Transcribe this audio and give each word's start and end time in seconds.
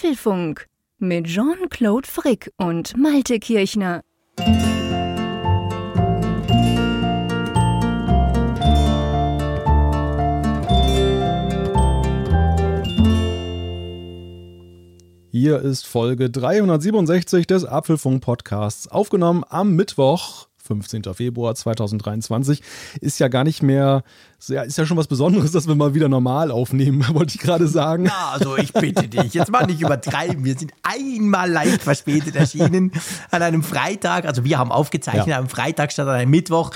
Apfelfunk 0.00 0.66
mit 0.98 1.26
Jean-Claude 1.26 2.08
Frick 2.08 2.50
und 2.56 2.96
Malte 2.96 3.38
Kirchner. 3.38 4.00
Hier 15.30 15.60
ist 15.60 15.86
Folge 15.86 16.30
367 16.30 17.46
des 17.46 17.66
Apfelfunk 17.66 18.22
Podcasts, 18.22 18.88
aufgenommen 18.88 19.44
am 19.50 19.76
Mittwoch, 19.76 20.48
15. 20.70 21.02
Februar 21.14 21.54
2023. 21.56 22.62
Ist 23.00 23.18
ja 23.18 23.26
gar 23.26 23.42
nicht 23.42 23.60
mehr, 23.60 24.04
ist 24.38 24.78
ja 24.78 24.86
schon 24.86 24.96
was 24.96 25.08
Besonderes, 25.08 25.50
dass 25.50 25.66
wir 25.66 25.74
mal 25.74 25.94
wieder 25.94 26.08
normal 26.08 26.52
aufnehmen, 26.52 27.04
wollte 27.12 27.34
ich 27.34 27.40
gerade 27.40 27.66
sagen. 27.66 28.06
Ja, 28.06 28.30
also 28.32 28.56
ich 28.56 28.72
bitte 28.72 29.08
dich, 29.08 29.34
jetzt 29.34 29.50
mal 29.50 29.66
nicht 29.66 29.80
übertreiben. 29.80 30.44
Wir 30.44 30.56
sind 30.56 30.72
einmal 30.84 31.50
leicht 31.50 31.82
verspätet 31.82 32.36
erschienen 32.36 32.92
an 33.32 33.42
einem 33.42 33.64
Freitag. 33.64 34.26
Also 34.26 34.44
wir 34.44 34.58
haben 34.58 34.70
aufgezeichnet 34.70 35.26
ja. 35.26 35.38
am 35.38 35.48
Freitag 35.48 35.90
statt 35.90 36.06
an 36.06 36.14
einem 36.14 36.30
Mittwoch. 36.30 36.70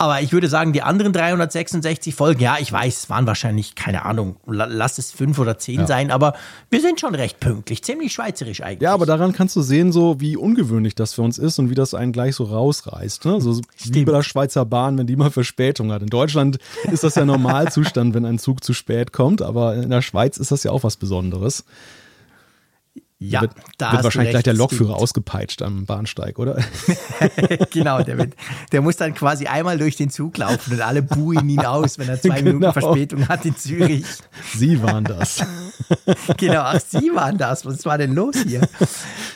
Aber 0.00 0.22
ich 0.22 0.32
würde 0.32 0.48
sagen, 0.48 0.72
die 0.72 0.80
anderen 0.80 1.12
366 1.12 2.14
Folgen, 2.14 2.40
ja, 2.40 2.56
ich 2.58 2.72
weiß, 2.72 3.02
es 3.02 3.10
waren 3.10 3.26
wahrscheinlich, 3.26 3.74
keine 3.74 4.06
Ahnung, 4.06 4.36
lass 4.46 4.96
es 4.96 5.12
fünf 5.12 5.38
oder 5.38 5.58
zehn 5.58 5.80
ja. 5.80 5.86
sein, 5.86 6.10
aber 6.10 6.32
wir 6.70 6.80
sind 6.80 6.98
schon 6.98 7.14
recht 7.14 7.38
pünktlich, 7.38 7.84
ziemlich 7.84 8.14
schweizerisch 8.14 8.62
eigentlich. 8.62 8.80
Ja, 8.80 8.94
aber 8.94 9.04
daran 9.04 9.34
kannst 9.34 9.56
du 9.56 9.60
sehen, 9.60 9.92
so 9.92 10.18
wie 10.18 10.38
ungewöhnlich 10.38 10.94
das 10.94 11.12
für 11.12 11.20
uns 11.20 11.36
ist 11.36 11.58
und 11.58 11.68
wie 11.68 11.74
das 11.74 11.92
einen 11.92 12.12
gleich 12.12 12.34
so 12.34 12.44
rausreißt. 12.44 13.26
Ne? 13.26 13.42
So 13.42 13.60
Stimmt. 13.76 13.94
wie 13.94 14.04
bei 14.06 14.12
der 14.12 14.22
Schweizer 14.22 14.64
Bahn, 14.64 14.96
wenn 14.96 15.06
die 15.06 15.16
mal 15.16 15.30
Verspätung 15.30 15.92
hat. 15.92 16.00
In 16.00 16.08
Deutschland 16.08 16.56
ist 16.90 17.04
das 17.04 17.16
ja 17.16 17.26
Normalzustand, 17.26 18.14
wenn 18.14 18.24
ein 18.24 18.38
Zug 18.38 18.64
zu 18.64 18.72
spät 18.72 19.12
kommt, 19.12 19.42
aber 19.42 19.74
in 19.74 19.90
der 19.90 20.00
Schweiz 20.00 20.38
ist 20.38 20.50
das 20.50 20.62
ja 20.64 20.70
auch 20.70 20.82
was 20.82 20.96
Besonderes. 20.96 21.66
Ja, 23.22 23.42
wird, 23.42 23.52
da 23.76 23.92
wird 23.92 24.04
wahrscheinlich 24.04 24.30
gleich 24.30 24.44
der 24.44 24.54
Lokführer 24.54 24.96
ausgepeitscht 24.96 25.60
am 25.60 25.84
Bahnsteig, 25.84 26.38
oder? 26.38 26.56
genau, 27.70 28.02
der, 28.02 28.16
wird, 28.16 28.32
der 28.72 28.80
muss 28.80 28.96
dann 28.96 29.12
quasi 29.12 29.46
einmal 29.46 29.76
durch 29.76 29.96
den 29.96 30.08
Zug 30.08 30.38
laufen 30.38 30.72
und 30.72 30.80
alle 30.80 31.02
buhen 31.02 31.46
ihn 31.46 31.60
aus, 31.60 31.98
wenn 31.98 32.08
er 32.08 32.18
zwei 32.18 32.40
genau. 32.40 32.54
Minuten 32.54 32.72
Verspätung 32.72 33.28
hat 33.28 33.44
in 33.44 33.54
Zürich. 33.54 34.06
Sie 34.56 34.82
waren 34.82 35.04
das. 35.04 35.44
genau, 36.38 36.62
ach, 36.62 36.80
Sie 36.80 37.14
waren 37.14 37.36
das. 37.36 37.66
Was 37.66 37.84
war 37.84 37.98
denn 37.98 38.14
los 38.14 38.36
hier? 38.46 38.66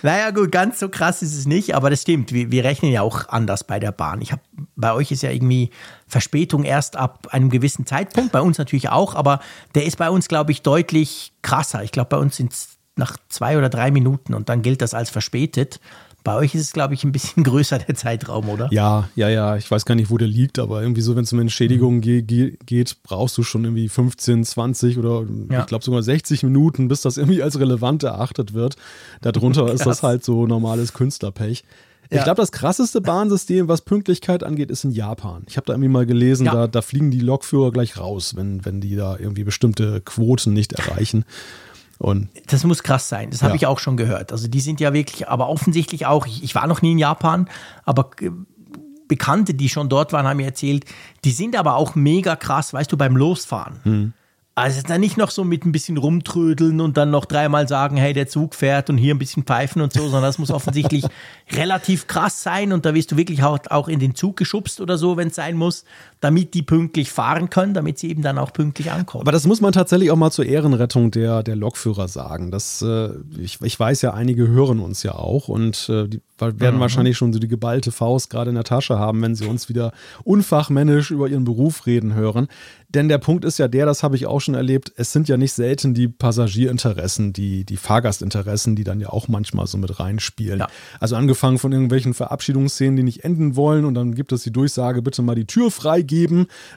Naja, 0.02 0.30
gut, 0.30 0.50
ganz 0.50 0.80
so 0.80 0.88
krass 0.88 1.20
ist 1.20 1.36
es 1.36 1.44
nicht, 1.44 1.74
aber 1.74 1.90
das 1.90 2.00
stimmt. 2.00 2.32
Wir, 2.32 2.50
wir 2.50 2.64
rechnen 2.64 2.90
ja 2.90 3.02
auch 3.02 3.28
anders 3.28 3.64
bei 3.64 3.78
der 3.78 3.92
Bahn. 3.92 4.22
Ich 4.22 4.32
hab, 4.32 4.40
bei 4.76 4.94
euch 4.94 5.12
ist 5.12 5.22
ja 5.22 5.30
irgendwie 5.30 5.68
Verspätung 6.06 6.64
erst 6.64 6.96
ab 6.96 7.28
einem 7.32 7.50
gewissen 7.50 7.84
Zeitpunkt, 7.84 8.32
bei 8.32 8.40
uns 8.40 8.56
natürlich 8.56 8.88
auch, 8.88 9.14
aber 9.14 9.40
der 9.74 9.84
ist 9.84 9.98
bei 9.98 10.08
uns, 10.08 10.28
glaube 10.28 10.52
ich, 10.52 10.62
deutlich 10.62 11.34
krasser. 11.42 11.82
Ich 11.82 11.92
glaube, 11.92 12.08
bei 12.08 12.16
uns 12.16 12.36
sind 12.36 12.54
es 12.54 12.78
nach 12.96 13.16
zwei 13.28 13.58
oder 13.58 13.68
drei 13.68 13.90
Minuten 13.90 14.34
und 14.34 14.48
dann 14.48 14.62
gilt 14.62 14.82
das 14.82 14.94
als 14.94 15.10
verspätet. 15.10 15.80
Bei 16.22 16.36
euch 16.36 16.54
ist 16.54 16.62
es, 16.62 16.72
glaube 16.72 16.94
ich, 16.94 17.04
ein 17.04 17.12
bisschen 17.12 17.44
größer 17.44 17.78
der 17.78 17.94
Zeitraum, 17.94 18.48
oder? 18.48 18.68
Ja, 18.72 19.10
ja, 19.14 19.28
ja. 19.28 19.56
Ich 19.56 19.70
weiß 19.70 19.84
gar 19.84 19.94
nicht, 19.94 20.10
wo 20.10 20.16
der 20.16 20.28
liegt, 20.28 20.58
aber 20.58 20.80
irgendwie 20.80 21.02
so, 21.02 21.16
wenn 21.16 21.24
es 21.24 21.32
um 21.32 21.38
Entschädigungen 21.38 21.98
mhm. 21.98 22.26
ge 22.26 22.56
geht, 22.64 22.96
brauchst 23.02 23.36
du 23.36 23.42
schon 23.42 23.64
irgendwie 23.64 23.88
15, 23.88 24.44
20 24.44 24.98
oder 24.98 25.24
ja. 25.50 25.60
ich 25.60 25.66
glaube 25.66 25.84
sogar 25.84 26.02
60 26.02 26.42
Minuten, 26.42 26.88
bis 26.88 27.02
das 27.02 27.18
irgendwie 27.18 27.42
als 27.42 27.60
relevant 27.60 28.02
erachtet 28.04 28.54
wird. 28.54 28.76
Darunter 29.20 29.70
ist 29.72 29.84
das 29.84 30.02
halt 30.02 30.24
so 30.24 30.46
normales 30.46 30.94
Künstlerpech. 30.94 31.64
Ich 32.10 32.22
glaube, 32.22 32.40
das 32.40 32.52
krasseste 32.52 33.00
Bahnsystem, 33.00 33.66
was 33.66 33.80
Pünktlichkeit 33.80 34.44
angeht, 34.44 34.70
ist 34.70 34.84
in 34.84 34.92
Japan. 34.92 35.42
Ich 35.48 35.56
habe 35.56 35.66
da 35.66 35.72
irgendwie 35.72 35.88
mal 35.88 36.06
gelesen, 36.06 36.46
ja. 36.46 36.52
da, 36.52 36.66
da, 36.68 36.82
fliegen 36.82 37.10
die 37.10 37.20
Lokführer 37.20 37.72
gleich 37.72 37.98
raus, 37.98 38.36
wenn, 38.36 38.64
wenn 38.64 38.80
die 38.80 38.94
da 38.94 39.16
irgendwie 39.18 39.42
bestimmte 39.42 40.00
Quoten 40.00 40.52
nicht 40.52 40.74
erreichen. 40.74 41.24
Und 41.98 42.28
das 42.46 42.64
muss 42.64 42.82
krass 42.82 43.08
sein. 43.08 43.30
Das 43.30 43.42
habe 43.42 43.52
ja. 43.52 43.56
ich 43.56 43.66
auch 43.66 43.78
schon 43.78 43.96
gehört. 43.96 44.32
Also 44.32 44.48
die 44.48 44.60
sind 44.60 44.80
ja 44.80 44.92
wirklich, 44.92 45.28
aber 45.28 45.48
offensichtlich 45.48 46.06
auch, 46.06 46.26
ich, 46.26 46.42
ich 46.42 46.54
war 46.54 46.66
noch 46.66 46.82
nie 46.82 46.92
in 46.92 46.98
Japan, 46.98 47.48
aber 47.84 48.10
Bekannte, 49.06 49.54
die 49.54 49.68
schon 49.68 49.88
dort 49.88 50.12
waren, 50.12 50.26
haben 50.26 50.38
mir 50.38 50.46
erzählt, 50.46 50.86
die 51.24 51.30
sind 51.30 51.56
aber 51.56 51.76
auch 51.76 51.94
mega 51.94 52.36
krass, 52.36 52.72
weißt 52.72 52.90
du, 52.90 52.96
beim 52.96 53.16
Losfahren. 53.16 53.80
Mhm. 53.84 54.12
Also 54.56 54.82
dann 54.86 55.00
nicht 55.00 55.16
noch 55.16 55.30
so 55.30 55.42
mit 55.42 55.64
ein 55.66 55.72
bisschen 55.72 55.96
rumtrödeln 55.96 56.80
und 56.80 56.96
dann 56.96 57.10
noch 57.10 57.24
dreimal 57.24 57.66
sagen, 57.66 57.96
hey, 57.96 58.12
der 58.12 58.28
Zug 58.28 58.54
fährt 58.54 58.88
und 58.88 58.98
hier 58.98 59.12
ein 59.12 59.18
bisschen 59.18 59.42
pfeifen 59.42 59.82
und 59.82 59.92
so, 59.92 60.02
sondern 60.02 60.22
das 60.22 60.38
muss 60.38 60.52
offensichtlich 60.52 61.04
relativ 61.52 62.06
krass 62.06 62.44
sein 62.44 62.72
und 62.72 62.86
da 62.86 62.94
wirst 62.94 63.10
du 63.10 63.16
wirklich 63.16 63.42
auch, 63.42 63.58
auch 63.70 63.88
in 63.88 63.98
den 63.98 64.14
Zug 64.14 64.36
geschubst 64.36 64.80
oder 64.80 64.96
so, 64.96 65.16
wenn 65.16 65.28
es 65.28 65.34
sein 65.34 65.56
muss, 65.56 65.84
damit 66.24 66.54
die 66.54 66.62
pünktlich 66.62 67.10
fahren 67.10 67.50
können, 67.50 67.74
damit 67.74 67.98
sie 67.98 68.10
eben 68.10 68.22
dann 68.22 68.38
auch 68.38 68.52
pünktlich 68.52 68.90
ankommen. 68.90 69.22
Aber 69.22 69.32
das 69.32 69.46
muss 69.46 69.60
man 69.60 69.72
tatsächlich 69.72 70.10
auch 70.10 70.16
mal 70.16 70.30
zur 70.30 70.46
Ehrenrettung 70.46 71.10
der, 71.10 71.42
der 71.42 71.54
Lokführer 71.54 72.08
sagen. 72.08 72.50
Das, 72.50 72.82
äh, 72.82 73.10
ich, 73.38 73.60
ich 73.60 73.78
weiß 73.78 74.02
ja, 74.02 74.14
einige 74.14 74.48
hören 74.48 74.80
uns 74.80 75.02
ja 75.02 75.14
auch 75.14 75.48
und 75.48 75.88
äh, 75.88 76.08
die 76.08 76.20
werden 76.40 76.76
mhm. 76.76 76.80
wahrscheinlich 76.80 77.16
schon 77.16 77.32
so 77.32 77.38
die 77.38 77.48
geballte 77.48 77.92
Faust 77.92 78.30
gerade 78.30 78.48
in 78.50 78.56
der 78.56 78.64
Tasche 78.64 78.98
haben, 78.98 79.22
wenn 79.22 79.34
sie 79.34 79.46
uns 79.46 79.68
wieder 79.68 79.92
unfachmännisch 80.24 81.10
über 81.10 81.28
ihren 81.28 81.44
Beruf 81.44 81.86
reden 81.86 82.14
hören. 82.14 82.48
Denn 82.88 83.08
der 83.08 83.18
Punkt 83.18 83.44
ist 83.44 83.58
ja 83.58 83.66
der, 83.66 83.86
das 83.86 84.04
habe 84.04 84.14
ich 84.14 84.26
auch 84.26 84.40
schon 84.40 84.54
erlebt, 84.54 84.92
es 84.96 85.12
sind 85.12 85.28
ja 85.28 85.36
nicht 85.36 85.52
selten 85.52 85.94
die 85.94 86.06
Passagierinteressen, 86.06 87.32
die, 87.32 87.64
die 87.64 87.76
Fahrgastinteressen, 87.76 88.76
die 88.76 88.84
dann 88.84 89.00
ja 89.00 89.08
auch 89.08 89.26
manchmal 89.26 89.66
so 89.66 89.78
mit 89.78 89.98
reinspielen. 89.98 90.60
Ja. 90.60 90.68
Also 91.00 91.16
angefangen 91.16 91.58
von 91.58 91.72
irgendwelchen 91.72 92.14
Verabschiedungsszenen, 92.14 92.96
die 92.96 93.02
nicht 93.02 93.24
enden 93.24 93.56
wollen 93.56 93.84
und 93.84 93.94
dann 93.94 94.14
gibt 94.14 94.32
es 94.32 94.44
die 94.44 94.52
Durchsage, 94.52 95.02
bitte 95.02 95.22
mal 95.22 95.34
die 95.34 95.46
Tür 95.46 95.72
freigeben, 95.72 96.13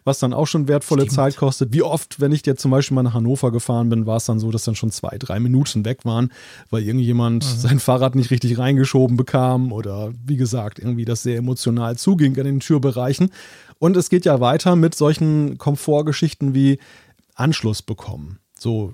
was 0.03 0.19
dann 0.19 0.33
auch 0.33 0.47
schon 0.47 0.67
wertvolle 0.67 1.03
Stimmt. 1.03 1.15
Zeit 1.15 1.37
kostet. 1.37 1.73
Wie 1.73 1.83
oft, 1.83 2.19
wenn 2.19 2.31
ich 2.31 2.45
jetzt 2.45 2.61
zum 2.61 2.71
Beispiel 2.71 2.95
mal 2.95 3.03
nach 3.03 3.13
Hannover 3.13 3.51
gefahren 3.51 3.89
bin, 3.89 4.05
war 4.05 4.17
es 4.17 4.25
dann 4.25 4.39
so, 4.39 4.51
dass 4.51 4.63
dann 4.63 4.75
schon 4.75 4.91
zwei, 4.91 5.17
drei 5.17 5.39
Minuten 5.39 5.85
weg 5.85 6.05
waren, 6.05 6.31
weil 6.69 6.83
irgendjemand 6.83 7.45
mhm. 7.45 7.59
sein 7.59 7.79
Fahrrad 7.79 8.15
nicht 8.15 8.31
richtig 8.31 8.57
reingeschoben 8.57 9.17
bekam 9.17 9.71
oder 9.71 10.11
wie 10.25 10.37
gesagt, 10.37 10.79
irgendwie 10.79 11.05
das 11.05 11.23
sehr 11.23 11.37
emotional 11.37 11.97
zuging 11.97 12.37
an 12.37 12.45
den 12.45 12.59
Türbereichen. 12.59 13.31
Und 13.79 13.95
es 13.95 14.09
geht 14.09 14.25
ja 14.25 14.39
weiter 14.39 14.75
mit 14.75 14.95
solchen 14.95 15.57
Komfortgeschichten 15.57 16.53
wie 16.53 16.79
Anschluss 17.35 17.81
bekommen. 17.81 18.39
So, 18.57 18.93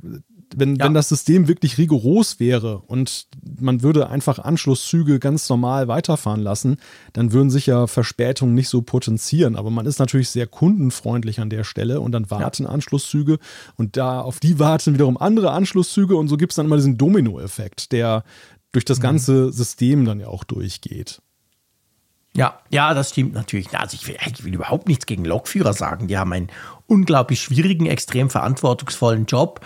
wenn, 0.55 0.75
ja. 0.75 0.85
wenn 0.85 0.93
das 0.93 1.09
System 1.09 1.47
wirklich 1.47 1.77
rigoros 1.77 2.39
wäre 2.39 2.79
und 2.79 3.27
man 3.59 3.81
würde 3.81 4.09
einfach 4.09 4.39
Anschlusszüge 4.39 5.19
ganz 5.19 5.49
normal 5.49 5.87
weiterfahren 5.87 6.41
lassen, 6.41 6.77
dann 7.13 7.33
würden 7.33 7.49
sich 7.49 7.67
ja 7.67 7.87
Verspätungen 7.87 8.55
nicht 8.55 8.69
so 8.69 8.81
potenzieren. 8.81 9.55
Aber 9.55 9.69
man 9.69 9.85
ist 9.85 9.99
natürlich 9.99 10.29
sehr 10.29 10.47
kundenfreundlich 10.47 11.39
an 11.39 11.49
der 11.49 11.63
Stelle 11.63 12.01
und 12.01 12.11
dann 12.11 12.29
warten 12.31 12.63
ja. 12.63 12.69
Anschlusszüge 12.69 13.39
und 13.75 13.97
da 13.97 14.21
auf 14.21 14.39
die 14.39 14.59
warten 14.59 14.93
wiederum 14.93 15.17
andere 15.17 15.51
Anschlusszüge 15.51 16.15
und 16.15 16.27
so 16.27 16.37
gibt 16.37 16.51
es 16.51 16.55
dann 16.55 16.65
immer 16.65 16.77
diesen 16.77 16.97
Dominoeffekt, 16.97 17.91
der 17.91 18.23
durch 18.71 18.85
das 18.85 18.99
mhm. 18.99 19.03
ganze 19.03 19.51
System 19.51 20.05
dann 20.05 20.19
ja 20.19 20.27
auch 20.27 20.43
durchgeht. 20.43 21.21
Ja, 22.35 22.59
ja, 22.69 22.93
das 22.93 23.11
stimmt 23.11 23.33
natürlich. 23.33 23.77
Also 23.77 23.95
ich 23.95 24.07
will, 24.07 24.17
ich 24.25 24.43
will, 24.43 24.53
überhaupt 24.55 24.87
nichts 24.87 25.05
gegen 25.05 25.23
Lokführer 25.23 25.73
sagen. 25.73 26.07
Die 26.07 26.17
haben 26.17 26.33
einen 26.33 26.49
unglaublich 26.87 27.41
schwierigen, 27.41 27.85
extrem 27.85 28.29
verantwortungsvollen 28.29 29.25
Job. 29.25 29.61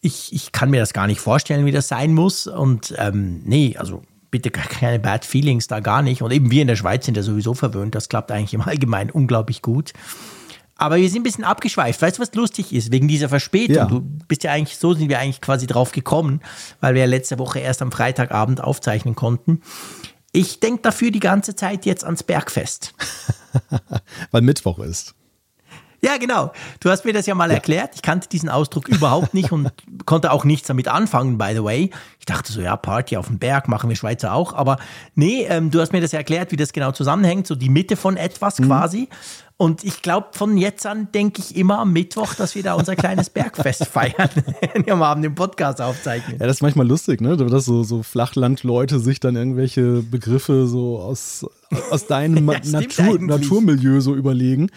Ich, 0.00 0.32
ich 0.32 0.52
kann 0.52 0.70
mir 0.70 0.80
das 0.80 0.92
gar 0.92 1.06
nicht 1.06 1.20
vorstellen, 1.20 1.66
wie 1.66 1.72
das 1.72 1.88
sein 1.88 2.14
muss. 2.14 2.46
Und 2.46 2.94
ähm, 2.98 3.42
nee, 3.44 3.76
also 3.76 4.02
bitte 4.30 4.50
keine 4.50 4.98
Bad 4.98 5.24
Feelings 5.24 5.66
da 5.66 5.80
gar 5.80 6.02
nicht. 6.02 6.22
Und 6.22 6.30
eben 6.30 6.50
wir 6.50 6.62
in 6.62 6.68
der 6.68 6.76
Schweiz 6.76 7.06
sind 7.06 7.16
ja 7.16 7.22
sowieso 7.22 7.54
verwöhnt. 7.54 7.94
Das 7.94 8.08
klappt 8.08 8.30
eigentlich 8.30 8.54
im 8.54 8.62
Allgemeinen 8.62 9.10
unglaublich 9.10 9.62
gut. 9.62 9.92
Aber 10.78 10.96
wir 10.96 11.08
sind 11.08 11.20
ein 11.20 11.22
bisschen 11.22 11.44
abgeschweift. 11.44 12.02
Weißt 12.02 12.18
du, 12.18 12.22
was 12.22 12.34
lustig 12.34 12.72
ist? 12.72 12.92
Wegen 12.92 13.08
dieser 13.08 13.30
Verspätung. 13.30 13.76
Ja. 13.76 13.86
Du 13.86 14.02
bist 14.28 14.44
ja 14.44 14.52
eigentlich, 14.52 14.76
so 14.76 14.92
sind 14.92 15.08
wir 15.08 15.18
eigentlich 15.18 15.40
quasi 15.40 15.66
drauf 15.66 15.92
gekommen, 15.92 16.42
weil 16.80 16.94
wir 16.94 17.00
ja 17.02 17.06
letzte 17.06 17.38
Woche 17.38 17.60
erst 17.60 17.80
am 17.80 17.90
Freitagabend 17.90 18.62
aufzeichnen 18.62 19.14
konnten. 19.14 19.62
Ich 20.32 20.60
denke 20.60 20.82
dafür 20.82 21.10
die 21.10 21.20
ganze 21.20 21.56
Zeit 21.56 21.86
jetzt 21.86 22.04
ans 22.04 22.22
Bergfest. 22.22 22.92
Weil 24.30 24.42
Mittwoch 24.42 24.78
ist. 24.80 25.14
Ja, 26.06 26.18
genau. 26.18 26.52
Du 26.78 26.88
hast 26.88 27.04
mir 27.04 27.12
das 27.12 27.26
ja 27.26 27.34
mal 27.34 27.48
ja. 27.48 27.56
erklärt. 27.56 27.96
Ich 27.96 28.02
kannte 28.02 28.28
diesen 28.28 28.48
Ausdruck 28.48 28.88
überhaupt 28.88 29.34
nicht 29.34 29.50
und 29.50 29.72
konnte 30.06 30.30
auch 30.30 30.44
nichts 30.44 30.68
damit 30.68 30.86
anfangen, 30.86 31.36
by 31.36 31.50
the 31.52 31.64
way. 31.64 31.90
Ich 32.20 32.26
dachte 32.26 32.52
so, 32.52 32.60
ja, 32.60 32.76
Party 32.76 33.16
auf 33.16 33.26
dem 33.26 33.40
Berg 33.40 33.66
machen 33.66 33.88
wir 33.88 33.96
Schweizer 33.96 34.32
auch. 34.32 34.52
Aber 34.52 34.76
nee, 35.16 35.46
ähm, 35.48 35.72
du 35.72 35.80
hast 35.80 35.92
mir 35.92 36.00
das 36.00 36.12
ja 36.12 36.20
erklärt, 36.20 36.52
wie 36.52 36.56
das 36.56 36.72
genau 36.72 36.92
zusammenhängt. 36.92 37.48
So 37.48 37.56
die 37.56 37.68
Mitte 37.68 37.96
von 37.96 38.16
etwas 38.16 38.60
mhm. 38.60 38.66
quasi. 38.66 39.08
Und 39.58 39.84
ich 39.84 40.02
glaube, 40.02 40.28
von 40.32 40.58
jetzt 40.58 40.84
an 40.84 41.08
denke 41.12 41.40
ich 41.40 41.56
immer 41.56 41.78
am 41.78 41.94
Mittwoch, 41.94 42.34
dass 42.34 42.54
wir 42.54 42.62
da 42.62 42.74
unser 42.74 42.94
kleines 42.94 43.30
Bergfest 43.30 43.86
feiern, 43.90 44.28
wenn 44.74 44.84
wir 44.84 44.92
am 44.92 45.02
Abend 45.02 45.24
den 45.24 45.34
Podcast 45.34 45.80
aufzeichnen. 45.80 46.36
Ja, 46.38 46.46
das 46.46 46.58
ist 46.58 46.62
manchmal 46.62 46.86
lustig, 46.86 47.22
ne? 47.22 47.38
Dass 47.38 47.64
so, 47.64 47.82
so 47.82 48.02
Flachlandleute 48.02 49.00
sich 49.00 49.18
dann 49.18 49.34
irgendwelche 49.34 50.02
Begriffe 50.02 50.66
so 50.66 50.98
aus, 50.98 51.46
aus 51.90 52.06
deinem 52.06 52.50
ja, 52.52 52.60
Natur, 52.64 53.18
Naturmilieu 53.18 54.00
so 54.00 54.14
überlegen. 54.14 54.68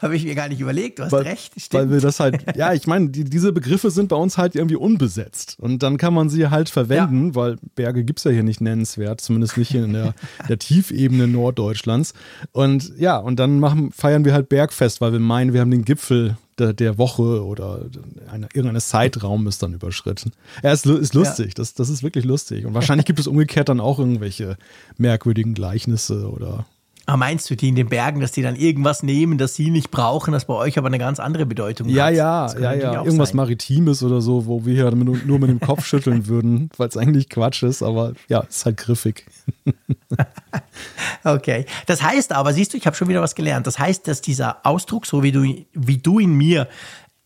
Habe 0.00 0.14
ich 0.14 0.24
mir 0.24 0.36
gar 0.36 0.48
nicht 0.48 0.60
überlegt, 0.60 1.00
du 1.00 1.04
hast 1.04 1.12
weil, 1.12 1.22
recht. 1.22 1.60
Stimmt. 1.60 1.74
Weil 1.74 1.90
wir 1.90 2.00
das 2.00 2.20
halt, 2.20 2.44
ja, 2.56 2.72
ich 2.74 2.86
meine, 2.86 3.08
die, 3.08 3.24
diese 3.24 3.52
Begriffe 3.52 3.90
sind 3.90 4.08
bei 4.08 4.16
uns 4.16 4.38
halt 4.38 4.54
irgendwie 4.54 4.76
unbesetzt. 4.76 5.56
Und 5.58 5.82
dann 5.82 5.96
kann 5.96 6.14
man 6.14 6.28
sie 6.28 6.46
halt 6.48 6.68
verwenden, 6.68 7.28
ja. 7.28 7.34
weil 7.34 7.56
Berge 7.74 8.04
gibt 8.04 8.20
es 8.20 8.24
ja 8.24 8.30
hier 8.30 8.44
nicht 8.44 8.60
nennenswert, 8.60 9.20
zumindest 9.20 9.56
nicht 9.56 9.72
hier 9.72 9.84
in 9.84 9.94
der, 9.94 10.14
der 10.48 10.60
Tiefebene 10.60 11.26
Norddeutschlands. 11.26 12.14
Und 12.52 12.92
ja, 12.98 13.16
und 13.16 13.40
dann 13.40 13.58
machen 13.58 13.90
feiern 13.96 14.24
wir 14.26 14.34
halt 14.34 14.48
Bergfest, 14.50 15.00
weil 15.00 15.12
wir 15.12 15.20
meinen, 15.20 15.54
wir 15.54 15.60
haben 15.60 15.70
den 15.70 15.84
Gipfel 15.84 16.36
der, 16.58 16.74
der 16.74 16.98
Woche 16.98 17.44
oder 17.44 17.86
eine, 18.30 18.46
irgendeine 18.46 18.80
Zeitraum 18.80 19.46
ist 19.46 19.62
dann 19.62 19.72
überschritten. 19.72 20.32
Ja, 20.62 20.72
ist, 20.72 20.84
ist 20.84 21.14
lustig. 21.14 21.48
Ja. 21.48 21.54
Das, 21.56 21.72
das 21.74 21.88
ist 21.88 22.02
wirklich 22.02 22.24
lustig. 22.24 22.66
Und 22.66 22.74
wahrscheinlich 22.74 23.06
gibt 23.06 23.18
es 23.18 23.26
umgekehrt 23.26 23.70
dann 23.70 23.80
auch 23.80 23.98
irgendwelche 23.98 24.58
merkwürdigen 24.98 25.54
Gleichnisse 25.54 26.30
oder 26.30 26.66
Ah, 27.08 27.16
meinst 27.16 27.48
du 27.48 27.54
die 27.54 27.68
in 27.68 27.76
den 27.76 27.88
Bergen, 27.88 28.20
dass 28.20 28.32
die 28.32 28.42
dann 28.42 28.56
irgendwas 28.56 29.04
nehmen, 29.04 29.38
das 29.38 29.54
sie 29.54 29.70
nicht 29.70 29.92
brauchen, 29.92 30.32
das 30.32 30.46
bei 30.46 30.54
euch 30.54 30.76
aber 30.76 30.88
eine 30.88 30.98
ganz 30.98 31.20
andere 31.20 31.46
Bedeutung 31.46 31.88
ja, 31.88 32.06
hat? 32.06 32.14
Ja, 32.14 32.58
ja, 32.58 32.74
ja. 32.74 33.04
Irgendwas 33.04 33.28
sein. 33.28 33.36
Maritimes 33.36 34.02
oder 34.02 34.20
so, 34.20 34.46
wo 34.46 34.66
wir 34.66 34.74
hier 34.74 34.90
nur 34.90 35.38
mit 35.38 35.48
dem 35.48 35.60
Kopf 35.60 35.84
schütteln 35.86 36.26
würden, 36.26 36.68
weil 36.76 36.88
es 36.88 36.96
eigentlich 36.96 37.28
Quatsch 37.28 37.62
ist, 37.62 37.84
aber 37.84 38.14
ja, 38.28 38.40
ist 38.40 38.64
halt 38.64 38.76
griffig. 38.76 39.24
okay. 41.24 41.66
Das 41.86 42.02
heißt 42.02 42.32
aber, 42.32 42.52
siehst 42.52 42.72
du, 42.72 42.76
ich 42.76 42.86
habe 42.86 42.96
schon 42.96 43.08
wieder 43.08 43.22
was 43.22 43.36
gelernt. 43.36 43.68
Das 43.68 43.78
heißt, 43.78 44.08
dass 44.08 44.20
dieser 44.20 44.66
Ausdruck, 44.66 45.06
so 45.06 45.22
wie 45.22 45.30
du, 45.30 45.44
wie 45.74 45.98
du 45.98 46.18
ihn 46.18 46.34
mir 46.34 46.66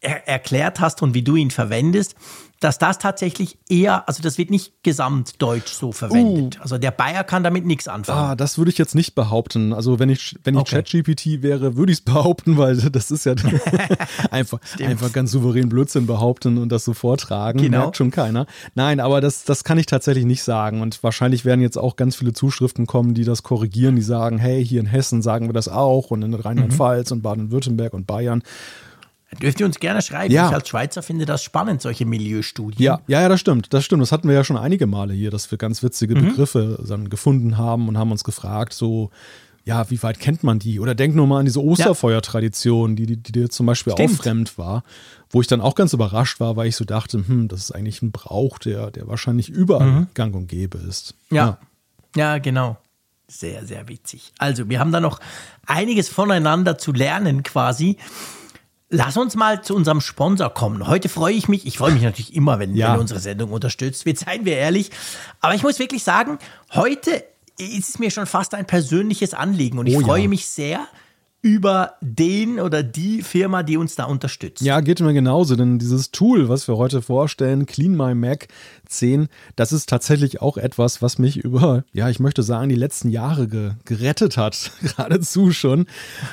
er 0.03 0.27
erklärt 0.29 0.81
hast 0.81 1.03
und 1.03 1.15
wie 1.15 1.23
du 1.23 1.37
ihn 1.37 1.50
verwendest, 1.50 2.15
dass 2.61 2.77
das 2.77 2.99
tatsächlich 2.99 3.59
eher, 3.71 4.07
also 4.07 4.23
das 4.23 4.37
wird 4.37 4.51
nicht 4.51 4.83
gesamtdeutsch 4.83 5.73
so 5.73 5.93
verwendet. 5.93 6.59
Uh. 6.59 6.62
Also 6.62 6.77
der 6.79 6.91
Bayer 6.91 7.25
kann 7.25 7.43
damit 7.43 7.65
nichts 7.65 7.89
anfangen. 7.89 8.19
Ah, 8.19 8.37
das 8.37 8.59
würde 8.59 8.71
ich 8.71 8.77
jetzt 8.77 8.95
nicht 8.95 9.15
behaupten. 9.15 9.73
Also 9.73 9.99
wenn 9.99 10.11
ich, 10.11 10.37
wenn 10.45 10.55
ich 10.55 10.61
okay. 10.61 10.83
ChatGPT 10.83 11.43
wäre, 11.43 11.77
würde 11.77 11.91
ich 11.91 12.01
es 12.01 12.05
behaupten, 12.05 12.59
weil 12.59 12.77
das 12.77 13.11
ist 13.11 13.25
ja 13.25 13.35
einfach, 14.31 14.61
einfach 14.79 15.11
ganz 15.12 15.31
souverän 15.33 15.71
Blödsinn 15.71 16.07
behaupten 16.07 16.59
und 16.59 16.71
das 16.71 16.85
so 16.85 16.93
vortragen. 16.93 17.62
Genau. 17.62 17.79
Merkt 17.79 17.97
schon 17.97 18.11
keiner. 18.11 18.47
Nein, 18.75 19.01
aber 19.01 19.23
das, 19.23 19.45
das 19.45 19.65
kann 19.65 19.79
ich 19.79 19.87
tatsächlich 19.87 20.27
nicht 20.27 20.43
sagen. 20.43 20.83
Und 20.83 21.03
wahrscheinlich 21.03 21.47
werden 21.47 21.63
jetzt 21.63 21.79
auch 21.79 21.97
ganz 21.97 22.15
viele 22.15 22.35
Zuschriften 22.35 22.87
kommen, 22.87 23.15
die 23.15 23.25
das 23.25 23.43
korrigieren, 23.43 23.97
die 23.97 24.03
sagen, 24.03 24.37
hey, 24.37 24.65
hier 24.65 24.81
in 24.81 24.87
Hessen 24.87 25.23
sagen 25.23 25.49
wir 25.49 25.55
das 25.55 25.69
auch 25.69 26.11
und 26.11 26.21
in 26.21 26.35
Rheinland-Pfalz 26.35 27.11
mhm. 27.11 27.17
und 27.17 27.23
Baden-Württemberg 27.23 27.95
und 27.95 28.06
Bayern. 28.06 28.43
Dürft 29.38 29.61
ihr 29.61 29.67
uns 29.67 29.79
gerne 29.79 30.03
schreiben. 30.03 30.35
Ja. 30.35 30.49
Ich 30.49 30.55
als 30.55 30.69
Schweizer 30.69 31.03
finde 31.03 31.25
das 31.25 31.43
spannend, 31.43 31.81
solche 31.82 32.05
Milieustudien. 32.05 32.82
Ja, 32.82 33.00
ja, 33.06 33.23
ja, 33.23 33.29
das 33.29 33.38
stimmt. 33.38 33.73
Das 33.73 33.85
stimmt. 33.85 34.03
Das 34.03 34.11
hatten 34.11 34.27
wir 34.27 34.35
ja 34.35 34.43
schon 34.43 34.56
einige 34.56 34.87
Male 34.88 35.15
hier, 35.15 35.31
dass 35.31 35.50
wir 35.50 35.59
ganz 35.59 35.82
witzige 35.82 36.17
mhm. 36.17 36.31
Begriffe 36.31 36.82
dann 36.87 37.09
gefunden 37.09 37.56
haben 37.56 37.88
und 37.88 37.97
haben 37.97 38.11
uns 38.11 38.25
gefragt, 38.25 38.73
so, 38.73 39.11
ja, 39.65 39.88
wie 39.88 40.03
weit 40.03 40.19
kennt 40.19 40.43
man 40.43 40.59
die? 40.59 40.81
Oder 40.81 40.97
denk 40.97 41.15
nur 41.15 41.29
mal 41.29 41.38
an 41.38 41.44
diese 41.44 41.62
Osterfeuertradition, 41.62 42.97
die, 42.97 43.06
die, 43.06 43.17
die 43.19 43.32
dir 43.32 43.50
zum 43.50 43.67
Beispiel 43.67 43.93
Stimmt. 43.93 44.11
auch 44.11 44.17
fremd 44.17 44.59
war, 44.59 44.82
wo 45.31 45.41
ich 45.41 45.47
dann 45.47 45.61
auch 45.61 45.77
ganz 45.77 45.93
überrascht 45.93 46.41
war, 46.41 46.56
weil 46.56 46.67
ich 46.67 46.75
so 46.75 46.85
dachte, 46.85 47.19
hm, 47.25 47.47
das 47.47 47.61
ist 47.61 47.71
eigentlich 47.73 48.03
ein 48.03 48.11
Brauch, 48.11 48.59
der, 48.59 48.91
der 48.91 49.06
wahrscheinlich 49.06 49.49
überall 49.49 49.87
mhm. 49.87 50.06
gang 50.15 50.35
und 50.35 50.49
gäbe 50.49 50.79
ist. 50.79 51.15
Ja. 51.31 51.37
ja, 51.37 51.59
ja, 52.17 52.38
genau. 52.38 52.79
Sehr, 53.29 53.65
sehr 53.65 53.87
witzig. 53.87 54.32
Also, 54.38 54.69
wir 54.69 54.81
haben 54.81 54.91
da 54.91 54.99
noch 54.99 55.21
einiges 55.65 56.09
voneinander 56.09 56.79
zu 56.79 56.93
lernen 56.93 57.44
quasi. 57.44 57.97
Lass 58.93 59.17
uns 59.17 59.37
mal 59.37 59.63
zu 59.63 59.77
unserem 59.77 60.01
Sponsor 60.01 60.51
kommen. 60.51 60.89
Heute 60.89 61.09
freue 61.09 61.33
ich 61.33 61.47
mich, 61.47 61.65
ich 61.65 61.79
freue 61.79 61.93
mich 61.93 62.03
natürlich 62.03 62.35
immer, 62.35 62.59
wenn, 62.59 62.75
ja. 62.75 62.93
wenn 62.93 63.01
unsere 63.01 63.21
Sendung 63.21 63.53
unterstützt 63.53 64.05
wird, 64.05 64.19
seien 64.19 64.45
wir 64.45 64.57
ehrlich. 64.57 64.91
Aber 65.41 65.55
ich 65.55 65.63
muss 65.63 65.79
wirklich 65.79 66.03
sagen, 66.03 66.41
heute 66.73 67.23
ist 67.57 67.89
es 67.89 67.99
mir 68.01 68.11
schon 68.11 68.27
fast 68.27 68.53
ein 68.53 68.67
persönliches 68.67 69.33
Anliegen 69.33 69.79
und 69.79 69.87
ich 69.87 69.97
oh, 69.97 70.01
freue 70.01 70.23
ja. 70.23 70.29
mich 70.29 70.47
sehr, 70.47 70.89
über 71.43 71.95
den 72.01 72.61
oder 72.61 72.83
die 72.83 73.23
Firma, 73.23 73.63
die 73.63 73.77
uns 73.77 73.95
da 73.95 74.05
unterstützt. 74.05 74.63
Ja, 74.63 74.81
geht 74.81 75.01
mir 75.01 75.15
genauso, 75.15 75.57
denn 75.57 75.79
dieses 75.79 76.11
Tool, 76.11 76.49
was 76.49 76.69
wir 76.69 76.77
heute 76.77 77.01
vorstellen, 77.01 77.67
Clean 77.67 77.97
My 77.97 78.15
Mac 78.15 78.49
10, 78.87 79.29
das 79.57 79.73
ist 79.73 79.89
tatsächlich 79.89 80.43
auch 80.43 80.59
etwas, 80.59 81.01
was 81.01 81.19
mich 81.19 81.39
über, 81.39 81.85
ja, 81.93 82.11
ich 82.11 82.21
möchte 82.21 82.43
sagen, 82.43 82.69
die 82.69 82.75
letzten 82.75 83.09
Jahre 83.09 83.49
ge 83.49 83.73
gerettet 83.85 84.37
hat, 84.37 84.73
geradezu 84.83 85.53
schon. 85.53 85.87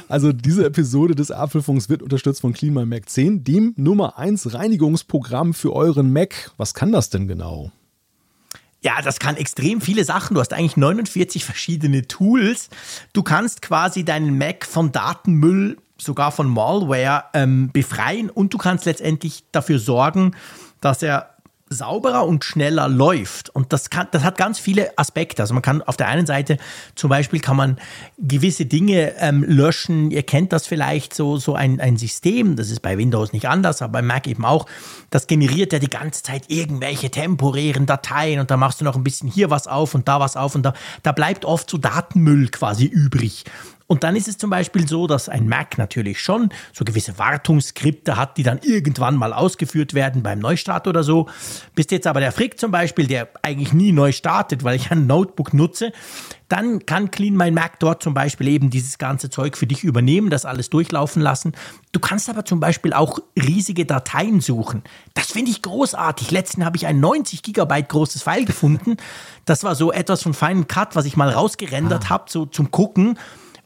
Also 0.10 0.34
diese 0.34 0.66
Episode 0.66 1.16
des 1.16 1.32
Apfelfunks 1.32 1.90
wird 1.90 2.04
unterstützt 2.04 2.42
von 2.42 2.54
Clean 2.54 2.74
My 2.74 2.86
Mac 2.86 3.10
10, 3.10 3.44
dem 3.44 3.74
Nummer 3.78 4.18
1 4.18 4.54
Reinigungsprogramm 4.54 5.54
für 5.54 5.74
euren 5.74 6.12
Mac. 6.12 6.52
Was 6.58 6.74
kann 6.74 6.92
das 6.92 7.10
denn 7.10 7.28
genau? 7.28 7.72
Ja, 8.82 9.02
das 9.02 9.20
kann 9.20 9.38
extrem 9.38 9.82
viele 9.82 10.04
Sachen. 10.04 10.36
Du 10.36 10.40
hast 10.40 10.54
eigentlich 10.54 10.78
49 10.78 11.44
verschiedene 11.44 12.08
Tools. 12.08 12.70
Du 13.14 13.24
kannst 13.24 13.62
quasi 13.62 14.06
deinen 14.06 14.38
Mac 14.38 14.66
von 14.66 14.92
Datenmüll, 14.92 15.78
sogar 15.98 16.32
von 16.32 16.48
Malware 16.48 17.26
ähm, 17.34 17.72
befreien 17.74 18.30
und 18.30 18.54
du 18.54 18.58
kannst 18.58 18.86
letztendlich 18.86 19.44
dafür 19.52 19.80
sorgen, 19.80 20.36
dass 20.80 21.02
er 21.02 21.37
sauberer 21.70 22.26
und 22.26 22.44
schneller 22.44 22.88
läuft. 22.88 23.50
Und 23.50 23.74
das, 23.74 23.90
kann, 23.90 24.08
das 24.12 24.24
hat 24.24 24.38
ganz 24.38 24.60
viele 24.60 24.98
Aspekte. 24.98 25.42
Also 25.42 25.54
man 25.54 25.64
kann 25.64 25.82
auf 25.82 25.98
der 25.98 26.08
einen 26.08 26.26
Seite 26.26 26.58
zum 26.96 27.10
Beispiel 27.10 27.40
kann 27.40 27.58
man 27.58 27.78
gewisse 28.18 28.66
Dinge 28.66 29.14
ähm, 29.20 29.44
löschen. 29.44 30.12
Ihr 30.12 30.24
kennt 30.24 30.54
das 30.54 30.68
vielleicht 30.68 31.14
so, 31.14 31.38
so 31.38 31.56
ein, 31.56 31.80
ein 31.80 31.98
System, 31.98 32.56
das 32.56 32.70
ist 32.70 32.82
bei 32.82 32.98
Windows 32.98 33.34
nicht 33.34 33.48
anders, 33.48 33.82
aber 33.82 33.94
bei 33.94 34.02
Mac 34.02 34.28
eben 34.28 34.46
auch. 34.46 34.66
Das 35.10 35.28
generiert 35.28 35.74
ja 35.74 35.80
die 35.80 35.90
ganze 35.90 36.24
Zeit 36.24 36.46
irgendwelche 36.48 37.10
temporären 37.10 37.86
Dateien 37.86 38.40
und 38.40 38.52
da 38.52 38.58
machst 38.58 38.82
du 38.82 38.86
noch 38.86 38.96
ein 38.96 39.04
bisschen 39.04 39.30
hier 39.30 39.50
was 39.50 39.68
auf 39.68 39.96
und 39.96 40.08
da 40.08 40.20
was 40.20 40.38
auf 40.38 40.56
und 40.56 40.64
da, 40.64 40.74
da 41.04 41.12
bleibt 41.12 41.46
oft 41.46 41.70
so 41.70 41.78
Datenmüll 41.78 42.50
quasi 42.50 42.86
übrig. 42.86 43.46
Und 43.88 44.04
dann 44.04 44.18
ist 44.18 44.28
es 44.28 44.38
zum 44.38 44.50
Beispiel 44.50 44.86
so, 44.86 45.08
dass 45.08 45.30
ein 45.30 45.48
Mac 45.48 45.78
natürlich 45.78 46.22
schon 46.22 46.50
so 46.74 46.84
gewisse 46.84 47.18
Wartungsskripte 47.18 48.18
hat, 48.18 48.38
die 48.38 48.44
dann 48.44 48.60
irgendwann 48.62 49.16
mal 49.16 49.32
ausgeführt 49.32 49.94
werden 49.94 50.24
beim 50.24 50.40
Neustart 50.40 50.88
oder 50.88 51.04
so. 51.04 51.28
Bist 51.74 51.92
jetzt 51.92 52.06
aber 52.06 52.20
der 52.20 52.34
Frick 52.34 52.60
zum 52.60 52.70
Beispiel, 52.70 53.08
der 53.08 53.30
eigentlich 53.44 53.72
nie 53.72 53.94
neu 53.94 54.12
startet, 54.12 54.66
weil 54.66 54.76
ich 54.76 54.92
ein 54.92 55.08
Notebook 55.08 55.54
nutze, 55.54 55.94
dann 56.50 56.86
kann 56.86 57.12
Clean 57.12 57.36
My 57.36 57.50
Mac 57.50 57.80
dort 57.80 58.04
zum 58.04 58.14
Beispiel 58.14 58.50
eben 58.50 58.70
dieses 58.70 58.98
ganze 58.98 59.30
Zeug 59.30 59.58
für 59.58 59.68
dich 59.68 59.84
übernehmen, 59.84 60.30
das 60.30 60.46
alles 60.46 60.70
durchlaufen 60.70 61.22
lassen. 61.22 61.54
Du 61.94 62.00
kannst 62.00 62.30
aber 62.30 62.44
zum 62.44 62.60
Beispiel 62.60 62.92
auch 62.94 63.20
riesige 63.38 63.86
Dateien 63.86 64.42
suchen. 64.42 64.84
Das 65.14 65.32
finde 65.32 65.52
ich 65.52 65.62
großartig. 65.62 66.32
Letztens 66.32 66.66
habe 66.66 66.76
ich 66.78 66.88
ein 66.88 67.00
90 67.00 67.42
Gigabyte 67.42 67.90
großes 67.90 68.24
File 68.24 68.46
gefunden. 68.46 68.98
Das 69.46 69.64
war 69.64 69.76
so 69.76 69.94
etwas 69.94 70.24
von 70.24 70.34
Final 70.34 70.66
Cut, 70.66 70.96
was 70.96 71.06
ich 71.06 71.16
mal 71.16 71.30
rausgerendert 71.30 72.06
ah. 72.06 72.10
habe, 72.10 72.26
so 72.30 72.46
zum 72.46 72.72
Gucken. 72.72 73.18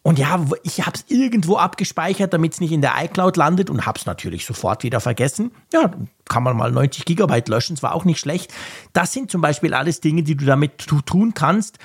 Und 0.03 0.17
ja, 0.17 0.43
ich 0.63 0.85
habe 0.85 0.97
es 0.97 1.05
irgendwo 1.09 1.57
abgespeichert, 1.57 2.33
damit 2.33 2.53
es 2.53 2.59
nicht 2.59 2.71
in 2.71 2.81
der 2.81 2.93
iCloud 3.03 3.37
landet 3.37 3.69
und 3.69 3.85
habe 3.85 3.99
es 3.99 4.07
natürlich 4.07 4.45
sofort 4.45 4.83
wieder 4.83 4.99
vergessen. 4.99 5.51
Ja, 5.71 5.91
kann 6.27 6.41
man 6.41 6.57
mal 6.57 6.71
90 6.71 7.05
Gigabyte 7.05 7.49
löschen, 7.49 7.75
es 7.75 7.83
war 7.83 7.93
auch 7.93 8.03
nicht 8.03 8.19
schlecht. 8.19 8.51
Das 8.93 9.13
sind 9.13 9.29
zum 9.29 9.41
Beispiel 9.41 9.75
alles 9.75 10.01
Dinge, 10.01 10.23
die 10.23 10.35
du 10.35 10.45
damit 10.45 10.79
tun 10.79 11.33
kannst. 11.35 11.77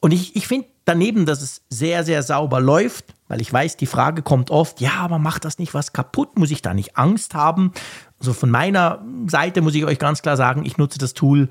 Und 0.00 0.12
ich, 0.12 0.34
ich 0.34 0.48
finde 0.48 0.66
daneben, 0.84 1.26
dass 1.26 1.42
es 1.42 1.62
sehr, 1.68 2.02
sehr 2.02 2.24
sauber 2.24 2.60
läuft, 2.60 3.14
weil 3.28 3.40
ich 3.40 3.52
weiß, 3.52 3.76
die 3.76 3.86
Frage 3.86 4.22
kommt 4.22 4.50
oft, 4.50 4.80
ja, 4.80 4.94
aber 4.94 5.20
macht 5.20 5.44
das 5.44 5.60
nicht 5.60 5.72
was 5.72 5.92
kaputt? 5.92 6.36
Muss 6.38 6.50
ich 6.50 6.62
da 6.62 6.74
nicht 6.74 6.96
Angst 6.96 7.34
haben? 7.34 7.72
Also 8.18 8.32
von 8.32 8.50
meiner 8.50 9.04
Seite 9.28 9.62
muss 9.62 9.76
ich 9.76 9.84
euch 9.84 10.00
ganz 10.00 10.22
klar 10.22 10.36
sagen, 10.36 10.64
ich 10.64 10.78
nutze 10.78 10.98
das 10.98 11.14
Tool 11.14 11.48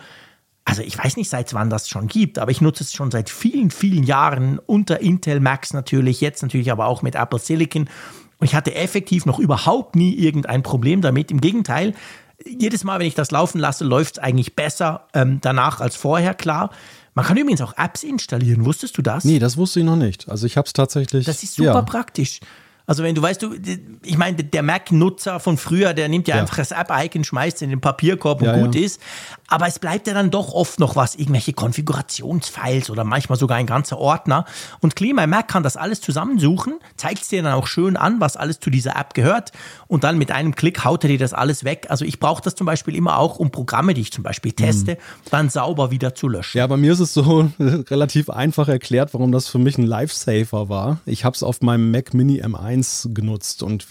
also 0.66 0.82
ich 0.84 0.98
weiß 0.98 1.18
nicht, 1.18 1.30
seit 1.30 1.54
wann 1.54 1.70
das 1.70 1.90
schon 1.90 2.08
gibt, 2.08 2.38
aber 2.38 2.52
ich 2.52 2.62
nutze 2.62 2.84
es 2.84 2.94
schon 2.94 3.12
seit 3.12 3.30
vielen, 3.30 3.72
vielen 3.72 4.04
Jahren 4.04 4.60
unter 4.60 5.00
Intel 5.00 5.40
Max 5.40 5.74
natürlich, 5.74 6.22
jetzt 6.22 6.44
natürlich 6.44 6.72
aber 6.72 6.86
auch 6.86 7.02
mit 7.02 7.16
Apple 7.16 7.40
Silicon. 7.40 7.90
Und 8.38 8.46
ich 8.46 8.56
hatte 8.56 8.76
effektiv 8.76 9.26
noch 9.26 9.40
überhaupt 9.40 9.96
nie 9.96 10.16
irgendein 10.16 10.64
Problem 10.64 11.02
damit. 11.02 11.32
Im 11.32 11.42
Gegenteil, 11.42 11.94
jedes 12.46 12.84
Mal, 12.84 13.00
wenn 13.00 13.08
ich 13.08 13.16
das 13.16 13.32
laufen 13.32 13.60
lasse, 13.60 13.84
läuft 13.84 14.18
es 14.18 14.24
eigentlich 14.24 14.56
besser 14.56 15.08
ähm, 15.14 15.40
danach 15.42 15.82
als 15.82 15.96
vorher, 15.96 16.34
klar. 16.34 16.70
Man 17.16 17.26
kann 17.26 17.36
übrigens 17.36 17.62
auch 17.62 17.74
Apps 17.78 18.04
installieren. 18.04 18.66
Wusstest 18.66 18.98
du 18.98 19.02
das? 19.02 19.26
Nee, 19.26 19.40
das 19.40 19.58
wusste 19.58 19.80
ich 19.80 19.86
noch 19.86 19.98
nicht. 19.98 20.30
Also 20.30 20.46
ich 20.46 20.56
habe 20.56 20.68
es 20.68 20.74
tatsächlich. 20.74 21.26
Das 21.26 21.44
ist 21.44 21.56
super 21.56 21.74
ja. 21.74 21.82
praktisch. 21.82 22.40
Also 22.90 23.04
wenn 23.04 23.14
du 23.14 23.22
weißt, 23.22 23.44
du, 23.44 23.54
ich 24.04 24.18
meine, 24.18 24.44
der 24.44 24.64
Mac-Nutzer 24.64 25.40
von 25.40 25.58
früher, 25.58 25.94
der 25.94 26.10
nimmt 26.10 26.28
ja, 26.28 26.38
ja. 26.38 26.42
einfach 26.42 26.58
das 26.58 26.72
App-Icon, 26.72 27.24
schmeißt 27.24 27.58
es 27.58 27.62
in 27.62 27.70
den 27.70 27.82
Papierkorb 27.82 28.42
und 28.42 28.48
ja, 28.48 28.58
gut 28.58 28.74
ja. 28.74 28.82
ist. 28.82 29.00
Aber 29.48 29.68
es 29.68 29.78
bleibt 29.78 30.08
ja 30.08 30.16
dann 30.16 30.32
doch 30.32 30.54
oft 30.54 30.80
noch 30.80 30.96
was, 30.96 31.14
irgendwelche 31.14 31.54
Konfigurationsfiles 31.54 32.90
oder 32.90 33.04
manchmal 33.04 33.38
sogar 33.38 33.58
ein 33.58 33.68
ganzer 33.68 34.00
Ordner. 34.00 34.46
Und 34.80 34.96
Clean 34.96 35.16
My 35.16 35.28
Mac 35.28 35.50
kann 35.50 35.62
das 35.62 35.78
alles 35.78 36.02
zusammensuchen, 36.02 36.80
zeigt 36.98 37.22
es 37.22 37.28
dir 37.28 37.44
dann 37.44 37.54
auch 37.54 37.68
schön 37.68 37.96
an, 37.96 38.20
was 38.20 38.38
alles 38.38 38.60
zu 38.60 38.72
dieser 38.72 38.96
App 38.96 39.14
gehört. 39.14 39.52
Und 39.86 40.04
dann 40.04 40.18
mit 40.18 40.32
einem 40.32 40.56
Klick 40.56 40.84
haut 40.84 41.04
er 41.04 41.10
dir 41.10 41.20
das 41.20 41.34
alles 41.34 41.64
weg. 41.64 41.86
Also 41.90 42.06
ich 42.06 42.20
brauche 42.20 42.42
das 42.42 42.56
zum 42.56 42.66
Beispiel 42.66 42.96
immer 42.96 43.20
auch, 43.20 43.38
um 43.38 43.52
Programme, 43.52 43.94
die 43.94 44.02
ich 44.02 44.12
zum 44.12 44.24
Beispiel 44.24 44.52
teste, 44.54 44.94
mhm. 44.94 45.30
dann 45.30 45.50
sauber 45.52 45.92
wieder 45.92 46.16
zu 46.16 46.28
löschen. 46.28 46.58
Ja, 46.58 46.66
bei 46.66 46.78
mir 46.78 46.94
ist 46.94 47.02
es 47.02 47.14
so 47.14 47.52
relativ 47.60 48.32
einfach 48.32 48.68
erklärt, 48.68 49.14
warum 49.14 49.32
das 49.32 49.48
für 49.48 49.60
mich 49.60 49.78
ein 49.78 49.86
Lifesaver 49.86 50.70
war. 50.70 51.02
Ich 51.06 51.24
habe 51.24 51.36
es 51.36 51.44
auf 51.44 51.62
meinem 51.62 51.92
Mac 51.92 52.16
Mini 52.16 52.42
M1 52.42 52.79
1 52.80 53.10
genutzt 53.14 53.64
und 53.64 53.88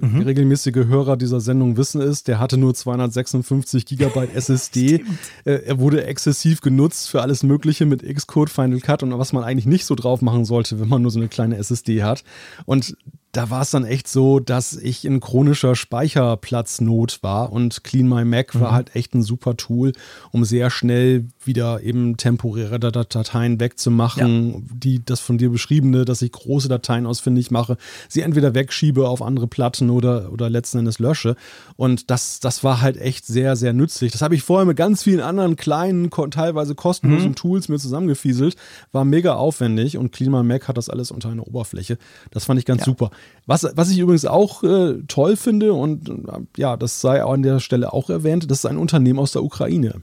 mhm. 0.00 0.22
regelmäßige 0.22 0.86
Hörer 0.86 1.16
dieser 1.16 1.40
Sendung 1.40 1.76
wissen 1.76 2.00
es, 2.00 2.22
der 2.22 2.38
hatte 2.38 2.56
nur 2.56 2.74
256 2.74 3.86
Gigabyte 3.86 4.34
SSD. 4.34 5.04
Äh, 5.44 5.62
er 5.64 5.78
wurde 5.78 6.04
exzessiv 6.04 6.60
genutzt 6.60 7.10
für 7.10 7.22
alles 7.22 7.42
Mögliche 7.42 7.86
mit 7.86 8.02
Xcode, 8.02 8.50
Final 8.50 8.80
Cut 8.80 9.02
und 9.02 9.16
was 9.18 9.32
man 9.32 9.44
eigentlich 9.44 9.66
nicht 9.66 9.86
so 9.86 9.94
drauf 9.94 10.22
machen 10.22 10.44
sollte, 10.44 10.78
wenn 10.80 10.88
man 10.88 11.02
nur 11.02 11.10
so 11.10 11.18
eine 11.18 11.28
kleine 11.28 11.56
SSD 11.56 12.02
hat. 12.02 12.24
Und 12.66 12.96
da 13.32 13.50
war 13.50 13.62
es 13.62 13.70
dann 13.70 13.84
echt 13.84 14.08
so, 14.08 14.40
dass 14.40 14.74
ich 14.74 15.04
in 15.04 15.20
chronischer 15.20 15.74
Speicherplatznot 15.74 17.22
war 17.22 17.52
und 17.52 17.84
Clean 17.84 18.08
My 18.08 18.24
Mac 18.24 18.54
mhm. 18.54 18.60
war 18.60 18.72
halt 18.72 18.96
echt 18.96 19.14
ein 19.14 19.22
super 19.22 19.56
Tool, 19.56 19.92
um 20.32 20.44
sehr 20.44 20.70
schnell 20.70 21.26
wieder 21.44 21.82
eben 21.82 22.16
temporäre 22.16 22.78
Dateien 22.80 23.60
wegzumachen, 23.60 24.52
ja. 24.52 24.60
die 24.72 25.04
das 25.04 25.20
von 25.20 25.36
dir 25.36 25.50
beschriebene, 25.50 26.06
dass 26.06 26.22
ich 26.22 26.32
große 26.32 26.68
Dateien 26.68 27.04
ausfindig 27.06 27.50
mache, 27.50 27.76
sie 28.08 28.22
entweder 28.22 28.54
wegschiebe 28.54 29.06
auf 29.06 29.20
andere 29.20 29.46
Platten 29.46 29.90
oder, 29.90 30.32
oder 30.32 30.48
letzten 30.48 30.78
Endes 30.78 30.98
lösche. 30.98 31.36
Und 31.76 32.10
das, 32.10 32.40
das 32.40 32.64
war 32.64 32.80
halt 32.80 32.96
echt 32.96 33.26
sehr, 33.26 33.54
sehr 33.56 33.74
nützlich. 33.74 34.12
Das 34.12 34.22
habe 34.22 34.34
ich 34.34 34.42
vorher 34.42 34.64
mit 34.64 34.78
ganz 34.78 35.02
vielen 35.02 35.20
anderen 35.20 35.56
kleinen, 35.56 36.10
teilweise 36.30 36.74
kostenlosen 36.74 37.30
mhm. 37.30 37.34
Tools 37.34 37.68
mir 37.68 37.78
zusammengefieselt. 37.78 38.56
War 38.92 39.04
mega 39.04 39.34
aufwendig 39.34 39.98
und 39.98 40.12
Clean 40.12 40.32
My 40.32 40.42
Mac 40.42 40.68
hat 40.68 40.78
das 40.78 40.88
alles 40.88 41.10
unter 41.10 41.28
einer 41.28 41.46
Oberfläche. 41.46 41.98
Das 42.30 42.46
fand 42.46 42.58
ich 42.58 42.64
ganz 42.64 42.80
ja. 42.80 42.86
super. 42.86 43.10
Was, 43.46 43.66
was 43.74 43.90
ich 43.90 43.98
übrigens 43.98 44.24
auch 44.24 44.62
äh, 44.64 45.02
toll 45.06 45.36
finde 45.36 45.72
und 45.72 46.08
äh, 46.08 46.14
ja, 46.56 46.76
das 46.76 47.00
sei 47.00 47.22
an 47.22 47.42
der 47.42 47.60
Stelle 47.60 47.92
auch 47.92 48.10
erwähnt, 48.10 48.50
das 48.50 48.58
ist 48.58 48.66
ein 48.66 48.76
Unternehmen 48.76 49.20
aus 49.20 49.32
der 49.32 49.44
Ukraine. 49.44 50.02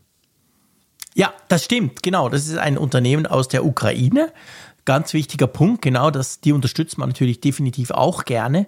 Ja, 1.14 1.34
das 1.48 1.66
stimmt, 1.66 2.02
genau. 2.04 2.30
Das 2.30 2.48
ist 2.48 2.58
ein 2.58 2.78
Unternehmen 2.78 3.26
aus 3.26 3.48
der 3.48 3.66
Ukraine. 3.66 4.32
Ganz 4.86 5.14
wichtiger 5.14 5.48
Punkt, 5.48 5.82
genau, 5.82 6.12
das, 6.12 6.42
die 6.42 6.52
unterstützt 6.52 6.98
man 6.98 7.10
natürlich 7.10 7.40
definitiv 7.40 7.92
auch 7.92 8.26
gerne. 8.26 8.68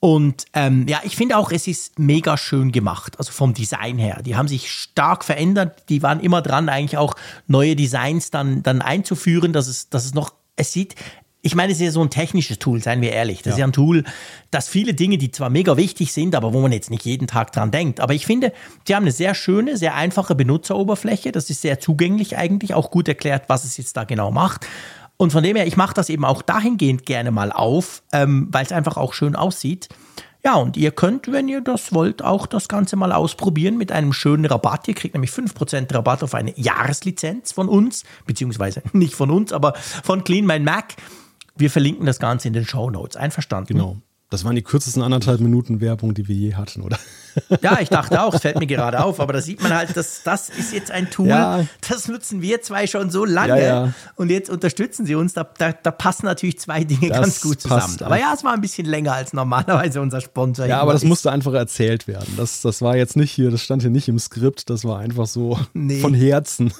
Und 0.00 0.46
ähm, 0.54 0.86
ja, 0.88 1.00
ich 1.04 1.14
finde 1.14 1.36
auch, 1.36 1.52
es 1.52 1.66
ist 1.66 1.98
mega 1.98 2.38
schön 2.38 2.72
gemacht, 2.72 3.18
also 3.18 3.32
vom 3.32 3.52
Design 3.52 3.98
her. 3.98 4.22
Die 4.24 4.34
haben 4.34 4.48
sich 4.48 4.72
stark 4.72 5.24
verändert, 5.24 5.84
die 5.90 6.02
waren 6.02 6.20
immer 6.20 6.40
dran, 6.40 6.70
eigentlich 6.70 6.96
auch 6.96 7.14
neue 7.46 7.76
Designs 7.76 8.30
dann, 8.30 8.62
dann 8.62 8.80
einzuführen, 8.80 9.52
dass 9.52 9.68
es, 9.68 9.90
dass 9.90 10.06
es 10.06 10.14
noch, 10.14 10.32
es 10.56 10.72
sieht, 10.72 10.94
ich 11.42 11.54
meine, 11.54 11.72
es 11.72 11.78
ist 11.78 11.84
ja 11.84 11.90
so 11.90 12.02
ein 12.02 12.10
technisches 12.10 12.58
Tool, 12.58 12.82
seien 12.82 13.00
wir 13.00 13.12
ehrlich. 13.12 13.38
Das 13.38 13.46
ja. 13.46 13.52
ist 13.52 13.58
ja 13.58 13.66
ein 13.66 13.72
Tool, 13.72 14.04
das 14.50 14.68
viele 14.68 14.92
Dinge, 14.92 15.16
die 15.16 15.30
zwar 15.30 15.48
mega 15.48 15.76
wichtig 15.76 16.12
sind, 16.12 16.34
aber 16.34 16.52
wo 16.52 16.60
man 16.60 16.72
jetzt 16.72 16.90
nicht 16.90 17.04
jeden 17.04 17.26
Tag 17.26 17.52
dran 17.52 17.70
denkt. 17.70 18.00
Aber 18.00 18.12
ich 18.12 18.26
finde, 18.26 18.52
die 18.86 18.94
haben 18.94 19.04
eine 19.04 19.12
sehr 19.12 19.34
schöne, 19.34 19.76
sehr 19.76 19.94
einfache 19.94 20.34
Benutzeroberfläche. 20.34 21.32
Das 21.32 21.48
ist 21.48 21.62
sehr 21.62 21.80
zugänglich 21.80 22.36
eigentlich, 22.36 22.74
auch 22.74 22.90
gut 22.90 23.08
erklärt, 23.08 23.44
was 23.48 23.64
es 23.64 23.78
jetzt 23.78 23.96
da 23.96 24.04
genau 24.04 24.30
macht. 24.30 24.66
Und 25.16 25.32
von 25.32 25.42
dem 25.42 25.56
her, 25.56 25.66
ich 25.66 25.76
mache 25.76 25.94
das 25.94 26.08
eben 26.08 26.24
auch 26.24 26.42
dahingehend 26.42 27.06
gerne 27.06 27.30
mal 27.30 27.52
auf, 27.52 28.02
ähm, 28.12 28.48
weil 28.50 28.64
es 28.64 28.72
einfach 28.72 28.96
auch 28.96 29.12
schön 29.14 29.36
aussieht. 29.36 29.88
Ja, 30.42 30.54
und 30.54 30.78
ihr 30.78 30.90
könnt, 30.90 31.30
wenn 31.30 31.48
ihr 31.48 31.60
das 31.60 31.92
wollt, 31.92 32.24
auch 32.24 32.46
das 32.46 32.68
Ganze 32.68 32.96
mal 32.96 33.12
ausprobieren 33.12 33.76
mit 33.76 33.92
einem 33.92 34.14
schönen 34.14 34.46
Rabatt. 34.46 34.88
Ihr 34.88 34.94
kriegt 34.94 35.14
nämlich 35.14 35.30
5% 35.30 35.94
Rabatt 35.94 36.22
auf 36.22 36.34
eine 36.34 36.58
Jahreslizenz 36.58 37.52
von 37.52 37.68
uns, 37.68 38.04
beziehungsweise 38.26 38.82
nicht 38.92 39.14
von 39.14 39.30
uns, 39.30 39.52
aber 39.52 39.74
von 39.74 40.24
Clean 40.24 40.46
My 40.46 40.58
Mac. 40.58 40.94
Wir 41.60 41.70
verlinken 41.70 42.06
das 42.06 42.18
Ganze 42.18 42.48
in 42.48 42.54
den 42.54 42.64
Show 42.64 42.90
Notes. 42.90 43.16
Einverstanden? 43.16 43.74
Genau. 43.74 43.96
Das 44.30 44.44
waren 44.44 44.54
die 44.54 44.62
kürzesten 44.62 45.02
anderthalb 45.02 45.40
Minuten 45.40 45.80
Werbung, 45.80 46.14
die 46.14 46.28
wir 46.28 46.36
je 46.36 46.54
hatten, 46.54 46.82
oder? 46.82 46.98
Ja, 47.62 47.78
ich 47.80 47.88
dachte 47.88 48.22
auch, 48.22 48.34
es 48.34 48.40
fällt 48.40 48.58
mir 48.58 48.66
gerade 48.66 49.04
auf, 49.04 49.20
aber 49.20 49.32
da 49.32 49.40
sieht 49.40 49.62
man 49.62 49.72
halt, 49.72 49.96
dass 49.96 50.24
das 50.24 50.48
ist 50.48 50.72
jetzt 50.72 50.90
ein 50.90 51.10
Tool, 51.10 51.28
ja. 51.28 51.64
das 51.88 52.08
nutzen 52.08 52.42
wir 52.42 52.60
zwei 52.60 52.88
schon 52.88 53.08
so 53.10 53.24
lange 53.24 53.60
ja, 53.60 53.84
ja. 53.86 53.94
und 54.16 54.30
jetzt 54.30 54.50
unterstützen 54.50 55.06
sie 55.06 55.14
uns. 55.14 55.32
Da, 55.32 55.48
da, 55.58 55.72
da 55.72 55.92
passen 55.92 56.26
natürlich 56.26 56.58
zwei 56.58 56.82
Dinge 56.82 57.08
das 57.08 57.20
ganz 57.20 57.40
gut 57.40 57.60
zusammen. 57.60 57.98
Aber 58.00 58.18
ja, 58.18 58.32
es 58.34 58.42
war 58.42 58.52
ein 58.52 58.60
bisschen 58.60 58.84
länger 58.84 59.12
als 59.12 59.32
normalerweise 59.32 60.00
unser 60.00 60.20
Sponsor. 60.20 60.66
Ja, 60.66 60.80
aber 60.80 60.92
das 60.92 61.04
ist. 61.04 61.08
musste 61.08 61.30
einfach 61.30 61.54
erzählt 61.54 62.08
werden. 62.08 62.34
Das, 62.36 62.62
das 62.62 62.82
war 62.82 62.96
jetzt 62.96 63.14
nicht 63.14 63.30
hier, 63.30 63.52
das 63.52 63.62
stand 63.62 63.82
hier 63.82 63.92
nicht 63.92 64.08
im 64.08 64.18
Skript, 64.18 64.68
das 64.68 64.84
war 64.84 64.98
einfach 64.98 65.28
so 65.28 65.56
nee. 65.72 66.00
von 66.00 66.14
Herzen. 66.14 66.72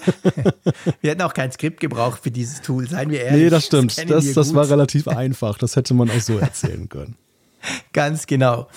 wir 1.00 1.10
hätten 1.10 1.22
auch 1.22 1.34
kein 1.34 1.52
Skript 1.52 1.78
gebraucht 1.78 2.20
für 2.24 2.32
dieses 2.32 2.60
Tool, 2.60 2.88
seien 2.88 3.10
wir 3.10 3.22
ehrlich. 3.22 3.44
Nee, 3.44 3.50
das 3.50 3.66
stimmt. 3.66 3.96
Das, 3.96 4.24
das, 4.24 4.32
das 4.32 4.54
war 4.54 4.68
relativ 4.68 5.06
einfach. 5.06 5.58
Das 5.58 5.76
hätte 5.76 5.94
man 5.94 6.10
auch 6.10 6.20
so 6.20 6.38
erzählen 6.38 6.88
können. 6.88 7.14
Ganz 7.92 8.26
genau. 8.26 8.68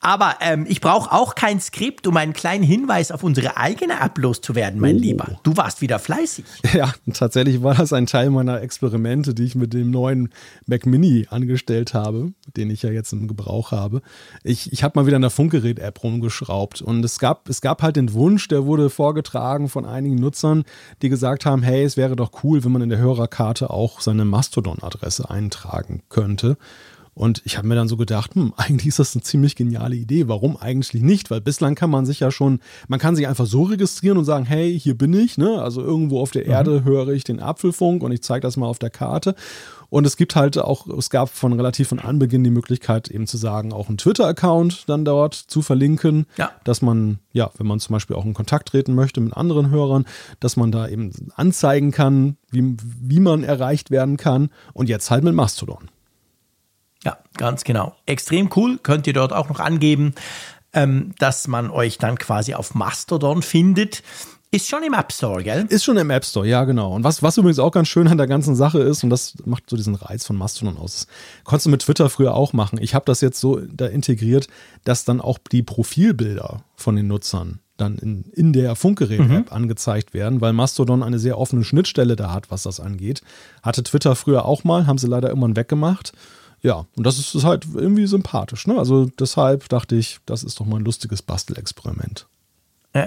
Aber 0.00 0.36
ähm, 0.40 0.66
ich 0.68 0.80
brauche 0.80 1.12
auch 1.12 1.36
kein 1.36 1.60
Skript, 1.60 2.08
um 2.08 2.16
einen 2.16 2.32
kleinen 2.32 2.64
Hinweis 2.64 3.12
auf 3.12 3.22
unsere 3.22 3.56
eigene 3.56 4.00
App 4.00 4.18
loszuwerden, 4.18 4.80
mein 4.80 4.96
oh. 4.96 4.98
Lieber. 4.98 5.38
Du 5.44 5.56
warst 5.56 5.80
wieder 5.80 5.98
fleißig. 5.98 6.44
Ja, 6.72 6.90
tatsächlich 7.12 7.62
war 7.62 7.74
das 7.74 7.92
ein 7.92 8.06
Teil 8.06 8.30
meiner 8.30 8.62
Experimente, 8.62 9.34
die 9.34 9.44
ich 9.44 9.54
mit 9.54 9.74
dem 9.74 9.90
neuen 9.90 10.30
Mac 10.64 10.86
Mini 10.86 11.26
angestellt 11.28 11.92
habe, 11.92 12.32
den 12.56 12.70
ich 12.70 12.82
ja 12.82 12.90
jetzt 12.90 13.12
im 13.12 13.28
Gebrauch 13.28 13.72
habe. 13.72 14.00
Ich, 14.42 14.72
ich 14.72 14.82
habe 14.82 14.98
mal 14.98 15.06
wieder 15.06 15.16
in 15.16 15.22
der 15.22 15.30
Funkgerät-App 15.30 16.02
rumgeschraubt 16.02 16.80
und 16.80 17.04
es 17.04 17.18
gab, 17.18 17.50
es 17.50 17.60
gab 17.60 17.82
halt 17.82 17.96
den 17.96 18.14
Wunsch, 18.14 18.48
der 18.48 18.64
wurde 18.64 18.88
vorgetragen 18.88 19.68
von 19.68 19.84
einigen 19.84 20.14
Nutzern, 20.14 20.64
die 21.02 21.10
gesagt 21.10 21.44
haben, 21.44 21.62
hey, 21.62 21.84
es 21.84 21.98
wäre 21.98 22.16
doch 22.16 22.42
cool, 22.42 22.64
wenn 22.64 22.72
man 22.72 22.82
in 22.82 22.88
der 22.88 22.98
Hörerkarte 22.98 23.68
auch 23.68 24.00
seine 24.00 24.24
Mastodon-Adresse 24.24 25.28
eintragen 25.28 26.02
könnte. 26.08 26.56
Und 27.14 27.42
ich 27.44 27.58
habe 27.58 27.68
mir 27.68 27.74
dann 27.74 27.88
so 27.88 27.96
gedacht, 27.96 28.34
hm, 28.34 28.54
eigentlich 28.56 28.88
ist 28.88 28.98
das 28.98 29.14
eine 29.14 29.22
ziemlich 29.22 29.56
geniale 29.56 29.96
Idee. 29.96 30.28
Warum 30.28 30.56
eigentlich 30.56 31.02
nicht? 31.02 31.30
Weil 31.30 31.40
bislang 31.40 31.74
kann 31.74 31.90
man 31.90 32.06
sich 32.06 32.20
ja 32.20 32.30
schon, 32.30 32.60
man 32.88 32.98
kann 32.98 33.16
sich 33.16 33.26
einfach 33.26 33.46
so 33.46 33.64
registrieren 33.64 34.18
und 34.18 34.24
sagen, 34.24 34.44
hey, 34.44 34.78
hier 34.78 34.96
bin 34.96 35.12
ich, 35.12 35.38
ne? 35.38 35.60
Also 35.60 35.82
irgendwo 35.82 36.20
auf 36.20 36.30
der 36.30 36.44
mhm. 36.44 36.50
Erde 36.50 36.84
höre 36.84 37.08
ich 37.08 37.24
den 37.24 37.40
Apfelfunk 37.40 38.02
und 38.02 38.12
ich 38.12 38.22
zeige 38.22 38.42
das 38.42 38.56
mal 38.56 38.66
auf 38.66 38.78
der 38.78 38.90
Karte. 38.90 39.34
Und 39.90 40.06
es 40.06 40.16
gibt 40.16 40.36
halt 40.36 40.56
auch, 40.56 40.86
es 40.86 41.10
gab 41.10 41.28
von 41.28 41.52
relativ 41.52 41.88
von 41.88 41.98
Anbeginn 41.98 42.42
die 42.42 42.50
Möglichkeit, 42.50 43.08
eben 43.08 43.26
zu 43.26 43.36
sagen, 43.36 43.74
auch 43.74 43.88
einen 43.88 43.98
Twitter-Account 43.98 44.88
dann 44.88 45.04
dort 45.04 45.34
zu 45.34 45.60
verlinken, 45.60 46.24
ja. 46.38 46.50
dass 46.64 46.80
man, 46.80 47.18
ja, 47.34 47.50
wenn 47.58 47.66
man 47.66 47.78
zum 47.78 47.92
Beispiel 47.92 48.16
auch 48.16 48.24
in 48.24 48.32
Kontakt 48.32 48.68
treten 48.68 48.94
möchte 48.94 49.20
mit 49.20 49.36
anderen 49.36 49.68
Hörern, 49.68 50.06
dass 50.40 50.56
man 50.56 50.72
da 50.72 50.88
eben 50.88 51.12
anzeigen 51.34 51.90
kann, 51.90 52.38
wie, 52.50 52.74
wie 52.80 53.20
man 53.20 53.44
erreicht 53.44 53.90
werden 53.90 54.16
kann. 54.16 54.48
Und 54.72 54.88
jetzt 54.88 55.10
halt 55.10 55.24
mit 55.24 55.34
Mastodon. 55.34 55.90
Ja, 57.04 57.18
ganz 57.36 57.64
genau. 57.64 57.94
Extrem 58.06 58.50
cool. 58.56 58.78
Könnt 58.82 59.06
ihr 59.06 59.12
dort 59.12 59.32
auch 59.32 59.48
noch 59.48 59.60
angeben, 59.60 60.14
ähm, 60.72 61.14
dass 61.18 61.48
man 61.48 61.70
euch 61.70 61.98
dann 61.98 62.18
quasi 62.18 62.54
auf 62.54 62.74
Mastodon 62.74 63.42
findet. 63.42 64.02
Ist 64.54 64.68
schon 64.68 64.82
im 64.82 64.92
App 64.92 65.10
Store, 65.12 65.42
gell? 65.42 65.64
Ist 65.70 65.82
schon 65.82 65.96
im 65.96 66.10
App 66.10 66.26
Store, 66.26 66.46
ja, 66.46 66.64
genau. 66.64 66.94
Und 66.94 67.04
was, 67.04 67.22
was 67.22 67.38
übrigens 67.38 67.58
auch 67.58 67.70
ganz 67.70 67.88
schön 67.88 68.06
an 68.06 68.18
der 68.18 68.26
ganzen 68.26 68.54
Sache 68.54 68.80
ist, 68.80 69.02
und 69.02 69.08
das 69.08 69.34
macht 69.46 69.68
so 69.68 69.76
diesen 69.76 69.94
Reiz 69.94 70.26
von 70.26 70.36
Mastodon 70.36 70.76
aus, 70.76 71.06
konntest 71.44 71.66
du 71.66 71.70
mit 71.70 71.80
Twitter 71.80 72.10
früher 72.10 72.34
auch 72.34 72.52
machen. 72.52 72.78
Ich 72.78 72.94
habe 72.94 73.06
das 73.06 73.22
jetzt 73.22 73.40
so 73.40 73.60
da 73.60 73.86
integriert, 73.86 74.48
dass 74.84 75.06
dann 75.06 75.22
auch 75.22 75.38
die 75.50 75.62
Profilbilder 75.62 76.64
von 76.76 76.96
den 76.96 77.06
Nutzern 77.06 77.60
dann 77.78 77.96
in, 77.96 78.24
in 78.34 78.52
der 78.52 78.76
Funkgerät-App 78.76 79.50
mhm. 79.50 79.56
angezeigt 79.56 80.12
werden, 80.12 80.42
weil 80.42 80.52
Mastodon 80.52 81.02
eine 81.02 81.18
sehr 81.18 81.38
offene 81.38 81.64
Schnittstelle 81.64 82.14
da 82.14 82.34
hat, 82.34 82.50
was 82.50 82.64
das 82.64 82.78
angeht. 82.78 83.22
Hatte 83.62 83.82
Twitter 83.82 84.14
früher 84.14 84.44
auch 84.44 84.64
mal, 84.64 84.86
haben 84.86 84.98
sie 84.98 85.06
leider 85.06 85.28
irgendwann 85.28 85.56
weggemacht. 85.56 86.12
Ja, 86.62 86.86
und 86.96 87.04
das 87.04 87.18
ist, 87.18 87.34
ist 87.34 87.44
halt 87.44 87.66
irgendwie 87.74 88.06
sympathisch. 88.06 88.66
Ne? 88.66 88.78
Also 88.78 89.06
deshalb 89.06 89.68
dachte 89.68 89.96
ich, 89.96 90.18
das 90.26 90.44
ist 90.44 90.60
doch 90.60 90.66
mal 90.66 90.76
ein 90.76 90.84
lustiges 90.84 91.20
Bastelexperiment. 91.20 92.28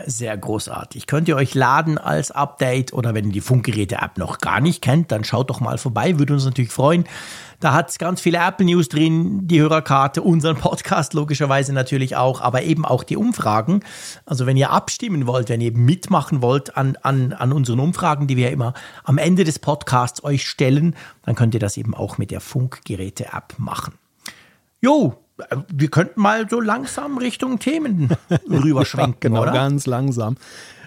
Sehr 0.07 0.35
großartig. 0.35 1.05
Könnt 1.05 1.27
ihr 1.27 1.35
euch 1.35 1.53
laden 1.53 1.99
als 1.99 2.31
Update 2.31 2.91
oder 2.91 3.13
wenn 3.13 3.25
ihr 3.25 3.33
die 3.33 3.41
Funkgeräte-App 3.41 4.17
noch 4.17 4.39
gar 4.39 4.59
nicht 4.59 4.81
kennt, 4.81 5.11
dann 5.11 5.23
schaut 5.23 5.51
doch 5.51 5.59
mal 5.59 5.77
vorbei, 5.77 6.17
würde 6.17 6.33
uns 6.33 6.43
natürlich 6.43 6.71
freuen. 6.71 7.05
Da 7.59 7.73
hat 7.73 7.89
es 7.89 7.99
ganz 7.99 8.19
viele 8.19 8.39
Apple 8.39 8.65
News 8.65 8.89
drin, 8.89 9.47
die 9.47 9.61
Hörerkarte, 9.61 10.23
unseren 10.23 10.57
Podcast 10.57 11.13
logischerweise 11.13 11.71
natürlich 11.71 12.15
auch, 12.15 12.41
aber 12.41 12.63
eben 12.63 12.83
auch 12.83 13.03
die 13.03 13.15
Umfragen. 13.15 13.81
Also 14.25 14.47
wenn 14.47 14.57
ihr 14.57 14.71
abstimmen 14.71 15.27
wollt, 15.27 15.49
wenn 15.49 15.61
ihr 15.61 15.71
mitmachen 15.71 16.41
wollt 16.41 16.75
an, 16.75 16.97
an, 17.03 17.33
an 17.33 17.53
unseren 17.53 17.79
Umfragen, 17.79 18.25
die 18.25 18.37
wir 18.37 18.49
immer 18.49 18.73
am 19.03 19.19
Ende 19.19 19.43
des 19.43 19.59
Podcasts 19.59 20.23
euch 20.23 20.49
stellen, 20.49 20.95
dann 21.25 21.35
könnt 21.35 21.53
ihr 21.53 21.59
das 21.59 21.77
eben 21.77 21.93
auch 21.93 22.17
mit 22.17 22.31
der 22.31 22.41
Funkgeräte-App 22.41 23.53
machen. 23.59 23.93
Jo, 24.81 25.15
wir 25.67 25.89
könnten 25.89 26.21
mal 26.21 26.49
so 26.49 26.61
langsam 26.61 27.17
Richtung 27.17 27.59
Themen 27.59 28.09
rüberschwenken, 28.49 29.31
genau, 29.31 29.41
oder? 29.43 29.51
ganz 29.51 29.85
langsam. 29.85 30.37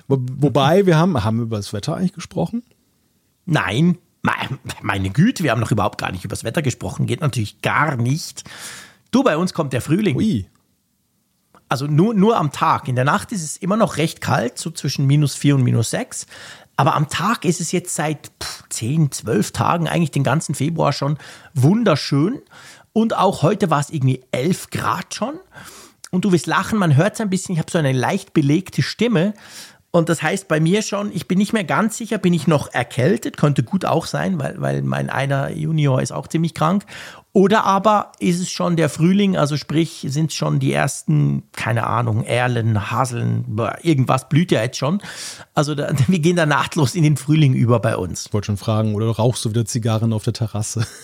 Wobei, 0.09 0.87
wir 0.87 0.97
haben, 0.97 1.23
haben 1.23 1.37
wir 1.37 1.43
über 1.43 1.59
das 1.59 1.73
Wetter 1.73 1.97
eigentlich 1.97 2.15
gesprochen? 2.15 2.63
Nein, 3.45 3.99
meine 4.83 5.11
Güte, 5.11 5.43
wir 5.45 5.51
haben 5.51 5.61
noch 5.61 5.71
überhaupt 5.71 5.99
gar 5.99 6.13
nicht 6.13 6.25
über 6.25 6.33
das 6.33 6.45
Wetter 6.45 6.63
gesprochen. 6.63 7.07
Geht 7.07 7.21
natürlich 7.21 7.61
gar 7.61 7.97
nicht. 7.97 8.45
Du, 9.11 9.23
bei 9.23 9.37
uns 9.37 9.55
kommt 9.55 9.73
der 9.73 9.81
Frühling. 9.81 10.17
Ui. 10.17 10.47
Also 11.69 11.87
nur, 11.87 12.15
nur 12.15 12.39
am 12.39 12.51
Tag. 12.51 12.89
In 12.89 12.97
der 12.97 13.05
Nacht 13.05 13.33
ist 13.33 13.45
es 13.45 13.57
immer 13.59 13.77
noch 13.77 13.99
recht 13.99 14.21
kalt, 14.21 14.59
so 14.59 14.71
zwischen 14.71 15.07
minus 15.07 15.35
4 15.35 15.57
und 15.57 15.63
minus 15.63 15.91
6. 15.91 16.27
Aber 16.77 16.95
am 16.95 17.09
Tag 17.09 17.45
ist 17.45 17.61
es 17.61 17.73
jetzt 17.73 17.95
seit 17.95 18.31
10, 18.71 19.11
12 19.11 19.53
Tagen, 19.53 19.89
eigentlich 19.89 20.13
den 20.13 20.23
ganzen 20.25 20.55
Februar 20.55 20.93
schon 20.93 21.19
wunderschön. 21.53 22.41
Und 22.93 23.17
auch 23.17 23.43
heute 23.43 23.71
war 23.71 23.81
es 23.81 23.91
irgendwie 23.91 24.23
11 24.33 24.71
Grad 24.71 25.15
schon. 25.15 25.39
Und 26.11 26.25
du 26.25 26.33
wirst 26.33 26.47
lachen, 26.47 26.79
man 26.79 26.97
hört 26.97 27.15
es 27.15 27.21
ein 27.21 27.31
bisschen, 27.31 27.55
ich 27.55 27.59
habe 27.59 27.71
so 27.71 27.79
eine 27.79 27.93
leicht 27.93 28.33
belegte 28.33 28.83
Stimme. 28.83 29.35
Und 29.91 30.09
das 30.09 30.23
heißt 30.23 30.49
bei 30.49 30.61
mir 30.61 30.83
schon, 30.83 31.11
ich 31.13 31.29
bin 31.29 31.39
nicht 31.39 31.53
mehr 31.53 31.65
ganz 31.65 31.97
sicher, 31.97 32.19
bin 32.19 32.35
ich 32.35 32.47
noch 32.47 32.73
erkältet, 32.73 33.37
könnte 33.37 33.63
gut 33.63 33.85
auch 33.85 34.07
sein, 34.07 34.39
weil, 34.39 34.61
weil 34.61 34.83
mein 34.83 35.09
einer 35.09 35.51
Junior 35.51 36.03
ist 36.03 36.13
auch 36.13 36.29
ziemlich 36.29 36.55
krank. 36.55 36.85
Oder 37.35 37.65
aber 37.65 38.13
ist 38.19 38.41
es 38.41 38.51
schon 38.51 38.77
der 38.77 38.89
Frühling, 38.89 39.37
also 39.37 39.57
sprich, 39.57 40.07
sind 40.09 40.31
es 40.31 40.37
schon 40.37 40.59
die 40.59 40.73
ersten, 40.73 41.43
keine 41.53 41.87
Ahnung, 41.87 42.25
Erlen, 42.25 42.91
Haseln, 42.91 43.45
irgendwas 43.83 44.29
blüht 44.29 44.51
ja 44.51 44.63
jetzt 44.63 44.79
schon. 44.79 45.03
Also 45.55 45.75
da, 45.75 45.91
wir 46.09 46.19
gehen 46.19 46.37
da 46.37 46.47
nahtlos 46.47 46.95
in 46.95 47.03
den 47.03 47.17
Frühling 47.17 47.55
über 47.55 47.81
bei 47.81 47.97
uns. 47.97 48.27
Ich 48.27 48.33
wollte 48.33 48.47
schon 48.47 48.57
fragen, 48.57 48.95
oder 48.95 49.07
rauchst 49.11 49.45
du 49.45 49.51
wieder 49.51 49.67
Zigarren 49.67 50.13
auf 50.13 50.25
der 50.25 50.33
Terrasse? 50.33 50.87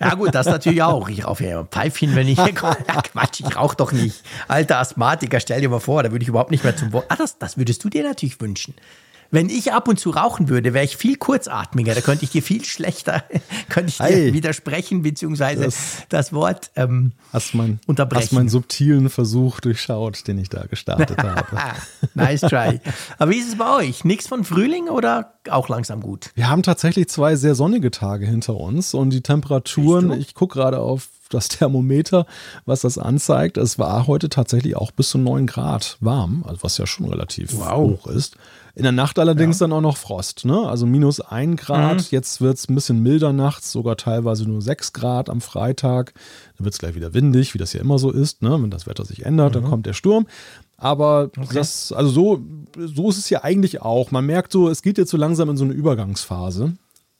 Ja 0.00 0.14
gut, 0.14 0.34
das 0.34 0.46
natürlich 0.46 0.82
auch. 0.82 1.08
Ich 1.08 1.24
rauche 1.24 1.46
ja 1.46 1.60
ein 1.60 1.68
Pfeifchen, 1.68 2.16
wenn 2.16 2.26
ich... 2.26 2.36
Ja, 2.36 2.48
Quatsch, 2.48 3.38
ich 3.38 3.56
rauche 3.56 3.76
doch 3.76 3.92
nicht. 3.92 4.24
Alter 4.48 4.78
Asthmatiker, 4.78 5.38
stell 5.38 5.60
dir 5.60 5.68
mal 5.68 5.78
vor, 5.78 6.02
da 6.02 6.10
würde 6.10 6.24
ich 6.24 6.28
überhaupt 6.28 6.50
nicht 6.50 6.64
mehr 6.64 6.76
zum 6.76 6.92
Wort... 6.92 7.06
Ah, 7.10 7.14
das, 7.14 7.38
das 7.38 7.56
würdest 7.56 7.84
du 7.84 7.88
dir 7.88 8.02
natürlich 8.02 8.40
wünschen. 8.40 8.74
Wenn 9.30 9.48
ich 9.50 9.72
ab 9.72 9.88
und 9.88 9.98
zu 9.98 10.10
rauchen 10.10 10.48
würde, 10.48 10.72
wäre 10.74 10.84
ich 10.84 10.96
viel 10.96 11.16
kurzatmiger. 11.16 11.94
Da 11.94 12.00
könnte 12.00 12.24
ich 12.24 12.30
dir 12.30 12.42
viel 12.42 12.64
schlechter, 12.64 13.24
könnte 13.68 13.90
ich 13.90 13.98
dir 13.98 14.32
widersprechen, 14.32 15.02
beziehungsweise 15.02 15.64
das, 15.64 16.02
Das- 16.08 16.32
Wort 16.32 16.70
ähm, 16.76 17.12
Hast, 17.32 17.54
mein, 17.54 17.80
Unterbrechen. 17.86 18.22
hast 18.24 18.32
meinen 18.32 18.48
subtilen 18.48 19.10
Versuch 19.10 19.60
durchschaut, 19.60 20.26
den 20.28 20.38
ich 20.38 20.48
da 20.48 20.64
gestartet 20.66 21.18
habe. 21.22 21.46
nice 22.14 22.40
try. 22.40 22.80
Aber 23.18 23.30
wie 23.30 23.36
ist 23.38 23.48
es 23.48 23.56
bei 23.58 23.74
euch? 23.76 24.04
Nichts 24.04 24.26
von 24.28 24.44
Frühling 24.44 24.88
oder 24.88 25.34
auch 25.50 25.68
langsam 25.68 26.00
gut? 26.00 26.30
Wir 26.34 26.48
haben 26.48 26.62
tatsächlich 26.62 27.08
zwei 27.08 27.36
sehr 27.36 27.54
sonnige 27.54 27.90
Tage 27.90 28.26
hinter 28.26 28.56
uns 28.56 28.94
und 28.94 29.10
die 29.10 29.20
Temperaturen, 29.22 30.12
ich 30.12 30.34
gucke 30.34 30.58
gerade 30.58 30.78
auf 30.80 31.08
das 31.28 31.48
Thermometer, 31.48 32.26
was 32.64 32.80
das 32.82 32.98
anzeigt. 32.98 33.56
Es 33.56 33.78
war 33.78 34.06
heute 34.06 34.28
tatsächlich 34.28 34.76
auch 34.76 34.90
bis 34.90 35.10
zu 35.10 35.18
9 35.18 35.46
Grad 35.46 35.96
warm, 36.00 36.44
also 36.46 36.62
was 36.62 36.78
ja 36.78 36.86
schon 36.86 37.06
relativ 37.08 37.56
Wow. 37.58 37.90
hoch 37.90 38.06
ist. 38.08 38.36
In 38.74 38.82
der 38.82 38.92
Nacht 38.92 39.18
allerdings 39.18 39.56
dann 39.56 39.72
auch 39.72 39.80
noch 39.80 39.96
Frost, 39.96 40.44
ne? 40.44 40.68
Also 40.68 40.84
minus 40.84 41.20
1 41.20 41.58
Grad. 41.58 41.96
Mhm. 41.96 42.04
Jetzt 42.10 42.42
wird 42.42 42.58
es 42.58 42.68
ein 42.68 42.74
bisschen 42.74 43.02
milder 43.02 43.32
nachts, 43.32 43.72
sogar 43.72 43.96
teilweise 43.96 44.44
nur 44.44 44.60
6 44.60 44.92
Grad 44.92 45.30
am 45.30 45.40
Freitag. 45.40 46.12
Dann 46.58 46.66
wird 46.66 46.74
es 46.74 46.78
gleich 46.78 46.94
wieder 46.94 47.14
windig, 47.14 47.54
wie 47.54 47.58
das 47.58 47.72
ja 47.72 47.80
immer 47.80 47.98
so 47.98 48.10
ist, 48.10 48.42
ne? 48.42 48.50
Wenn 48.62 48.70
das 48.70 48.86
Wetter 48.86 49.06
sich 49.06 49.24
ändert, 49.24 49.54
Mhm. 49.54 49.60
dann 49.62 49.70
kommt 49.70 49.86
der 49.86 49.94
Sturm. 49.94 50.26
Aber 50.76 51.30
das, 51.54 51.90
also 51.90 52.10
so, 52.10 52.40
so 52.76 53.08
ist 53.08 53.16
es 53.16 53.30
ja 53.30 53.42
eigentlich 53.44 53.80
auch. 53.80 54.10
Man 54.10 54.26
merkt 54.26 54.52
so, 54.52 54.68
es 54.68 54.82
geht 54.82 54.98
jetzt 54.98 55.10
so 55.10 55.16
langsam 55.16 55.48
in 55.48 55.56
so 55.56 55.64
eine 55.64 55.72
Übergangsphase. 55.72 56.74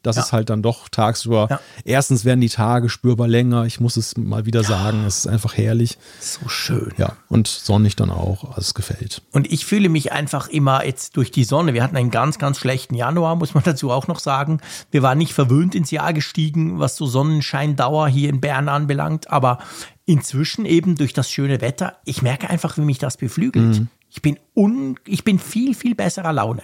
Das 0.07 0.17
Ja. 0.17 0.23
ist 0.23 0.33
halt 0.33 0.49
dann 0.51 0.63
doch 0.63 0.89
tagsüber. 0.89 1.49
Ja. 1.51 1.61
Erstens 1.85 2.25
werden 2.25 2.41
die 2.41 2.49
Tage 2.49 2.89
spürbar 2.89 3.29
länger. 3.29 3.65
Ich 3.67 3.81
muss 3.81 3.97
es 3.97 4.17
mal 4.17 4.47
wieder 4.47 4.63
sagen. 4.65 5.05
Es 5.05 5.19
ist 5.19 5.27
einfach 5.27 5.57
herrlich. 5.57 5.99
So 6.21 6.49
schön. 6.49 6.93
Ja. 6.97 7.13
Und 7.29 7.49
sonnig 7.49 7.97
dann 7.97 8.11
auch. 8.11 8.45
Also 8.45 8.61
es 8.61 8.75
gefällt. 8.75 9.23
Und 9.33 9.53
ich 9.53 9.67
fühle 9.67 9.89
mich 9.89 10.13
einfach 10.13 10.49
immer 10.49 10.85
jetzt 10.87 11.17
durch 11.17 11.31
die 11.31 11.45
Sonne. 11.45 11.75
Wir 11.75 11.83
hatten 11.83 11.97
einen 11.97 12.11
ganz, 12.11 12.39
ganz 12.39 12.59
schlechten 12.59 12.95
Januar, 12.95 13.37
muss 13.37 13.55
man 13.55 13.63
dazu 13.65 13.91
auch 13.91 14.07
noch 14.07 14.21
sagen. 14.21 14.61
Wir 14.91 15.03
waren 15.03 15.19
nicht 15.19 15.35
verwöhnt 15.35 15.75
ins 15.75 15.91
Jahr 15.91 16.13
gestiegen, 16.13 16.79
was 16.79 16.97
so 16.97 17.07
Sonnenscheindauer 17.07 18.09
hier 18.09 18.31
in 18.31 18.41
Bern 18.41 18.69
anbelangt. 18.69 19.31
Aber 19.31 19.59
inzwischen 20.05 20.65
eben 20.67 20.95
durch 20.97 21.13
das 21.13 21.31
schöne 21.31 21.61
Wetter, 21.61 21.97
ich 22.05 22.23
merke 22.23 22.49
einfach, 22.49 22.77
wie 22.79 22.83
mich 22.83 22.99
das 22.99 23.17
beflügelt. 23.17 23.83
Ich 24.09 24.23
bin 24.23 24.39
un, 24.55 24.99
ich 25.07 25.25
bin 25.25 25.39
viel, 25.39 25.75
viel 25.75 25.95
besserer 25.95 26.33
Laune. 26.33 26.63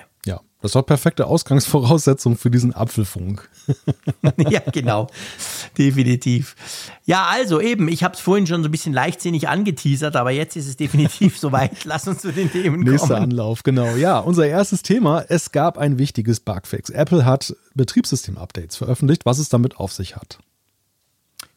Das 0.62 0.71
ist 0.71 0.76
doch 0.76 0.87
perfekte 0.87 1.26
Ausgangsvoraussetzung 1.26 2.37
für 2.37 2.49
diesen 2.49 2.73
Apfelfunk. 2.73 3.50
ja, 4.49 4.61
genau. 4.73 5.09
Definitiv. 5.76 6.54
Ja, 7.04 7.26
also 7.28 7.61
eben, 7.61 7.88
ich 7.88 8.04
habe 8.04 8.14
es 8.14 8.21
vorhin 8.21 8.47
schon 8.47 8.62
so 8.62 8.69
ein 8.69 8.71
bisschen 8.71 8.92
leichtsinnig 8.92 9.49
angeteasert, 9.49 10.14
aber 10.14 10.31
jetzt 10.31 10.54
ist 10.54 10.69
es 10.69 10.76
definitiv 10.76 11.37
soweit. 11.40 11.85
Lass 11.85 12.07
uns 12.07 12.21
zu 12.21 12.33
den 12.33 12.50
Themen 12.50 12.83
Nächster 12.83 13.09
kommen. 13.09 13.23
Anlauf, 13.25 13.64
genau. 13.64 13.97
Ja, 13.97 14.21
unser 14.21 14.47
erstes 14.47 14.83
Thema. 14.83 15.25
Es 15.28 15.50
gab 15.50 15.78
ein 15.78 15.99
wichtiges 15.99 16.38
Bugfix. 16.38 16.90
Apple 16.90 17.25
hat 17.25 17.57
Betriebssystem-Updates 17.75 18.76
veröffentlicht, 18.76 19.26
was 19.26 19.40
es 19.40 19.49
damit 19.49 19.78
auf 19.78 19.92
sich 19.92 20.14
hat. 20.14 20.38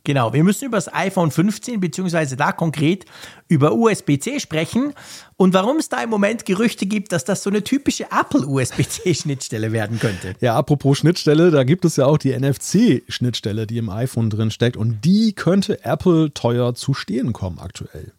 Genau, 0.05 0.33
wir 0.33 0.43
müssen 0.43 0.65
über 0.65 0.77
das 0.77 0.93
iPhone 0.93 1.31
15 1.31 1.79
beziehungsweise 1.79 2.37
da 2.37 2.51
konkret 2.51 3.05
über 3.47 3.73
USB-C 3.73 4.39
sprechen 4.39 4.93
und 5.35 5.53
warum 5.53 5.77
es 5.77 5.89
da 5.89 6.01
im 6.03 6.11
Moment 6.11 6.45
Gerüchte 6.45 6.85
gibt, 6.85 7.11
dass 7.11 7.25
das 7.25 7.43
so 7.43 7.49
eine 7.49 7.63
typische 7.63 8.05
Apple 8.05 8.47
USB-C-Schnittstelle 8.47 9.71
werden 9.71 9.99
könnte. 9.99 10.35
Ja, 10.39 10.55
apropos 10.55 10.99
Schnittstelle, 10.99 11.49
da 11.49 11.63
gibt 11.63 11.85
es 11.85 11.95
ja 11.95 12.05
auch 12.05 12.19
die 12.19 12.37
NFC-Schnittstelle, 12.37 13.65
die 13.65 13.79
im 13.79 13.89
iPhone 13.89 14.29
drin 14.29 14.51
steckt 14.51 14.77
und 14.77 15.03
die 15.03 15.33
könnte 15.33 15.83
Apple 15.83 16.33
teuer 16.33 16.75
zu 16.75 16.93
stehen 16.93 17.33
kommen 17.33 17.59
aktuell. 17.59 18.13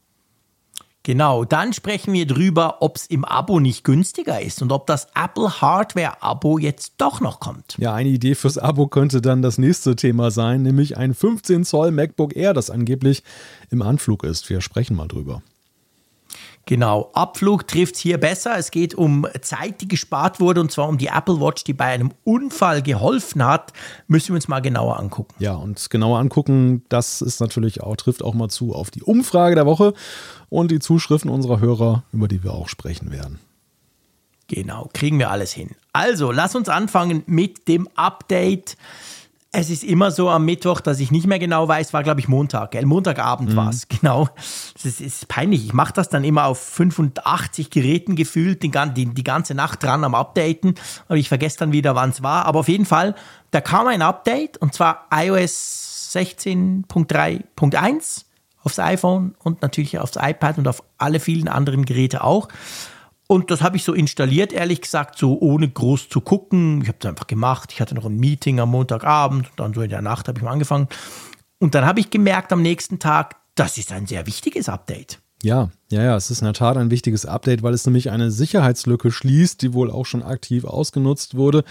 Genau, 1.07 1.45
dann 1.45 1.73
sprechen 1.73 2.13
wir 2.15 2.27
drüber, 2.27 2.79
ob 2.81 2.97
es 2.97 3.07
im 3.07 3.25
Abo 3.25 3.61
nicht 3.61 3.85
günstiger 3.85 4.43
ist 4.43 4.61
und 4.61 4.73
ob 4.73 4.89
das 4.89 5.07
Apple 5.15 5.61
Hardware-Abo 5.61 6.59
jetzt 6.59 6.95
doch 6.99 7.21
noch 7.21 7.39
kommt. 7.39 7.77
Ja, 7.79 7.95
eine 7.95 8.09
Idee 8.09 8.35
fürs 8.35 8.59
Abo 8.59 8.89
könnte 8.89 9.23
dann 9.23 9.41
das 9.41 9.57
nächste 9.57 9.95
Thema 9.95 10.33
sein, 10.33 10.63
nämlich 10.63 10.97
ein 10.97 11.15
15 11.15 11.65
Zoll 11.65 11.93
MacBook 11.93 12.35
Air, 12.35 12.55
das 12.55 12.71
angeblich 12.71 13.23
im 13.71 13.83
Anflug 13.83 14.25
ist. 14.25 14.51
Wir 14.51 14.61
sprechen 14.61 14.97
mal 14.97 15.07
drüber. 15.07 15.43
Genau, 16.69 17.11
Abflug 17.15 17.69
trifft 17.69 17.95
es 17.95 18.01
hier 18.01 18.19
besser. 18.19 18.59
Es 18.59 18.73
geht 18.73 18.93
um 18.93 19.25
Zeit, 19.41 19.81
die 19.81 19.87
gespart 19.87 20.41
wurde, 20.41 20.61
und 20.61 20.73
zwar 20.73 20.89
um 20.89 20.99
die 20.99 21.07
Apple 21.07 21.41
Watch, 21.41 21.63
die 21.63 21.73
bei 21.73 21.85
einem 21.85 22.13
Unfall 22.25 22.83
geholfen 22.83 23.45
hat. 23.45 23.73
Müssen 24.09 24.31
wir 24.31 24.35
uns 24.35 24.49
mal 24.49 24.59
genauer 24.59 24.99
angucken. 24.99 25.33
Ja, 25.39 25.55
und 25.55 25.89
genauer 25.91 26.19
angucken, 26.19 26.83
das 26.89 27.23
ist 27.23 27.41
natürlich 27.41 27.85
auch, 27.85 27.95
trifft 27.95 28.25
auch 28.25 28.35
mal 28.35 28.49
zu 28.49 28.75
auf 28.75 28.91
die 28.91 29.05
Umfrage 29.05 29.55
der 29.55 29.65
Woche 29.65 29.95
und 30.49 30.73
die 30.73 30.81
Zuschriften 30.81 31.31
unserer 31.31 31.61
Hörer, 31.61 32.03
über 32.13 32.27
die 32.27 32.43
wir 32.43 32.53
auch 32.53 32.69
sprechen 32.69 33.13
werden. 33.13 33.39
Genau, 34.49 34.91
kriegen 34.93 35.21
wir 35.21 35.31
alles 35.31 35.53
hin. 35.53 35.71
Also, 35.93 36.33
lass 36.33 36.57
uns 36.57 36.69
anfangen 36.69 37.23
mit 37.27 37.69
dem 37.69 37.89
Update. 37.95 38.77
Es 39.53 39.71
ist 39.71 39.85
immer 39.85 40.11
so 40.11 40.29
am 40.29 40.45
Mittwoch, 40.45 40.81
dass 40.81 41.01
ich 41.01 41.11
nicht 41.11 41.27
mehr 41.27 41.39
genau 41.39 41.67
weiß, 41.67 41.95
war 41.95 42.03
glaube 42.03 42.21
ich 42.21 42.29
Montag, 42.29 42.73
gell? 42.73 42.85
Montagabend 42.85 43.57
war 43.57 43.71
es, 43.71 43.89
genau. 43.89 44.29
Es 44.75 44.85
ist, 44.85 45.01
ist 45.01 45.29
peinlich. 45.29 45.65
Ich 45.65 45.73
mache 45.73 45.95
das 45.95 46.11
dann 46.11 46.25
immer 46.25 46.45
auf 46.45 46.59
85 46.59 47.71
Geräten 47.71 48.17
gefühlt, 48.17 48.63
die, 48.63 48.71
die, 48.71 49.07
die 49.07 49.25
ganze 49.25 49.55
Nacht 49.55 49.83
dran 49.83 50.05
am 50.05 50.15
Updaten. 50.15 50.75
Und 51.09 51.17
ich 51.17 51.29
vergesse 51.29 51.59
dann 51.59 51.73
wieder, 51.73 51.95
wann 51.95 52.11
es 52.11 52.23
war. 52.23 52.45
Aber 52.45 52.61
auf 52.61 52.69
jeden 52.69 52.85
Fall, 52.85 53.15
da 53.51 53.63
kam 53.63 53.87
ein 53.87 54.03
Update 54.03 54.59
und 54.59 54.75
zwar 54.75 55.07
iOS 55.11 56.13
16.3.1 56.15 58.25
aufs 58.63 58.79
iPhone 58.79 59.35
und 59.43 59.63
natürlich 59.63 59.99
aufs 59.99 60.17
iPad 60.17 60.59
und 60.59 60.69
auf 60.69 60.83
alle 60.99 61.21
vielen 61.21 61.49
anderen 61.49 61.85
Geräte 61.85 62.25
auch. 62.25 62.49
Und 63.29 63.51
das 63.51 63.61
habe 63.63 63.77
ich 63.77 63.85
so 63.85 63.93
installiert, 63.93 64.53
ehrlich 64.53 64.81
gesagt, 64.81 65.19
so 65.19 65.39
ohne 65.41 65.69
groß 65.69 66.09
zu 66.09 66.21
gucken. 66.21 66.83
Ich 66.83 66.89
habe 66.89 66.99
es 67.01 67.07
einfach 67.07 67.27
gemacht. 67.27 67.73
Ich 67.73 67.81
hatte 67.81 67.95
noch 67.95 68.07
ein 68.07 68.17
Meeting 68.17 68.61
am 68.61 68.71
Montagabend 68.71 69.51
und 69.51 69.61
dann 69.61 69.75
so 69.75 69.83
in 69.83 69.91
der 69.91 70.03
Nacht 70.03 70.29
habe 70.29 70.39
ich 70.39 70.45
mal 70.45 70.53
angefangen. 70.53 70.89
Und 71.59 71.75
dann 71.75 71.85
habe 71.85 72.01
ich 72.01 72.11
gemerkt 72.11 72.53
am 72.53 72.63
nächsten 72.63 72.99
Tag, 72.99 73.37
das 73.57 73.79
ist 73.79 73.91
ein 73.91 74.07
sehr 74.07 74.27
wichtiges 74.27 74.69
Update. 74.69 75.19
Ja, 75.43 75.71
ja, 75.91 76.03
ja, 76.03 76.17
es 76.17 76.31
ist 76.31 76.41
in 76.41 76.47
der 76.47 76.55
Tat 76.55 76.77
ein 76.77 76.91
wichtiges 76.91 77.27
Update, 77.27 77.63
weil 77.63 77.75
es 77.75 77.85
nämlich 77.85 78.11
eine 78.11 78.31
Sicherheitslücke 78.31 79.11
schließt, 79.11 79.61
die 79.61 79.75
wohl 79.75 79.91
auch 79.91 80.07
schon 80.07 80.23
aktiv 80.23 80.65
ausgenutzt 80.65 81.37
wurde. 81.37 81.65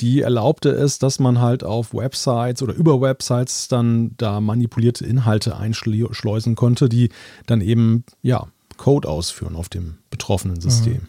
Die 0.00 0.22
erlaubte 0.22 0.70
es, 0.70 0.98
dass 0.98 1.18
man 1.18 1.40
halt 1.40 1.64
auf 1.64 1.92
Websites 1.92 2.62
oder 2.62 2.72
über 2.72 3.00
Websites 3.00 3.68
dann 3.68 4.12
da 4.16 4.40
manipulierte 4.40 5.04
Inhalte 5.04 5.56
einschleusen 5.56 6.54
konnte, 6.54 6.88
die 6.88 7.10
dann 7.46 7.60
eben, 7.60 8.04
ja, 8.22 8.46
Code 8.80 9.06
ausführen 9.06 9.56
auf 9.56 9.68
dem 9.68 9.98
betroffenen 10.08 10.58
System. 10.58 11.06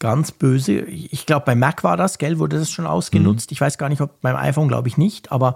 Ganz 0.00 0.32
böse. 0.32 0.80
Ich 0.80 1.24
glaube, 1.24 1.46
bei 1.46 1.54
Mac 1.54 1.84
war 1.84 1.96
das, 1.96 2.18
gell, 2.18 2.40
wurde 2.40 2.58
das 2.58 2.68
schon 2.68 2.84
ausgenutzt. 2.84 3.52
Ich 3.52 3.60
weiß 3.60 3.78
gar 3.78 3.88
nicht, 3.88 4.00
ob 4.00 4.20
beim 4.22 4.34
iPhone, 4.34 4.66
glaube 4.66 4.88
ich 4.88 4.96
nicht, 4.96 5.30
aber 5.30 5.54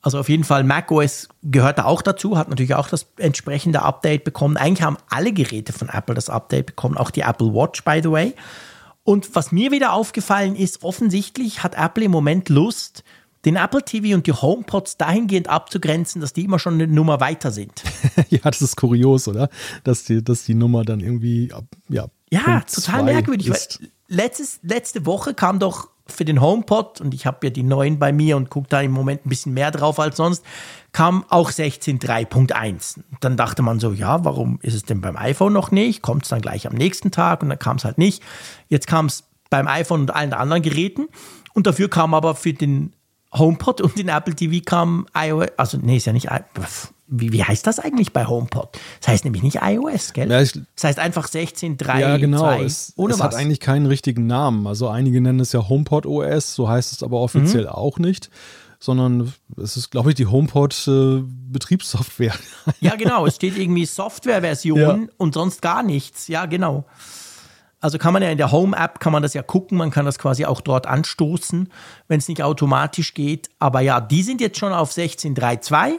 also 0.00 0.18
auf 0.18 0.28
jeden 0.28 0.42
Fall 0.42 0.64
macOS 0.64 1.28
gehört 1.44 1.78
da 1.78 1.84
auch 1.84 2.02
dazu, 2.02 2.36
hat 2.36 2.48
natürlich 2.48 2.74
auch 2.74 2.88
das 2.88 3.06
entsprechende 3.18 3.82
Update 3.82 4.24
bekommen. 4.24 4.56
Eigentlich 4.56 4.82
haben 4.82 4.96
alle 5.08 5.32
Geräte 5.32 5.72
von 5.72 5.88
Apple 5.88 6.16
das 6.16 6.28
Update 6.28 6.66
bekommen, 6.66 6.96
auch 6.96 7.12
die 7.12 7.20
Apple 7.20 7.54
Watch, 7.54 7.84
by 7.84 8.00
the 8.02 8.10
way. 8.10 8.34
Und 9.04 9.36
was 9.36 9.52
mir 9.52 9.70
wieder 9.70 9.92
aufgefallen 9.92 10.56
ist, 10.56 10.82
offensichtlich 10.82 11.62
hat 11.62 11.76
Apple 11.76 12.02
im 12.02 12.10
Moment 12.10 12.48
Lust, 12.48 13.04
den 13.44 13.56
Apple 13.56 13.82
TV 13.82 14.14
und 14.14 14.26
die 14.26 14.32
HomePods 14.32 14.96
dahingehend 14.96 15.48
abzugrenzen, 15.48 16.20
dass 16.20 16.32
die 16.32 16.44
immer 16.44 16.58
schon 16.58 16.74
eine 16.74 16.86
Nummer 16.86 17.20
weiter 17.20 17.50
sind. 17.50 17.82
ja, 18.28 18.40
das 18.42 18.62
ist 18.62 18.76
kurios, 18.76 19.26
oder? 19.26 19.48
Dass 19.84 20.04
die, 20.04 20.22
dass 20.22 20.44
die 20.44 20.54
Nummer 20.54 20.84
dann 20.84 21.00
irgendwie, 21.00 21.52
ja, 21.88 22.06
Ja, 22.30 22.60
total 22.60 23.04
merkwürdig. 23.04 23.50
Weil 23.50 23.88
letztes, 24.08 24.60
letzte 24.62 25.06
Woche 25.06 25.34
kam 25.34 25.58
doch 25.58 25.88
für 26.06 26.24
den 26.24 26.40
HomePod, 26.40 27.00
und 27.00 27.14
ich 27.14 27.26
habe 27.26 27.46
ja 27.46 27.50
die 27.50 27.62
neuen 27.62 27.98
bei 27.98 28.12
mir 28.12 28.36
und 28.36 28.50
gucke 28.50 28.68
da 28.68 28.80
im 28.80 28.90
Moment 28.90 29.24
ein 29.24 29.28
bisschen 29.28 29.54
mehr 29.54 29.70
drauf 29.70 29.98
als 29.98 30.16
sonst, 30.16 30.44
kam 30.92 31.24
auch 31.28 31.50
16.3.1. 31.50 33.00
Dann 33.20 33.36
dachte 33.36 33.62
man 33.62 33.80
so, 33.80 33.92
ja, 33.92 34.24
warum 34.24 34.58
ist 34.62 34.74
es 34.74 34.82
denn 34.84 35.00
beim 35.00 35.16
iPhone 35.16 35.52
noch 35.52 35.70
nicht? 35.70 36.02
Kommt 36.02 36.24
es 36.24 36.28
dann 36.28 36.40
gleich 36.40 36.66
am 36.66 36.74
nächsten 36.74 37.10
Tag 37.10 37.42
und 37.42 37.48
dann 37.48 37.58
kam 37.58 37.76
es 37.76 37.84
halt 37.84 37.98
nicht. 37.98 38.22
Jetzt 38.68 38.86
kam 38.86 39.06
es 39.06 39.24
beim 39.48 39.68
iPhone 39.68 40.02
und 40.02 40.10
allen 40.14 40.32
anderen 40.32 40.62
Geräten 40.62 41.08
und 41.54 41.66
dafür 41.66 41.88
kam 41.88 42.14
aber 42.14 42.34
für 42.34 42.52
den 42.52 42.92
HomePod 43.34 43.80
und 43.80 43.96
den 43.98 44.08
Apple 44.08 44.34
TV 44.34 44.62
kam 44.64 45.06
iOS, 45.16 45.48
also 45.56 45.78
nee, 45.80 45.96
ist 45.96 46.06
ja 46.06 46.12
nicht, 46.12 46.28
wie, 47.08 47.32
wie 47.32 47.42
heißt 47.44 47.66
das 47.66 47.78
eigentlich 47.78 48.12
bei 48.12 48.26
HomePod? 48.26 48.78
Das 49.00 49.08
heißt 49.08 49.24
nämlich 49.24 49.42
nicht 49.42 49.58
iOS, 49.62 50.12
gell? 50.12 50.30
Ja, 50.30 50.40
ich- 50.40 50.52
das 50.74 50.84
heißt 50.84 50.98
einfach 50.98 51.26
16.3, 51.28 51.98
Ja, 52.00 52.16
genau. 52.18 52.40
2, 52.40 52.62
Es, 52.64 52.92
ohne 52.96 53.14
es 53.14 53.20
was. 53.20 53.24
hat 53.26 53.34
eigentlich 53.34 53.60
keinen 53.60 53.86
richtigen 53.86 54.26
Namen. 54.26 54.66
Also 54.66 54.88
einige 54.88 55.20
nennen 55.20 55.40
es 55.40 55.52
ja 55.52 55.68
HomePod 55.68 56.06
OS, 56.06 56.54
so 56.54 56.68
heißt 56.68 56.92
es 56.92 57.02
aber 57.02 57.18
offiziell 57.20 57.64
Mhm. 57.64 57.68
auch 57.70 57.98
nicht, 57.98 58.30
sondern 58.78 59.32
es 59.56 59.76
ist, 59.76 59.90
glaube 59.90 60.10
ich, 60.10 60.14
die 60.16 60.26
HomePod 60.26 60.86
äh, 60.88 61.22
Betriebssoftware. 61.22 62.34
Ja, 62.80 62.96
genau. 62.96 63.26
Es 63.26 63.36
steht 63.36 63.56
irgendwie 63.56 63.86
Softwareversion 63.86 64.78
Ja. 64.78 64.98
und 65.18 65.34
sonst 65.34 65.62
gar 65.62 65.82
nichts. 65.82 66.28
Ja, 66.28 66.46
genau. 66.46 66.84
Also 67.82 67.98
kann 67.98 68.12
man 68.12 68.22
ja 68.22 68.30
in 68.30 68.38
der 68.38 68.52
Home-App, 68.52 69.00
kann 69.00 69.12
man 69.12 69.24
das 69.24 69.34
ja 69.34 69.42
gucken, 69.42 69.76
man 69.76 69.90
kann 69.90 70.04
das 70.04 70.18
quasi 70.18 70.44
auch 70.44 70.60
dort 70.60 70.86
anstoßen, 70.86 71.68
wenn 72.06 72.18
es 72.18 72.28
nicht 72.28 72.42
automatisch 72.42 73.12
geht. 73.12 73.50
Aber 73.58 73.80
ja, 73.80 74.00
die 74.00 74.22
sind 74.22 74.40
jetzt 74.40 74.56
schon 74.58 74.72
auf 74.72 74.92
16.3.2, 74.92 75.94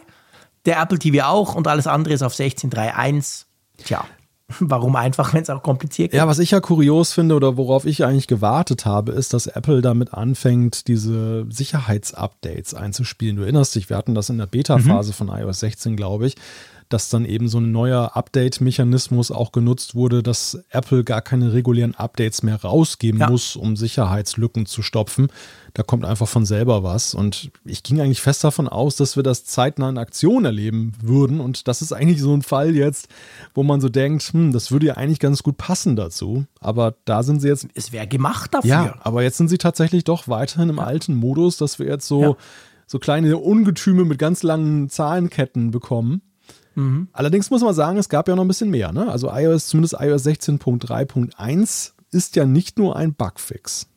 der 0.65 0.81
Apple 0.81 0.97
TV 0.97 1.25
auch 1.25 1.55
und 1.55 1.67
alles 1.67 1.85
andere 1.85 2.13
ist 2.13 2.23
auf 2.23 2.33
16.3.1. 2.33 3.43
Tja, 3.83 4.05
warum 4.61 4.95
einfach, 4.95 5.33
wenn 5.33 5.43
es 5.43 5.49
auch 5.49 5.61
kompliziert 5.61 6.11
geht? 6.11 6.17
Ja, 6.17 6.25
was 6.25 6.39
ich 6.39 6.51
ja 6.51 6.61
kurios 6.61 7.11
finde 7.11 7.35
oder 7.35 7.57
worauf 7.57 7.85
ich 7.85 8.05
eigentlich 8.05 8.27
gewartet 8.27 8.85
habe, 8.85 9.11
ist, 9.11 9.33
dass 9.33 9.47
Apple 9.47 9.81
damit 9.81 10.13
anfängt, 10.13 10.87
diese 10.87 11.45
Sicherheitsupdates 11.49 12.73
einzuspielen. 12.75 13.35
Du 13.35 13.41
erinnerst 13.43 13.75
dich, 13.75 13.89
wir 13.89 13.97
hatten 13.97 14.15
das 14.15 14.29
in 14.29 14.37
der 14.37 14.47
Beta-Phase 14.47 15.09
mhm. 15.09 15.15
von 15.15 15.27
iOS 15.27 15.59
16, 15.59 15.97
glaube 15.97 16.27
ich 16.27 16.37
dass 16.93 17.09
dann 17.09 17.25
eben 17.25 17.47
so 17.47 17.57
ein 17.59 17.71
neuer 17.71 18.15
Update-Mechanismus 18.15 19.31
auch 19.31 19.51
genutzt 19.51 19.95
wurde, 19.95 20.21
dass 20.21 20.63
Apple 20.69 21.03
gar 21.03 21.23
keine 21.23 21.51
regulären 21.51 21.95
Updates 21.95 22.43
mehr 22.43 22.61
rausgeben 22.61 23.19
ja. 23.19 23.31
muss, 23.31 23.55
um 23.55 23.75
Sicherheitslücken 23.75 24.67
zu 24.67 24.83
stopfen. 24.83 25.29
Da 25.73 25.81
kommt 25.81 26.05
einfach 26.05 26.27
von 26.27 26.45
selber 26.45 26.83
was. 26.83 27.15
Und 27.15 27.49
ich 27.65 27.81
ging 27.81 27.99
eigentlich 27.99 28.21
fest 28.21 28.43
davon 28.43 28.67
aus, 28.67 28.95
dass 28.95 29.15
wir 29.15 29.23
das 29.23 29.43
zeitnah 29.43 29.89
in 29.89 29.97
Aktion 29.97 30.45
erleben 30.45 30.93
würden. 31.01 31.39
Und 31.39 31.67
das 31.67 31.81
ist 31.81 31.93
eigentlich 31.93 32.21
so 32.21 32.31
ein 32.31 32.43
Fall 32.43 32.75
jetzt, 32.75 33.07
wo 33.55 33.63
man 33.63 33.81
so 33.81 33.89
denkt, 33.89 34.21
hm, 34.31 34.53
das 34.53 34.71
würde 34.71 34.85
ja 34.85 34.93
eigentlich 34.93 35.19
ganz 35.19 35.41
gut 35.41 35.57
passen 35.57 35.95
dazu. 35.95 36.45
Aber 36.59 36.93
da 37.05 37.23
sind 37.23 37.41
sie 37.41 37.47
jetzt. 37.47 37.67
Es 37.73 37.91
wäre 37.91 38.05
gemacht 38.05 38.53
dafür. 38.53 38.69
Ja, 38.69 38.95
aber 39.01 39.23
jetzt 39.23 39.37
sind 39.37 39.47
sie 39.47 39.57
tatsächlich 39.57 40.03
doch 40.03 40.27
weiterhin 40.27 40.69
im 40.69 40.77
ja. 40.77 40.83
alten 40.83 41.15
Modus, 41.15 41.57
dass 41.57 41.79
wir 41.79 41.87
jetzt 41.87 42.07
so, 42.07 42.21
ja. 42.21 42.35
so 42.85 42.99
kleine 42.99 43.35
Ungetüme 43.39 44.05
mit 44.05 44.19
ganz 44.19 44.43
langen 44.43 44.91
Zahlenketten 44.91 45.71
bekommen. 45.71 46.21
Mhm. 46.75 47.07
Allerdings 47.13 47.49
muss 47.49 47.61
man 47.61 47.73
sagen, 47.73 47.97
es 47.97 48.09
gab 48.09 48.27
ja 48.27 48.35
noch 48.35 48.43
ein 48.43 48.47
bisschen 48.47 48.69
mehr. 48.69 48.91
Ne? 48.91 49.09
Also 49.09 49.29
iOS, 49.31 49.67
zumindest 49.67 49.95
iOS 49.99 50.25
16.3.1 50.25 51.91
ist 52.11 52.35
ja 52.35 52.45
nicht 52.45 52.77
nur 52.77 52.95
ein 52.95 53.13
Bugfix. 53.13 53.87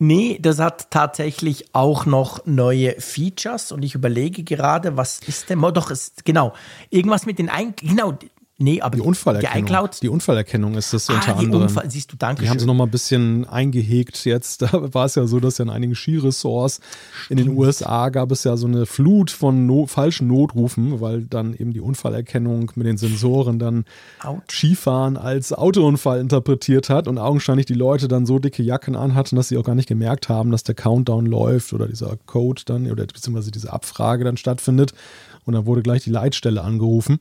Nee, 0.00 0.38
das 0.40 0.60
hat 0.60 0.92
tatsächlich 0.92 1.74
auch 1.74 2.06
noch 2.06 2.46
neue 2.46 3.00
Features 3.00 3.72
und 3.72 3.82
ich 3.82 3.96
überlege 3.96 4.44
gerade, 4.44 4.96
was 4.96 5.18
ist 5.26 5.50
denn, 5.50 5.60
doch, 5.60 5.90
ist, 5.90 6.24
genau, 6.24 6.52
irgendwas 6.90 7.26
mit 7.26 7.40
den, 7.40 7.48
Ein 7.48 7.74
genau, 7.74 8.16
Nee, 8.60 8.80
aber 8.80 8.96
die 8.96 9.02
Unfallerkennung, 9.02 9.66
die, 9.66 9.72
iCloud, 9.72 10.02
die 10.02 10.08
Unfallerkennung 10.08 10.74
ist 10.74 10.92
das 10.92 11.08
ah, 11.08 11.14
unter 11.14 11.36
anderem. 11.36 11.62
Unfall, 11.62 11.88
siehst 11.88 12.10
du, 12.12 12.16
danke. 12.16 12.42
Die 12.42 12.50
haben 12.50 12.58
sie 12.58 12.66
noch 12.66 12.74
mal 12.74 12.84
ein 12.84 12.90
bisschen 12.90 13.48
eingehegt 13.48 14.24
jetzt. 14.24 14.62
Da 14.68 14.92
war 14.92 15.06
es 15.06 15.14
ja 15.14 15.26
so, 15.26 15.38
dass 15.38 15.58
ja 15.58 15.64
in 15.64 15.70
einigen 15.70 15.94
Skiresorts 15.94 16.80
in 17.28 17.36
den 17.36 17.56
USA 17.56 18.08
gab 18.08 18.32
es 18.32 18.42
ja 18.42 18.56
so 18.56 18.66
eine 18.66 18.84
Flut 18.84 19.30
von 19.30 19.66
no 19.66 19.86
falschen 19.86 20.26
Notrufen, 20.26 21.00
weil 21.00 21.22
dann 21.22 21.54
eben 21.54 21.72
die 21.72 21.80
Unfallerkennung 21.80 22.72
mit 22.74 22.86
den 22.86 22.96
Sensoren 22.96 23.60
dann 23.60 23.84
Ouch. 24.24 24.40
Skifahren 24.50 25.16
als 25.16 25.52
Autounfall 25.52 26.20
interpretiert 26.20 26.90
hat 26.90 27.06
und 27.06 27.18
augenscheinlich 27.18 27.66
die 27.66 27.74
Leute 27.74 28.08
dann 28.08 28.26
so 28.26 28.40
dicke 28.40 28.64
Jacken 28.64 28.96
anhatten, 28.96 29.36
dass 29.36 29.48
sie 29.48 29.56
auch 29.56 29.64
gar 29.64 29.76
nicht 29.76 29.88
gemerkt 29.88 30.28
haben, 30.28 30.50
dass 30.50 30.64
der 30.64 30.74
Countdown 30.74 31.26
läuft 31.26 31.72
oder 31.72 31.86
dieser 31.86 32.16
Code 32.26 32.62
dann 32.66 32.90
oder 32.90 33.06
beziehungsweise 33.06 33.52
diese 33.52 33.72
Abfrage 33.72 34.24
dann 34.24 34.36
stattfindet. 34.36 34.92
Und 35.44 35.54
dann 35.54 35.64
wurde 35.64 35.82
gleich 35.82 36.04
die 36.04 36.10
Leitstelle 36.10 36.62
angerufen. 36.62 37.20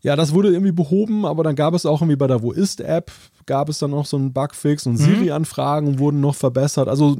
Ja, 0.00 0.16
das 0.16 0.32
wurde 0.32 0.50
irgendwie 0.50 0.72
behoben, 0.72 1.26
aber 1.26 1.42
dann 1.42 1.56
gab 1.56 1.74
es 1.74 1.86
auch 1.86 2.00
irgendwie 2.00 2.16
bei 2.16 2.26
der 2.26 2.42
Wo 2.42 2.52
ist 2.52 2.80
App 2.80 3.10
gab 3.48 3.68
es 3.68 3.78
dann 3.78 3.90
noch 3.90 4.06
so 4.06 4.16
einen 4.16 4.32
Bugfix 4.32 4.86
und 4.86 4.92
mhm. 4.92 4.98
Siri-Anfragen 4.98 5.98
wurden 5.98 6.20
noch 6.20 6.36
verbessert. 6.36 6.86
Also 6.86 7.16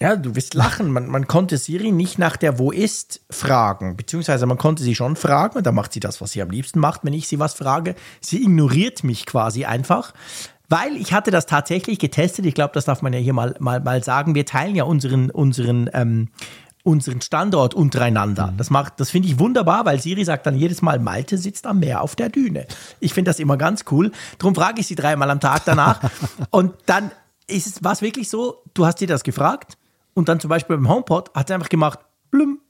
ja, 0.00 0.16
du 0.16 0.34
wirst 0.36 0.52
lachen. 0.52 0.92
Man, 0.92 1.08
man 1.08 1.26
konnte 1.26 1.56
Siri 1.56 1.92
nicht 1.92 2.18
nach 2.18 2.36
der 2.36 2.58
Wo 2.58 2.70
ist 2.72 3.22
fragen, 3.30 3.96
beziehungsweise 3.96 4.44
man 4.44 4.58
konnte 4.58 4.82
sie 4.82 4.94
schon 4.94 5.16
fragen 5.16 5.56
und 5.56 5.66
dann 5.66 5.74
macht 5.74 5.94
sie 5.94 6.00
das, 6.00 6.20
was 6.20 6.32
sie 6.32 6.42
am 6.42 6.50
liebsten 6.50 6.80
macht, 6.80 7.04
wenn 7.04 7.14
ich 7.14 7.26
sie 7.28 7.38
was 7.38 7.54
frage. 7.54 7.94
Sie 8.20 8.42
ignoriert 8.42 9.02
mich 9.02 9.24
quasi 9.24 9.64
einfach. 9.64 10.12
Weil 10.68 10.96
ich 10.96 11.12
hatte 11.12 11.32
das 11.32 11.46
tatsächlich 11.46 11.98
getestet, 11.98 12.46
ich 12.46 12.54
glaube, 12.54 12.74
das 12.74 12.84
darf 12.84 13.02
man 13.02 13.12
ja 13.12 13.18
hier 13.18 13.32
mal, 13.32 13.56
mal, 13.58 13.80
mal 13.80 14.04
sagen. 14.04 14.36
Wir 14.36 14.46
teilen 14.46 14.76
ja 14.76 14.84
unseren, 14.84 15.30
unseren 15.30 15.90
ähm, 15.94 16.28
unseren 16.82 17.20
Standort 17.20 17.74
untereinander. 17.74 18.52
Mhm. 18.52 18.56
Das 18.56 18.70
macht, 18.70 19.00
das 19.00 19.10
finde 19.10 19.28
ich 19.28 19.38
wunderbar, 19.38 19.84
weil 19.84 20.00
Siri 20.00 20.24
sagt 20.24 20.46
dann 20.46 20.56
jedes 20.56 20.82
Mal, 20.82 20.98
Malte 20.98 21.38
sitzt 21.38 21.66
am 21.66 21.80
Meer 21.80 22.02
auf 22.02 22.16
der 22.16 22.28
Düne. 22.28 22.66
Ich 23.00 23.14
finde 23.14 23.30
das 23.30 23.38
immer 23.38 23.56
ganz 23.56 23.84
cool. 23.90 24.12
Darum 24.38 24.54
frage 24.54 24.80
ich 24.80 24.86
sie 24.86 24.94
dreimal 24.94 25.30
am 25.30 25.40
Tag 25.40 25.64
danach. 25.64 26.00
und 26.50 26.74
dann 26.86 27.10
ist 27.46 27.66
es, 27.66 27.84
war 27.84 27.92
es 27.92 28.02
wirklich 28.02 28.28
so, 28.28 28.62
du 28.74 28.86
hast 28.86 29.00
dir 29.00 29.08
das 29.08 29.24
gefragt 29.24 29.76
und 30.14 30.28
dann 30.28 30.40
zum 30.40 30.48
Beispiel 30.48 30.76
beim 30.76 30.88
HomePod 30.88 31.34
hat 31.34 31.48
sie 31.48 31.54
einfach 31.54 31.68
gemacht, 31.68 32.00
blum. 32.30 32.60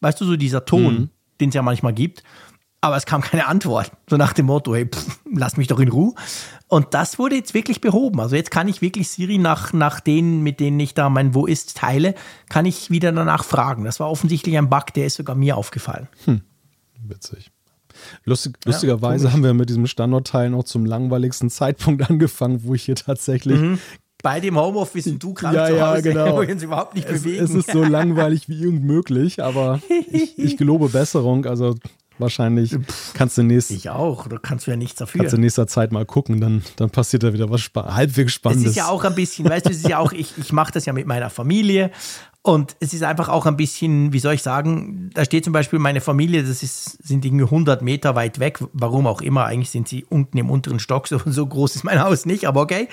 Weißt 0.00 0.20
du, 0.20 0.24
so 0.24 0.36
dieser 0.36 0.64
Ton, 0.64 0.94
mhm. 0.94 1.10
den 1.40 1.50
es 1.50 1.54
ja 1.54 1.62
manchmal 1.62 1.92
gibt 1.92 2.24
aber 2.82 2.96
es 2.96 3.06
kam 3.06 3.22
keine 3.22 3.46
Antwort. 3.46 3.92
So 4.10 4.16
nach 4.16 4.32
dem 4.32 4.46
Motto, 4.46 4.74
hey, 4.74 4.86
pff, 4.86 5.20
lass 5.32 5.56
mich 5.56 5.68
doch 5.68 5.78
in 5.78 5.88
Ruhe. 5.88 6.14
Und 6.66 6.94
das 6.94 7.18
wurde 7.18 7.36
jetzt 7.36 7.54
wirklich 7.54 7.80
behoben. 7.80 8.20
Also 8.20 8.34
jetzt 8.34 8.50
kann 8.50 8.66
ich 8.66 8.82
wirklich 8.82 9.08
Siri 9.08 9.38
nach, 9.38 9.72
nach 9.72 10.00
denen, 10.00 10.42
mit 10.42 10.58
denen 10.58 10.80
ich 10.80 10.92
da 10.92 11.08
mein 11.08 11.34
Wo 11.34 11.46
ist 11.46 11.76
teile, 11.76 12.14
kann 12.48 12.66
ich 12.66 12.90
wieder 12.90 13.12
danach 13.12 13.44
fragen. 13.44 13.84
Das 13.84 14.00
war 14.00 14.10
offensichtlich 14.10 14.58
ein 14.58 14.68
Bug, 14.68 14.92
der 14.94 15.06
ist 15.06 15.14
sogar 15.14 15.36
mir 15.36 15.56
aufgefallen. 15.56 16.08
Hm. 16.24 16.42
Witzig. 17.06 17.52
Lustig, 18.24 18.56
lustigerweise 18.64 19.26
ja, 19.26 19.32
haben 19.32 19.44
wir 19.44 19.54
mit 19.54 19.68
diesem 19.68 19.86
Standortteil 19.86 20.50
noch 20.50 20.64
zum 20.64 20.84
langweiligsten 20.84 21.50
Zeitpunkt 21.50 22.02
angefangen, 22.10 22.64
wo 22.64 22.74
ich 22.74 22.84
hier 22.84 22.96
tatsächlich 22.96 23.60
mhm 23.60 23.78
bei 24.22 24.38
dem 24.38 24.56
Homeoffice 24.56 25.08
und 25.08 25.20
du 25.20 25.34
krank 25.34 25.56
ja, 25.56 25.66
zu 25.66 25.80
Hause, 25.80 26.10
ja, 26.10 26.24
genau. 26.24 26.36
wo 26.36 26.42
wir 26.42 26.48
uns 26.54 26.62
überhaupt 26.62 26.94
nicht 26.94 27.08
es, 27.08 27.22
bewegen. 27.22 27.44
Es 27.44 27.50
ist 27.50 27.72
so 27.72 27.82
langweilig 27.82 28.48
wie 28.48 28.62
irgend 28.62 28.84
möglich, 28.84 29.42
aber 29.42 29.80
ich, 30.12 30.38
ich 30.38 30.56
gelobe 30.56 30.88
Besserung. 30.88 31.44
Also 31.44 31.74
wahrscheinlich. 32.22 32.74
Kannst 33.14 33.36
du 33.36 33.42
nächst, 33.42 33.70
ich 33.70 33.90
auch, 33.90 34.26
da 34.28 34.38
kannst 34.38 34.66
du 34.66 34.70
ja 34.70 34.76
nichts 34.76 34.98
dafür. 34.98 35.18
Kannst 35.18 35.32
du 35.32 35.36
in 35.36 35.42
nächster 35.42 35.66
Zeit 35.66 35.92
mal 35.92 36.06
gucken, 36.06 36.40
dann, 36.40 36.62
dann 36.76 36.88
passiert 36.88 37.22
da 37.22 37.32
wieder 37.32 37.50
was 37.50 37.60
spa 37.60 37.94
halbwegs 37.94 38.32
Spannendes. 38.32 38.64
Es 38.64 38.70
ist 38.72 38.76
ja 38.76 38.88
auch 38.88 39.04
ein 39.04 39.14
bisschen, 39.14 39.48
weißt 39.48 39.66
du, 39.66 39.70
es 39.70 39.78
ist 39.78 39.88
ja 39.88 39.98
auch, 39.98 40.12
ich, 40.12 40.38
ich 40.38 40.52
mache 40.52 40.72
das 40.72 40.86
ja 40.86 40.92
mit 40.92 41.06
meiner 41.06 41.28
Familie 41.28 41.90
und 42.44 42.74
es 42.80 42.92
ist 42.92 43.04
einfach 43.04 43.28
auch 43.28 43.46
ein 43.46 43.56
bisschen, 43.56 44.12
wie 44.12 44.18
soll 44.18 44.34
ich 44.34 44.42
sagen, 44.42 45.10
da 45.14 45.24
steht 45.24 45.44
zum 45.44 45.52
Beispiel 45.52 45.78
meine 45.78 46.00
Familie, 46.00 46.42
das 46.42 46.64
ist, 46.64 47.00
sind 47.06 47.24
irgendwie 47.24 47.44
100 47.44 47.82
Meter 47.82 48.16
weit 48.16 48.40
weg, 48.40 48.58
warum 48.72 49.06
auch 49.06 49.20
immer, 49.20 49.44
eigentlich 49.44 49.70
sind 49.70 49.86
sie 49.86 50.04
unten 50.08 50.38
im 50.38 50.50
unteren 50.50 50.80
Stock, 50.80 51.06
so, 51.06 51.20
so 51.24 51.46
groß 51.46 51.76
ist 51.76 51.84
mein 51.84 52.02
Haus 52.02 52.26
nicht, 52.26 52.48
aber 52.48 52.62
okay. 52.62 52.88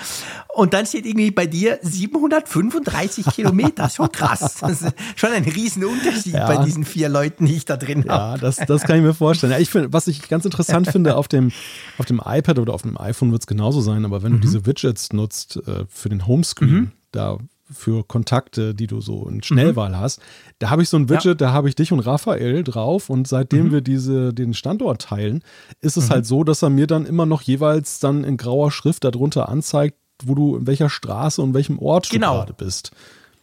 Und 0.53 0.75
dann 0.75 0.85
steht 0.85 1.07
irgendwie 1.07 1.31
bei 1.31 1.47
dir 1.47 1.79
735 1.81 3.25
Kilometer, 3.25 3.89
schon 3.89 4.11
krass. 4.11 4.57
Das 4.61 4.83
ist 4.83 4.93
schon 5.15 5.31
ein 5.31 5.43
Riesenunterschied 5.43 6.33
ja. 6.33 6.45
bei 6.45 6.63
diesen 6.63 6.85
vier 6.85 7.09
Leuten, 7.09 7.47
die 7.47 7.55
ich 7.55 7.65
da 7.65 7.75
drin 7.75 8.05
habe. 8.07 8.35
Ja, 8.35 8.37
das, 8.37 8.57
das 8.57 8.83
kann 8.83 8.97
ich 8.97 9.03
mir 9.03 9.15
vorstellen. 9.15 9.51
Ja, 9.51 9.57
ich 9.57 9.71
find, 9.71 9.91
was 9.91 10.05
ich 10.05 10.29
ganz 10.29 10.45
interessant 10.45 10.87
finde, 10.91 11.15
auf 11.15 11.27
dem, 11.27 11.51
auf 11.97 12.05
dem 12.05 12.21
iPad 12.23 12.59
oder 12.59 12.75
auf 12.75 12.83
dem 12.83 12.99
iPhone 12.99 13.31
wird 13.31 13.41
es 13.41 13.47
genauso 13.47 13.81
sein, 13.81 14.05
aber 14.05 14.21
wenn 14.21 14.33
mhm. 14.33 14.41
du 14.41 14.41
diese 14.41 14.67
Widgets 14.67 15.11
nutzt 15.11 15.57
äh, 15.65 15.85
für 15.89 16.09
den 16.09 16.27
Homescreen, 16.27 16.71
mhm. 16.71 16.91
da 17.11 17.39
für 17.71 18.03
Kontakte, 18.03 18.73
die 18.73 18.87
du 18.87 19.01
so 19.01 19.27
in 19.27 19.43
Schnellwahl 19.43 19.91
mhm. 19.91 19.97
hast. 19.97 20.21
Da 20.57 20.69
habe 20.69 20.81
ich 20.81 20.89
so 20.89 20.97
ein 20.97 21.09
Widget, 21.09 21.25
ja. 21.25 21.47
da 21.47 21.53
habe 21.53 21.69
ich 21.69 21.75
dich 21.75 21.91
und 21.91 21.99
Raphael 21.99 22.63
drauf 22.63 23.09
und 23.09 23.27
seitdem 23.27 23.67
mhm. 23.67 23.71
wir 23.71 23.81
diese, 23.81 24.33
den 24.33 24.53
Standort 24.53 25.03
teilen, 25.03 25.43
ist 25.81 25.97
es 25.97 26.07
mhm. 26.07 26.13
halt 26.13 26.25
so, 26.25 26.43
dass 26.43 26.61
er 26.61 26.69
mir 26.69 26.87
dann 26.87 27.05
immer 27.05 27.25
noch 27.25 27.41
jeweils 27.41 27.99
dann 27.99 28.23
in 28.23 28.37
grauer 28.37 28.71
Schrift 28.71 29.03
darunter 29.03 29.49
anzeigt, 29.49 29.97
wo 30.23 30.35
du 30.35 30.57
in 30.57 30.67
welcher 30.67 30.89
Straße 30.89 31.41
und 31.41 31.53
welchem 31.53 31.79
Ort 31.79 32.09
genau. 32.09 32.31
du 32.31 32.39
gerade 32.39 32.53
bist. 32.53 32.91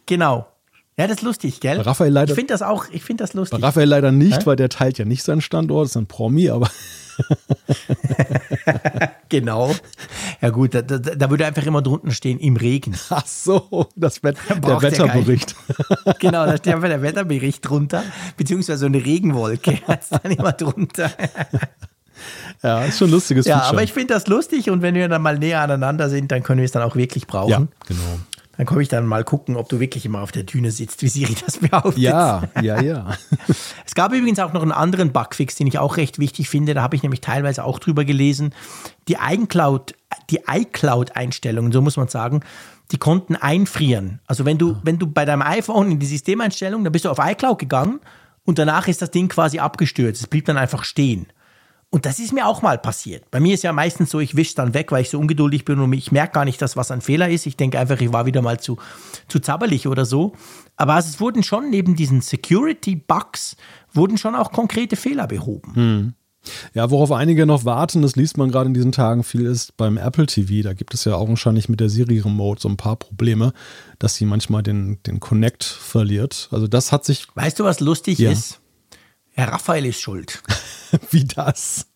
Genau. 0.06 0.46
Ja, 0.98 1.06
das 1.06 1.18
ist 1.18 1.22
lustig, 1.22 1.60
gell? 1.60 1.78
Raphael 1.80 2.10
leider, 2.10 2.30
ich 2.30 2.36
finde 2.36 2.54
das 2.54 2.62
auch, 2.62 2.86
ich 2.90 3.04
finde 3.04 3.24
das 3.24 3.34
lustig. 3.34 3.60
Bei 3.60 3.66
Raphael 3.66 3.86
leider 3.86 4.12
nicht, 4.12 4.40
Hä? 4.40 4.46
weil 4.46 4.56
der 4.56 4.70
teilt 4.70 4.96
ja 4.96 5.04
nicht 5.04 5.22
seinen 5.22 5.42
Standort, 5.42 5.88
ist 5.88 5.96
ein 5.96 6.06
Promi, 6.06 6.48
aber 6.48 6.70
genau. 9.28 9.74
Ja 10.40 10.50
gut, 10.50 10.74
da, 10.74 10.80
da, 10.80 10.98
da, 10.98 11.30
würde 11.30 11.44
einfach 11.44 11.66
immer 11.66 11.82
drunten 11.82 12.12
stehen, 12.12 12.38
im 12.38 12.56
Regen. 12.56 12.96
Ach 13.10 13.26
so, 13.26 13.88
das 13.94 14.22
Wett 14.22 14.38
der 14.48 14.82
Wetterbericht. 14.82 15.54
genau, 16.18 16.46
da 16.46 16.56
steht 16.56 16.74
einfach 16.74 16.88
der 16.88 17.02
Wetterbericht 17.02 17.68
drunter, 17.68 18.02
beziehungsweise 18.38 18.78
so 18.78 18.86
eine 18.86 19.04
Regenwolke 19.04 19.72
ist 19.72 20.12
dann 20.12 20.32
immer 20.32 20.52
drunter. 20.52 21.10
ja, 22.62 22.84
ist 22.84 22.98
schon 22.98 23.08
ein 23.08 23.12
lustiges 23.12 23.44
Ja, 23.44 23.56
Feature. 23.56 23.72
aber 23.72 23.82
ich 23.82 23.92
finde 23.92 24.14
das 24.14 24.28
lustig 24.28 24.70
und 24.70 24.80
wenn 24.80 24.94
wir 24.94 25.10
dann 25.10 25.20
mal 25.20 25.38
näher 25.38 25.60
aneinander 25.60 26.08
sind, 26.08 26.32
dann 26.32 26.42
können 26.42 26.60
wir 26.60 26.64
es 26.64 26.72
dann 26.72 26.82
auch 26.82 26.96
wirklich 26.96 27.26
brauchen. 27.26 27.50
Ja, 27.50 27.66
genau. 27.86 28.18
Dann 28.56 28.66
komme 28.66 28.82
ich 28.82 28.88
dann 28.88 29.06
mal 29.06 29.24
gucken, 29.24 29.56
ob 29.56 29.68
du 29.68 29.80
wirklich 29.80 30.06
immer 30.06 30.20
auf 30.20 30.32
der 30.32 30.44
Düne 30.44 30.70
sitzt, 30.70 31.02
wie 31.02 31.08
Siri 31.08 31.34
das 31.44 31.58
behauptet. 31.58 31.98
Ja, 31.98 32.44
ja, 32.62 32.80
ja. 32.80 33.16
es 33.86 33.94
gab 33.94 34.12
übrigens 34.12 34.38
auch 34.38 34.52
noch 34.52 34.62
einen 34.62 34.72
anderen 34.72 35.12
Bugfix, 35.12 35.56
den 35.56 35.66
ich 35.66 35.78
auch 35.78 35.96
recht 35.96 36.18
wichtig 36.18 36.48
finde. 36.48 36.74
Da 36.74 36.82
habe 36.82 36.96
ich 36.96 37.02
nämlich 37.02 37.20
teilweise 37.20 37.64
auch 37.64 37.78
drüber 37.78 38.04
gelesen. 38.04 38.54
Die 39.08 39.16
iCloud, 39.20 39.94
die 40.30 40.40
iCloud-Einstellungen, 40.48 41.72
so 41.72 41.82
muss 41.82 41.96
man 41.96 42.08
sagen, 42.08 42.40
die 42.92 42.98
konnten 42.98 43.36
einfrieren. 43.36 44.20
Also 44.26 44.44
wenn 44.44 44.58
du, 44.58 44.76
wenn 44.82 44.98
du 44.98 45.06
bei 45.06 45.24
deinem 45.24 45.42
iPhone 45.42 45.90
in 45.90 45.98
die 45.98 46.06
Systemeinstellung, 46.06 46.84
dann 46.84 46.92
bist 46.92 47.04
du 47.04 47.10
auf 47.10 47.18
iCloud 47.20 47.58
gegangen 47.58 48.00
und 48.44 48.58
danach 48.58 48.88
ist 48.88 49.02
das 49.02 49.10
Ding 49.10 49.28
quasi 49.28 49.58
abgestürzt. 49.58 50.22
Es 50.22 50.26
blieb 50.28 50.46
dann 50.46 50.56
einfach 50.56 50.84
stehen. 50.84 51.26
Und 51.90 52.04
das 52.04 52.18
ist 52.18 52.32
mir 52.32 52.46
auch 52.46 52.62
mal 52.62 52.78
passiert. 52.78 53.30
Bei 53.30 53.40
mir 53.40 53.54
ist 53.54 53.62
ja 53.62 53.72
meistens 53.72 54.10
so, 54.10 54.18
ich 54.18 54.36
wische 54.36 54.56
dann 54.56 54.74
weg, 54.74 54.90
weil 54.92 55.02
ich 55.02 55.10
so 55.10 55.18
ungeduldig 55.18 55.64
bin 55.64 55.78
und 55.78 55.92
ich 55.92 56.10
merke 56.12 56.32
gar 56.32 56.44
nicht, 56.44 56.60
dass 56.60 56.76
was 56.76 56.90
ein 56.90 57.00
Fehler 57.00 57.28
ist. 57.28 57.46
Ich 57.46 57.56
denke 57.56 57.78
einfach, 57.78 58.00
ich 58.00 58.12
war 58.12 58.26
wieder 58.26 58.42
mal 58.42 58.58
zu, 58.58 58.76
zu 59.28 59.38
zabberlich 59.38 59.86
oder 59.86 60.04
so. 60.04 60.32
Aber 60.76 60.94
also 60.94 61.08
es 61.08 61.20
wurden 61.20 61.42
schon 61.42 61.70
neben 61.70 61.94
diesen 61.96 62.20
Security-Bugs, 62.20 63.56
wurden 63.92 64.18
schon 64.18 64.34
auch 64.34 64.52
konkrete 64.52 64.96
Fehler 64.96 65.26
behoben. 65.26 65.74
Hm. 65.74 66.14
Ja, 66.74 66.90
worauf 66.90 67.12
einige 67.12 67.46
noch 67.46 67.64
warten, 67.64 68.02
das 68.02 68.16
liest 68.16 68.36
man 68.36 68.50
gerade 68.50 68.68
in 68.68 68.74
diesen 68.74 68.92
Tagen 68.92 69.24
viel, 69.24 69.46
ist 69.46 69.76
beim 69.76 69.96
Apple 69.96 70.26
TV. 70.26 70.62
Da 70.62 70.74
gibt 70.74 70.94
es 70.94 71.04
ja 71.04 71.14
augenscheinlich 71.14 71.68
mit 71.68 71.80
der 71.80 71.88
Siri 71.88 72.20
Remote 72.20 72.60
so 72.60 72.68
ein 72.68 72.76
paar 72.76 72.96
Probleme, 72.96 73.52
dass 73.98 74.14
sie 74.16 74.26
manchmal 74.26 74.62
den, 74.62 75.02
den 75.04 75.20
Connect 75.20 75.64
verliert. 75.64 76.48
Also 76.50 76.66
das 76.66 76.92
hat 76.92 77.04
sich. 77.04 77.26
Weißt 77.34 77.58
du, 77.58 77.64
was 77.64 77.80
lustig 77.80 78.18
ja. 78.18 78.30
ist? 78.30 78.60
Herr 79.36 79.52
Raphael 79.52 79.84
ist 79.84 80.00
schuld. 80.00 80.42
Wie 81.10 81.24
das? 81.24 81.86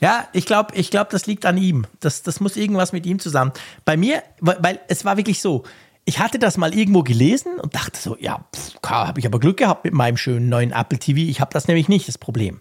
Ja, 0.00 0.28
ich 0.34 0.44
glaube, 0.44 0.74
ich 0.74 0.90
glaub, 0.90 1.08
das 1.10 1.26
liegt 1.26 1.46
an 1.46 1.56
ihm. 1.56 1.86
Das, 1.98 2.22
das 2.22 2.40
muss 2.40 2.56
irgendwas 2.56 2.92
mit 2.92 3.06
ihm 3.06 3.18
zusammen. 3.18 3.52
Bei 3.86 3.96
mir, 3.96 4.22
weil, 4.40 4.80
es 4.88 5.04
war 5.06 5.16
wirklich 5.16 5.40
so, 5.40 5.64
ich 6.04 6.18
hatte 6.18 6.38
das 6.38 6.58
mal 6.58 6.74
irgendwo 6.74 7.02
gelesen 7.02 7.58
und 7.58 7.74
dachte 7.74 7.98
so, 7.98 8.16
ja, 8.18 8.44
habe 8.86 9.18
ich 9.18 9.26
aber 9.26 9.40
Glück 9.40 9.56
gehabt 9.56 9.84
mit 9.84 9.94
meinem 9.94 10.18
schönen 10.18 10.50
neuen 10.50 10.72
Apple 10.72 10.98
TV. 10.98 11.20
Ich 11.20 11.40
habe 11.40 11.52
das 11.52 11.68
nämlich 11.68 11.88
nicht, 11.88 12.06
das 12.06 12.18
Problem. 12.18 12.60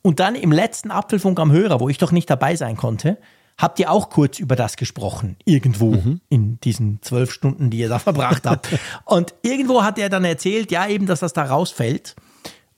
Und 0.00 0.20
dann 0.20 0.36
im 0.36 0.52
letzten 0.52 0.90
Apfelfunk 0.90 1.38
am 1.38 1.52
Hörer, 1.52 1.80
wo 1.80 1.90
ich 1.90 1.98
doch 1.98 2.12
nicht 2.12 2.30
dabei 2.30 2.56
sein 2.56 2.76
konnte, 2.76 3.18
habt 3.58 3.78
ihr 3.78 3.90
auch 3.90 4.08
kurz 4.08 4.38
über 4.38 4.56
das 4.56 4.76
gesprochen, 4.76 5.36
irgendwo 5.44 5.92
mhm. 5.92 6.20
in 6.28 6.60
diesen 6.60 7.02
zwölf 7.02 7.30
Stunden, 7.30 7.70
die 7.70 7.78
ihr 7.78 7.88
da 7.88 7.98
verbracht 7.98 8.46
habt. 8.46 8.68
Und 9.04 9.34
irgendwo 9.42 9.82
hat 9.82 9.98
er 9.98 10.08
dann 10.08 10.24
erzählt, 10.24 10.70
ja, 10.70 10.86
eben, 10.86 11.06
dass 11.06 11.20
das 11.20 11.34
da 11.34 11.44
rausfällt. 11.44 12.16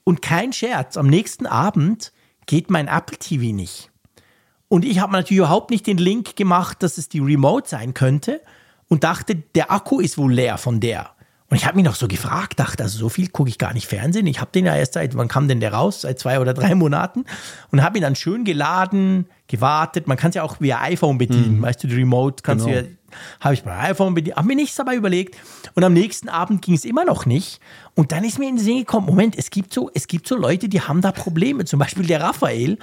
Und 0.09 0.23
kein 0.23 0.53
Scherz, 0.53 0.97
am 0.97 1.05
nächsten 1.05 1.45
Abend 1.45 2.13
geht 2.47 2.71
mein 2.71 2.87
Apple 2.87 3.19
TV 3.19 3.53
nicht. 3.53 3.91
Und 4.67 4.83
ich 4.83 4.97
habe 4.97 5.11
natürlich 5.11 5.37
überhaupt 5.37 5.69
nicht 5.69 5.85
den 5.85 5.99
Link 5.99 6.35
gemacht, 6.35 6.81
dass 6.81 6.97
es 6.97 7.09
die 7.09 7.19
Remote 7.19 7.69
sein 7.69 7.93
könnte 7.93 8.41
und 8.87 9.03
dachte, 9.03 9.35
der 9.35 9.71
Akku 9.71 9.99
ist 9.99 10.17
wohl 10.17 10.33
leer 10.33 10.57
von 10.57 10.79
der. 10.79 11.11
Und 11.51 11.57
ich 11.57 11.67
habe 11.67 11.75
mich 11.75 11.85
noch 11.85 11.93
so 11.93 12.07
gefragt, 12.07 12.59
dachte, 12.59 12.81
also 12.81 12.97
so 12.97 13.07
viel 13.09 13.27
gucke 13.27 13.49
ich 13.49 13.59
gar 13.59 13.71
nicht 13.75 13.85
Fernsehen. 13.85 14.25
Ich 14.25 14.41
habe 14.41 14.49
den 14.51 14.65
ja 14.65 14.75
erst 14.75 14.93
seit, 14.93 15.15
wann 15.15 15.27
kam 15.27 15.47
denn 15.47 15.59
der 15.59 15.73
raus? 15.73 16.01
Seit 16.01 16.17
zwei 16.17 16.39
oder 16.39 16.55
drei 16.55 16.73
Monaten. 16.73 17.25
Und 17.69 17.83
habe 17.83 17.99
ihn 17.99 18.01
dann 18.01 18.15
schön 18.15 18.45
geladen, 18.45 19.27
gewartet. 19.45 20.07
Man 20.07 20.17
kann 20.17 20.29
es 20.29 20.35
ja 20.35 20.41
auch 20.41 20.59
via 20.59 20.81
iPhone 20.81 21.19
bedienen. 21.19 21.57
Mhm. 21.57 21.61
Weißt 21.61 21.83
du, 21.83 21.87
die 21.87 21.93
Remote 21.93 22.41
kannst 22.41 22.65
genau. 22.65 22.79
du 22.79 22.87
ja, 22.87 22.91
habe 23.39 23.53
ich 23.53 23.63
bei 23.63 23.77
iPhone 23.89 24.13
bedient. 24.13 24.37
Habe 24.37 24.47
mir 24.47 24.55
nichts 24.55 24.75
dabei 24.75 24.95
überlegt. 24.95 25.35
Und 25.75 25.83
am 25.83 25.93
nächsten 25.93 26.29
Abend 26.29 26.61
ging 26.61 26.75
es 26.75 26.85
immer 26.85 27.05
noch 27.05 27.25
nicht. 27.25 27.59
Und 27.95 28.11
dann 28.11 28.23
ist 28.23 28.39
mir 28.39 28.49
in 28.49 28.55
den 28.55 28.63
Sinn 28.63 28.79
gekommen, 28.79 29.07
Moment, 29.07 29.37
es 29.37 29.49
gibt 29.49 29.73
so, 29.73 29.89
es 29.93 30.07
gibt 30.07 30.27
so 30.27 30.35
Leute, 30.35 30.69
die 30.69 30.81
haben 30.81 31.01
da 31.01 31.11
Probleme. 31.11 31.65
Zum 31.65 31.79
Beispiel 31.79 32.05
der 32.05 32.21
Raphael. 32.21 32.77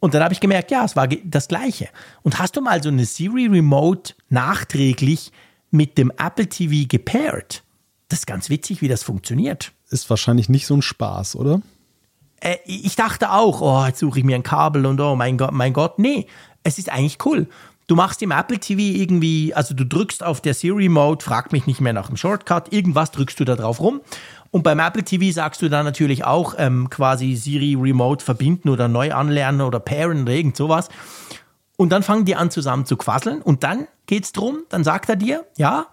Und 0.00 0.14
dann 0.14 0.22
habe 0.24 0.34
ich 0.34 0.40
gemerkt, 0.40 0.70
ja, 0.70 0.84
es 0.84 0.96
war 0.96 1.06
das 1.06 1.48
Gleiche. 1.48 1.88
Und 2.22 2.38
hast 2.38 2.56
du 2.56 2.60
mal 2.60 2.82
so 2.82 2.88
eine 2.88 3.04
Siri 3.04 3.46
Remote 3.46 4.14
nachträglich 4.30 5.30
mit 5.70 5.96
dem 5.96 6.10
Apple 6.10 6.48
TV 6.48 6.88
gepaired? 6.88 7.62
Das 8.08 8.20
ist 8.20 8.26
ganz 8.26 8.50
witzig, 8.50 8.82
wie 8.82 8.88
das 8.88 9.02
funktioniert. 9.02 9.72
Ist 9.90 10.10
wahrscheinlich 10.10 10.48
nicht 10.48 10.66
so 10.66 10.74
ein 10.74 10.82
Spaß, 10.82 11.36
oder? 11.36 11.62
Äh, 12.40 12.56
ich 12.66 12.96
dachte 12.96 13.30
auch, 13.30 13.60
oh, 13.60 13.86
jetzt 13.86 14.00
suche 14.00 14.18
ich 14.18 14.24
mir 14.24 14.34
ein 14.34 14.42
Kabel 14.42 14.86
und 14.86 15.00
oh 15.00 15.14
mein 15.14 15.38
Gott, 15.38 15.52
mein 15.52 15.72
Gott. 15.72 15.98
Nee, 15.98 16.26
es 16.64 16.78
ist 16.78 16.90
eigentlich 16.90 17.18
cool. 17.24 17.46
Du 17.92 17.96
machst 17.96 18.22
im 18.22 18.30
Apple 18.30 18.58
TV 18.58 18.80
irgendwie, 18.80 19.52
also 19.52 19.74
du 19.74 19.84
drückst 19.84 20.24
auf 20.24 20.40
der 20.40 20.54
Siri 20.54 20.88
Mode, 20.88 21.22
frag 21.22 21.52
mich 21.52 21.66
nicht 21.66 21.82
mehr 21.82 21.92
nach 21.92 22.06
dem 22.06 22.16
Shortcut, 22.16 22.72
irgendwas 22.72 23.10
drückst 23.10 23.38
du 23.38 23.44
da 23.44 23.54
drauf 23.54 23.80
rum. 23.80 24.00
Und 24.50 24.62
beim 24.62 24.78
Apple 24.78 25.02
TV 25.02 25.30
sagst 25.30 25.60
du 25.60 25.68
dann 25.68 25.84
natürlich 25.84 26.24
auch 26.24 26.54
ähm, 26.56 26.88
quasi 26.88 27.34
Siri 27.34 27.76
Remote 27.78 28.24
verbinden 28.24 28.70
oder 28.70 28.88
neu 28.88 29.12
anlernen 29.12 29.60
oder 29.60 29.78
pairen 29.78 30.22
oder 30.22 30.32
irgend 30.32 30.56
sowas. 30.56 30.88
Und 31.76 31.90
dann 31.90 32.02
fangen 32.02 32.24
die 32.24 32.34
an 32.34 32.50
zusammen 32.50 32.86
zu 32.86 32.96
quasseln 32.96 33.42
und 33.42 33.62
dann 33.62 33.86
geht's 34.06 34.32
drum, 34.32 34.60
dann 34.70 34.84
sagt 34.84 35.10
er 35.10 35.16
dir, 35.16 35.44
ja, 35.58 35.84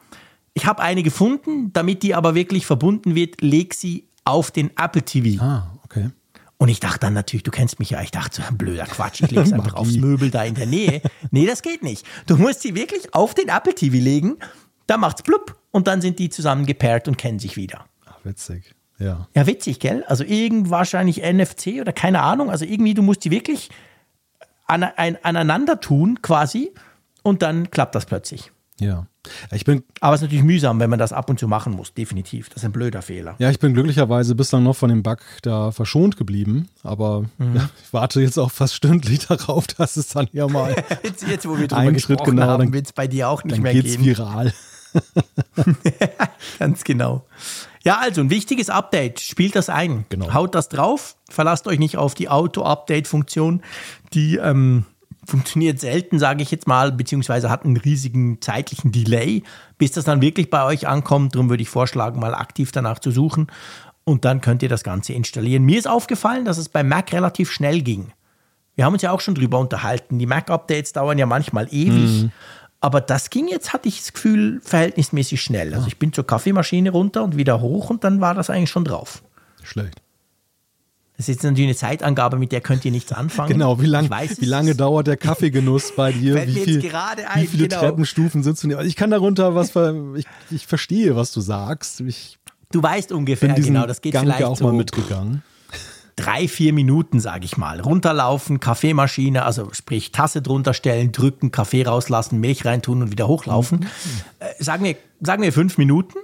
ich 0.54 0.66
habe 0.66 0.82
eine 0.82 1.04
gefunden, 1.04 1.74
damit 1.74 2.02
die 2.02 2.16
aber 2.16 2.34
wirklich 2.34 2.66
verbunden 2.66 3.14
wird, 3.14 3.42
leg 3.42 3.74
sie 3.74 4.08
auf 4.24 4.52
den 4.52 4.70
Apple 4.78 5.02
TV. 5.04 5.44
Ah, 5.44 5.68
okay. 5.84 6.12
Und 6.60 6.67
ich 6.67 6.82
dachte 6.82 7.00
dann 7.00 7.13
natürlich, 7.13 7.43
du 7.43 7.52
kennst 7.52 7.80
mich 7.80 7.91
ja, 7.91 8.02
ich 8.02 8.12
dachte 8.12 8.41
so 8.41 8.48
ein 8.48 8.58
blöder 8.58 8.86
Quatsch, 8.86 9.22
ich 9.22 9.32
lege 9.32 9.43
es 9.43 9.54
einfach 9.54 9.74
aufs 9.74 9.95
Möbel 9.95 10.30
da 10.30 10.43
in 10.43 10.56
der 10.56 10.67
Nähe. 10.67 11.02
Nee, 11.32 11.48
das 11.48 11.62
geht 11.62 11.82
nicht. 11.84 12.06
Du 12.28 12.38
musst 12.38 12.62
sie 12.62 12.76
wirklich 12.76 13.13
auf 13.13 13.34
den 13.34 13.48
Apple 13.48 13.74
TV 13.74 13.95
legen, 13.95 14.38
da 14.86 14.98
macht's 14.98 15.24
blub 15.24 15.58
und 15.72 15.88
dann 15.88 16.02
sind 16.02 16.19
die 16.19 16.30
zusammen 16.30 16.65
gepaart 16.65 17.08
und 17.08 17.17
kennen 17.17 17.39
sich 17.39 17.56
wieder. 17.56 17.86
Ach, 18.06 18.17
witzig. 18.24 18.76
Ja. 18.98 19.28
Ja, 19.34 19.48
witzig, 19.48 19.80
gell? 19.80 20.04
Also 20.08 20.26
irgend 20.26 20.69
wahrscheinlich 20.69 21.24
NFC 21.24 21.80
oder 21.80 21.93
keine 21.93 22.22
Ahnung. 22.22 22.52
Also 22.52 22.65
irgendwie, 22.65 22.93
du 22.93 23.02
musst 23.02 23.24
die 23.24 23.32
wirklich 23.32 23.69
an, 24.67 24.84
an, 24.84 25.17
aneinander 25.24 25.80
tun 25.80 26.22
quasi 26.22 26.74
und 27.24 27.41
dann 27.41 27.72
klappt 27.72 27.95
das 27.95 28.06
plötzlich. 28.06 28.52
Ja. 28.80 29.08
Ich 29.52 29.66
bin, 29.66 29.84
Aber 30.00 30.16
es 30.16 30.22
ist 30.22 30.28
natürlich 30.28 30.44
mühsam, 30.44 30.80
wenn 30.80 30.90
man 30.90 31.00
das 31.00 31.12
ab 31.12 31.30
und 31.30 31.40
zu 31.40 31.48
machen 31.48 31.74
muss, 31.74 31.94
definitiv. 31.94 32.50
Das 32.50 32.58
ist 32.58 32.66
ein 32.66 32.72
blöder 32.72 33.02
Fehler. 33.02 33.36
Ja, 33.40 33.50
ich 33.50 33.60
bin 33.60 33.74
glücklicherweise 33.74 34.34
bislang 34.34 34.64
noch 34.64 34.76
von 34.76 34.90
dem 34.90 35.04
Bug 35.04 35.20
da 35.42 35.72
verschont 35.72 36.18
geblieben. 36.18 36.70
Aber 36.84 37.26
mhm. 37.38 37.56
ja, 37.56 37.70
ich 37.84 37.94
warte 37.94 38.22
jetzt 38.22 38.38
auch 38.38 38.52
fast 38.52 38.76
stündlich 38.76 39.20
darauf, 39.28 39.68
dass 39.68 39.98
es 39.98 40.10
dann 40.10 40.28
ja 40.32 40.48
mal 40.48 40.76
jetzt, 41.04 41.28
jetzt, 41.28 41.48
wo 41.48 41.58
wir 41.58 41.68
drüber 41.68 41.82
einen 41.82 42.00
Schritt 42.00 42.24
genau, 42.24 42.44
haben, 42.44 42.72
wird 42.74 42.86
es 42.88 42.94
bei 42.94 43.08
dir 43.08 43.30
auch 43.30 43.44
nicht 43.44 43.58
dann 43.58 43.64
mehr 43.64 43.74
geht's 43.74 43.98
gehen. 43.98 44.06
viral. 44.06 44.54
Ganz 46.60 46.84
genau. 46.84 47.26
Ja, 47.84 48.00
also 48.00 48.22
ein 48.22 48.30
wichtiges 48.30 48.70
Update. 48.70 49.20
Spielt 49.20 49.56
das 49.56 49.70
ein. 49.70 50.06
Genau. 50.10 50.34
Haut 50.34 50.56
das 50.56 50.70
drauf. 50.70 51.16
Verlasst 51.30 51.68
euch 51.68 51.80
nicht 51.80 51.98
auf 51.98 52.16
die 52.16 52.30
Auto-Update-Funktion, 52.30 53.62
die 54.14 54.38
ähm, 54.38 54.86
funktioniert 55.30 55.80
selten, 55.80 56.20
sage 56.20 56.44
ich 56.44 56.52
jetzt 56.52 56.68
mal, 56.68 56.92
beziehungsweise 56.92 57.50
hat 57.50 57.63
einen 57.63 57.78
riesigen 57.78 58.42
zeitlichen 58.42 58.92
Delay, 58.92 59.44
bis 59.78 59.92
das 59.92 60.06
dann 60.06 60.22
wirklich 60.22 60.50
bei 60.50 60.65
euch 60.65 60.88
ankommt. 60.88 61.36
Darum 61.36 61.50
würde 61.50 61.63
ich 61.63 61.70
vorschlagen, 61.70 62.20
mal 62.20 62.36
aktiv 62.36 62.72
danach 62.72 63.00
zu 63.00 63.12
suchen 63.12 63.48
und 64.04 64.26
dann 64.26 64.42
könnt 64.42 64.63
ihr 64.63 64.70
das 64.70 64.84
Ganze 64.84 65.13
installieren. 65.13 65.63
Mir 65.63 65.78
ist 65.78 65.88
aufgefallen, 65.88 66.46
dass 66.46 66.58
es 66.58 66.68
bei 66.68 66.84
Mac 66.84 67.13
relativ 67.13 67.52
schnell 67.52 67.82
ging. 67.82 68.12
Wir 68.76 68.86
haben 68.86 68.94
uns 68.94 69.02
ja 69.02 69.12
auch 69.12 69.22
schon 69.22 69.36
drüber 69.36 69.60
unterhalten. 69.60 70.20
Die 70.20 70.26
Mac-Updates 70.26 70.94
dauern 70.94 71.18
ja 71.18 71.26
manchmal 71.26 71.68
ewig. 71.70 72.24
Mhm. 72.24 72.32
Aber 72.82 73.02
das 73.02 73.30
ging 73.30 73.48
jetzt, 73.50 73.74
hatte 73.74 73.89
ich 73.89 74.00
das 74.00 74.13
Gefühl, 74.13 74.62
verhältnismäßig 74.63 75.42
schnell. 75.42 75.74
Also 75.74 75.88
ich 75.88 76.00
bin 76.00 76.13
zur 76.13 76.26
Kaffeemaschine 76.26 76.92
runter 76.92 77.24
und 77.24 77.36
wieder 77.36 77.60
hoch 77.60 77.89
und 77.89 78.04
dann 78.04 78.22
war 78.22 78.34
das 78.34 78.50
eigentlich 78.50 78.70
schon 78.70 78.86
drauf. 78.86 79.22
Schlecht. 79.63 80.02
Das 81.20 81.28
ist 81.28 81.36
jetzt 81.36 81.44
natürlich 81.44 81.68
eine 81.68 81.76
Zeitangabe, 81.76 82.40
mit 82.40 82.54
der 82.54 82.62
könnt 82.62 82.86
ihr 82.86 82.92
nichts 82.92 83.12
anfangen. 83.12 83.52
Genau, 83.52 83.82
wie, 83.82 83.88
lang, 83.88 84.10
weiß, 84.10 84.40
wie 84.40 84.46
lange 84.46 84.74
dauert 84.74 85.08
der 85.08 85.18
Kaffeegenuss 85.18 85.92
bei 85.94 86.12
dir? 86.14 86.48
Wie, 86.48 86.54
viel, 86.54 86.76
jetzt 86.76 86.90
gerade 86.90 87.30
ein, 87.30 87.44
wie 87.44 87.48
viele 87.48 87.68
genau. 87.68 87.82
Treppenstufen 87.82 88.42
sitzt 88.42 88.64
du? 88.64 88.80
Ich 88.80 88.96
kann 88.96 89.12
darunter 89.12 89.54
was, 89.54 89.74
ich, 90.16 90.26
ich 90.50 90.66
verstehe, 90.66 91.18
was 91.18 91.34
du 91.34 91.42
sagst. 91.42 92.00
Ich 92.00 92.40
du 92.72 92.82
weißt 92.82 93.12
ungefähr, 93.12 93.54
genau, 93.54 93.86
das 93.86 94.00
geht 94.00 94.14
Gang 94.14 94.28
vielleicht 94.28 94.46
auch 94.46 94.56
so 94.56 94.64
mal 94.64 94.72
mitgegangen. 94.72 95.44
drei, 96.16 96.48
vier 96.48 96.72
Minuten, 96.72 97.20
sage 97.20 97.44
ich 97.44 97.58
mal. 97.58 97.82
Runterlaufen, 97.82 98.62
Kaffeemaschine, 98.62 99.44
also 99.44 99.74
sprich 99.74 100.14
Tasse 100.14 100.42
drunter 100.42 100.74
stellen, 100.74 101.12
drücken, 101.12 101.52
Kaffee 101.52 101.84
rauslassen, 101.84 102.40
Milch 102.40 102.64
reintun 102.64 103.02
und 103.02 103.12
wieder 103.12 103.28
hochlaufen. 103.28 103.80
Mhm. 103.80 103.88
Äh, 104.40 104.64
sagen, 104.64 104.86
wir, 104.86 104.96
sagen 105.20 105.44
wir 105.44 105.52
fünf 105.52 105.78
Minuten. 105.78 106.18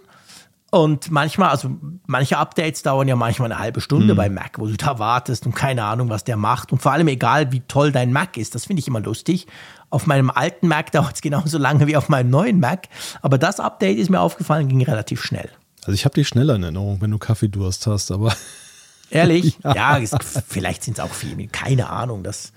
Und 0.76 1.10
manchmal, 1.10 1.52
also 1.52 1.70
manche 2.06 2.38
Updates 2.38 2.84
dauern 2.84 3.08
ja 3.08 3.16
manchmal 3.16 3.50
eine 3.50 3.62
halbe 3.62 3.80
Stunde 3.80 4.14
Mhm. 4.14 4.18
bei 4.18 4.30
Mac, 4.30 4.60
wo 4.60 4.68
du 4.68 4.76
da 4.76 5.00
wartest 5.00 5.46
und 5.46 5.56
keine 5.56 5.86
Ahnung, 5.86 6.10
was 6.10 6.26
der 6.26 6.36
macht. 6.36 6.74
Und 6.74 6.82
vor 6.82 6.92
allem 6.92 7.08
egal, 7.08 7.54
wie 7.54 7.62
toll 7.62 7.94
dein 7.94 8.12
Mac 8.12 8.36
ist, 8.36 8.56
das 8.56 8.66
finde 8.66 8.82
ich 8.82 8.88
immer 8.90 9.00
lustig. 9.00 9.48
Auf 9.90 10.06
meinem 10.06 10.30
alten 10.30 10.68
Mac 10.68 10.92
dauert 10.92 11.16
es 11.16 11.22
genauso 11.22 11.58
lange 11.58 11.88
wie 11.88 11.96
auf 11.96 12.10
meinem 12.10 12.30
neuen 12.30 12.60
Mac. 12.60 12.90
Aber 13.22 13.38
das 13.38 13.62
Update 13.62 13.98
ist 13.98 14.10
mir 14.10 14.20
aufgefallen, 14.20 14.68
ging 14.68 14.82
relativ 14.84 15.24
schnell. 15.24 15.50
Also 15.84 15.94
ich 15.94 16.04
habe 16.04 16.16
dich 16.16 16.28
schneller 16.28 16.56
in 16.56 16.64
Erinnerung, 16.64 17.00
wenn 17.00 17.12
du 17.12 17.20
Kaffeedurst 17.20 17.88
hast, 17.88 18.12
aber 18.12 18.36
Ehrlich? 19.10 19.58
ja, 19.64 19.98
es, 19.98 20.14
vielleicht 20.46 20.84
sind 20.84 20.98
es 20.98 21.04
auch 21.04 21.14
viel, 21.14 21.48
keine 21.48 21.90
Ahnung. 21.90 22.22
Das, 22.24 22.52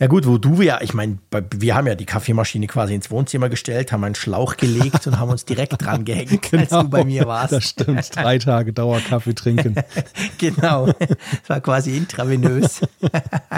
ja 0.00 0.06
gut, 0.06 0.26
wo 0.26 0.38
du 0.38 0.62
ja, 0.62 0.80
ich 0.80 0.94
meine, 0.94 1.18
wir 1.56 1.74
haben 1.74 1.86
ja 1.86 1.96
die 1.96 2.06
Kaffeemaschine 2.06 2.68
quasi 2.68 2.94
ins 2.94 3.10
Wohnzimmer 3.10 3.48
gestellt, 3.48 3.90
haben 3.90 4.04
einen 4.04 4.14
Schlauch 4.14 4.56
gelegt 4.56 5.06
und 5.06 5.18
haben 5.18 5.30
uns 5.30 5.44
direkt 5.44 5.74
dran 5.84 6.04
gehängt, 6.04 6.52
als 6.54 6.70
du 6.70 6.88
bei 6.88 7.04
mir 7.04 7.26
warst. 7.26 7.50
Genau, 7.50 7.58
Das 7.58 7.68
stimmt. 7.68 8.16
Drei 8.16 8.38
Tage 8.38 8.72
Dauerkaffee 8.72 9.34
trinken. 9.34 9.74
genau, 10.38 10.88
es 10.88 11.48
war 11.48 11.60
quasi 11.60 11.96
intravenös. 11.96 12.80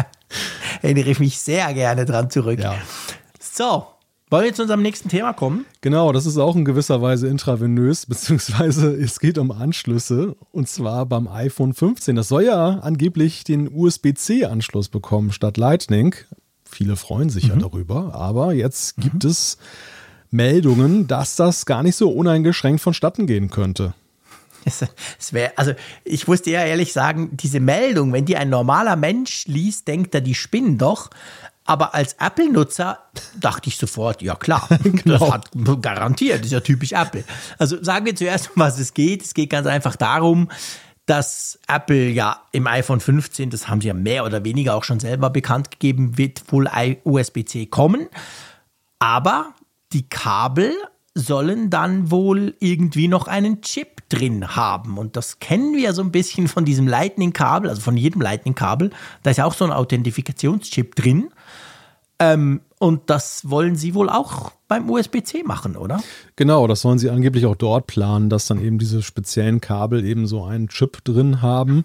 Erinnere 0.83 1.11
ich 1.11 1.21
mich 1.21 1.39
sehr 1.39 1.73
gerne 1.75 2.07
dran 2.07 2.31
zurück. 2.31 2.59
Ja. 2.59 2.77
So, 3.39 3.87
wollen 4.31 4.45
wir 4.45 4.55
zu 4.55 4.63
unserem 4.63 4.83
nächsten 4.83 5.09
Thema 5.09 5.33
kommen? 5.33 5.67
Genau, 5.81 6.13
das 6.13 6.25
ist 6.25 6.39
auch 6.39 6.57
in 6.57 6.65
gewisser 6.65 7.03
Weise 7.03 7.29
intravenös, 7.29 8.07
beziehungsweise 8.09 8.95
es 8.95 9.21
geht 9.21 9.39
um 9.39 9.51
Anschlüsse 9.51 10.37
und 10.53 10.69
zwar 10.69 11.07
beim 11.07 11.29
iPhone 11.29 11.75
15. 11.75 12.17
Das 12.17 12.29
soll 12.29 12.45
ja 12.45 12.79
angeblich 12.81 13.45
den 13.45 13.69
USB-C-Anschluss 13.73 14.89
bekommen 14.89 15.33
statt 15.33 15.57
Lightning. 15.57 16.15
Viele 16.65 16.97
freuen 16.97 17.31
sich 17.31 17.49
ja 17.49 17.57
darüber, 17.57 18.15
aber 18.15 18.53
jetzt 18.53 18.97
gibt 18.97 19.25
es 19.25 19.59
Meldungen, 20.31 21.09
dass 21.09 21.35
das 21.35 21.67
gar 21.67 21.83
nicht 21.83 21.97
so 21.97 22.11
uneingeschränkt 22.11 22.81
vonstatten 22.81 23.27
gehen 23.27 23.51
könnte. 23.51 23.95
Es, 24.65 24.85
es 25.19 25.33
wär, 25.33 25.59
also 25.59 25.73
ich 26.05 26.25
dir 26.25 26.53
ja 26.53 26.65
ehrlich 26.65 26.93
sagen, 26.93 27.37
diese 27.37 27.61
Meldung, 27.61 28.13
wenn 28.13 28.27
die 28.27 28.37
ein 28.37 28.51
normaler 28.51 28.97
Mensch 28.97 29.47
liest, 29.47 29.89
denkt 29.89 30.15
er, 30.15 30.21
die 30.21 30.35
spinnen 30.35 30.79
doch. 30.79 31.11
Aber 31.71 31.95
als 31.95 32.15
Apple-Nutzer 32.15 32.99
dachte 33.39 33.69
ich 33.69 33.77
sofort, 33.77 34.23
ja 34.23 34.35
klar, 34.35 34.67
das 35.05 35.21
hat 35.21 35.51
garantiert, 35.81 36.41
das 36.41 36.47
ist 36.47 36.53
ja 36.53 36.59
typisch 36.59 36.91
Apple. 36.91 37.23
Also 37.59 37.81
sagen 37.81 38.07
wir 38.07 38.17
zuerst, 38.17 38.49
um 38.49 38.55
was 38.57 38.81
es 38.81 38.93
geht. 38.93 39.23
Es 39.23 39.35
geht 39.35 39.51
ganz 39.51 39.69
einfach 39.69 39.95
darum, 39.95 40.51
dass 41.07 41.61
Apple 41.69 42.09
ja 42.09 42.43
im 42.51 42.67
iPhone 42.67 42.99
15, 42.99 43.51
das 43.51 43.69
haben 43.69 43.81
sie 43.81 43.87
ja 43.87 43.95
mehr 43.95 44.25
oder 44.25 44.43
weniger 44.43 44.75
auch 44.75 44.83
schon 44.83 44.99
selber 44.99 45.31
bekannt 45.31 45.71
gegeben, 45.71 46.19
wird 46.19 46.43
wohl 46.51 46.69
USB-C 47.05 47.67
kommen. 47.67 48.09
Aber 48.99 49.55
die 49.93 50.09
Kabel 50.09 50.73
sollen 51.15 51.71
dann 51.71 52.11
wohl 52.11 52.57
irgendwie 52.59 53.07
noch 53.07 53.29
einen 53.29 53.63
Chip 53.63 54.09
drin 54.09 54.57
haben. 54.57 54.99
Und 54.99 55.15
das 55.15 55.39
kennen 55.39 55.77
wir 55.77 55.93
so 55.93 56.03
ein 56.03 56.11
bisschen 56.11 56.49
von 56.49 56.65
diesem 56.65 56.89
Lightning-Kabel, 56.89 57.71
also 57.71 57.81
von 57.81 57.97
jedem 57.97 58.23
Lightning-Kabel. 58.23 58.91
Da 59.23 59.31
ist 59.31 59.37
ja 59.37 59.45
auch 59.45 59.55
so 59.55 59.65
ein 59.65 59.71
Authentifikationschip 59.71 60.97
drin. 60.97 61.31
Ähm, 62.21 62.61
und 62.79 63.11
das 63.11 63.51
wollen 63.51 63.77
sie 63.77 63.95
wohl 63.95 64.09
auch 64.09 64.53
beim 64.69 64.89
USB-C 64.89 65.43
machen, 65.43 65.77
oder? 65.77 66.01
Genau, 66.37 66.67
das 66.67 66.83
sollen 66.83 66.99
sie 66.99 67.11
angeblich 67.11 67.47
auch 67.47 67.57
dort 67.57 67.87
planen, 67.87 68.31
dass 68.31 68.47
dann 68.47 68.63
eben 68.63 68.79
diese 68.79 69.03
speziellen 69.03 69.61
Kabel 69.61 70.05
eben 70.05 70.27
so 70.27 70.45
einen 70.45 70.69
Chip 70.69 71.03
drin 71.03 71.43
haben, 71.43 71.83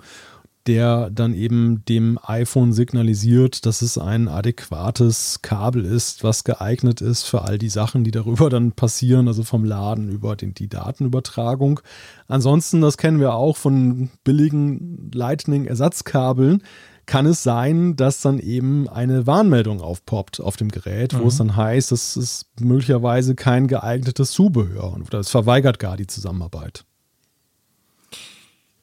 der 0.68 1.10
dann 1.12 1.34
eben 1.34 1.86
dem 1.86 2.20
iPhone 2.24 2.74
signalisiert, 2.74 3.66
dass 3.66 3.82
es 3.82 3.98
ein 3.98 4.28
adäquates 4.28 5.42
Kabel 5.42 5.86
ist, 5.86 6.24
was 6.24 6.44
geeignet 6.44 7.02
ist 7.02 7.24
für 7.24 7.44
all 7.44 7.58
die 7.58 7.70
Sachen, 7.70 8.04
die 8.04 8.12
darüber 8.12 8.50
dann 8.50 8.72
passieren, 8.72 9.28
also 9.28 9.44
vom 9.44 9.64
Laden 9.64 10.10
über 10.10 10.36
den, 10.36 10.54
die 10.54 10.68
Datenübertragung. 10.68 11.80
Ansonsten, 12.28 12.82
das 12.82 12.98
kennen 12.98 13.20
wir 13.20 13.36
auch 13.36 13.58
von 13.58 14.10
billigen 14.24 15.12
Lightning-Ersatzkabeln 15.14 16.62
kann 17.06 17.26
es 17.26 17.44
sein, 17.44 17.96
dass 17.96 18.22
dann 18.22 18.40
eben 18.40 18.90
eine 18.90 19.28
Warnmeldung 19.28 19.82
aufpoppt 19.82 20.40
auf 20.40 20.58
dem 20.58 20.70
Gerät, 20.70 21.14
wo 21.14 21.24
mhm. 21.24 21.28
es 21.28 21.38
dann 21.38 21.56
heißt, 21.56 21.92
das 21.92 22.18
ist 22.18 22.48
möglicherweise 22.60 23.36
kein 23.36 23.68
geeignetes 23.68 24.32
Zubehör 24.32 24.94
oder 24.94 25.20
es 25.20 25.30
verweigert 25.30 25.80
gar 25.80 25.98
die 25.98 26.08
Zusammenarbeit. 26.08 26.86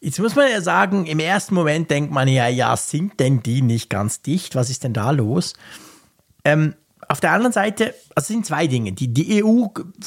Jetzt 0.01 0.19
muss 0.19 0.35
man 0.35 0.51
ja 0.51 0.61
sagen, 0.61 1.07
im 1.07 1.21
ersten 1.21 1.55
Moment 1.55 1.91
denkt 1.91 2.11
man 2.13 2.27
ja, 2.27 2.49
ja, 2.49 2.77
sind 2.77 3.21
denn 3.21 3.43
die 3.43 3.63
nicht 3.63 3.89
ganz 3.89 4.21
dicht? 4.21 4.57
Was 4.57 4.69
ist 4.69 4.83
denn 4.83 4.93
da 4.93 5.13
los? 5.13 5.55
Ähm, 6.45 6.75
auf 7.13 7.21
der 7.21 7.33
anderen 7.33 7.53
Seite, 7.53 7.95
also 8.15 8.25
es 8.25 8.29
sind 8.29 8.47
zwei 8.47 8.67
Dinge. 8.67 8.93
Die, 8.93 9.13
die 9.13 9.45
EU, 9.45 9.67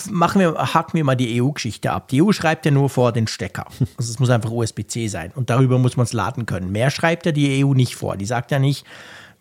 machen 0.10 0.42
wir, 0.42 0.56
hacken 0.74 0.98
wir 0.98 1.04
mal 1.04 1.16
die 1.16 1.40
EU-Geschichte 1.40 1.92
ab. 1.92 2.08
Die 2.08 2.24
EU 2.24 2.32
schreibt 2.32 2.66
ja 2.66 2.72
nur 2.72 2.90
vor 2.90 3.12
den 3.12 3.28
Stecker. 3.28 3.68
Also 3.98 4.12
es 4.12 4.20
muss 4.20 4.32
einfach 4.32 4.50
USB-C 4.50 5.08
sein. 5.08 5.32
Und 5.36 5.52
darüber 5.52 5.78
muss 5.78 5.98
man 5.98 6.06
es 6.06 6.14
laden 6.14 6.48
können. 6.48 6.72
Mehr 6.72 6.90
schreibt 6.90 7.28
ja 7.28 7.32
die 7.32 7.64
EU 7.64 7.76
nicht 7.76 7.96
vor. 7.96 8.18
Die 8.18 8.26
sagt 8.26 8.50
ja 8.50 8.58
nicht, 8.58 8.86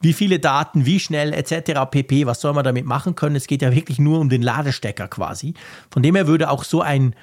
wie 0.00 0.12
viele 0.12 0.38
Daten, 0.38 0.84
wie 0.84 1.00
schnell 1.00 1.32
etc. 1.32 1.90
pp. 1.90 2.26
Was 2.26 2.42
soll 2.42 2.52
man 2.52 2.64
damit 2.64 2.84
machen 2.84 3.14
können? 3.14 3.34
Es 3.34 3.46
geht 3.46 3.62
ja 3.62 3.74
wirklich 3.74 3.98
nur 3.98 4.20
um 4.20 4.28
den 4.28 4.42
Ladestecker 4.42 5.08
quasi. 5.08 5.54
Von 5.90 6.02
dem 6.02 6.14
her 6.14 6.26
würde 6.26 6.50
auch 6.50 6.64
so 6.64 6.82
ein, 6.82 7.16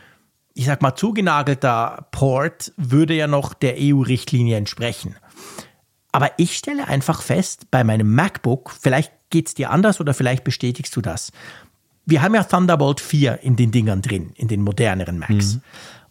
ich 0.55 0.65
sag 0.65 0.81
mal, 0.81 0.95
zugenagelter 0.95 2.07
Port 2.09 2.73
würde 2.77 3.13
ja 3.13 3.27
noch 3.27 3.53
der 3.53 3.75
EU-Richtlinie 3.77 4.57
entsprechen. 4.57 5.15
Aber 6.11 6.31
ich 6.37 6.57
stelle 6.57 6.87
einfach 6.87 7.21
fest, 7.21 7.69
bei 7.69 7.83
meinem 7.83 8.13
MacBook, 8.15 8.71
vielleicht 8.71 9.11
geht 9.31 9.47
es 9.47 9.53
dir 9.55 9.71
anders 9.71 9.99
oder 9.99 10.13
vielleicht 10.13 10.43
bestätigst 10.43 10.95
du 10.95 11.01
das. 11.01 11.31
Wir 12.05 12.21
haben 12.21 12.35
ja 12.35 12.43
Thunderbolt 12.43 12.99
4 12.99 13.39
in 13.41 13.55
den 13.55 13.71
Dingern 13.71 14.01
drin, 14.01 14.31
in 14.35 14.47
den 14.47 14.61
moderneren 14.61 15.17
Macs. 15.19 15.55
Mhm. 15.55 15.61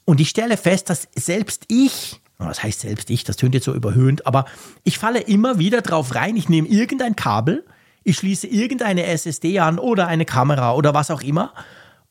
Und 0.05 0.21
ich 0.21 0.29
stelle 0.29 0.57
fest, 0.57 0.91
dass 0.91 1.09
selbst 1.15 1.65
ich, 1.69 2.21
was 2.39 2.63
heißt 2.63 2.81
selbst 2.81 3.11
ich, 3.11 3.23
das 3.25 3.37
tönt 3.37 3.55
jetzt 3.55 3.65
so 3.65 3.75
überhöhend, 3.75 4.27
aber 4.27 4.47
ich 4.83 4.99
falle 4.99 5.21
immer 5.21 5.59
wieder 5.59 5.83
drauf 5.83 6.15
rein, 6.15 6.37
ich 6.37 6.49
nehme 6.49 6.69
irgendein 6.69 7.17
Kabel, 7.17 7.65
ich 8.03 8.17
schließe 8.17 8.47
irgendeine 8.47 9.05
SSD 9.07 9.61
an 9.61 9.79
oder 9.79 10.07
eine 10.07 10.25
Kamera 10.25 10.75
oder 10.75 10.95
was 10.95 11.11
auch 11.11 11.23
immer 11.23 11.53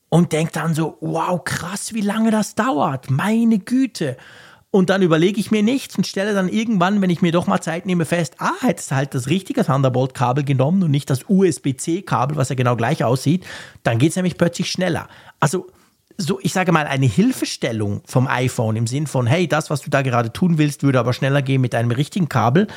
und 0.08 0.32
denke 0.32 0.52
dann 0.52 0.74
so, 0.74 0.98
wow, 1.00 1.42
krass, 1.42 1.94
wie 1.94 2.00
lange 2.00 2.30
das 2.30 2.54
dauert, 2.54 3.10
meine 3.10 3.58
Güte. 3.58 4.16
Und 4.72 4.88
dann 4.88 5.02
überlege 5.02 5.40
ich 5.40 5.50
mir 5.50 5.64
nichts 5.64 5.96
und 5.96 6.06
stelle 6.06 6.32
dann 6.32 6.48
irgendwann, 6.48 7.02
wenn 7.02 7.10
ich 7.10 7.22
mir 7.22 7.32
doch 7.32 7.48
mal 7.48 7.60
Zeit 7.60 7.86
nehme, 7.86 8.04
fest, 8.04 8.36
ah, 8.38 8.52
hättest 8.60 8.92
du 8.92 8.94
halt 8.94 9.14
das 9.14 9.26
richtige 9.28 9.64
Thunderbolt-Kabel 9.64 10.44
genommen 10.44 10.84
und 10.84 10.92
nicht 10.92 11.10
das 11.10 11.24
USB-C-Kabel, 11.28 12.36
was 12.36 12.50
ja 12.50 12.54
genau 12.54 12.76
gleich 12.76 13.02
aussieht, 13.02 13.44
dann 13.82 13.98
geht 13.98 14.10
es 14.10 14.16
nämlich 14.16 14.38
plötzlich 14.38 14.70
schneller. 14.70 15.08
Also, 15.40 15.66
so, 16.16 16.38
ich 16.40 16.52
sage 16.52 16.70
mal, 16.70 16.86
eine 16.86 17.06
Hilfestellung 17.06 18.02
vom 18.04 18.28
iPhone 18.28 18.76
im 18.76 18.86
Sinn 18.86 19.06
von, 19.06 19.26
hey, 19.26 19.48
das, 19.48 19.70
was 19.70 19.80
du 19.80 19.90
da 19.90 20.02
gerade 20.02 20.32
tun 20.32 20.58
willst, 20.58 20.82
würde 20.82 21.00
aber 21.00 21.14
schneller 21.14 21.42
gehen 21.42 21.62
mit 21.62 21.74
einem 21.74 21.90
richtigen 21.90 22.28
Kabel, 22.28 22.68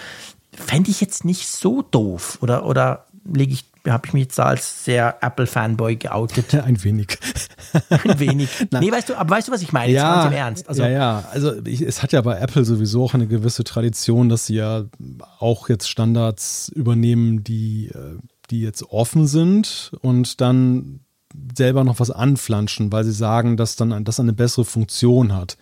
fände 0.51 0.89
ich 0.89 1.01
jetzt 1.01 1.25
nicht 1.25 1.47
so 1.47 1.81
doof. 1.81 2.39
Oder, 2.41 2.65
oder 2.65 3.05
lege 3.25 3.53
ich 3.53 3.65
habe 3.91 4.07
ich 4.07 4.13
mich 4.13 4.23
jetzt 4.23 4.39
als 4.39 4.85
sehr 4.85 5.17
Apple-Fanboy 5.21 5.97
geoutet. 5.97 6.53
Ein 6.63 6.81
wenig. 6.83 7.17
Ein 7.89 8.19
wenig. 8.19 8.49
nee, 8.71 8.91
weißt 8.91 9.09
du, 9.09 9.15
aber 9.15 9.35
weißt 9.35 9.49
du, 9.49 9.51
was 9.51 9.61
ich 9.61 9.73
meine? 9.73 9.91
Ja, 9.91 10.01
jetzt 10.01 10.23
ganz 10.23 10.25
im 10.25 10.39
Ernst. 10.39 10.69
Also, 10.69 10.83
ja, 10.83 10.89
ja. 10.89 11.23
Also 11.31 11.53
ich, 11.65 11.81
es 11.81 12.01
hat 12.01 12.13
ja 12.13 12.21
bei 12.21 12.37
Apple 12.37 12.63
sowieso 12.63 13.03
auch 13.03 13.13
eine 13.13 13.27
gewisse 13.27 13.63
Tradition, 13.63 14.29
dass 14.29 14.45
sie 14.45 14.55
ja 14.55 14.85
auch 15.39 15.69
jetzt 15.69 15.89
Standards 15.89 16.69
übernehmen, 16.69 17.43
die, 17.43 17.87
äh, 17.87 18.17
die 18.49 18.61
jetzt 18.61 18.83
offen 18.83 19.27
sind 19.27 19.91
und 20.01 20.39
dann 20.39 21.01
selber 21.57 21.83
noch 21.83 21.99
was 21.99 22.11
anflanschen, 22.11 22.91
weil 22.91 23.03
sie 23.03 23.11
sagen, 23.11 23.57
dass 23.57 23.75
dann 23.75 24.03
das 24.03 24.19
eine 24.19 24.33
bessere 24.33 24.65
Funktion 24.65 25.33
hat. 25.33 25.57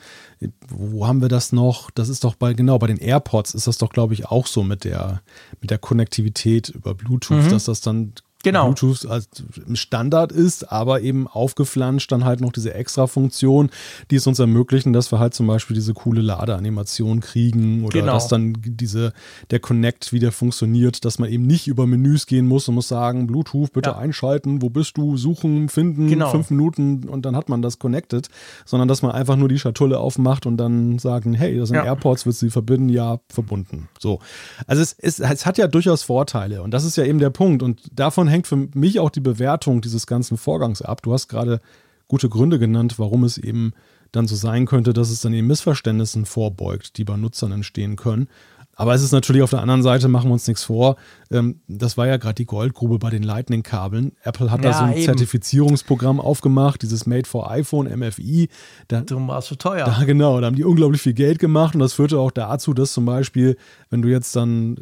Wo 0.68 1.08
haben 1.08 1.22
wir 1.22 1.30
das 1.30 1.52
noch? 1.52 1.92
Das 1.92 2.10
ist 2.10 2.24
doch 2.24 2.36
bei, 2.36 2.54
genau, 2.54 2.80
bei 2.80 2.88
den 2.88 2.98
AirPods 2.98 3.54
ist 3.54 3.68
das 3.68 3.78
doch, 3.78 3.92
glaube 3.92 4.14
ich, 4.14 4.26
auch 4.26 4.48
so 4.48 4.64
mit 4.64 4.84
der, 4.84 5.22
mit 5.62 5.70
der 5.70 5.78
Konnektivität 5.78 6.70
über 6.70 6.96
Bluetooth, 6.96 7.46
mhm. 7.46 7.50
dass 7.50 7.66
das 7.66 7.82
dann 7.82 8.14
genau. 8.44 8.72
Bluetooth 8.72 9.06
als 9.06 9.30
Standard 9.74 10.32
ist, 10.32 10.72
aber 10.72 11.02
eben 11.02 11.28
aufgeflanscht 11.28 12.12
dann 12.12 12.26
halt 12.26 12.42
noch 12.42 12.52
diese 12.52 12.74
extra 12.74 13.08
Funktion, 13.08 13.70
die 14.10 14.16
es 14.16 14.28
uns 14.28 14.40
ermöglichen, 14.40 14.94
dass 14.94 15.12
wir 15.12 15.20
halt 15.20 15.34
zum 15.34 15.48
Beispiel 15.48 15.76
diese 15.76 15.94
coole 15.94 16.22
Ladeanimation 16.22 17.20
kriegen 17.20 17.84
oder 17.86 18.00
genau. 18.00 18.14
dass 18.14 18.28
dann 18.28 18.56
diese, 18.60 19.14
der 19.50 19.60
Connect 19.60 20.14
wieder 20.14 20.32
funktioniert, 20.32 21.06
dass 21.06 21.20
man 21.20 21.30
eben 21.30 21.46
nicht 21.46 21.68
über 21.68 21.88
Menüs 21.88 22.26
gehen 22.26 22.48
muss 22.48 22.68
und 22.68 22.76
muss 22.76 22.88
sagen, 22.88 23.28
Bluetooth 23.28 23.74
bitte 23.74 23.92
ja. 23.92 23.98
einschalten, 23.98 24.62
wo 24.62 24.70
bist 24.70 24.98
du, 24.98 25.18
suchen, 25.18 25.70
finden, 25.70 26.08
genau. 26.08 26.30
fünf 26.30 26.50
Minuten 26.50 27.08
und 27.08 27.26
dann 27.26 27.36
hat 27.36 27.50
man 27.50 27.62
das 27.62 27.80
connected, 27.80 28.30
sondern 28.66 28.88
dass 28.88 29.02
man 29.02 29.12
einfach 29.12 29.36
nur 29.36 29.50
die 29.50 29.60
Schatulle 29.60 30.00
aufmacht 30.00 30.46
und 30.46 30.58
dann 30.58 31.00
sagen, 31.00 31.34
hey, 31.34 31.58
das 31.58 31.70
sind 31.70 31.78
ja. 31.78 31.86
AirPods, 31.86 32.26
willst 32.26 32.42
du 32.42 32.48
sie 32.48 32.52
verbinden? 32.52 32.90
Ja, 32.90 33.20
verbunden. 33.30 33.90
So. 34.00 34.20
Also 34.68 34.82
es, 34.82 34.94
es, 34.98 35.20
es 35.20 35.46
hat 35.46 35.58
ja 35.58 35.68
durchaus 35.68 36.04
Vorteile 36.04 36.62
und 36.64 36.72
das 36.72 36.84
ist 36.84 36.96
ja 36.96 37.06
eben 37.06 37.20
der 37.20 37.30
Punkt 37.30 37.64
und 37.64 37.82
davon 37.94 38.28
hängt 38.32 38.48
für 38.48 38.68
mich 38.74 39.00
auch 39.00 39.10
die 39.10 39.20
Bewertung 39.20 39.82
dieses 39.82 40.08
ganzen 40.08 40.38
Vorgangs 40.38 40.82
ab. 40.82 41.02
Du 41.04 41.14
hast 41.14 41.28
gerade 41.28 41.60
gute 42.08 42.30
Gründe 42.30 42.60
genannt, 42.60 42.98
warum 42.98 43.24
es 43.24 43.38
eben 43.38 43.74
dann 44.12 44.28
so 44.28 44.36
sein 44.36 44.66
könnte, 44.66 44.94
dass 44.94 45.10
es 45.10 45.22
dann 45.22 45.34
eben 45.34 45.48
Missverständnissen 45.48 46.26
vorbeugt, 46.26 46.98
die 46.98 47.04
bei 47.04 47.16
Nutzern 47.16 47.52
entstehen 47.52 47.96
können. 47.96 48.28
Aber 48.76 48.96
es 48.96 49.04
ist 49.04 49.12
natürlich 49.12 49.44
auf 49.44 49.50
der 49.50 49.62
anderen 49.62 49.84
Seite, 49.84 50.08
machen 50.08 50.30
wir 50.30 50.34
uns 50.34 50.48
nichts 50.48 50.64
vor, 50.64 50.96
ähm, 51.30 51.62
das 51.68 51.98
war 51.98 52.08
ja 52.08 52.18
gerade 52.18 52.36
die 52.36 52.46
Goldgrube 52.46 53.00
bei 53.00 53.10
den 53.10 53.22
Lightning-Kabeln. 53.22 54.14
Apple 54.24 54.50
hat 54.50 54.64
ja, 54.64 54.72
da 54.72 54.78
so 54.78 54.84
ein 54.86 54.94
eben. 54.94 55.04
Zertifizierungsprogramm 55.04 56.20
aufgemacht, 56.20 56.82
dieses 56.82 57.06
Made 57.06 57.28
for 57.28 57.52
iPhone, 57.52 57.88
MFI. 57.88 58.50
Da, 58.88 59.02
Darum 59.02 59.28
war 59.28 59.40
es 59.40 59.48
so 59.48 59.56
teuer. 59.56 59.86
Da, 59.86 60.04
genau, 60.06 60.40
da 60.40 60.48
haben 60.48 60.56
die 60.56 60.64
unglaublich 60.64 61.02
viel 61.02 61.14
Geld 61.14 61.38
gemacht 61.38 61.76
und 61.76 61.80
das 61.80 61.94
führte 61.94 62.18
auch 62.18 62.32
dazu, 62.32 62.74
dass 62.74 62.94
zum 62.94 63.06
Beispiel, 63.06 63.58
wenn 63.90 64.02
du 64.02 64.08
jetzt 64.08 64.36
dann 64.36 64.78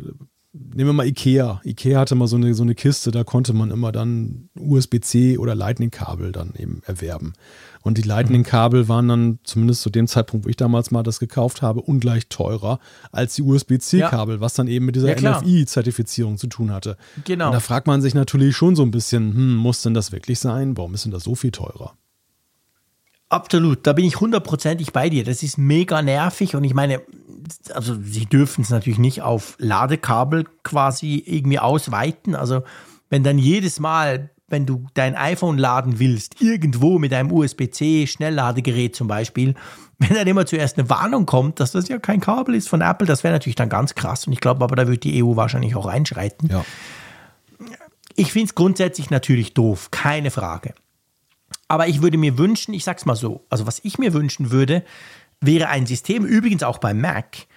nehmen 0.54 0.90
wir 0.90 0.94
mal 0.94 1.08
Ikea. 1.08 1.62
Ikea 1.64 2.00
hatte 2.00 2.16
mal 2.16 2.28
so 2.28 2.36
eine, 2.36 2.54
so 2.54 2.64
eine 2.64 2.76
Kiste, 2.76 3.12
da 3.12 3.24
konnte 3.24 3.54
man 3.54 3.72
immer 3.72 3.92
dann 3.92 4.50
USB-C 4.58 5.38
oder 5.38 5.56
Lightning-Kabel 5.56 6.32
dann 6.32 6.54
eben 6.58 6.82
erwerben. 6.86 7.34
Und 7.82 7.98
die 7.98 8.02
Lightning-Kabel 8.02 8.88
waren 8.88 9.08
dann, 9.08 9.40
zumindest 9.44 9.82
zu 9.82 9.90
dem 9.90 10.08
Zeitpunkt, 10.08 10.46
wo 10.46 10.50
ich 10.50 10.56
damals 10.56 10.92
mal 10.92 11.04
das 11.04 11.20
gekauft 11.20 11.62
habe, 11.62 11.82
ungleich 11.82 12.28
teurer 12.28 12.80
als 13.12 13.36
die 13.36 13.44
USB-C-Kabel, 13.44 14.36
ja. 14.36 14.42
was 14.42 14.56
dann 14.56 14.68
eben 14.68 14.86
mit 14.86 14.96
dieser 14.96 15.18
ja, 15.18 15.40
NFI-Zertifizierung 15.40 16.38
zu 16.38 16.48
tun 16.48 16.72
hatte. 16.72 16.98
Genau. 17.24 17.48
Und 17.48 17.54
da 17.54 17.60
fragt 17.60 17.88
man 17.88 18.02
sich 18.02 18.14
natürlich 18.14 18.56
schon 18.56 18.76
so 18.76 18.84
ein 18.84 18.92
bisschen, 18.92 19.34
hm, 19.34 19.56
muss 19.56 19.82
denn 19.82 19.94
das 19.94 20.12
wirklich 20.12 20.40
sein? 20.40 20.76
Warum 20.78 20.94
ist 20.94 21.06
denn 21.06 21.12
das 21.12 21.24
so 21.24 21.36
viel 21.36 21.52
teurer? 21.52 21.94
Absolut, 23.30 23.86
da 23.86 23.94
bin 23.94 24.06
ich 24.06 24.20
hundertprozentig 24.20 24.92
bei 24.92 25.08
dir. 25.10 25.24
Das 25.24 25.44
ist 25.44 25.60
mega 25.60 26.02
nervig 26.02 26.56
und 26.56 26.64
ich 26.64 26.74
meine, 26.74 27.02
also 27.74 27.96
sie 28.02 28.26
dürfen 28.26 28.62
es 28.62 28.72
natürlich 28.72 28.98
nicht 28.98 29.22
auf 29.22 29.56
Ladekabel 29.60 30.46
quasi 30.64 31.24
irgendwie 31.26 31.60
ausweiten. 31.60 32.34
Also 32.34 32.64
wenn 33.12 33.24
dann 33.24 33.38
jedes 33.38 33.80
Mal, 33.80 34.32
wenn 34.48 34.66
du 34.66 34.88
dein 34.96 35.16
iPhone 35.16 35.60
laden 35.60 36.00
willst, 36.00 36.42
irgendwo 36.42 36.98
mit 36.98 37.14
einem 37.14 37.32
USB-C 37.32 38.08
Schnellladegerät 38.08 38.96
zum 38.96 39.08
Beispiel, 39.08 39.54
wenn 40.00 40.16
dann 40.16 40.26
immer 40.26 40.48
zuerst 40.48 40.80
eine 40.80 40.90
Warnung 40.90 41.28
kommt, 41.28 41.60
dass 41.60 41.72
das 41.72 41.88
ja 41.88 42.00
kein 42.00 42.22
Kabel 42.22 42.56
ist 42.56 42.68
von 42.68 42.82
Apple, 42.82 43.06
das 43.06 43.24
wäre 43.24 43.34
natürlich 43.34 43.56
dann 43.56 43.70
ganz 43.70 43.94
krass. 43.94 44.26
Und 44.26 44.34
ich 44.34 44.40
glaube 44.40 44.64
aber, 44.64 44.76
da 44.76 44.88
wird 44.88 45.04
die 45.04 45.24
EU 45.24 45.36
wahrscheinlich 45.36 45.76
auch 45.76 45.86
einschreiten. 45.86 46.50
Ja. 46.50 46.66
Ich 48.16 48.32
finde 48.32 48.48
es 48.48 48.56
grundsätzlich 48.56 49.12
natürlich 49.12 49.54
doof, 49.54 49.92
keine 49.92 50.32
Frage. 50.32 50.74
Aber 51.70 51.88
ich 51.88 52.02
würde 52.02 52.18
mir 52.18 52.38
wünschen, 52.38 52.74
ich 52.74 52.84
sag's 52.84 53.06
mal 53.06 53.16
so, 53.16 53.46
also 53.50 53.66
was 53.66 53.80
ich 53.84 53.98
mir 53.98 54.12
wünschen 54.14 54.52
würde, 54.52 54.84
wäre 55.40 55.70
ein 55.70 55.86
System, 55.86 56.26
übrigens 56.26 56.64
auch 56.64 56.80
beim 56.80 57.00
Mac, 57.00 57.48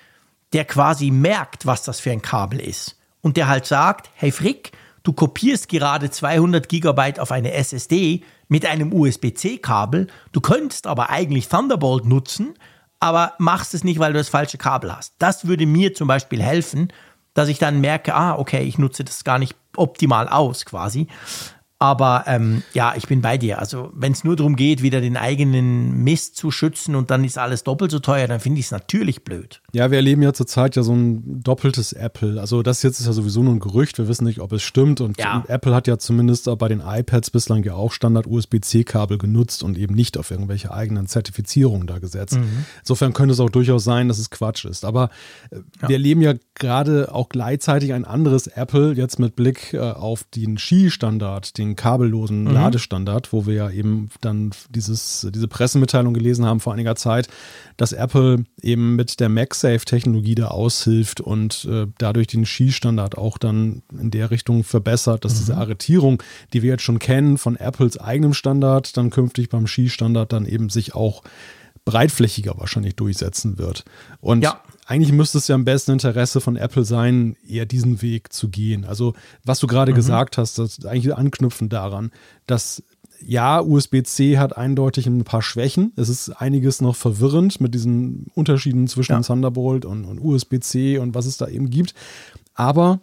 der 0.52 0.64
quasi 0.64 1.10
merkt, 1.10 1.66
was 1.66 1.82
das 1.82 1.98
für 1.98 2.12
ein 2.12 2.22
Kabel 2.22 2.60
ist. 2.60 2.98
Und 3.22 3.36
der 3.36 3.48
halt 3.48 3.66
sagt, 3.66 4.10
hey 4.14 4.30
Frick, 4.30 4.72
du 5.02 5.12
kopierst 5.12 5.68
gerade 5.68 6.10
200 6.10 6.68
Gigabyte 6.68 7.18
auf 7.18 7.32
eine 7.32 7.52
SSD 7.52 8.22
mit 8.48 8.66
einem 8.66 8.92
USB-C-Kabel, 8.92 10.08
du 10.32 10.40
könntest 10.40 10.86
aber 10.86 11.10
eigentlich 11.10 11.48
Thunderbolt 11.48 12.04
nutzen, 12.04 12.54
aber 13.00 13.32
machst 13.38 13.72
es 13.74 13.82
nicht, 13.82 13.98
weil 13.98 14.12
du 14.12 14.18
das 14.18 14.28
falsche 14.28 14.58
Kabel 14.58 14.94
hast. 14.94 15.14
Das 15.18 15.48
würde 15.48 15.66
mir 15.66 15.94
zum 15.94 16.06
Beispiel 16.06 16.42
helfen, 16.42 16.92
dass 17.34 17.48
ich 17.48 17.58
dann 17.58 17.80
merke, 17.80 18.14
ah, 18.14 18.38
okay, 18.38 18.62
ich 18.62 18.78
nutze 18.78 19.04
das 19.04 19.24
gar 19.24 19.38
nicht 19.38 19.56
optimal 19.74 20.28
aus 20.28 20.66
quasi. 20.66 21.08
Aber 21.82 22.22
ähm, 22.28 22.62
ja, 22.74 22.94
ich 22.96 23.08
bin 23.08 23.22
bei 23.22 23.36
dir. 23.36 23.58
Also 23.58 23.90
wenn 23.92 24.12
es 24.12 24.22
nur 24.22 24.36
darum 24.36 24.54
geht, 24.54 24.82
wieder 24.82 25.00
den 25.00 25.16
eigenen 25.16 26.04
Mist 26.04 26.36
zu 26.36 26.52
schützen 26.52 26.94
und 26.94 27.10
dann 27.10 27.24
ist 27.24 27.38
alles 27.38 27.64
doppelt 27.64 27.90
so 27.90 27.98
teuer, 27.98 28.28
dann 28.28 28.38
finde 28.38 28.60
ich 28.60 28.66
es 28.66 28.70
natürlich 28.70 29.24
blöd. 29.24 29.60
Ja, 29.72 29.90
wir 29.90 29.96
erleben 29.98 30.22
ja 30.22 30.32
zurzeit 30.32 30.76
ja 30.76 30.84
so 30.84 30.92
ein 30.92 31.42
doppeltes 31.42 31.92
Apple. 31.92 32.40
Also 32.40 32.62
das 32.62 32.84
jetzt 32.84 33.00
ist 33.00 33.06
ja 33.06 33.12
sowieso 33.12 33.42
nur 33.42 33.52
ein 33.52 33.58
Gerücht. 33.58 33.98
Wir 33.98 34.06
wissen 34.06 34.26
nicht, 34.26 34.38
ob 34.38 34.52
es 34.52 34.62
stimmt. 34.62 35.00
Und 35.00 35.18
ja. 35.18 35.42
Apple 35.48 35.74
hat 35.74 35.88
ja 35.88 35.98
zumindest 35.98 36.48
bei 36.56 36.68
den 36.68 36.80
iPads 36.86 37.30
bislang 37.30 37.64
ja 37.64 37.74
auch 37.74 37.90
Standard-USB-C-Kabel 37.90 39.18
genutzt 39.18 39.64
und 39.64 39.76
eben 39.76 39.96
nicht 39.96 40.16
auf 40.16 40.30
irgendwelche 40.30 40.72
eigenen 40.72 41.08
Zertifizierungen 41.08 41.88
da 41.88 41.98
gesetzt. 41.98 42.34
Mhm. 42.34 42.64
Insofern 42.78 43.12
könnte 43.12 43.32
es 43.32 43.40
auch 43.40 43.50
durchaus 43.50 43.82
sein, 43.82 44.06
dass 44.06 44.20
es 44.20 44.30
Quatsch 44.30 44.66
ist. 44.66 44.84
Aber 44.84 45.10
äh, 45.50 45.56
ja. 45.56 45.88
wir 45.88 45.96
erleben 45.96 46.22
ja 46.22 46.34
gerade 46.54 47.12
auch 47.12 47.28
gleichzeitig 47.28 47.92
ein 47.92 48.04
anderes 48.04 48.46
Apple, 48.46 48.92
jetzt 48.92 49.18
mit 49.18 49.34
Blick 49.34 49.74
äh, 49.74 49.80
auf 49.80 50.22
den 50.32 50.58
Ski-Standard, 50.58 51.58
den 51.58 51.71
kabellosen 51.76 52.44
mhm. 52.44 52.52
Ladestandard, 52.52 53.32
wo 53.32 53.46
wir 53.46 53.54
ja 53.54 53.70
eben 53.70 54.08
dann 54.20 54.50
dieses, 54.70 55.26
diese 55.34 55.48
Pressemitteilung 55.48 56.14
gelesen 56.14 56.44
haben 56.44 56.60
vor 56.60 56.72
einiger 56.72 56.96
Zeit, 56.96 57.28
dass 57.76 57.92
Apple 57.92 58.44
eben 58.60 58.96
mit 58.96 59.20
der 59.20 59.28
MagSafe-Technologie 59.28 60.34
da 60.34 60.48
aushilft 60.48 61.20
und 61.20 61.64
äh, 61.70 61.86
dadurch 61.98 62.28
den 62.28 62.46
Skistandard 62.46 63.16
auch 63.16 63.38
dann 63.38 63.82
in 63.98 64.10
der 64.10 64.30
Richtung 64.30 64.64
verbessert, 64.64 65.24
dass 65.24 65.34
mhm. 65.34 65.38
diese 65.38 65.56
Arretierung, 65.56 66.22
die 66.52 66.62
wir 66.62 66.70
jetzt 66.70 66.82
schon 66.82 66.98
kennen 66.98 67.38
von 67.38 67.56
Apples 67.56 67.98
eigenem 67.98 68.34
Standard, 68.34 68.96
dann 68.96 69.10
künftig 69.10 69.48
beim 69.48 69.66
Skistandard 69.66 70.32
dann 70.32 70.46
eben 70.46 70.68
sich 70.68 70.94
auch 70.94 71.22
breitflächiger 71.84 72.54
wahrscheinlich 72.58 72.94
durchsetzen 72.96 73.58
wird. 73.58 73.84
Und 74.20 74.42
ja. 74.42 74.60
Eigentlich 74.92 75.12
müsste 75.12 75.38
es 75.38 75.48
ja 75.48 75.54
im 75.54 75.64
besten 75.64 75.92
Interesse 75.92 76.42
von 76.42 76.56
Apple 76.56 76.84
sein, 76.84 77.36
eher 77.48 77.64
diesen 77.64 78.02
Weg 78.02 78.30
zu 78.30 78.50
gehen. 78.50 78.84
Also, 78.84 79.14
was 79.42 79.58
du 79.58 79.66
gerade 79.66 79.92
mhm. 79.92 79.96
gesagt 79.96 80.36
hast, 80.36 80.58
das 80.58 80.84
eigentlich 80.84 81.16
anknüpfen 81.16 81.70
daran, 81.70 82.10
dass 82.46 82.82
ja, 83.24 83.60
USB-C 83.60 84.36
hat 84.36 84.56
eindeutig 84.58 85.06
ein 85.06 85.24
paar 85.24 85.40
Schwächen. 85.40 85.92
Es 85.96 86.10
ist 86.10 86.28
einiges 86.28 86.82
noch 86.82 86.94
verwirrend 86.94 87.58
mit 87.58 87.72
diesen 87.72 88.26
Unterschieden 88.34 88.86
zwischen 88.86 89.12
ja. 89.12 89.20
Thunderbolt 89.22 89.86
und, 89.86 90.04
und 90.04 90.18
USB-C 90.18 90.98
und 90.98 91.14
was 91.14 91.24
es 91.24 91.38
da 91.38 91.48
eben 91.48 91.70
gibt. 91.70 91.94
Aber 92.54 93.00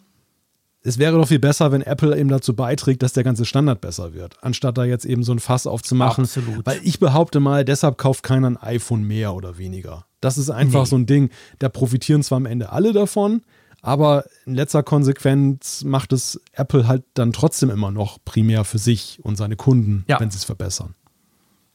es 0.81 0.97
wäre 0.97 1.17
doch 1.17 1.27
viel 1.27 1.39
besser, 1.39 1.71
wenn 1.71 1.81
Apple 1.81 2.17
eben 2.17 2.29
dazu 2.29 2.55
beiträgt, 2.55 3.03
dass 3.03 3.13
der 3.13 3.23
ganze 3.23 3.45
Standard 3.45 3.81
besser 3.81 4.13
wird, 4.13 4.37
anstatt 4.41 4.77
da 4.77 4.85
jetzt 4.85 5.05
eben 5.05 5.23
so 5.23 5.33
ein 5.33 5.39
Fass 5.39 5.67
aufzumachen. 5.67 6.23
Absolut. 6.23 6.65
Weil 6.65 6.79
ich 6.83 6.99
behaupte 6.99 7.39
mal, 7.39 7.65
deshalb 7.65 7.97
kauft 7.97 8.23
keiner 8.23 8.49
ein 8.49 8.57
iPhone 8.57 9.03
mehr 9.03 9.33
oder 9.33 9.57
weniger. 9.57 10.05
Das 10.21 10.37
ist 10.37 10.49
einfach 10.49 10.81
nee. 10.81 10.89
so 10.89 10.95
ein 10.97 11.05
Ding. 11.05 11.29
Da 11.59 11.69
profitieren 11.69 12.23
zwar 12.23 12.37
am 12.37 12.45
Ende 12.45 12.71
alle 12.71 12.93
davon, 12.93 13.41
aber 13.81 14.25
in 14.45 14.55
letzter 14.55 14.83
Konsequenz 14.83 15.83
macht 15.83 16.13
es 16.13 16.41
Apple 16.53 16.87
halt 16.87 17.03
dann 17.13 17.33
trotzdem 17.33 17.69
immer 17.69 17.91
noch 17.91 18.17
primär 18.23 18.63
für 18.63 18.77
sich 18.77 19.19
und 19.21 19.35
seine 19.35 19.55
Kunden, 19.55 20.05
ja. 20.07 20.19
wenn 20.19 20.31
sie 20.31 20.37
es 20.37 20.43
verbessern. 20.45 20.95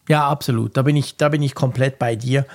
Ja, 0.08 0.28
absolut. 0.28 0.76
Da 0.76 0.82
bin 0.82 0.96
ich, 0.96 1.16
da 1.16 1.30
bin 1.30 1.42
ich 1.42 1.54
komplett 1.54 1.98
bei 1.98 2.16
dir. 2.16 2.46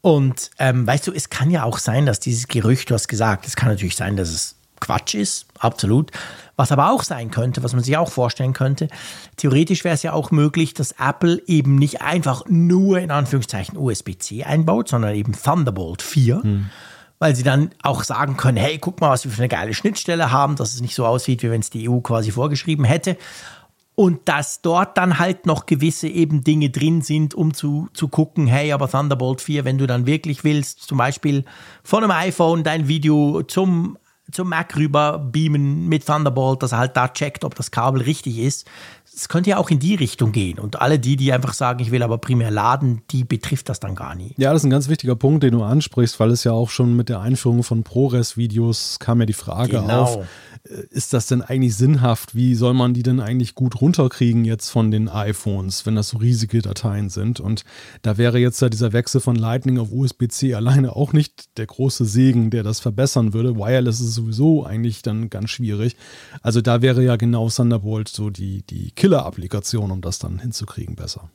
Und 0.00 0.50
ähm, 0.58 0.86
weißt 0.86 1.06
du, 1.06 1.12
es 1.12 1.30
kann 1.30 1.50
ja 1.50 1.64
auch 1.64 1.78
sein, 1.78 2.04
dass 2.04 2.20
dieses 2.20 2.46
Gerücht, 2.46 2.90
du 2.90 2.94
hast 2.94 3.08
gesagt, 3.08 3.46
es 3.46 3.56
kann 3.56 3.70
natürlich 3.70 3.96
sein, 3.96 4.16
dass 4.16 4.28
es 4.28 4.56
Quatsch 4.84 5.14
ist, 5.14 5.46
absolut. 5.58 6.10
Was 6.56 6.70
aber 6.70 6.92
auch 6.92 7.02
sein 7.02 7.30
könnte, 7.30 7.62
was 7.62 7.72
man 7.72 7.82
sich 7.82 7.96
auch 7.96 8.10
vorstellen 8.10 8.52
könnte, 8.52 8.88
theoretisch 9.36 9.82
wäre 9.82 9.94
es 9.94 10.02
ja 10.02 10.12
auch 10.12 10.30
möglich, 10.30 10.74
dass 10.74 10.92
Apple 10.92 11.42
eben 11.46 11.76
nicht 11.76 12.02
einfach 12.02 12.44
nur 12.48 12.98
in 12.98 13.10
Anführungszeichen 13.10 13.78
USB-C 13.78 14.44
einbaut, 14.44 14.88
sondern 14.88 15.14
eben 15.14 15.32
Thunderbolt 15.32 16.02
4. 16.02 16.42
Hm 16.42 16.70
weil 17.20 17.34
sie 17.34 17.42
dann 17.42 17.70
auch 17.82 18.02
sagen 18.02 18.36
können, 18.36 18.58
hey, 18.58 18.76
guck 18.78 19.00
mal, 19.00 19.08
was 19.08 19.24
wir 19.24 19.30
für 19.30 19.38
eine 19.38 19.48
geile 19.48 19.72
Schnittstelle 19.72 20.30
haben, 20.30 20.56
dass 20.56 20.74
es 20.74 20.82
nicht 20.82 20.94
so 20.94 21.06
aussieht, 21.06 21.42
wie 21.42 21.50
wenn 21.50 21.60
es 21.60 21.70
die 21.70 21.88
EU 21.88 22.00
quasi 22.00 22.30
vorgeschrieben 22.30 22.84
hätte. 22.84 23.16
Und 23.94 24.28
dass 24.28 24.60
dort 24.60 24.98
dann 24.98 25.20
halt 25.20 25.46
noch 25.46 25.66
gewisse 25.66 26.08
eben 26.08 26.42
Dinge 26.42 26.68
drin 26.70 27.00
sind, 27.00 27.34
um 27.34 27.54
zu, 27.54 27.88
zu 27.94 28.08
gucken, 28.08 28.48
hey, 28.48 28.72
aber 28.72 28.90
Thunderbolt 28.90 29.40
4, 29.40 29.64
wenn 29.64 29.78
du 29.78 29.86
dann 29.86 30.04
wirklich 30.04 30.42
willst, 30.42 30.82
zum 30.82 30.98
Beispiel 30.98 31.44
von 31.84 32.02
einem 32.02 32.10
iPhone 32.10 32.64
dein 32.64 32.88
Video 32.88 33.42
zum 33.44 33.96
zum 34.34 34.48
Mac 34.48 34.76
rüber 34.76 35.18
beamen 35.18 35.88
mit 35.88 36.06
Thunderbolt, 36.06 36.62
dass 36.62 36.72
er 36.72 36.78
halt 36.78 36.96
da 36.96 37.08
checkt, 37.08 37.44
ob 37.44 37.54
das 37.54 37.70
Kabel 37.70 38.02
richtig 38.02 38.38
ist. 38.38 38.66
Es 39.14 39.28
könnte 39.28 39.50
ja 39.50 39.58
auch 39.58 39.70
in 39.70 39.78
die 39.78 39.94
Richtung 39.94 40.32
gehen. 40.32 40.58
Und 40.58 40.80
alle 40.80 40.98
die, 40.98 41.16
die 41.16 41.32
einfach 41.32 41.54
sagen, 41.54 41.80
ich 41.80 41.90
will 41.92 42.02
aber 42.02 42.18
primär 42.18 42.50
laden, 42.50 43.02
die 43.10 43.24
betrifft 43.24 43.68
das 43.68 43.78
dann 43.78 43.94
gar 43.94 44.14
nie. 44.14 44.34
Ja, 44.36 44.52
das 44.52 44.62
ist 44.62 44.66
ein 44.66 44.70
ganz 44.70 44.88
wichtiger 44.88 45.14
Punkt, 45.14 45.44
den 45.44 45.52
du 45.52 45.62
ansprichst, 45.62 46.18
weil 46.18 46.30
es 46.30 46.42
ja 46.42 46.52
auch 46.52 46.70
schon 46.70 46.96
mit 46.96 47.08
der 47.08 47.20
Einführung 47.20 47.62
von 47.62 47.84
ProRes-Videos 47.84 48.98
kam 48.98 49.20
ja 49.20 49.26
die 49.26 49.32
Frage 49.32 49.78
genau. 49.80 50.02
auf, 50.02 50.26
ist 50.64 51.12
das 51.12 51.26
denn 51.26 51.42
eigentlich 51.42 51.76
sinnhaft? 51.76 52.34
Wie 52.34 52.54
soll 52.54 52.72
man 52.72 52.94
die 52.94 53.02
denn 53.02 53.20
eigentlich 53.20 53.54
gut 53.54 53.82
runterkriegen 53.82 54.46
jetzt 54.46 54.70
von 54.70 54.90
den 54.90 55.10
iPhones, 55.10 55.84
wenn 55.84 55.94
das 55.94 56.08
so 56.08 56.16
riesige 56.16 56.62
Dateien 56.62 57.10
sind? 57.10 57.38
Und 57.38 57.64
da 58.00 58.16
wäre 58.16 58.38
jetzt 58.38 58.62
ja 58.62 58.70
dieser 58.70 58.94
Wechsel 58.94 59.20
von 59.20 59.36
Lightning 59.36 59.78
auf 59.78 59.92
USB-C 59.92 60.54
alleine 60.54 60.96
auch 60.96 61.12
nicht 61.12 61.58
der 61.58 61.66
große 61.66 62.06
Segen, 62.06 62.48
der 62.48 62.62
das 62.62 62.80
verbessern 62.80 63.34
würde. 63.34 63.56
Wireless 63.56 64.00
ist 64.00 64.14
sowieso 64.14 64.64
eigentlich 64.64 65.02
dann 65.02 65.28
ganz 65.28 65.50
schwierig. 65.50 65.96
Also 66.40 66.62
da 66.62 66.80
wäre 66.80 67.04
ja 67.04 67.16
genau 67.16 67.50
Thunderbolt 67.50 68.08
so 68.08 68.30
die, 68.30 68.62
die 68.62 68.90
Killer-Applikation, 68.92 69.90
um 69.90 70.00
das 70.00 70.18
dann 70.18 70.38
hinzukriegen 70.38 70.96
besser. 70.96 71.30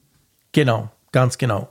Genau, 0.53 0.89
ganz 1.11 1.37
genau. 1.37 1.69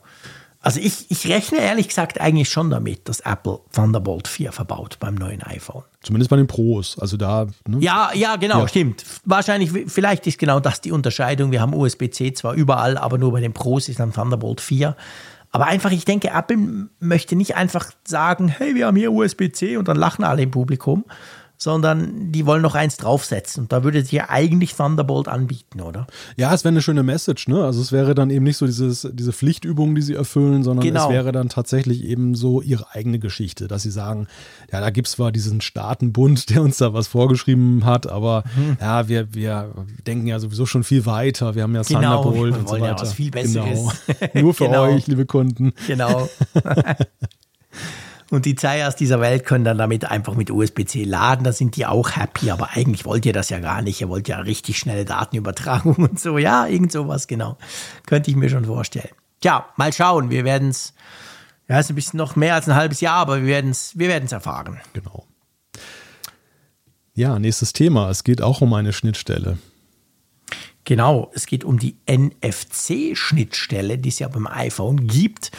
Also 0.69 0.81
ich, 0.81 1.11
ich 1.11 1.27
rechne 1.29 1.61
ehrlich 1.61 1.89
gesagt 1.89 2.21
eigentlich 2.21 2.51
schon 2.51 2.69
damit, 2.69 3.09
dass 3.09 3.21
Apple 3.21 3.61
Thunderbolt 3.73 4.29
4 4.29 4.53
verbaut 4.53 4.99
beim 5.01 5.15
neuen 5.15 5.43
iPhone. 5.43 5.83
Zumindest 6.03 6.29
bei 6.31 6.37
den 6.37 6.47
Pros. 6.47 6.99
Also 6.99 7.17
da. 7.17 7.47
Ne? 7.67 7.79
Ja, 7.81 8.11
ja, 8.13 8.37
genau, 8.37 8.61
ja. 8.61 8.69
stimmt. 8.69 9.05
Wahrscheinlich, 9.25 9.71
vielleicht 9.87 10.27
ist 10.27 10.39
genau 10.39 10.61
das 10.61 10.81
die 10.81 10.93
Unterscheidung. 10.93 11.53
Wir 11.53 11.63
haben 11.63 11.73
USB-C 11.73 12.35
zwar 12.35 12.53
überall, 12.53 12.99
aber 12.99 13.17
nur 13.17 13.33
bei 13.33 13.41
den 13.41 13.55
Pros 13.55 13.89
ist 13.89 13.99
dann 13.99 14.13
Thunderbolt 14.13 14.61
4. 14.61 14.95
Aber 15.51 15.67
einfach, 15.67 15.91
ich 15.91 16.05
denke, 16.05 16.29
Apple 16.29 16.89
möchte 17.01 17.35
nicht 17.35 17.57
einfach 17.57 17.91
sagen, 18.07 18.49
hey, 18.49 18.75
wir 18.75 18.87
haben 18.87 18.97
hier 18.97 19.11
USB-C 19.11 19.79
und 19.79 19.89
dann 19.89 19.97
lachen 19.97 20.25
alle 20.25 20.43
im 20.43 20.51
Publikum, 20.51 21.05
sondern 21.59 22.31
die 22.31 22.47
wollen 22.47 22.63
noch 22.63 22.77
eins 22.77 22.97
draufsetzen. 22.97 23.65
Und 23.65 23.73
da 23.73 23.83
würde 23.83 24.01
sich 24.01 24.13
ja 24.13 24.31
eigentlich 24.31 24.75
Thunderbolt 24.75 25.27
anbieten, 25.27 25.81
oder? 25.81 26.07
Ja, 26.37 26.55
es 26.55 26.65
wäre 26.65 26.73
eine 26.73 26.83
schöne 26.83 27.03
Message, 27.03 27.49
ne? 27.49 27.65
Also 27.65 27.81
es 27.83 27.91
wäre 27.91 28.15
dann 28.15 28.31
eben 28.31 28.45
nicht 28.45 28.57
so 28.57 28.67
dieses, 28.67 29.09
diese 29.13 29.33
Pflichtübung, 29.33 29.97
die 29.97 30.03
sie 30.03 30.15
erfüllen, 30.15 30.63
sondern 30.63 30.87
genau. 30.87 31.07
es 31.07 31.13
wäre 31.13 31.33
dann 31.33 31.49
tatsächlich 31.49 32.05
eben 32.05 32.37
so 32.37 32.63
ihre 32.63 32.93
eigene 32.93 33.19
Geschichte, 33.19 33.67
dass 33.67 33.83
sie 33.83 33.91
sagen, 33.91 34.29
ja, 34.73 34.81
da 34.81 34.91
gibt 34.91 35.09
es 35.09 35.15
zwar 35.15 35.33
diesen 35.33 35.61
Staatenbund, 35.61 36.51
der 36.51 36.63
uns 36.63 36.79
da 36.79 36.95
was 36.95 37.09
vorgeschrieben 37.09 37.85
hat, 37.85 38.07
aber 38.07 38.45
mhm. 38.57 38.77
ja, 38.81 39.09
wir, 39.09 39.35
wir 39.35 39.75
denken 40.07 40.29
ja 40.29 40.39
sowieso 40.39 40.65
schon 40.65 40.85
viel 40.85 41.07
weiter. 41.07 41.57
Wir 41.57 41.65
haben 41.65 41.75
ja 41.75 41.83
genau, 41.83 42.23
Thunderbolt 42.23 42.57
und 42.57 42.69
so 42.69 42.75
weiter. 42.77 42.87
Ja 42.87 43.09
was 43.09 43.15
viel 43.15 43.31
Besseres. 43.33 43.81
Genau. 44.07 44.31
Nur 44.43 44.55
für 44.55 44.67
genau. 44.67 44.85
euch, 44.85 45.07
liebe 45.09 45.27
Kunden. 45.27 45.73
Genau. 45.89 46.29
Und 48.31 48.45
die 48.45 48.55
Zeiers 48.55 48.95
dieser 48.95 49.21
Welt 49.21 49.47
können 49.47 49.65
dann 49.65 49.79
damit 49.79 50.05
einfach 50.05 50.35
mit 50.35 50.51
USB-C 50.51 51.05
laden. 51.05 51.45
Da 51.45 51.53
sind 51.53 51.77
die 51.77 51.87
auch 51.87 52.15
happy. 52.15 52.51
Aber 52.51 52.71
eigentlich 52.73 53.07
wollt 53.07 53.25
ihr 53.25 53.33
das 53.33 53.49
ja 53.49 53.59
gar 53.59 53.81
nicht. 53.81 54.01
Ihr 54.01 54.09
wollt 54.09 54.29
ja 54.29 54.39
richtig 54.41 54.79
schnelle 54.79 55.05
Datenübertragung 55.05 55.95
und 55.97 56.21
so. 56.21 56.37
Ja, 56.37 56.67
irgend 56.67 56.93
sowas, 56.93 57.27
genau. 57.27 57.57
Könnte 58.07 58.31
ich 58.31 58.37
mir 58.37 58.51
schon 58.51 58.67
vorstellen. 58.67 59.11
Tja, 59.41 59.69
mal 59.77 59.93
schauen. 59.93 60.31
Wir 60.31 60.45
werden 60.45 60.69
es, 60.69 60.93
ja, 61.69 61.79
ist 61.79 61.89
ein 61.91 61.95
bisschen 61.95 62.19
noch 62.19 62.37
mehr 62.37 62.55
als 62.55 62.69
ein 62.69 62.75
halbes 62.75 63.01
Jahr, 63.01 63.17
aber 63.17 63.41
wir 63.41 63.47
werden 63.47 63.71
es 63.71 63.99
wir 63.99 64.09
werden's 64.09 64.33
erfahren. 64.33 64.79
Genau. 64.93 65.25
Ja, 67.15 67.39
nächstes 67.39 67.73
Thema. 67.73 68.11
Es 68.11 68.25
geht 68.25 68.43
auch 68.43 68.61
um 68.61 68.75
eine 68.75 68.93
Schnittstelle. 68.93 69.59
Genau, 70.85 71.31
es 71.35 71.47
geht 71.47 71.65
um 71.65 71.79
die 71.79 71.97
NFC-Schnittstelle, 72.09 73.99
die 73.99 74.09
es 74.09 74.21
ja 74.21 74.29
beim 74.29 74.47
iPhone 74.47 75.07
gibt, 75.07 75.51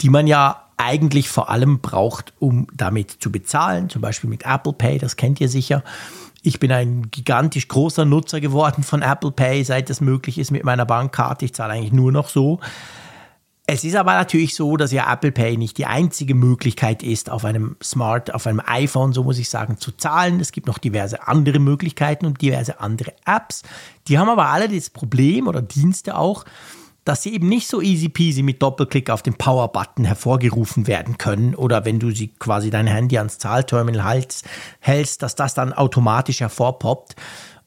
die 0.00 0.10
man 0.10 0.26
ja 0.26 0.65
eigentlich 0.76 1.28
vor 1.28 1.50
allem 1.50 1.80
braucht, 1.80 2.32
um 2.38 2.66
damit 2.74 3.10
zu 3.10 3.32
bezahlen, 3.32 3.88
zum 3.88 4.02
Beispiel 4.02 4.30
mit 4.30 4.44
Apple 4.44 4.72
Pay, 4.72 4.98
das 4.98 5.16
kennt 5.16 5.40
ihr 5.40 5.48
sicher. 5.48 5.82
Ich 6.42 6.60
bin 6.60 6.70
ein 6.70 7.10
gigantisch 7.10 7.66
großer 7.66 8.04
Nutzer 8.04 8.40
geworden 8.40 8.84
von 8.84 9.02
Apple 9.02 9.32
Pay, 9.32 9.64
seit 9.64 9.90
es 9.90 10.00
möglich 10.00 10.38
ist 10.38 10.50
mit 10.50 10.64
meiner 10.64 10.86
Bankkarte. 10.86 11.44
Ich 11.44 11.54
zahle 11.54 11.72
eigentlich 11.72 11.92
nur 11.92 12.12
noch 12.12 12.28
so. 12.28 12.60
Es 13.68 13.82
ist 13.82 13.96
aber 13.96 14.12
natürlich 14.12 14.54
so, 14.54 14.76
dass 14.76 14.92
ja 14.92 15.12
Apple 15.12 15.32
Pay 15.32 15.56
nicht 15.56 15.76
die 15.76 15.86
einzige 15.86 16.36
Möglichkeit 16.36 17.02
ist, 17.02 17.30
auf 17.30 17.44
einem 17.44 17.74
Smart, 17.82 18.32
auf 18.32 18.46
einem 18.46 18.62
iPhone, 18.64 19.12
so 19.12 19.24
muss 19.24 19.40
ich 19.40 19.50
sagen, 19.50 19.78
zu 19.78 19.90
zahlen. 19.90 20.38
Es 20.38 20.52
gibt 20.52 20.68
noch 20.68 20.78
diverse 20.78 21.26
andere 21.26 21.58
Möglichkeiten 21.58 22.26
und 22.26 22.40
diverse 22.40 22.78
andere 22.78 23.12
Apps. 23.24 23.64
Die 24.06 24.18
haben 24.18 24.28
aber 24.28 24.50
alle 24.50 24.68
das 24.68 24.90
Problem 24.90 25.48
oder 25.48 25.62
Dienste 25.62 26.16
auch, 26.16 26.44
dass 27.06 27.22
sie 27.22 27.32
eben 27.32 27.48
nicht 27.48 27.68
so 27.68 27.80
easy 27.80 28.08
peasy 28.08 28.42
mit 28.42 28.60
Doppelklick 28.60 29.10
auf 29.10 29.22
den 29.22 29.34
Power-Button 29.34 30.04
hervorgerufen 30.04 30.86
werden 30.88 31.16
können 31.16 31.54
oder 31.54 31.84
wenn 31.84 32.00
du 32.00 32.10
sie 32.10 32.28
quasi 32.28 32.68
dein 32.68 32.88
Handy 32.88 33.16
ans 33.16 33.38
Zahlterminal 33.38 34.04
hältst, 34.12 34.44
hältst, 34.80 35.22
dass 35.22 35.36
das 35.36 35.54
dann 35.54 35.72
automatisch 35.72 36.40
hervorpoppt. 36.40 37.14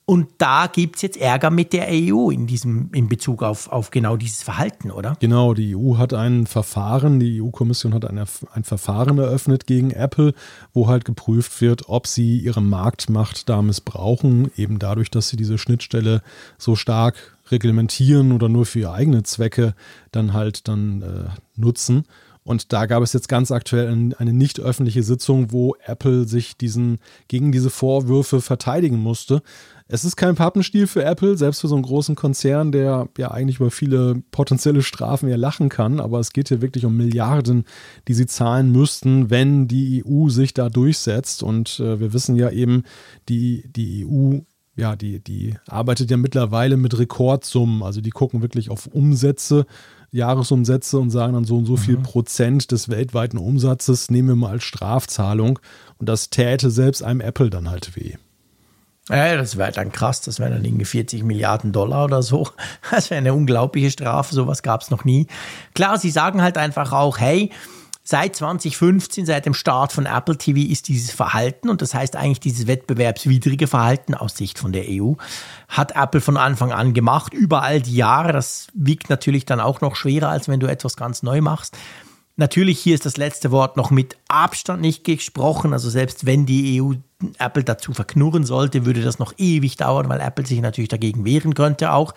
Und 0.09 0.27
da 0.39 0.65
gibt 0.65 0.95
es 0.95 1.03
jetzt 1.03 1.17
Ärger 1.17 1.51
mit 1.51 1.71
der 1.71 1.87
EU 1.91 2.31
in 2.31 2.47
diesem, 2.47 2.89
in 2.93 3.07
Bezug 3.07 3.43
auf, 3.43 3.71
auf 3.71 3.91
genau 3.91 4.17
dieses 4.17 4.41
Verhalten, 4.41 4.89
oder? 4.89 5.15
Genau, 5.19 5.53
die 5.53 5.75
EU 5.75 5.97
hat 5.97 6.15
ein 6.15 6.47
Verfahren, 6.47 7.19
die 7.19 7.39
EU-Kommission 7.39 7.93
hat 7.93 8.05
eine, 8.05 8.25
ein 8.51 8.63
Verfahren 8.63 9.19
eröffnet 9.19 9.67
gegen 9.67 9.91
Apple, 9.91 10.33
wo 10.73 10.87
halt 10.87 11.05
geprüft 11.05 11.61
wird, 11.61 11.89
ob 11.89 12.07
sie 12.07 12.39
ihre 12.39 12.59
Marktmacht 12.61 13.47
da 13.49 13.61
missbrauchen, 13.61 14.49
eben 14.57 14.79
dadurch, 14.79 15.11
dass 15.11 15.29
sie 15.29 15.37
diese 15.37 15.59
Schnittstelle 15.59 16.23
so 16.57 16.75
stark 16.75 17.37
reglementieren 17.51 18.31
oder 18.31 18.49
nur 18.49 18.65
für 18.65 18.79
ihre 18.79 18.93
eigene 18.93 19.23
Zwecke 19.23 19.73
dann 20.11 20.33
halt 20.33 20.67
dann 20.67 21.01
äh, 21.01 21.29
nutzen. 21.55 22.05
Und 22.49 22.73
da 22.73 22.87
gab 22.87 23.03
es 23.03 23.13
jetzt 23.13 23.29
ganz 23.29 23.51
aktuell 23.51 24.13
eine 24.17 24.33
nicht 24.33 24.59
öffentliche 24.59 25.03
Sitzung, 25.03 25.51
wo 25.51 25.75
Apple 25.85 26.25
sich 26.25 26.57
diesen, 26.57 26.97
gegen 27.27 27.51
diese 27.51 27.69
Vorwürfe 27.69 28.41
verteidigen 28.41 28.97
musste. 28.97 29.43
Es 29.87 30.03
ist 30.03 30.15
kein 30.15 30.33
Pappenstiel 30.33 30.87
für 30.87 31.03
Apple, 31.03 31.37
selbst 31.37 31.61
für 31.61 31.67
so 31.67 31.75
einen 31.75 31.83
großen 31.83 32.15
Konzern, 32.15 32.71
der 32.71 33.07
ja 33.19 33.29
eigentlich 33.29 33.59
über 33.59 33.69
viele 33.69 34.23
potenzielle 34.31 34.81
Strafen 34.81 35.29
ja 35.29 35.35
lachen 35.35 35.69
kann. 35.69 35.99
Aber 35.99 36.19
es 36.19 36.33
geht 36.33 36.47
hier 36.47 36.61
wirklich 36.61 36.85
um 36.85 36.97
Milliarden, 36.97 37.65
die 38.07 38.15
sie 38.15 38.25
zahlen 38.25 38.71
müssten, 38.71 39.29
wenn 39.29 39.67
die 39.67 40.03
EU 40.03 40.29
sich 40.29 40.55
da 40.55 40.69
durchsetzt. 40.69 41.43
Und 41.43 41.79
äh, 41.79 41.99
wir 41.99 42.13
wissen 42.13 42.35
ja 42.35 42.49
eben, 42.49 42.81
die, 43.27 43.69
die 43.75 44.07
EU 44.07 44.39
ja, 44.79 44.95
die, 44.95 45.19
die 45.19 45.55
arbeitet 45.67 46.09
ja 46.09 46.17
mittlerweile 46.17 46.77
mit 46.77 46.97
Rekordsummen. 46.97 47.83
Also 47.83 48.01
die 48.01 48.09
gucken 48.09 48.41
wirklich 48.41 48.69
auf 48.69 48.87
Umsätze 48.87 49.65
Jahresumsätze 50.11 50.97
und 50.97 51.11
sagen 51.11 51.33
dann 51.33 51.43
so 51.43 51.57
und 51.57 51.65
so 51.65 51.77
viel 51.77 51.97
mhm. 51.97 52.03
Prozent 52.03 52.71
des 52.71 52.89
weltweiten 52.89 53.37
Umsatzes 53.37 54.09
nehmen 54.09 54.29
wir 54.29 54.35
mal 54.35 54.51
als 54.51 54.63
Strafzahlung. 54.63 55.59
Und 55.97 56.09
das 56.09 56.29
täte 56.29 56.71
selbst 56.71 57.03
einem 57.03 57.21
Apple 57.21 57.49
dann 57.49 57.69
halt 57.69 57.95
weh. 57.95 58.15
Ja, 59.09 59.35
das 59.35 59.57
wäre 59.57 59.71
dann 59.71 59.91
krass, 59.91 60.21
das 60.21 60.39
wären 60.39 60.51
dann 60.51 60.65
irgendwie 60.65 60.85
40 60.85 61.23
Milliarden 61.23 61.71
Dollar 61.71 62.05
oder 62.05 62.21
so. 62.21 62.47
Das 62.91 63.09
wäre 63.09 63.19
eine 63.19 63.33
unglaubliche 63.33 63.91
Strafe, 63.91 64.33
sowas 64.33 64.61
gab 64.61 64.81
es 64.81 64.91
noch 64.91 65.03
nie. 65.03 65.27
Klar, 65.73 65.97
sie 65.97 66.11
sagen 66.11 66.41
halt 66.41 66.57
einfach 66.57 66.91
auch, 66.91 67.17
hey, 67.19 67.51
Seit 68.11 68.37
2015, 68.37 69.27
seit 69.27 69.45
dem 69.45 69.53
Start 69.53 69.91
von 69.91 70.07
Apple 70.07 70.35
TV, 70.35 70.61
ist 70.61 70.87
dieses 70.87 71.11
Verhalten, 71.11 71.69
und 71.69 71.83
das 71.83 71.93
heißt 71.93 72.15
eigentlich 72.15 72.39
dieses 72.39 72.65
wettbewerbswidrige 72.65 73.67
Verhalten 73.67 74.15
aus 74.15 74.35
Sicht 74.35 74.57
von 74.57 74.71
der 74.71 74.85
EU, 74.87 75.13
hat 75.67 75.95
Apple 75.95 76.19
von 76.19 76.35
Anfang 76.35 76.71
an 76.71 76.95
gemacht, 76.95 77.35
über 77.35 77.61
all 77.61 77.83
die 77.83 77.93
Jahre. 77.93 78.33
Das 78.33 78.69
wiegt 78.73 79.11
natürlich 79.11 79.45
dann 79.45 79.59
auch 79.59 79.81
noch 79.81 79.95
schwerer, 79.95 80.29
als 80.29 80.47
wenn 80.47 80.59
du 80.59 80.65
etwas 80.65 80.97
ganz 80.97 81.21
neu 81.21 81.41
machst. 81.41 81.77
Natürlich, 82.35 82.79
hier 82.79 82.95
ist 82.95 83.05
das 83.05 83.17
letzte 83.17 83.51
Wort 83.51 83.77
noch 83.77 83.91
mit 83.91 84.17
Abstand 84.27 84.81
nicht 84.81 85.03
gesprochen. 85.03 85.71
Also 85.71 85.91
selbst 85.91 86.25
wenn 86.25 86.47
die 86.47 86.81
EU 86.81 86.93
Apple 87.37 87.63
dazu 87.63 87.93
verknurren 87.93 88.43
sollte, 88.43 88.87
würde 88.87 89.03
das 89.03 89.19
noch 89.19 89.33
ewig 89.37 89.77
dauern, 89.77 90.09
weil 90.09 90.19
Apple 90.19 90.47
sich 90.47 90.61
natürlich 90.61 90.89
dagegen 90.89 91.25
wehren 91.25 91.53
könnte 91.53 91.91
auch. 91.91 92.15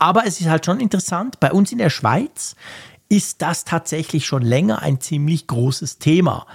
Aber 0.00 0.26
es 0.26 0.40
ist 0.40 0.48
halt 0.48 0.66
schon 0.66 0.80
interessant, 0.80 1.38
bei 1.38 1.52
uns 1.52 1.70
in 1.70 1.78
der 1.78 1.90
Schweiz 1.90 2.56
ist 3.08 3.42
das 3.42 3.64
tatsächlich 3.64 4.26
schon 4.26 4.42
länger 4.42 4.82
ein 4.82 5.00
ziemlich 5.00 5.46
großes 5.46 5.98
Thema. 5.98 6.46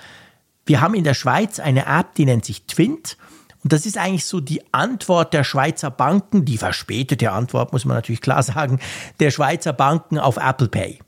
Wir 0.65 0.81
haben 0.81 0.93
in 0.93 1.03
der 1.03 1.13
Schweiz 1.13 1.59
eine 1.59 1.85
App, 1.85 2.15
die 2.15 2.25
nennt 2.25 2.45
sich 2.45 2.65
Twint. 2.65 3.17
Und 3.63 3.73
das 3.73 3.85
ist 3.85 3.97
eigentlich 3.97 4.25
so 4.25 4.39
die 4.39 4.61
Antwort 4.73 5.33
der 5.33 5.43
Schweizer 5.43 5.89
Banken, 5.89 6.45
die 6.45 6.57
verspätete 6.57 7.31
Antwort, 7.31 7.71
muss 7.71 7.85
man 7.85 7.95
natürlich 7.95 8.21
klar 8.21 8.43
sagen, 8.43 8.79
der 9.19 9.31
Schweizer 9.31 9.73
Banken 9.73 10.19
auf 10.19 10.37
Apple 10.37 10.67
Pay. 10.67 10.99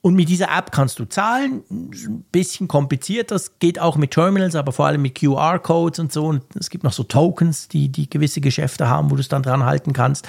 Und 0.00 0.14
mit 0.14 0.28
dieser 0.28 0.56
App 0.56 0.70
kannst 0.70 0.98
du 1.00 1.06
zahlen. 1.06 1.64
Ein 1.70 2.24
bisschen 2.30 2.68
kompliziert, 2.68 3.30
das 3.30 3.58
geht 3.58 3.80
auch 3.80 3.96
mit 3.96 4.12
Terminals, 4.12 4.54
aber 4.54 4.72
vor 4.72 4.86
allem 4.86 5.02
mit 5.02 5.18
QR-Codes 5.18 5.98
und 5.98 6.12
so. 6.12 6.26
Und 6.26 6.44
es 6.54 6.70
gibt 6.70 6.84
noch 6.84 6.92
so 6.92 7.02
Tokens, 7.02 7.68
die, 7.68 7.88
die 7.88 8.08
gewisse 8.08 8.40
Geschäfte 8.40 8.88
haben, 8.88 9.10
wo 9.10 9.16
du 9.16 9.20
es 9.20 9.28
dann 9.28 9.42
dran 9.42 9.64
halten 9.64 9.92
kannst. 9.92 10.28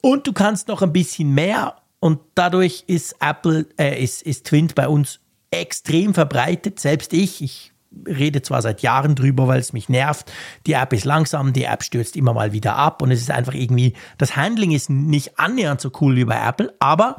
Und 0.00 0.26
du 0.26 0.32
kannst 0.32 0.68
noch 0.68 0.82
ein 0.82 0.92
bisschen 0.92 1.34
mehr 1.34 1.76
und 2.00 2.20
dadurch 2.34 2.84
ist 2.86 3.16
Apple, 3.20 3.66
äh, 3.78 4.02
ist, 4.02 4.22
ist 4.22 4.46
Twint 4.46 4.74
bei 4.74 4.88
uns 4.88 5.20
extrem 5.50 6.14
verbreitet. 6.14 6.78
Selbst 6.78 7.12
ich, 7.12 7.42
ich 7.42 7.72
rede 8.06 8.42
zwar 8.42 8.62
seit 8.62 8.82
Jahren 8.82 9.14
drüber, 9.14 9.48
weil 9.48 9.60
es 9.60 9.72
mich 9.72 9.88
nervt. 9.88 10.30
Die 10.66 10.74
App 10.74 10.92
ist 10.92 11.04
langsam, 11.04 11.52
die 11.52 11.64
App 11.64 11.82
stürzt 11.82 12.16
immer 12.16 12.34
mal 12.34 12.52
wieder 12.52 12.76
ab 12.76 13.02
und 13.02 13.10
es 13.10 13.20
ist 13.20 13.30
einfach 13.30 13.54
irgendwie, 13.54 13.94
das 14.18 14.36
Handling 14.36 14.72
ist 14.72 14.90
nicht 14.90 15.38
annähernd 15.38 15.80
so 15.80 15.90
cool 16.00 16.16
wie 16.16 16.24
bei 16.24 16.38
Apple, 16.40 16.74
aber 16.78 17.16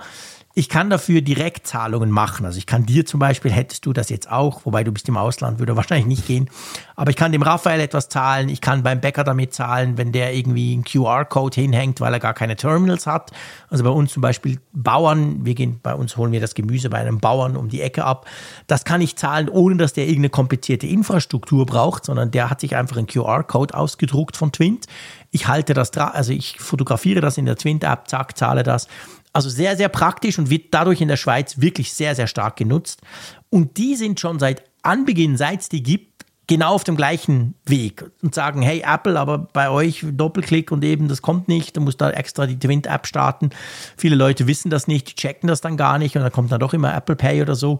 ich 0.59 0.67
kann 0.67 0.89
dafür 0.89 1.21
Direktzahlungen 1.21 2.11
machen. 2.11 2.45
Also 2.45 2.57
ich 2.57 2.65
kann 2.65 2.85
dir 2.85 3.05
zum 3.05 3.21
Beispiel, 3.21 3.49
hättest 3.49 3.85
du 3.85 3.93
das 3.93 4.09
jetzt 4.09 4.29
auch, 4.29 4.65
wobei 4.65 4.83
du 4.83 4.91
bist 4.91 5.07
im 5.07 5.15
Ausland, 5.15 5.57
würde 5.57 5.77
wahrscheinlich 5.77 6.05
nicht 6.05 6.27
gehen. 6.27 6.49
Aber 6.97 7.11
ich 7.11 7.15
kann 7.15 7.31
dem 7.31 7.43
Raphael 7.43 7.79
etwas 7.79 8.09
zahlen. 8.09 8.49
Ich 8.49 8.59
kann 8.59 8.83
beim 8.83 8.99
Bäcker 8.99 9.23
damit 9.23 9.53
zahlen, 9.53 9.97
wenn 9.97 10.11
der 10.11 10.35
irgendwie 10.35 10.73
einen 10.73 10.83
QR-Code 10.83 11.61
hinhängt, 11.61 12.01
weil 12.01 12.11
er 12.11 12.19
gar 12.19 12.33
keine 12.33 12.57
Terminals 12.57 13.07
hat. 13.07 13.31
Also 13.69 13.85
bei 13.85 13.89
uns 13.89 14.11
zum 14.11 14.19
Beispiel 14.19 14.59
Bauern, 14.73 15.45
wir 15.45 15.55
gehen, 15.55 15.79
bei 15.81 15.95
uns 15.95 16.17
holen 16.17 16.33
wir 16.33 16.41
das 16.41 16.55
Gemüse 16.55 16.89
bei 16.89 16.97
einem 16.97 17.19
Bauern 17.19 17.55
um 17.55 17.69
die 17.69 17.79
Ecke 17.79 18.03
ab. 18.03 18.25
Das 18.67 18.83
kann 18.83 18.99
ich 18.99 19.15
zahlen, 19.15 19.47
ohne 19.47 19.77
dass 19.77 19.93
der 19.93 20.07
irgendeine 20.07 20.29
komplizierte 20.29 20.87
Infrastruktur 20.87 21.65
braucht, 21.65 22.03
sondern 22.03 22.31
der 22.31 22.49
hat 22.49 22.59
sich 22.59 22.75
einfach 22.75 22.97
einen 22.97 23.07
QR-Code 23.07 23.75
ausgedruckt 23.75 24.35
von 24.35 24.51
Twint. 24.51 24.87
Ich 25.31 25.47
halte 25.47 25.73
das, 25.73 25.95
also 25.95 26.33
ich 26.33 26.59
fotografiere 26.59 27.21
das 27.21 27.37
in 27.37 27.45
der 27.45 27.55
Twint-App, 27.55 28.09
zack, 28.09 28.35
zahle 28.35 28.63
das 28.63 28.87
also 29.33 29.49
sehr, 29.49 29.77
sehr 29.77 29.89
praktisch 29.89 30.39
und 30.39 30.49
wird 30.49 30.73
dadurch 30.73 31.01
in 31.01 31.07
der 31.07 31.17
Schweiz 31.17 31.61
wirklich 31.61 31.93
sehr, 31.93 32.15
sehr 32.15 32.27
stark 32.27 32.55
genutzt. 32.55 33.01
Und 33.49 33.77
die 33.77 33.95
sind 33.95 34.19
schon 34.19 34.39
seit 34.39 34.63
Anbeginn, 34.81 35.37
seit 35.37 35.61
es 35.61 35.69
die 35.69 35.83
gibt, 35.83 36.09
genau 36.47 36.73
auf 36.73 36.83
dem 36.83 36.95
gleichen 36.95 37.53
Weg 37.65 38.09
und 38.23 38.33
sagen, 38.33 38.63
hey 38.63 38.83
Apple, 38.83 39.19
aber 39.19 39.37
bei 39.37 39.69
euch 39.69 40.03
Doppelklick 40.11 40.71
und 40.71 40.83
eben, 40.83 41.07
das 41.07 41.21
kommt 41.21 41.47
nicht, 41.47 41.77
du 41.77 41.81
musst 41.81 42.01
da 42.01 42.09
extra 42.09 42.47
die 42.47 42.57
Twint-App 42.57 43.05
starten. 43.05 43.51
Viele 43.95 44.15
Leute 44.15 44.47
wissen 44.47 44.71
das 44.71 44.87
nicht, 44.87 45.09
die 45.11 45.15
checken 45.15 45.47
das 45.47 45.61
dann 45.61 45.77
gar 45.77 45.99
nicht 45.99 46.15
und 46.15 46.23
dann 46.23 46.31
kommt 46.31 46.51
dann 46.51 46.59
doch 46.59 46.73
immer 46.73 46.95
Apple 46.95 47.15
Pay 47.15 47.43
oder 47.43 47.53
so. 47.53 47.79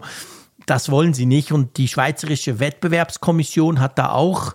Das 0.66 0.88
wollen 0.88 1.14
sie 1.14 1.26
nicht 1.26 1.50
und 1.50 1.78
die 1.78 1.88
Schweizerische 1.88 2.60
Wettbewerbskommission 2.60 3.80
hat 3.80 3.98
da 3.98 4.12
auch 4.12 4.54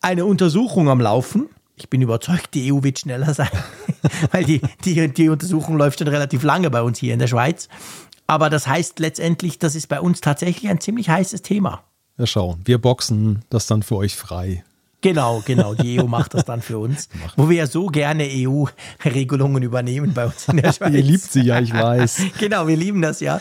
eine 0.00 0.24
Untersuchung 0.24 0.88
am 0.88 1.00
Laufen 1.00 1.48
ich 1.82 1.90
bin 1.90 2.02
überzeugt, 2.02 2.54
die 2.54 2.72
EU 2.72 2.82
wird 2.82 2.98
schneller 2.98 3.34
sein, 3.34 3.50
weil 4.32 4.44
die, 4.44 4.60
die, 4.84 5.08
die 5.08 5.28
Untersuchung 5.28 5.76
läuft 5.76 5.98
schon 5.98 6.08
relativ 6.08 6.42
lange 6.42 6.70
bei 6.70 6.82
uns 6.82 6.98
hier 6.98 7.12
in 7.12 7.18
der 7.18 7.26
Schweiz. 7.26 7.68
Aber 8.26 8.50
das 8.50 8.66
heißt 8.66 8.98
letztendlich, 8.98 9.58
das 9.58 9.74
ist 9.74 9.88
bei 9.88 10.00
uns 10.00 10.20
tatsächlich 10.20 10.70
ein 10.70 10.80
ziemlich 10.80 11.08
heißes 11.08 11.42
Thema. 11.42 11.82
Ja, 12.18 12.26
schau, 12.26 12.58
wir 12.64 12.78
boxen 12.78 13.44
das 13.48 13.66
dann 13.66 13.82
für 13.82 13.96
euch 13.96 14.16
frei. 14.16 14.64
Genau, 15.00 15.42
genau. 15.46 15.74
Die 15.74 16.00
EU 16.00 16.06
macht 16.06 16.34
das 16.34 16.44
dann 16.44 16.60
für 16.60 16.78
uns. 16.78 17.08
Wo 17.36 17.48
wir 17.48 17.56
ja 17.58 17.66
so 17.66 17.86
gerne 17.86 18.28
EU-Regelungen 18.28 19.62
übernehmen 19.62 20.12
bei 20.12 20.26
uns 20.26 20.48
in 20.48 20.56
der 20.56 20.72
Schweiz. 20.74 20.92
Ihr 20.92 21.02
liebt 21.02 21.32
sie 21.32 21.42
ja, 21.42 21.60
ich 21.60 21.72
weiß. 21.72 22.22
genau, 22.38 22.66
wir 22.66 22.76
lieben 22.76 23.00
das 23.00 23.20
ja. 23.20 23.40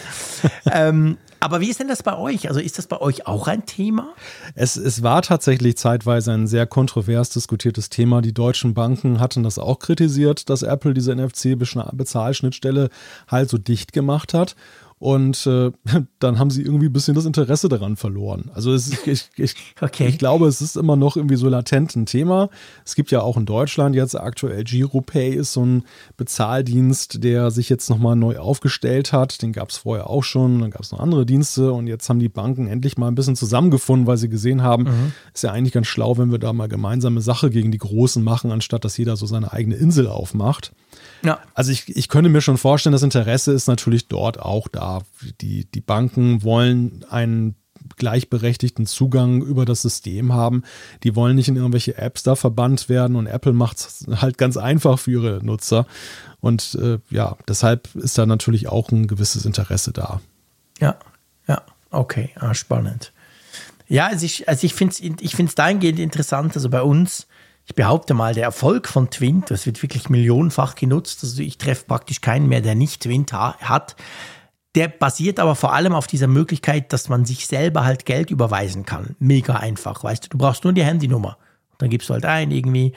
ähm, 0.72 1.18
aber 1.40 1.62
wie 1.62 1.70
ist 1.70 1.80
denn 1.80 1.88
das 1.88 2.04
bei 2.04 2.18
euch? 2.18 2.48
Also 2.48 2.60
ist 2.60 2.78
das 2.78 2.88
bei 2.88 3.00
euch 3.00 3.28
auch 3.28 3.48
ein 3.48 3.66
Thema? 3.66 4.14
Es, 4.56 4.76
es 4.76 5.04
war 5.04 5.22
tatsächlich 5.22 5.78
zeitweise 5.78 6.32
ein 6.32 6.48
sehr 6.48 6.66
kontrovers 6.66 7.30
diskutiertes 7.30 7.90
Thema. 7.90 8.22
Die 8.22 8.34
deutschen 8.34 8.74
Banken 8.74 9.20
hatten 9.20 9.44
das 9.44 9.60
auch 9.60 9.80
kritisiert, 9.80 10.50
dass 10.50 10.64
Apple 10.64 10.94
diese 10.94 11.16
NFC-Bezahlschnittstelle 11.16 12.90
halt 13.28 13.50
so 13.50 13.58
dicht 13.58 13.94
gemacht 13.94 14.34
hat. 14.34 14.56
Und 15.00 15.46
äh, 15.46 15.72
dann 16.20 16.40
haben 16.40 16.50
sie 16.50 16.64
irgendwie 16.64 16.88
ein 16.88 16.94
bisschen 16.94 17.14
das 17.14 17.26
Interesse 17.26 17.70
daran 17.70 17.96
verloren. 17.98 18.50
Also 18.54 18.74
ist, 18.74 19.08
ich, 19.08 19.30
ich, 19.36 19.56
okay. 19.82 20.08
ich 20.08 20.18
glaube, 20.18 20.48
es 20.48 20.62
ist 20.62 20.76
immer 20.76 20.96
noch 20.96 21.18
irgendwie 21.18 21.36
so 21.36 21.48
latent 21.50 21.96
ein 21.96 22.06
Thema. 22.06 22.50
Es 22.84 22.96
gibt 22.96 23.12
ja 23.12 23.22
auch 23.22 23.38
in 23.38 23.46
Deutschland 23.46 23.96
jetzt 23.96 24.16
aktuell 24.16 24.64
GiroPay 24.64 25.36
ist 25.36 25.54
so 25.54 25.64
ein 25.66 25.84
Bezahldienst, 26.18 27.24
der 27.24 27.52
sich 27.52 27.70
jetzt 27.70 27.90
nochmal 27.90 28.16
neu 28.16 28.38
aufgestellt 28.40 29.14
hat. 29.14 29.42
Den 29.42 29.54
gab 29.54 29.70
es 29.70 29.78
vorher 29.78 30.10
auch 30.10 30.24
schon, 30.24 30.60
dann 30.60 30.72
gab 30.72 30.82
es 30.82 30.92
noch 30.92 31.00
andere 31.00 31.26
Dienste 31.26 31.72
und 31.72 31.88
jetzt 31.88 32.10
haben 32.10 32.20
die 32.20 32.30
Banken 32.30 32.68
endlich 32.68 32.98
mal 32.98 33.08
ein 33.08 33.16
bisschen 33.16 33.36
zusammengefunden, 33.36 34.08
weil 34.08 34.18
sie 34.18 34.30
gesehen 34.30 34.64
haben, 34.64 34.84
mhm. 34.84 35.14
ist 35.34 35.44
ja 35.44 35.52
eigentlich 35.52 35.74
ganz 35.74 35.88
schlau, 35.88 36.18
wenn 36.18 36.32
wir 36.32 36.40
da 36.40 36.54
mal 36.54 36.68
gemeinsame 36.68 37.22
Sache 37.22 37.52
gegen 37.52 37.72
die 37.72 37.78
Großen 37.78 38.24
machen, 38.24 38.52
anstatt 38.52 38.84
dass 38.84 38.98
jeder 38.98 39.16
so 39.16 39.28
seine 39.28 39.54
eigene 39.54 39.76
Insel 39.76 40.08
aufmacht. 40.08 40.72
Ja. 41.24 41.40
Also 41.54 41.72
ich, 41.72 41.96
ich 41.96 42.10
könnte 42.10 42.30
mir 42.30 42.42
schon 42.42 42.58
vorstellen, 42.58 42.94
das 42.94 43.04
Interesse 43.04 43.52
ist 43.52 43.68
natürlich 43.68 44.08
dort 44.08 44.40
auch 44.40 44.68
da. 44.68 45.02
Die, 45.42 45.66
die 45.66 45.82
Banken 45.82 46.44
wollen 46.44 47.06
einen 47.10 47.56
gleichberechtigten 47.96 48.86
Zugang 48.86 49.42
über 49.42 49.66
das 49.66 49.82
System 49.82 50.34
haben. 50.34 50.64
Die 51.04 51.16
wollen 51.16 51.36
nicht 51.36 51.48
in 51.48 51.56
irgendwelche 51.56 51.98
Apps 51.98 52.24
da 52.24 52.36
verbannt 52.36 52.90
werden 52.90 53.16
und 53.16 53.28
Apple 53.28 53.54
macht 53.54 53.78
es 53.78 54.06
halt 54.22 54.38
ganz 54.38 54.58
einfach 54.58 55.00
für 55.00 55.12
ihre 55.12 55.46
Nutzer. 55.46 55.86
Und 56.40 56.78
äh, 56.82 57.00
ja, 57.10 57.38
deshalb 57.48 57.94
ist 57.96 58.18
da 58.18 58.26
natürlich 58.26 58.68
auch 58.68 58.92
ein 58.92 59.08
gewisses 59.08 59.46
Interesse 59.46 59.92
da. 59.94 60.22
Ja, 60.80 60.98
ja, 61.48 61.62
okay, 61.92 62.32
ah, 62.36 62.54
spannend. 62.54 63.12
Ja, 63.88 64.08
also 64.08 64.26
ich, 64.26 64.48
also 64.50 64.66
ich 64.66 64.74
finde 64.74 64.94
es 64.94 65.22
ich 65.22 65.36
find's 65.36 65.56
dahingehend 65.56 66.00
interessant. 66.00 66.56
Also 66.56 66.70
bei 66.70 66.82
uns 66.82 67.27
ich 67.68 67.76
behaupte 67.76 68.14
mal, 68.14 68.34
der 68.34 68.46
Erfolg 68.46 68.88
von 68.88 69.10
Twint, 69.10 69.52
das 69.52 69.66
wird 69.66 69.84
wirklich 69.84 70.10
millionenfach 70.10 70.76
genutzt. 70.76 71.20
Also 71.24 71.42
ich 71.42 71.58
treffe 71.58 71.86
praktisch 71.86 72.22
keinen 72.22 72.48
mehr, 72.48 72.62
der 72.62 72.76
nicht 72.76 73.04
Twint 73.04 73.34
hat. 73.34 73.98
Der 74.74 74.88
basiert 74.88 75.38
aber 75.38 75.54
vor 75.54 75.74
allem 75.74 75.94
auf 75.94 76.08
dieser 76.08 76.28
Möglichkeit, 76.28 76.94
dass 76.94 77.10
man 77.10 77.26
sich 77.26 77.46
selber 77.46 77.84
halt 77.84 78.06
Geld 78.06 78.32
überweisen 78.32 78.86
kann. 78.86 79.18
Mega 79.20 79.58
einfach, 79.58 80.02
weißt 80.02 80.26
du. 80.26 80.30
Du 80.30 80.38
brauchst 80.38 80.64
nur 80.64 80.72
die 80.72 80.84
Handynummer. 80.84 81.38
Dann 81.78 81.90
gibst 81.90 82.08
du 82.08 82.14
halt 82.14 82.24
ein, 82.24 82.52
irgendwie, 82.52 82.94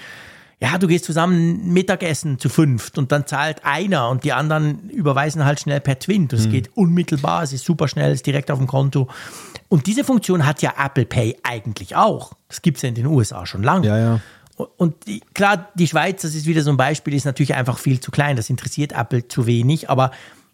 ja, 0.61 0.79
du 0.79 0.87
gehst 0.87 1.05
zusammen 1.05 1.73
Mittagessen 1.73 2.39
zu 2.39 2.49
fünft 2.49 2.97
und 2.97 3.11
dann 3.11 3.27
zahlt 3.27 3.65
einer 3.65 4.09
und 4.09 4.23
die 4.23 4.33
anderen 4.33 4.89
überweisen 4.91 5.45
halt 5.45 5.59
schnell 5.59 5.81
per 5.81 5.99
Twint. 5.99 6.33
Das 6.33 6.47
mhm. 6.47 6.51
geht 6.53 6.77
unmittelbar, 6.77 7.43
es 7.43 7.53
ist 7.53 7.65
super 7.65 7.89
schnell, 7.89 8.13
es 8.13 8.19
ist 8.19 8.27
direkt 8.27 8.53
auf 8.53 8.59
dem 8.59 8.69
Konto. 8.69 9.09
Und 9.69 9.89
diese 9.89 10.05
Funktion 10.05 10.47
hat 10.47 10.63
ja 10.63 10.75
Apple 10.79 11.07
Pay 11.07 11.39
eigentlich 11.43 11.97
auch. 11.97 12.35
Das 12.47 12.63
gibt 12.63 12.77
es 12.77 12.83
ja 12.85 12.89
in 12.89 12.95
den 12.95 13.07
USA 13.07 13.47
schon 13.47 13.65
lange. 13.65 13.89
Ja, 13.89 13.99
ja. 13.99 14.21
Und 14.77 15.07
die, 15.07 15.21
klar, 15.35 15.69
die 15.75 15.87
Schweiz, 15.87 16.23
das 16.23 16.35
ist 16.35 16.47
wieder 16.47 16.63
so 16.63 16.71
ein 16.71 16.77
Beispiel, 16.77 17.15
ist 17.15 17.25
natürlich 17.25 17.55
einfach 17.55 17.79
viel 17.79 18.01
zu 18.01 18.11
klein. 18.11 18.37
Das 18.37 18.51
interessiert 18.51 18.93
Apple 18.93 19.29
zu 19.29 19.47
wenig. 19.47 19.91
Aber 19.91 20.11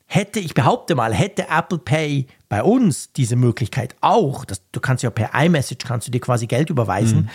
hätte, 0.07 0.41
ich 0.41 0.55
behaupte 0.55 0.95
mal, 0.95 1.13
hätte 1.15 1.49
Apple 1.49 1.79
Pay 1.79 2.27
bei 2.49 2.63
uns 2.63 3.13
diese 3.13 3.37
Möglichkeit 3.37 3.97
auch, 4.01 4.45
dass, 4.45 4.63
du 4.73 4.81
kannst 4.81 5.03
ja 5.03 5.11
per 5.11 5.31
iMessage 5.35 5.85
kannst 5.85 6.07
du 6.07 6.13
dir 6.13 6.21
quasi 6.21 6.47
Geld 6.47 6.71
überweisen. 6.71 7.23
Mhm. 7.23 7.29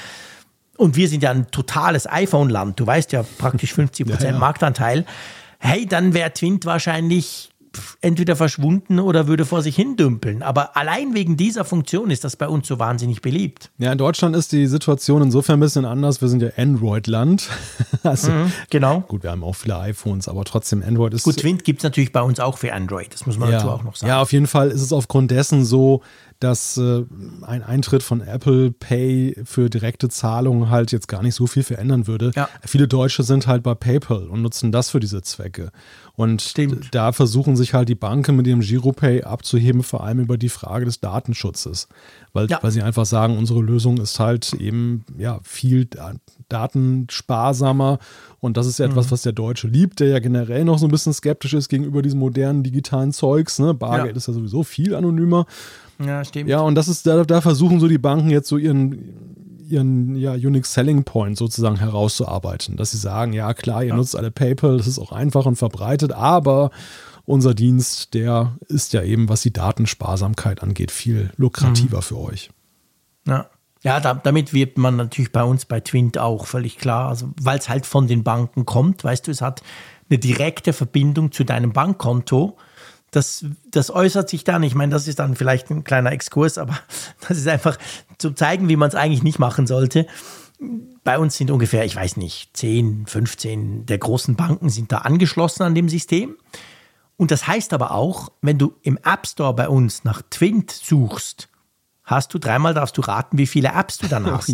Und 0.78 0.95
wir 0.95 1.07
sind 1.07 1.22
ja 1.22 1.32
ein 1.32 1.51
totales 1.51 2.09
iPhone-Land. 2.09 2.80
Du 2.80 2.88
weißt 2.88 3.11
ja 3.11 3.24
praktisch 3.38 3.74
50 3.74 4.05
Prozent 4.07 4.24
ja, 4.24 4.32
ja. 4.32 4.39
Marktanteil. 4.39 5.05
Hey, 5.59 5.86
dann 5.86 6.13
wäre 6.13 6.34
Twint 6.34 6.65
wahrscheinlich 6.65 7.51
entweder 8.01 8.36
verschwunden 8.36 8.99
oder 8.99 9.28
würde 9.28 9.45
vor 9.45 9.61
sich 9.61 9.76
hin 9.76 9.95
dümpeln. 9.95 10.43
Aber 10.43 10.76
allein 10.76 11.13
wegen 11.13 11.38
dieser 11.38 11.65
Funktion 11.65 12.11
ist 12.11 12.24
das 12.24 12.36
bei 12.36 12.47
uns 12.47 12.67
so 12.67 12.80
wahnsinnig 12.80 13.22
beliebt. 13.22 13.72
Ja, 13.78 13.91
in 13.91 13.97
Deutschland 13.97 14.36
ist 14.36 14.51
die 14.51 14.67
Situation 14.67 15.22
insofern 15.22 15.57
ein 15.57 15.61
bisschen 15.61 15.86
anders. 15.86 16.22
Wir 16.22 16.28
sind 16.28 16.41
ja 16.41 16.49
Android-Land. 16.57 17.49
also, 18.03 18.32
mhm, 18.32 18.51
genau. 18.69 19.01
Gut, 19.01 19.24
wir 19.24 19.32
haben 19.32 19.43
auch 19.43 19.55
viele 19.55 19.78
iPhones, 19.80 20.28
aber 20.28 20.43
trotzdem 20.43 20.84
Android 20.86 21.13
ist. 21.13 21.24
Gut, 21.24 21.38
Twint 21.38 21.63
gibt 21.63 21.80
es 21.80 21.84
natürlich 21.84 22.11
bei 22.11 22.22
uns 22.22 22.39
auch 22.39 22.57
für 22.57 22.74
Android. 22.74 23.13
Das 23.13 23.26
muss 23.26 23.38
man 23.38 23.49
ja, 23.49 23.57
dazu 23.57 23.69
auch 23.69 23.84
noch 23.84 23.95
sagen. 23.95 24.09
Ja, 24.09 24.22
auf 24.22 24.34
jeden 24.34 24.47
Fall 24.47 24.69
ist 24.69 24.82
es 24.82 24.91
aufgrund 24.91 25.32
dessen 25.32 25.63
so, 25.63 26.01
dass 26.41 26.76
äh, 26.78 27.03
ein 27.43 27.63
Eintritt 27.63 28.01
von 28.01 28.19
Apple 28.19 28.72
Pay 28.72 29.36
für 29.45 29.69
direkte 29.69 30.09
Zahlungen 30.09 30.69
halt 30.69 30.91
jetzt 30.91 31.07
gar 31.07 31.22
nicht 31.22 31.36
so 31.36 31.45
viel 31.45 31.63
verändern 31.63 32.07
würde. 32.07 32.32
Ja. 32.36 32.49
Viele 32.65 32.88
Deutsche 32.88 33.24
sind 33.24 33.45
halt 33.45 33.61
bei 33.61 33.76
PayPal 33.76 34.28
und 34.28 34.41
nutzen 34.41 34.72
das 34.72 34.89
für 34.89 34.99
diese 34.99 35.22
Zwecke. 35.22 35.72
Und 36.22 36.43
Stimmt. 36.43 36.89
da 36.91 37.13
versuchen 37.13 37.55
sich 37.55 37.74
halt 37.74 37.89
die 37.89 37.95
Banken 37.95 38.36
mit 38.36 38.45
ihrem 38.45 38.59
Giropay 38.59 39.24
abzuheben, 39.24 39.82
vor 39.82 40.03
allem 40.03 40.19
über 40.19 40.38
die 40.38 40.49
Frage 40.49 40.86
des 40.86 40.99
Datenschutzes. 40.99 41.88
Weil, 42.32 42.47
ja. 42.47 42.59
weil 42.61 42.69
sie 42.69 42.84
einfach 42.84 43.07
sagen, 43.07 43.39
unsere 43.39 43.59
Lösung 43.59 43.97
ist 43.97 44.19
halt 44.19 44.53
eben 44.53 45.03
ja 45.17 45.39
viel 45.41 45.88
datensparsamer 46.47 47.97
und 48.39 48.55
das 48.55 48.67
ist 48.67 48.78
ja 48.78 48.86
mhm. 48.86 48.91
etwas, 48.91 49.11
was 49.11 49.24
der 49.24 49.32
Deutsche 49.32 49.67
liebt, 49.67 49.99
der 49.99 50.09
ja 50.09 50.19
generell 50.19 50.63
noch 50.63 50.78
so 50.78 50.86
ein 50.86 50.91
bisschen 50.91 51.11
skeptisch 51.11 51.55
ist 51.55 51.69
gegenüber 51.69 52.03
diesem 52.03 52.19
modernen 52.19 52.61
digitalen 52.61 53.13
Zeugs. 53.13 53.57
Ne? 53.57 53.74
Bargeld 53.74 54.11
ja. 54.11 54.17
ist 54.17 54.28
ja 54.28 54.34
sowieso 54.34 54.61
viel 54.61 54.93
anonymer. 54.93 55.47
Ja, 56.05 56.24
stimmt. 56.24 56.49
Ja, 56.51 56.59
und 56.59 56.76
das 56.76 56.88
ist, 56.88 57.07
da, 57.07 57.24
da 57.24 57.41
versuchen 57.41 57.80
so 57.80 57.88
die 57.88 57.97
Banken 57.97 58.30
jetzt 58.30 58.47
so 58.47 58.57
ihren, 58.57 58.99
ihren 59.72 60.15
ja, 60.15 60.34
Unique 60.34 60.65
Selling 60.65 61.03
Point 61.03 61.38
sozusagen 61.38 61.78
herauszuarbeiten. 61.78 62.78
Dass 62.78 62.91
sie 62.91 62.97
sagen, 62.97 63.34
ja 63.34 63.53
klar, 63.53 63.84
ihr 63.84 63.89
ja. 63.89 63.95
nutzt 63.95 64.15
alle 64.15 64.32
PayPal, 64.32 64.78
das 64.78 64.88
ist 64.88 64.99
auch 64.99 65.11
einfach 65.11 65.45
und 65.45 65.55
verbreitet, 65.55 66.11
aber 66.11 66.72
unser 67.26 67.53
Dienst, 67.53 68.13
der 68.13 68.57
ist 68.67 68.93
ja 68.93 69.03
eben, 69.03 69.30
was 69.30 69.41
die 69.41 69.53
Datensparsamkeit 69.53 70.61
angeht, 70.63 70.91
viel 70.91 71.32
lukrativer 71.38 71.97
mhm. 71.97 72.03
für 72.03 72.17
euch. 72.19 72.49
Ja. 73.28 73.47
Ja, 73.84 73.99
da, 73.99 74.13
damit 74.13 74.53
wird 74.53 74.78
man 74.78 74.95
natürlich 74.95 75.32
bei 75.32 75.43
uns 75.43 75.65
bei 75.65 75.80
Twint 75.80 76.19
auch 76.19 76.45
völlig 76.45 76.78
klar, 76.78 77.09
also 77.09 77.32
weil 77.41 77.57
es 77.57 77.67
halt 77.67 77.88
von 77.88 78.05
den 78.05 78.24
Banken 78.24 78.67
kommt, 78.67 79.03
weißt 79.03 79.26
du, 79.26 79.32
es 79.32 79.41
hat 79.41 79.63
eine 80.07 80.19
direkte 80.19 80.72
Verbindung 80.72 81.32
zu 81.32 81.43
deinem 81.43 81.74
Bankkonto 81.74 82.57
das, 83.12 83.45
das 83.70 83.91
äußert 83.91 84.30
sich 84.30 84.43
dann, 84.43 84.64
ich 84.64 84.74
meine, 84.74 84.93
das 84.93 85.07
ist 85.07 85.20
dann 85.20 85.36
vielleicht 85.36 85.70
ein 85.70 85.84
kleiner 85.84 86.12
Exkurs, 86.12 86.57
aber 86.57 86.78
das 87.28 87.38
ist 87.38 87.47
einfach 87.47 87.78
zu 88.18 88.32
zeigen, 88.32 88.70
wie 88.70 88.78
man 88.78 88.89
es 88.89 88.95
eigentlich 88.95 89.24
nicht 89.24 89.39
machen 89.39 89.68
sollte. 89.68 90.07
Bei 91.03 91.20
uns 91.20 91.36
sind 91.36 91.51
ungefähr, 91.51 91.86
ich 91.86 91.95
weiß 91.95 92.18
nicht, 92.18 92.55
10, 92.55 93.07
15 93.07 93.86
der 93.86 93.97
großen 93.97 94.36
Banken 94.36 94.70
sind 94.70 94.91
da 94.91 94.99
angeschlossen 94.99 95.64
an 95.64 95.76
dem 95.76 95.89
System. 95.89 96.38
Und 97.18 97.32
das 97.32 97.47
heißt 97.47 97.74
aber 97.74 97.91
auch, 97.91 98.32
wenn 98.41 98.57
du 98.57 98.74
im 98.82 98.97
App 98.97 99.28
Store 99.28 99.53
bei 99.53 99.68
uns 99.68 100.03
nach 100.03 100.22
Twint 100.30 100.72
suchst, 100.72 101.49
hast 102.03 102.34
du 102.34 102.39
dreimal 102.39 102.74
darfst 102.74 102.97
du 102.97 103.01
raten, 103.01 103.38
wie 103.38 103.47
viele 103.47 103.70
Apps 103.70 103.97
du 103.97 104.07
dann 104.07 104.26
hast. 104.32 104.53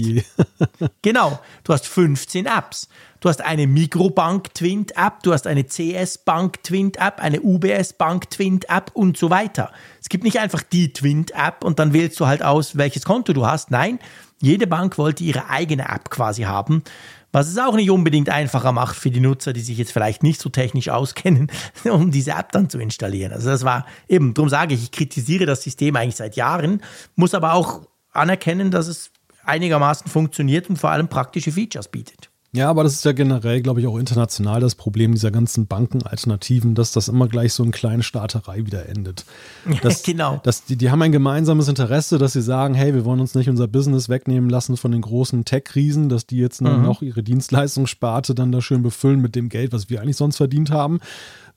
genau, 1.02 1.40
du 1.64 1.74
hast 1.74 1.88
15 1.88 2.46
Apps. 2.46 2.88
Du 3.20 3.30
hast 3.30 3.42
eine 3.44 3.66
Mikrobank 3.66 4.54
Twint 4.54 4.96
App, 4.96 5.24
du 5.24 5.34
hast 5.34 5.48
eine 5.48 5.66
CS 5.66 6.20
Bank 6.20 6.62
Twint 6.62 6.98
App, 6.98 7.20
eine 7.20 7.42
UBS 7.42 7.94
Bank 7.94 8.30
Twint 8.30 8.70
App 8.70 8.92
und 8.94 9.18
so 9.18 9.32
weiter. 9.32 9.72
Es 10.00 10.10
gibt 10.10 10.24
nicht 10.24 10.40
einfach 10.40 10.62
die 10.62 10.94
Twint 10.94 11.32
App 11.32 11.64
und 11.64 11.80
dann 11.80 11.94
wählst 11.94 12.20
du 12.20 12.28
halt 12.28 12.44
aus, 12.44 12.78
welches 12.78 13.06
Konto 13.06 13.34
du 13.34 13.48
hast. 13.48 13.72
Nein, 13.72 13.98
jede 14.40 14.68
Bank 14.68 15.00
wollte 15.00 15.24
ihre 15.24 15.50
eigene 15.50 15.90
App 15.90 16.12
quasi 16.12 16.44
haben, 16.44 16.84
was 17.32 17.48
es 17.48 17.58
auch 17.58 17.76
nicht 17.76 17.90
unbedingt 17.90 18.30
einfacher 18.30 18.72
macht 18.72 18.96
für 18.96 19.10
die 19.10 19.20
Nutzer, 19.20 19.52
die 19.52 19.62
sich 19.62 19.80
jetzt 19.80 19.92
vielleicht 19.92 20.22
nicht 20.22 20.40
so 20.40 20.50
technisch 20.50 20.90
auskennen, 20.90 21.50
um 21.86 22.12
diese 22.12 22.32
App 22.32 22.52
dann 22.52 22.70
zu 22.70 22.78
installieren. 22.78 23.34
Also 23.34 23.50
das 23.50 23.64
war 23.64 23.88
eben, 24.08 24.36
darum 24.36 24.50
sage 24.50 24.76
ich, 24.76 24.84
ich 24.84 24.92
kritisiere 24.92 25.48
das 25.48 25.64
System 25.64 25.96
eigentlich 25.96 26.18
seit 26.18 26.36
Jahren, 26.36 26.84
muss 27.16 27.34
aber 27.34 27.54
auch 27.54 27.82
anerkennen, 28.12 28.70
dass 28.70 28.86
es 28.86 29.10
einigermaßen 29.44 30.08
funktioniert 30.08 30.70
und 30.70 30.78
vor 30.78 30.92
allem 30.92 31.08
praktische 31.08 31.52
Features 31.52 31.88
bietet. 31.88 32.30
Ja, 32.58 32.72
aber 32.72 32.84
das 32.84 32.94
ist 32.94 33.06
ja 33.06 33.12
generell, 33.12 33.62
glaube 33.62 33.82
ich, 33.82 33.88
auch 33.88 33.98
international 33.98 34.60
das 34.60 34.74
Problem 34.74 35.14
dieser 35.14 35.30
ganzen 35.30 35.68
Bankenalternativen, 35.68 36.74
dass 36.74 36.92
das 36.92 37.08
immer 37.08 37.28
gleich 37.28 37.54
so 37.54 37.64
in 37.64 37.70
kleine 37.72 38.02
Staaterei 38.02 38.66
wieder 38.66 38.90
endet. 38.90 39.26
Das, 39.84 40.02
genau. 40.02 40.42
Das, 40.44 40.66
die, 40.66 40.76
die 40.76 40.90
haben 40.90 41.02
ein 41.04 41.12
gemeinsames 41.12 41.68
Interesse, 41.68 42.18
dass 42.18 42.34
sie 42.34 42.42
sagen, 42.42 42.74
hey, 42.74 42.96
wir 42.96 43.06
wollen 43.06 43.20
uns 43.20 43.36
nicht 43.36 43.48
unser 43.48 43.68
Business 43.68 44.10
wegnehmen 44.10 44.50
lassen 44.50 44.76
von 44.76 44.92
den 44.92 45.02
großen 45.02 45.46
Tech-Riesen, 45.46 46.10
dass 46.10 46.26
die 46.26 46.38
jetzt 46.38 46.62
mhm. 46.62 46.82
noch 46.82 47.04
ihre 47.04 47.22
Dienstleistungssparte 47.22 48.34
dann 48.34 48.52
da 48.52 48.60
schön 48.60 48.82
befüllen 48.82 49.22
mit 49.22 49.36
dem 49.36 49.50
Geld, 49.50 49.72
was 49.72 49.90
wir 49.90 50.02
eigentlich 50.02 50.18
sonst 50.18 50.38
verdient 50.38 50.72
haben 50.72 51.00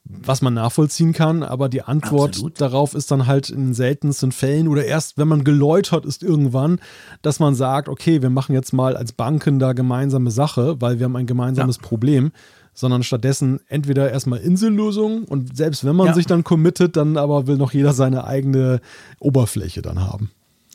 was 0.04 0.42
man 0.42 0.54
nachvollziehen 0.54 1.12
kann, 1.12 1.42
aber 1.42 1.68
die 1.68 1.82
Antwort 1.82 2.30
Absolut. 2.30 2.60
darauf 2.60 2.94
ist 2.94 3.10
dann 3.10 3.26
halt 3.26 3.50
in 3.50 3.74
seltensten 3.74 4.32
Fällen 4.32 4.66
oder 4.66 4.84
erst, 4.84 5.18
wenn 5.18 5.28
man 5.28 5.44
geläutert 5.44 6.04
ist 6.04 6.22
irgendwann, 6.22 6.80
dass 7.22 7.38
man 7.38 7.54
sagt, 7.54 7.88
okay, 7.88 8.22
wir 8.22 8.30
machen 8.30 8.54
jetzt 8.54 8.72
mal 8.72 8.96
als 8.96 9.12
Banken 9.12 9.58
da 9.58 9.72
gemeinsame 9.72 10.30
Sache, 10.30 10.80
weil 10.80 10.98
wir 10.98 11.04
haben 11.04 11.16
ein 11.16 11.26
gemeinsames 11.26 11.76
ja. 11.76 11.82
Problem, 11.82 12.32
sondern 12.72 13.02
stattdessen 13.02 13.60
entweder 13.68 14.10
erstmal 14.10 14.40
Insellösungen 14.40 15.24
und 15.24 15.56
selbst 15.56 15.84
wenn 15.84 15.96
man 15.96 16.08
ja. 16.08 16.14
sich 16.14 16.26
dann 16.26 16.44
committet, 16.44 16.96
dann 16.96 17.16
aber 17.16 17.46
will 17.46 17.56
noch 17.56 17.72
jeder 17.72 17.92
seine 17.92 18.24
eigene 18.24 18.80
Oberfläche 19.18 19.82
dann 19.82 20.00
haben. 20.00 20.30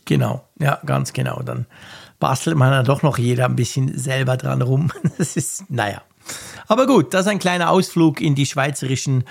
Genau, 0.06 0.48
ja, 0.60 0.80
ganz 0.86 1.14
genau. 1.14 1.42
Dann 1.42 1.66
bastelt 2.20 2.56
man 2.56 2.72
dann 2.72 2.86
doch 2.86 3.02
noch 3.02 3.18
jeder 3.18 3.46
ein 3.46 3.56
bisschen 3.56 3.98
selber 3.98 4.38
dran 4.38 4.62
rum. 4.62 4.92
Das 5.18 5.36
ist, 5.36 5.70
naja. 5.70 6.02
Aber 6.68 6.88
gut, 6.88 7.14
das 7.14 7.22
ist 7.22 7.32
ein 7.32 7.40
kleiner 7.40 7.70
Ausflug 7.70 8.22
in 8.22 8.36
die 8.36 8.46
schweizerischen 8.46 9.24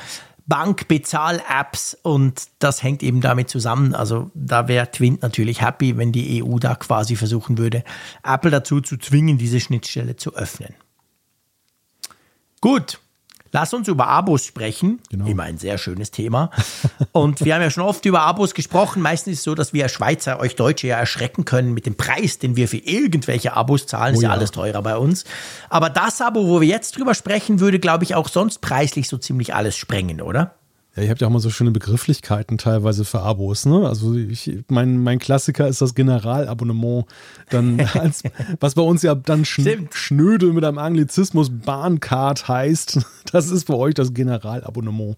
Bankbezahl-Apps 0.46 1.96
und 2.02 2.48
das 2.58 2.82
hängt 2.82 3.02
eben 3.02 3.20
damit 3.20 3.48
zusammen. 3.48 3.94
Also 3.94 4.30
da 4.34 4.68
wäre 4.68 4.90
Twint 4.90 5.22
natürlich 5.22 5.62
happy, 5.62 5.96
wenn 5.96 6.12
die 6.12 6.42
EU 6.42 6.58
da 6.58 6.74
quasi 6.74 7.16
versuchen 7.16 7.56
würde, 7.58 7.82
Apple 8.22 8.50
dazu 8.50 8.80
zu 8.80 8.98
zwingen, 8.98 9.38
diese 9.38 9.60
Schnittstelle 9.60 10.16
zu 10.16 10.34
öffnen. 10.34 10.74
Gut, 12.60 13.00
Lass 13.54 13.72
uns 13.72 13.86
über 13.86 14.08
Abos 14.08 14.44
sprechen. 14.44 15.00
Genau. 15.10 15.26
Immer 15.26 15.44
ein 15.44 15.58
sehr 15.58 15.78
schönes 15.78 16.10
Thema. 16.10 16.50
Und 17.12 17.44
wir 17.44 17.54
haben 17.54 17.62
ja 17.62 17.70
schon 17.70 17.84
oft 17.84 18.04
über 18.04 18.22
Abos 18.22 18.52
gesprochen. 18.52 19.00
Meistens 19.00 19.34
ist 19.34 19.38
es 19.38 19.44
so, 19.44 19.54
dass 19.54 19.72
wir 19.72 19.88
Schweizer 19.88 20.40
euch 20.40 20.56
Deutsche 20.56 20.88
ja 20.88 20.98
erschrecken 20.98 21.44
können 21.44 21.72
mit 21.72 21.86
dem 21.86 21.94
Preis, 21.94 22.40
den 22.40 22.56
wir 22.56 22.66
für 22.66 22.78
irgendwelche 22.78 23.52
Abos 23.54 23.86
zahlen. 23.86 24.14
Oh, 24.14 24.18
ist 24.18 24.22
ja, 24.24 24.30
ja 24.30 24.34
alles 24.34 24.50
teurer 24.50 24.82
bei 24.82 24.96
uns. 24.96 25.24
Aber 25.68 25.88
das 25.88 26.20
Abo, 26.20 26.48
wo 26.48 26.60
wir 26.60 26.66
jetzt 26.66 26.98
drüber 26.98 27.14
sprechen, 27.14 27.60
würde, 27.60 27.78
glaube 27.78 28.02
ich, 28.02 28.16
auch 28.16 28.28
sonst 28.28 28.60
preislich 28.60 29.08
so 29.08 29.18
ziemlich 29.18 29.54
alles 29.54 29.76
sprengen, 29.76 30.20
oder? 30.20 30.56
Ja, 30.96 31.02
ihr 31.02 31.10
habt 31.10 31.20
ja 31.20 31.26
auch 31.26 31.32
mal 31.32 31.40
so 31.40 31.50
schöne 31.50 31.72
Begrifflichkeiten 31.72 32.56
teilweise 32.56 33.04
für 33.04 33.20
Abos, 33.20 33.66
ne? 33.66 33.88
Also 33.88 34.14
ich, 34.14 34.58
mein, 34.68 34.98
mein 34.98 35.18
Klassiker 35.18 35.66
ist 35.66 35.80
das 35.80 35.94
Generalabonnement. 35.94 37.06
Dann 37.50 37.80
als, 37.94 38.22
was 38.60 38.74
bei 38.74 38.82
uns 38.82 39.02
ja 39.02 39.14
dann 39.14 39.44
schn 39.44 39.88
schnöde 39.92 40.52
mit 40.52 40.64
einem 40.64 40.78
Anglizismus 40.78 41.50
Bahncard 41.50 42.46
heißt, 42.46 43.00
das 43.32 43.50
ist 43.50 43.66
bei 43.66 43.74
euch 43.74 43.94
das 43.94 44.14
Generalabonnement. 44.14 45.16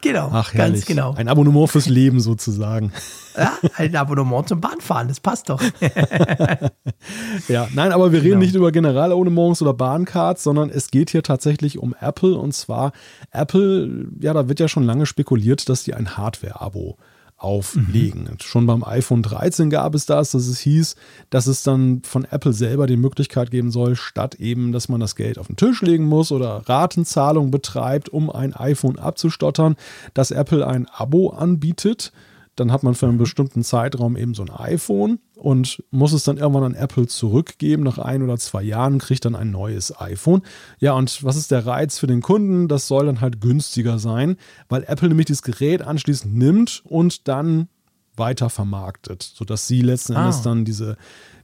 Genau, 0.00 0.30
Ach, 0.32 0.52
ganz 0.52 0.86
genau. 0.86 1.14
Ein 1.14 1.28
Abonnement 1.28 1.68
fürs 1.68 1.88
Leben 1.88 2.20
sozusagen. 2.20 2.92
Ja, 3.36 3.52
ein 3.76 3.94
Abonnement 3.96 4.48
zum 4.48 4.60
Bahnfahren, 4.60 5.08
das 5.08 5.20
passt 5.20 5.48
doch. 5.48 5.60
ja, 7.48 7.68
nein, 7.74 7.92
aber 7.92 8.12
wir 8.12 8.20
reden 8.20 8.30
genau. 8.30 8.40
nicht 8.40 8.54
über 8.54 8.72
Generalabonnements 8.72 9.62
oder 9.62 9.74
Bahncards, 9.74 10.42
sondern 10.42 10.70
es 10.70 10.90
geht 10.90 11.10
hier 11.10 11.22
tatsächlich 11.22 11.78
um 11.78 11.94
Apple 12.00 12.34
und 12.36 12.52
zwar 12.52 12.92
Apple, 13.30 14.08
ja, 14.20 14.32
da 14.32 14.48
wird 14.48 14.60
ja 14.60 14.68
schon 14.68 14.84
lange 14.84 15.06
spekuliert, 15.06 15.68
dass 15.68 15.84
die 15.84 15.94
ein 15.94 16.16
Hardware-Abo 16.16 16.96
auflegen. 17.38 18.24
Mhm. 18.24 18.40
Schon 18.40 18.66
beim 18.66 18.82
iPhone 18.82 19.22
13 19.22 19.70
gab 19.70 19.94
es 19.94 20.06
das, 20.06 20.32
dass 20.32 20.46
es 20.48 20.58
hieß, 20.58 20.96
dass 21.30 21.46
es 21.46 21.62
dann 21.62 22.02
von 22.02 22.24
Apple 22.24 22.52
selber 22.52 22.86
die 22.88 22.96
Möglichkeit 22.96 23.50
geben 23.50 23.70
soll, 23.70 23.94
statt 23.94 24.34
eben, 24.36 24.72
dass 24.72 24.88
man 24.88 25.00
das 25.00 25.14
Geld 25.14 25.38
auf 25.38 25.46
den 25.46 25.56
Tisch 25.56 25.80
legen 25.82 26.04
muss 26.04 26.32
oder 26.32 26.68
Ratenzahlung 26.68 27.52
betreibt, 27.52 28.08
um 28.08 28.28
ein 28.28 28.54
iPhone 28.54 28.98
abzustottern, 28.98 29.76
dass 30.14 30.32
Apple 30.32 30.66
ein 30.66 30.86
Abo 30.86 31.30
anbietet, 31.30 32.12
dann 32.58 32.72
hat 32.72 32.82
man 32.82 32.94
für 32.94 33.06
einen 33.06 33.18
bestimmten 33.18 33.62
Zeitraum 33.62 34.16
eben 34.16 34.34
so 34.34 34.42
ein 34.42 34.50
iPhone 34.50 35.18
und 35.36 35.82
muss 35.90 36.12
es 36.12 36.24
dann 36.24 36.36
irgendwann 36.36 36.64
an 36.64 36.74
Apple 36.74 37.06
zurückgeben. 37.06 37.82
Nach 37.82 37.98
ein 37.98 38.22
oder 38.22 38.36
zwei 38.38 38.62
Jahren 38.62 38.98
kriegt 38.98 39.24
dann 39.24 39.36
ein 39.36 39.50
neues 39.50 39.98
iPhone. 40.00 40.42
Ja, 40.78 40.92
und 40.92 41.22
was 41.24 41.36
ist 41.36 41.50
der 41.50 41.66
Reiz 41.66 41.98
für 41.98 42.06
den 42.06 42.22
Kunden? 42.22 42.68
Das 42.68 42.88
soll 42.88 43.06
dann 43.06 43.20
halt 43.20 43.40
günstiger 43.40 43.98
sein, 43.98 44.36
weil 44.68 44.84
Apple 44.84 45.08
nämlich 45.08 45.26
das 45.26 45.42
Gerät 45.42 45.82
anschließend 45.82 46.34
nimmt 46.34 46.82
und 46.84 47.28
dann 47.28 47.68
weiter 48.16 48.50
vermarktet, 48.50 49.22
sodass 49.22 49.68
sie 49.68 49.80
letzten 49.80 50.14
ah. 50.14 50.22
Endes 50.22 50.42
dann 50.42 50.64
diese 50.64 50.96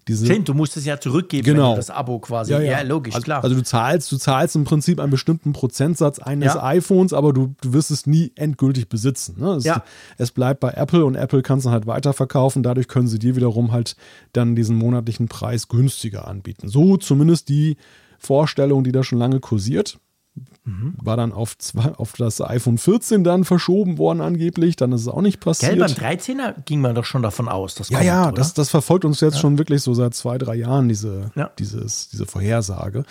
diese, 0.07 0.27
Stimmt, 0.27 0.49
du 0.49 0.55
musst 0.55 0.77
es 0.77 0.85
ja 0.85 1.01
zurückgeben, 1.01 1.45
genau. 1.45 1.77
das 1.77 1.89
Abo 1.89 2.19
quasi. 2.19 2.53
Ja, 2.53 2.61
ja. 2.61 2.73
ja 2.73 2.83
logisch, 2.83 3.15
also, 3.15 3.25
klar. 3.25 3.43
Also 3.43 3.57
du 3.57 3.63
zahlst, 3.63 4.13
du 4.13 4.17
zahlst 4.19 4.55
im 4.55 4.65
Prinzip 4.65 5.01
einen 5.01 5.11
bestimmten 5.11 5.53
Prozentsatz 5.53 6.19
eines 6.19 6.55
ja. 6.55 6.63
iPhones, 6.63 7.13
aber 7.13 7.33
du, 7.33 7.55
du 7.63 7.73
wirst 7.73 7.91
es 7.91 8.07
nie 8.07 8.33
endgültig 8.37 8.89
besitzen. 8.89 9.37
Ne? 9.39 9.53
Es, 9.53 9.65
ja. 9.65 9.83
es 10.19 10.31
bleibt 10.31 10.61
bei 10.61 10.73
Apple 10.73 11.05
und 11.05 11.15
Apple 11.15 11.43
kann 11.43 11.59
es 11.59 11.65
dann 11.65 11.73
halt 11.73 11.87
weiterverkaufen. 11.87 12.63
Dadurch 12.63 12.89
können 12.89 13.09
sie 13.09 13.19
dir 13.19 13.35
wiederum 13.37 13.73
halt 13.73 13.97
dann 14.33 14.55
diesen 14.55 14.77
monatlichen 14.77 15.29
Preis 15.29 15.69
günstiger 15.69 16.29
anbieten. 16.29 16.69
So 16.69 16.97
zumindest 16.97 17.49
die 17.49 17.77
Vorstellung, 18.19 18.85
die 18.85 18.93
da 18.93 19.03
schon 19.03 19.19
lange 19.19 19.41
kursiert. 19.41 19.99
Mhm. 20.65 20.95
War 20.97 21.17
dann 21.17 21.33
auf, 21.33 21.57
zwei, 21.59 21.93
auf 21.95 22.15
das 22.15 22.41
iPhone 22.41 22.79
14 22.79 23.23
dann 23.23 23.45
verschoben 23.45 23.99
worden 23.99 24.21
angeblich, 24.21 24.77
dann 24.77 24.93
ist 24.93 25.03
es 25.03 25.09
auch 25.09 25.21
nicht 25.21 25.41
passiert. 25.41 25.73
Gell, 25.73 25.81
beim 25.81 25.91
13er 25.91 26.55
ging 26.65 26.81
man 26.81 26.95
doch 26.95 27.05
schon 27.05 27.23
davon 27.23 27.49
aus. 27.49 27.75
Das 27.75 27.91
ja, 27.91 27.99
kommt, 27.99 28.07
ja, 28.07 28.33
das, 28.33 28.55
das, 28.55 28.71
verfolgt 28.71 29.05
uns 29.05 29.21
jetzt 29.21 29.35
ja. 29.35 29.41
schon 29.41 29.59
wirklich 29.59 29.83
so 29.83 29.95
seit 29.95 30.15
zwei, 30.15 30.39
drei 30.39 30.55
Jahren, 30.55 30.89
diese, 30.89 31.31
ja. 31.35 31.51
dieses, 31.59 32.09
diese 32.09 32.27
Vorhersage. 32.27 33.05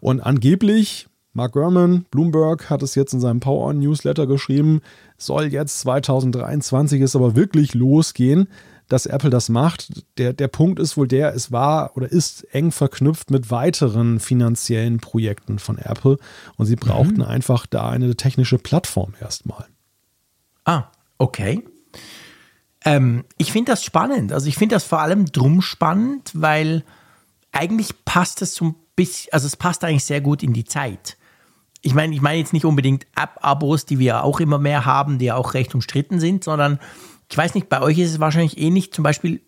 Und 0.00 0.20
angeblich, 0.20 1.08
Mark 1.32 1.52
Gurman, 1.52 2.04
Bloomberg 2.10 2.70
hat 2.70 2.82
es 2.82 2.94
jetzt 2.94 3.12
in 3.12 3.20
seinem 3.20 3.40
Power-On-Newsletter 3.40 4.26
geschrieben, 4.26 4.80
soll 5.16 5.46
jetzt 5.46 5.80
2023 5.80 7.00
es 7.00 7.16
aber 7.16 7.34
wirklich 7.34 7.74
losgehen 7.74 8.48
dass 8.88 9.06
Apple 9.06 9.30
das 9.30 9.48
macht. 9.48 10.04
Der, 10.16 10.32
der 10.32 10.48
Punkt 10.48 10.78
ist 10.78 10.96
wohl 10.96 11.06
der, 11.06 11.34
es 11.34 11.52
war 11.52 11.96
oder 11.96 12.10
ist 12.10 12.42
eng 12.54 12.72
verknüpft 12.72 13.30
mit 13.30 13.50
weiteren 13.50 14.18
finanziellen 14.18 14.98
Projekten 14.98 15.58
von 15.58 15.78
Apple 15.78 16.18
und 16.56 16.66
sie 16.66 16.76
brauchten 16.76 17.16
mhm. 17.16 17.22
einfach 17.22 17.66
da 17.66 17.90
eine 17.90 18.16
technische 18.16 18.58
Plattform 18.58 19.14
erstmal. 19.20 19.66
Ah, 20.64 20.84
okay. 21.18 21.62
Ähm, 22.84 23.24
ich 23.36 23.52
finde 23.52 23.72
das 23.72 23.84
spannend. 23.84 24.32
Also 24.32 24.48
ich 24.48 24.56
finde 24.56 24.76
das 24.76 24.84
vor 24.84 25.00
allem 25.00 25.26
drum 25.26 25.62
spannend, 25.62 26.30
weil 26.34 26.84
eigentlich 27.52 28.04
passt 28.04 28.42
es 28.42 28.54
so 28.54 28.66
ein 28.66 28.74
bisschen, 28.96 29.32
also 29.32 29.46
es 29.46 29.56
passt 29.56 29.84
eigentlich 29.84 30.04
sehr 30.04 30.20
gut 30.20 30.42
in 30.42 30.52
die 30.52 30.64
Zeit. 30.64 31.16
Ich 31.80 31.94
meine, 31.94 32.14
ich 32.14 32.20
meine 32.20 32.38
jetzt 32.38 32.52
nicht 32.52 32.64
unbedingt 32.64 33.06
App-Abos, 33.16 33.86
die 33.86 33.98
wir 33.98 34.24
auch 34.24 34.40
immer 34.40 34.58
mehr 34.58 34.84
haben, 34.84 35.18
die 35.18 35.26
ja 35.26 35.36
auch 35.36 35.54
recht 35.54 35.74
umstritten 35.74 36.18
sind, 36.18 36.42
sondern 36.42 36.80
ich 37.30 37.36
weiß 37.36 37.54
nicht, 37.54 37.68
bei 37.68 37.80
euch 37.82 37.98
ist 37.98 38.12
es 38.12 38.20
wahrscheinlich 38.20 38.58
ähnlich, 38.58 38.92
zum 38.92 39.02
Beispiel 39.02 39.42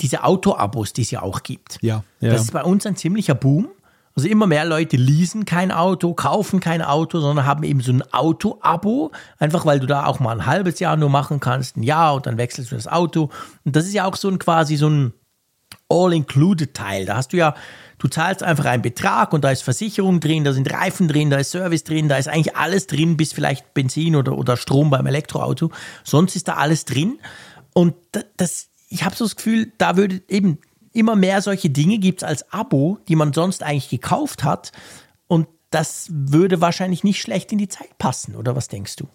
diese 0.00 0.24
Auto-Abos, 0.24 0.92
die 0.92 1.02
es 1.02 1.10
ja 1.10 1.22
auch 1.22 1.42
gibt. 1.42 1.78
Ja, 1.80 2.04
ja. 2.20 2.32
Das 2.32 2.42
ist 2.42 2.52
bei 2.52 2.62
uns 2.62 2.84
ein 2.86 2.96
ziemlicher 2.96 3.34
Boom. 3.34 3.68
Also 4.14 4.28
immer 4.28 4.46
mehr 4.46 4.66
Leute 4.66 4.98
leasen 4.98 5.46
kein 5.46 5.72
Auto, 5.72 6.12
kaufen 6.12 6.60
kein 6.60 6.82
Auto, 6.82 7.20
sondern 7.20 7.46
haben 7.46 7.64
eben 7.64 7.80
so 7.80 7.92
ein 7.92 8.02
Auto-Abo, 8.12 9.10
einfach 9.38 9.64
weil 9.64 9.80
du 9.80 9.86
da 9.86 10.04
auch 10.04 10.20
mal 10.20 10.32
ein 10.32 10.44
halbes 10.44 10.80
Jahr 10.80 10.98
nur 10.98 11.08
machen 11.08 11.40
kannst, 11.40 11.78
ein 11.78 11.82
Jahr 11.82 12.14
und 12.14 12.26
dann 12.26 12.36
wechselst 12.36 12.72
du 12.72 12.74
das 12.74 12.86
Auto. 12.86 13.30
Und 13.64 13.74
das 13.74 13.86
ist 13.86 13.94
ja 13.94 14.04
auch 14.04 14.16
so 14.16 14.28
ein 14.28 14.38
quasi 14.38 14.76
so 14.76 14.90
ein 14.90 15.14
All-Included-Teil. 15.88 17.06
Da 17.06 17.16
hast 17.16 17.32
du 17.32 17.38
ja 17.38 17.54
Du 18.02 18.08
zahlst 18.08 18.42
einfach 18.42 18.64
einen 18.64 18.82
Betrag 18.82 19.32
und 19.32 19.44
da 19.44 19.52
ist 19.52 19.62
Versicherung 19.62 20.18
drin, 20.18 20.42
da 20.42 20.52
sind 20.52 20.72
Reifen 20.72 21.06
drin, 21.06 21.30
da 21.30 21.36
ist 21.36 21.52
Service 21.52 21.84
drin, 21.84 22.08
da 22.08 22.16
ist 22.16 22.26
eigentlich 22.26 22.56
alles 22.56 22.88
drin, 22.88 23.16
bis 23.16 23.32
vielleicht 23.32 23.74
Benzin 23.74 24.16
oder, 24.16 24.36
oder 24.36 24.56
Strom 24.56 24.90
beim 24.90 25.06
Elektroauto. 25.06 25.70
Sonst 26.02 26.34
ist 26.34 26.48
da 26.48 26.54
alles 26.54 26.84
drin. 26.84 27.20
Und 27.72 27.94
das, 28.36 28.70
ich 28.88 29.04
habe 29.04 29.14
so 29.14 29.24
das 29.24 29.36
Gefühl, 29.36 29.70
da 29.78 29.96
würde 29.96 30.20
eben 30.28 30.58
immer 30.92 31.14
mehr 31.14 31.42
solche 31.42 31.70
Dinge 31.70 31.98
gibt 31.98 32.22
es 32.22 32.28
als 32.28 32.52
Abo, 32.52 32.98
die 33.06 33.14
man 33.14 33.32
sonst 33.32 33.62
eigentlich 33.62 33.88
gekauft 33.88 34.42
hat. 34.42 34.72
Und 35.28 35.46
das 35.70 36.08
würde 36.10 36.60
wahrscheinlich 36.60 37.04
nicht 37.04 37.20
schlecht 37.20 37.52
in 37.52 37.58
die 37.58 37.68
Zeit 37.68 37.98
passen, 37.98 38.34
oder 38.34 38.56
was 38.56 38.66
denkst 38.66 38.96
du? 38.96 39.06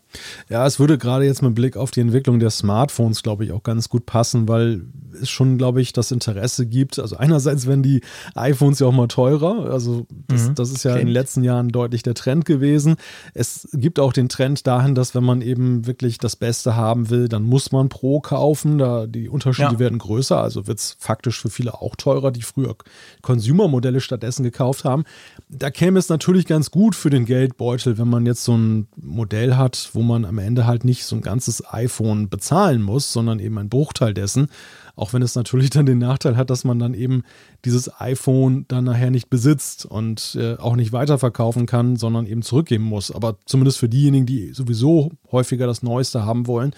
Ja, 0.49 0.65
es 0.65 0.79
würde 0.79 0.97
gerade 0.97 1.25
jetzt 1.25 1.41
mit 1.41 1.55
Blick 1.55 1.77
auf 1.77 1.91
die 1.91 2.01
Entwicklung 2.01 2.39
der 2.39 2.49
Smartphones, 2.49 3.23
glaube 3.23 3.45
ich, 3.45 3.51
auch 3.51 3.63
ganz 3.63 3.89
gut 3.89 4.05
passen, 4.05 4.47
weil 4.47 4.81
es 5.21 5.29
schon, 5.29 5.57
glaube 5.57 5.81
ich, 5.81 5.93
das 5.93 6.11
Interesse 6.11 6.65
gibt. 6.65 6.99
Also 6.99 7.17
einerseits 7.17 7.67
werden 7.67 7.83
die 7.83 8.01
iPhones 8.35 8.79
ja 8.79 8.87
auch 8.87 8.91
mal 8.91 9.07
teurer. 9.07 9.71
Also 9.71 10.05
das, 10.27 10.49
mhm. 10.49 10.55
das 10.55 10.71
ist 10.71 10.83
ja 10.83 10.91
okay. 10.91 11.01
in 11.01 11.07
den 11.07 11.13
letzten 11.13 11.43
Jahren 11.43 11.69
deutlich 11.69 12.03
der 12.03 12.13
Trend 12.13 12.45
gewesen. 12.45 12.95
Es 13.33 13.67
gibt 13.73 13.99
auch 13.99 14.13
den 14.13 14.29
Trend 14.29 14.67
dahin, 14.67 14.95
dass 14.95 15.15
wenn 15.15 15.23
man 15.23 15.41
eben 15.41 15.85
wirklich 15.85 16.17
das 16.17 16.35
Beste 16.35 16.75
haben 16.75 17.09
will, 17.09 17.27
dann 17.27 17.43
muss 17.43 17.71
man 17.71 17.89
Pro 17.89 18.19
kaufen. 18.19 18.77
Da 18.77 19.07
die 19.07 19.29
Unterschiede 19.29 19.73
ja. 19.73 19.79
werden 19.79 19.99
größer. 19.99 20.41
Also 20.41 20.67
wird 20.67 20.79
es 20.79 20.95
faktisch 20.99 21.41
für 21.41 21.49
viele 21.49 21.75
auch 21.75 21.95
teurer, 21.95 22.31
die 22.31 22.41
früher 22.41 22.75
Consumer-Modelle 23.21 24.01
stattdessen 24.01 24.43
gekauft 24.43 24.83
haben. 24.83 25.03
Da 25.49 25.71
käme 25.71 25.99
es 25.99 26.09
natürlich 26.09 26.45
ganz 26.45 26.71
gut 26.71 26.95
für 26.95 27.09
den 27.09 27.25
Geldbeutel, 27.25 27.97
wenn 27.97 28.09
man 28.09 28.25
jetzt 28.25 28.43
so 28.43 28.55
ein 28.55 28.87
Modell 28.95 29.55
hat, 29.55 29.89
wo 29.93 30.01
man 30.07 30.25
am 30.25 30.37
Ende 30.37 30.65
halt 30.65 30.85
nicht 30.85 31.05
so 31.05 31.15
ein 31.15 31.21
ganzes 31.21 31.63
iPhone 31.73 32.29
bezahlen 32.29 32.81
muss, 32.81 33.13
sondern 33.13 33.39
eben 33.39 33.57
ein 33.57 33.69
Bruchteil 33.69 34.13
dessen. 34.13 34.47
Auch 34.95 35.13
wenn 35.13 35.21
es 35.21 35.35
natürlich 35.35 35.69
dann 35.69 35.85
den 35.85 35.99
Nachteil 35.99 36.37
hat, 36.37 36.49
dass 36.49 36.63
man 36.63 36.79
dann 36.79 36.93
eben 36.95 37.23
dieses 37.65 38.01
iPhone 38.01 38.65
dann 38.67 38.85
nachher 38.85 39.11
nicht 39.11 39.29
besitzt 39.29 39.85
und 39.85 40.35
äh, 40.39 40.55
auch 40.55 40.75
nicht 40.75 40.91
weiterverkaufen 40.91 41.67
kann, 41.67 41.97
sondern 41.97 42.25
eben 42.25 42.41
zurückgeben 42.41 42.85
muss. 42.85 43.11
Aber 43.11 43.37
zumindest 43.45 43.77
für 43.77 43.89
diejenigen, 43.89 44.25
die 44.25 44.53
sowieso 44.53 45.11
häufiger 45.31 45.67
das 45.67 45.83
Neueste 45.83 46.25
haben 46.25 46.47
wollen, 46.47 46.73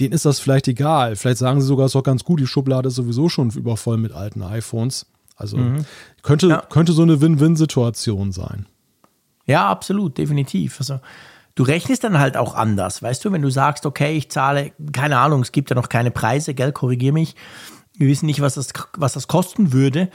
denen 0.00 0.12
ist 0.12 0.24
das 0.24 0.38
vielleicht 0.38 0.68
egal. 0.68 1.16
Vielleicht 1.16 1.38
sagen 1.38 1.60
sie 1.60 1.66
sogar, 1.66 1.86
es 1.86 1.90
ist 1.90 1.96
doch 1.96 2.02
ganz 2.02 2.22
gut, 2.22 2.38
die 2.38 2.46
Schublade 2.46 2.88
ist 2.88 2.94
sowieso 2.94 3.28
schon 3.28 3.50
übervoll 3.50 3.96
mit 3.96 4.12
alten 4.12 4.42
iPhones. 4.42 5.06
Also 5.36 5.56
mhm. 5.56 5.84
könnte, 6.22 6.48
ja. 6.48 6.62
könnte 6.68 6.92
so 6.92 7.02
eine 7.02 7.20
Win-Win-Situation 7.20 8.32
sein. 8.32 8.66
Ja, 9.46 9.68
absolut, 9.68 10.18
definitiv. 10.18 10.80
Also 10.80 11.00
du 11.56 11.64
rechnest 11.64 12.04
dann 12.04 12.20
halt 12.20 12.36
auch 12.36 12.54
anders, 12.54 13.02
weißt 13.02 13.24
du, 13.24 13.32
wenn 13.32 13.42
du 13.42 13.50
sagst, 13.50 13.84
okay, 13.84 14.16
ich 14.16 14.30
zahle, 14.30 14.70
keine 14.92 15.18
Ahnung, 15.18 15.40
es 15.40 15.50
gibt 15.50 15.70
ja 15.70 15.74
noch 15.74 15.88
keine 15.88 16.12
Preise, 16.12 16.54
gell, 16.54 16.70
korrigier 16.70 17.12
mich. 17.12 17.34
Wir 17.94 18.06
wissen 18.08 18.26
nicht, 18.26 18.40
was 18.40 18.54
das, 18.54 18.68
was 18.96 19.14
das 19.14 19.26
kosten 19.26 19.72
würde, 19.72 20.10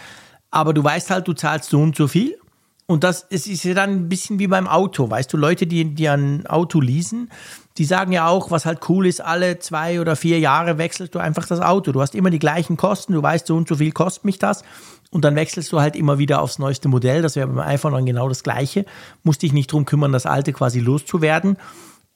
aber 0.52 0.74
du 0.74 0.84
weißt 0.84 1.10
halt, 1.10 1.28
du 1.28 1.34
zahlst 1.34 1.70
so 1.70 1.82
und 1.82 1.98
so 1.98 2.08
viel. 2.08 2.38
Und 2.86 3.04
das 3.04 3.26
es 3.30 3.48
ist 3.48 3.64
ja 3.64 3.74
dann 3.74 3.92
ein 3.92 4.10
bisschen 4.10 4.38
wie 4.38 4.48
beim 4.48 4.68
Auto, 4.68 5.10
weißt 5.10 5.32
du, 5.34 5.38
Leute, 5.38 5.66
die, 5.66 5.96
die 5.96 6.10
ein 6.10 6.46
Auto 6.46 6.80
leasen, 6.80 7.32
die 7.78 7.86
sagen 7.86 8.12
ja 8.12 8.28
auch, 8.28 8.52
was 8.52 8.66
halt 8.66 8.88
cool 8.90 9.08
ist, 9.08 9.22
alle 9.22 9.60
zwei 9.60 10.02
oder 10.02 10.16
vier 10.16 10.40
Jahre 10.40 10.78
wechselst 10.78 11.16
du 11.16 11.20
einfach 11.20 11.48
das 11.48 11.62
Auto. 11.62 11.94
Du 11.94 12.02
hast 12.02 12.16
immer 12.16 12.30
die 12.30 12.40
gleichen 12.40 12.76
Kosten, 12.78 13.14
du 13.14 13.24
weißt, 13.24 13.48
so 13.48 13.56
und 13.56 13.68
so 13.68 13.78
viel 13.78 13.94
kostet 13.94 14.26
mich 14.26 14.40
das. 14.40 14.64
Und 15.12 15.26
dann 15.26 15.36
wechselst 15.36 15.72
du 15.72 15.80
halt 15.80 15.96
immer 15.96 16.18
wieder 16.18 16.42
aufs 16.42 16.58
neueste 16.58 16.88
Modell. 16.88 17.22
Das 17.22 17.36
wäre 17.36 17.48
beim 17.48 17.60
iPhone 17.60 17.94
dann 17.94 18.06
genau 18.06 18.30
das 18.30 18.44
Gleiche. 18.44 18.86
Musst 19.24 19.42
dich 19.42 19.54
nicht 19.54 19.72
drum 19.72 19.86
kümmern, 19.86 20.14
das 20.14 20.26
alte 20.26 20.54
quasi 20.54 20.80
loszuwerden. 20.80 21.58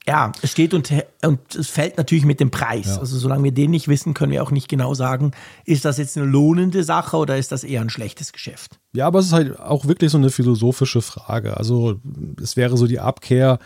Ja, 0.08 0.32
es 0.44 0.52
steht 0.52 0.76
und, 0.76 0.94
und 1.24 1.56
es 1.56 1.70
fällt 1.70 1.98
natürlich 1.98 2.26
mit 2.26 2.40
dem 2.40 2.52
Preis. 2.52 2.88
Ja. 2.88 3.00
Also 3.00 3.18
solange 3.18 3.44
wir 3.44 3.52
den 3.52 3.72
nicht 3.72 3.88
wissen, 3.88 4.14
können 4.14 4.32
wir 4.32 4.44
auch 4.44 4.52
nicht 4.52 4.70
genau 4.70 4.94
sagen, 4.94 5.32
ist 5.66 5.84
das 5.84 5.98
jetzt 5.98 6.16
eine 6.16 6.28
lohnende 6.28 6.84
Sache 6.84 7.18
oder 7.18 7.38
ist 7.38 7.52
das 7.52 7.64
eher 7.64 7.82
ein 7.82 7.90
schlechtes 7.90 8.32
Geschäft? 8.32 8.80
Ja, 8.94 9.08
aber 9.08 9.20
es 9.20 9.28
ist 9.28 9.34
halt 9.34 9.60
auch 9.60 9.88
wirklich 9.88 10.12
so 10.12 10.20
eine 10.20 10.30
philosophische 10.30 11.02
Frage. 11.02 11.58
Also 11.58 12.00
es 12.42 12.56
wäre 12.56 12.78
so 12.78 12.86
die 12.86 13.00
Abkehr 13.00 13.58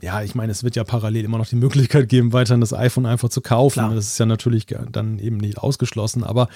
ja, 0.00 0.22
ich 0.22 0.34
meine, 0.34 0.52
es 0.52 0.62
wird 0.62 0.76
ja 0.76 0.84
parallel 0.84 1.24
immer 1.24 1.38
noch 1.38 1.46
die 1.46 1.56
Möglichkeit 1.56 2.08
geben, 2.08 2.32
weiterhin 2.32 2.60
das 2.60 2.72
iPhone 2.72 3.06
einfach 3.06 3.28
zu 3.28 3.40
kaufen. 3.40 3.80
Klar. 3.80 3.94
Das 3.94 4.06
ist 4.06 4.18
ja 4.18 4.26
natürlich 4.26 4.66
dann 4.66 5.18
eben 5.18 5.38
nicht 5.38 5.58
ausgeschlossen. 5.58 6.24
Aber 6.24 6.48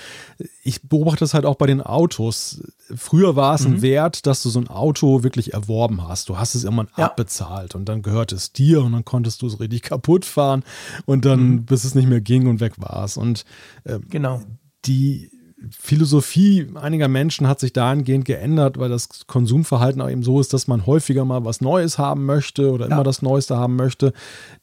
ich 0.62 0.82
beobachte 0.82 1.20
das 1.20 1.34
halt 1.34 1.44
auch 1.44 1.56
bei 1.56 1.66
den 1.66 1.80
Autos. 1.80 2.62
Früher 2.94 3.34
war 3.34 3.54
es 3.54 3.66
mhm. 3.66 3.74
ein 3.74 3.82
Wert, 3.82 4.26
dass 4.26 4.42
du 4.42 4.50
so 4.50 4.60
ein 4.60 4.68
Auto 4.68 5.22
wirklich 5.22 5.54
erworben 5.54 6.06
hast. 6.06 6.28
Du 6.28 6.38
hast 6.38 6.54
es 6.54 6.64
immer 6.64 6.86
ja. 6.96 7.06
abbezahlt 7.06 7.74
und 7.74 7.88
dann 7.88 8.02
gehört 8.02 8.32
es 8.32 8.52
dir 8.52 8.82
und 8.82 8.92
dann 8.92 9.04
konntest 9.04 9.42
du 9.42 9.46
es 9.46 9.58
richtig 9.58 9.82
kaputt 9.82 10.24
fahren 10.24 10.62
und 11.04 11.24
dann, 11.24 11.40
mhm. 11.40 11.64
bis 11.64 11.84
es 11.84 11.94
nicht 11.94 12.08
mehr 12.08 12.20
ging 12.20 12.46
und 12.46 12.60
weg 12.60 12.74
war 12.76 13.04
es. 13.04 13.16
Und 13.16 13.44
äh, 13.84 13.98
genau. 14.08 14.42
die 14.84 15.31
Philosophie 15.70 16.66
einiger 16.74 17.08
Menschen 17.08 17.46
hat 17.48 17.60
sich 17.60 17.72
dahingehend 17.72 18.24
geändert, 18.24 18.78
weil 18.78 18.88
das 18.88 19.26
Konsumverhalten 19.26 20.00
auch 20.00 20.10
eben 20.10 20.22
so 20.22 20.40
ist, 20.40 20.52
dass 20.52 20.66
man 20.66 20.86
häufiger 20.86 21.24
mal 21.24 21.44
was 21.44 21.60
Neues 21.60 21.98
haben 21.98 22.26
möchte 22.26 22.70
oder 22.72 22.88
ja. 22.88 22.94
immer 22.94 23.04
das 23.04 23.22
Neueste 23.22 23.56
haben 23.56 23.76
möchte, 23.76 24.12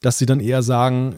dass 0.00 0.18
sie 0.18 0.26
dann 0.26 0.40
eher 0.40 0.62
sagen, 0.62 1.16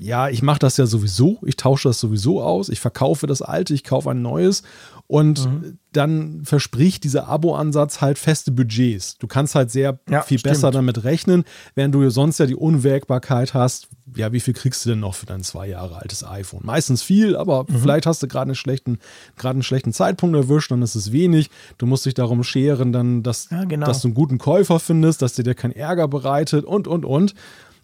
ja, 0.00 0.28
ich 0.28 0.42
mache 0.42 0.60
das 0.60 0.76
ja 0.76 0.86
sowieso, 0.86 1.38
ich 1.44 1.56
tausche 1.56 1.88
das 1.88 1.98
sowieso 1.98 2.42
aus, 2.42 2.68
ich 2.68 2.80
verkaufe 2.80 3.26
das 3.26 3.42
alte, 3.42 3.74
ich 3.74 3.84
kaufe 3.84 4.10
ein 4.10 4.22
neues 4.22 4.62
und 5.08 5.46
mhm. 5.46 5.78
dann 5.92 6.44
verspricht 6.44 7.02
dieser 7.02 7.28
Abo-Ansatz 7.28 8.02
halt 8.02 8.18
feste 8.18 8.52
Budgets. 8.52 9.16
Du 9.16 9.26
kannst 9.26 9.54
halt 9.54 9.70
sehr 9.70 9.98
ja, 10.08 10.20
viel 10.20 10.38
stimmt. 10.38 10.52
besser 10.52 10.70
damit 10.70 11.02
rechnen, 11.02 11.44
während 11.74 11.94
du 11.94 12.08
sonst 12.10 12.38
ja 12.38 12.46
die 12.46 12.54
Unwägbarkeit 12.54 13.54
hast, 13.54 13.88
ja, 14.14 14.32
wie 14.32 14.40
viel 14.40 14.52
kriegst 14.52 14.84
du 14.84 14.90
denn 14.90 15.00
noch 15.00 15.14
für 15.14 15.24
dein 15.24 15.42
zwei 15.42 15.66
Jahre 15.66 15.96
altes 15.96 16.24
iPhone? 16.24 16.60
Meistens 16.62 17.02
viel, 17.02 17.36
aber 17.36 17.64
mhm. 17.68 17.78
vielleicht 17.78 18.04
hast 18.04 18.22
du 18.22 18.28
gerade 18.28 18.50
einen 18.50 18.54
schlechten, 18.54 18.98
gerade 19.36 19.56
einen 19.56 19.62
schlechten 19.62 19.94
Zeitpunkt 19.94 20.36
erwischt, 20.36 20.70
dann 20.70 20.82
ist 20.82 20.94
es 20.94 21.10
wenig. 21.10 21.50
Du 21.78 21.86
musst 21.86 22.04
dich 22.04 22.14
darum 22.14 22.44
scheren, 22.44 22.92
dann, 22.92 23.22
dass, 23.22 23.48
ja, 23.50 23.64
genau. 23.64 23.86
dass 23.86 24.02
du 24.02 24.08
einen 24.08 24.14
guten 24.14 24.36
Käufer 24.36 24.78
findest, 24.78 25.22
dass 25.22 25.34
dir 25.34 25.42
der 25.42 25.54
keinen 25.54 25.72
Ärger 25.72 26.06
bereitet 26.06 26.66
und, 26.66 26.86
und, 26.86 27.06
und. 27.06 27.34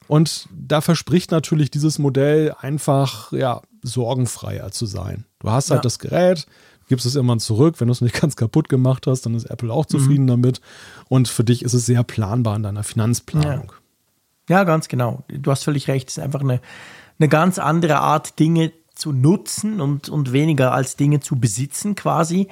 Und 0.09 0.49
da 0.55 0.83
verspricht 0.83 1.31
natürlich 1.31 1.71
dieses 1.71 1.99
Modell 1.99 2.55
einfach, 2.61 3.33
ja, 3.33 3.63
sorgenfreier 3.83 4.71
zu 4.71 4.87
sein. 4.87 5.25
Du 5.39 5.51
hast 5.51 5.71
halt 5.71 5.79
ja. 5.79 5.83
das 5.83 5.99
Gerät, 5.99 6.47
gibst 6.89 7.07
es 7.07 7.15
irgendwann 7.15 7.41
zurück. 7.41 7.77
Wenn 7.79 7.89
du 7.89 7.93
es 7.93 8.01
nicht 8.01 8.15
ganz 8.21 8.37
kaputt 8.37 8.69
gemacht 8.69 9.07
hast, 9.07 9.23
dann 9.27 9.35
ist 9.35 9.45
Apple 9.47 9.73
auch 9.73 9.87
zufrieden 9.87 10.25
mhm. 10.25 10.29
damit. 10.29 10.61
Und 11.09 11.29
für 11.29 11.45
dich 11.45 11.63
ist 11.63 11.75
es 11.75 11.87
sehr 11.87 12.03
planbar 12.03 12.57
in 12.57 12.63
deiner 12.63 12.83
Finanzplanung. 12.83 13.73
Ja. 14.49 14.59
ja, 14.59 14.65
ganz 14.65 14.89
genau. 14.89 15.25
Du 15.29 15.51
hast 15.51 15.65
völlig 15.65 15.89
recht. 15.89 16.09
Es 16.09 16.19
ist 16.19 16.23
einfach 16.23 16.41
eine, 16.41 16.61
eine 17.19 17.29
ganz 17.29 17.59
andere 17.59 17.99
Art, 17.99 18.39
Dinge 18.39 18.73
zu 18.95 19.13
nutzen 19.13 19.81
und, 19.81 20.09
und 20.09 20.33
weniger 20.33 20.73
als 20.73 20.97
Dinge 20.97 21.21
zu 21.21 21.37
besitzen 21.37 21.95
quasi. 21.95 22.49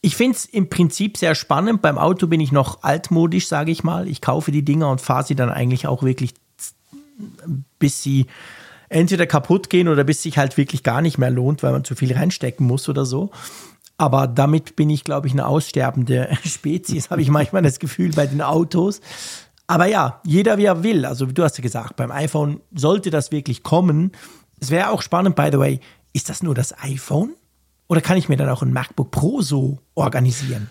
Ich 0.00 0.16
finde 0.16 0.36
es 0.36 0.44
im 0.44 0.68
Prinzip 0.68 1.16
sehr 1.16 1.34
spannend. 1.34 1.80
Beim 1.80 1.96
Auto 1.96 2.26
bin 2.26 2.40
ich 2.40 2.52
noch 2.52 2.82
altmodisch, 2.82 3.46
sage 3.46 3.70
ich 3.70 3.84
mal. 3.84 4.08
Ich 4.08 4.20
kaufe 4.20 4.50
die 4.50 4.64
Dinger 4.64 4.90
und 4.90 5.00
fahre 5.00 5.24
sie 5.24 5.36
dann 5.36 5.48
eigentlich 5.48 5.86
auch 5.86 6.02
wirklich, 6.02 6.34
bis 7.78 8.02
sie 8.02 8.26
entweder 8.92 9.26
kaputt 9.26 9.70
gehen 9.70 9.88
oder 9.88 10.04
bis 10.04 10.22
sich 10.22 10.38
halt 10.38 10.56
wirklich 10.56 10.82
gar 10.82 11.02
nicht 11.02 11.18
mehr 11.18 11.30
lohnt, 11.30 11.62
weil 11.62 11.72
man 11.72 11.84
zu 11.84 11.94
viel 11.94 12.12
reinstecken 12.12 12.66
muss 12.66 12.88
oder 12.88 13.04
so. 13.04 13.30
Aber 13.98 14.26
damit 14.26 14.76
bin 14.76 14.90
ich, 14.90 15.04
glaube 15.04 15.26
ich, 15.26 15.32
eine 15.32 15.46
aussterbende 15.46 16.28
Spezies, 16.44 17.10
habe 17.10 17.22
ich 17.22 17.28
manchmal 17.28 17.62
das 17.62 17.78
Gefühl 17.78 18.10
bei 18.12 18.26
den 18.26 18.42
Autos. 18.42 19.00
Aber 19.66 19.86
ja, 19.86 20.20
jeder 20.24 20.58
wie 20.58 20.64
er 20.64 20.82
will. 20.82 21.06
Also 21.06 21.26
du 21.26 21.42
hast 21.42 21.58
ja 21.58 21.62
gesagt, 21.62 21.96
beim 21.96 22.10
iPhone 22.10 22.60
sollte 22.74 23.10
das 23.10 23.32
wirklich 23.32 23.62
kommen. 23.62 24.12
Es 24.60 24.70
wäre 24.70 24.90
auch 24.90 25.02
spannend, 25.02 25.36
by 25.36 25.48
the 25.50 25.58
way, 25.58 25.80
ist 26.12 26.28
das 26.28 26.42
nur 26.42 26.54
das 26.54 26.76
iPhone? 26.82 27.34
Oder 27.88 28.00
kann 28.00 28.16
ich 28.16 28.28
mir 28.28 28.36
dann 28.36 28.48
auch 28.48 28.62
ein 28.62 28.72
MacBook 28.72 29.10
Pro 29.10 29.40
so 29.42 29.78
organisieren? 29.94 30.70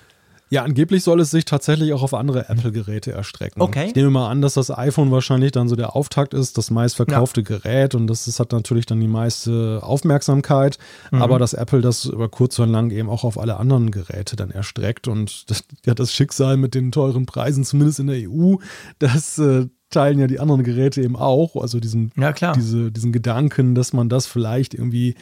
Ja, 0.52 0.64
angeblich 0.64 1.02
soll 1.04 1.22
es 1.22 1.32
sich 1.32 1.46
tatsächlich 1.46 1.94
auch 1.94 2.04
auf 2.04 2.14
andere 2.14 2.50
Apple-Geräte 2.50 3.14
erstrecken. 3.14 3.62
Okay. 3.62 3.86
Ich 3.88 3.96
nehme 3.96 4.10
mal 4.10 4.30
an, 4.30 4.42
dass 4.42 4.56
das 4.56 4.70
iPhone 4.70 5.10
wahrscheinlich 5.10 5.54
dann 5.54 5.70
so 5.70 5.78
der 5.78 5.96
Auftakt 5.96 6.34
ist, 6.34 6.58
das 6.58 6.70
meistverkaufte 6.70 7.40
ja. 7.40 7.46
Gerät 7.46 7.96
und 7.96 8.08
das, 8.08 8.26
das, 8.26 8.38
hat 8.38 8.52
natürlich 8.52 8.86
dann 8.86 9.00
die 9.00 9.08
meiste 9.08 9.80
Aufmerksamkeit, 9.82 10.78
mhm. 11.10 11.22
aber 11.22 11.40
dass 11.40 11.54
Apple 11.54 11.80
das 11.80 12.04
über 12.04 12.28
kurz 12.28 12.60
oder 12.60 12.70
lang 12.70 12.92
eben 12.92 13.10
auch 13.10 13.24
auf 13.24 13.40
alle 13.40 13.56
anderen 13.56 13.92
Geräte 13.92 14.36
dann 14.36 14.52
erstreckt 14.52 15.08
und 15.08 15.50
das, 15.50 15.64
ja, 15.86 15.94
das 15.94 16.12
Schicksal 16.12 16.58
mit 16.58 16.76
den 16.76 16.92
teuren 16.92 17.26
Preisen, 17.26 17.64
zumindest 17.64 18.02
in 18.02 18.08
der 18.08 18.30
EU, 18.30 18.56
das 19.00 19.40
äh, 19.40 19.68
teilen 19.90 20.20
ja 20.20 20.28
die 20.28 20.42
anderen 20.42 20.64
Geräte 20.64 21.02
eben 21.02 21.16
auch. 21.16 21.56
Also 21.56 21.80
diesen, 21.80 22.12
ja, 22.18 22.34
diese, 22.34 22.92
diesen 22.92 23.14
Gedanken, 23.14 23.74
dass 23.74 23.94
man 23.94 24.10
das 24.10 24.26
vielleicht 24.26 24.74
irgendwie 24.74 25.16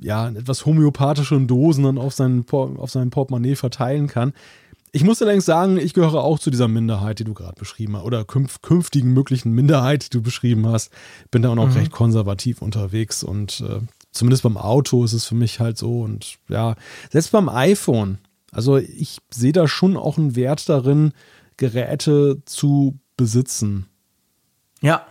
ja, 0.00 0.28
etwas 0.28 0.66
homöopathischen 0.66 1.46
Dosen 1.46 1.84
dann 1.84 1.98
auf 1.98 2.14
sein, 2.14 2.44
auf 2.50 2.90
sein 2.90 3.10
Portemonnaie 3.10 3.56
verteilen 3.56 4.06
kann. 4.06 4.32
Ich 4.92 5.04
muss 5.04 5.20
allerdings 5.20 5.44
sagen, 5.44 5.76
ich 5.76 5.92
gehöre 5.92 6.24
auch 6.24 6.38
zu 6.38 6.50
dieser 6.50 6.68
Minderheit, 6.68 7.18
die 7.18 7.24
du 7.24 7.34
gerade 7.34 7.58
beschrieben 7.58 7.96
hast, 7.96 8.04
oder 8.04 8.24
künf 8.24 8.62
künftigen 8.62 9.12
möglichen 9.12 9.52
Minderheit, 9.52 10.06
die 10.06 10.10
du 10.10 10.22
beschrieben 10.22 10.66
hast. 10.66 10.90
Bin 11.30 11.42
da 11.42 11.50
auch 11.50 11.54
noch 11.54 11.68
mhm. 11.68 11.74
recht 11.74 11.92
konservativ 11.92 12.62
unterwegs 12.62 13.22
und 13.22 13.60
äh, 13.60 13.80
zumindest 14.10 14.42
beim 14.42 14.56
Auto 14.56 15.04
ist 15.04 15.12
es 15.12 15.26
für 15.26 15.34
mich 15.34 15.60
halt 15.60 15.76
so. 15.76 16.00
Und 16.00 16.38
ja, 16.48 16.76
selbst 17.10 17.32
beim 17.32 17.48
iPhone, 17.48 18.18
also 18.52 18.78
ich 18.78 19.18
sehe 19.30 19.52
da 19.52 19.68
schon 19.68 19.96
auch 19.96 20.18
einen 20.18 20.34
Wert 20.34 20.68
darin, 20.68 21.12
Geräte 21.56 22.42
zu 22.44 22.98
besitzen. 23.16 23.86
Ja. 24.80 25.06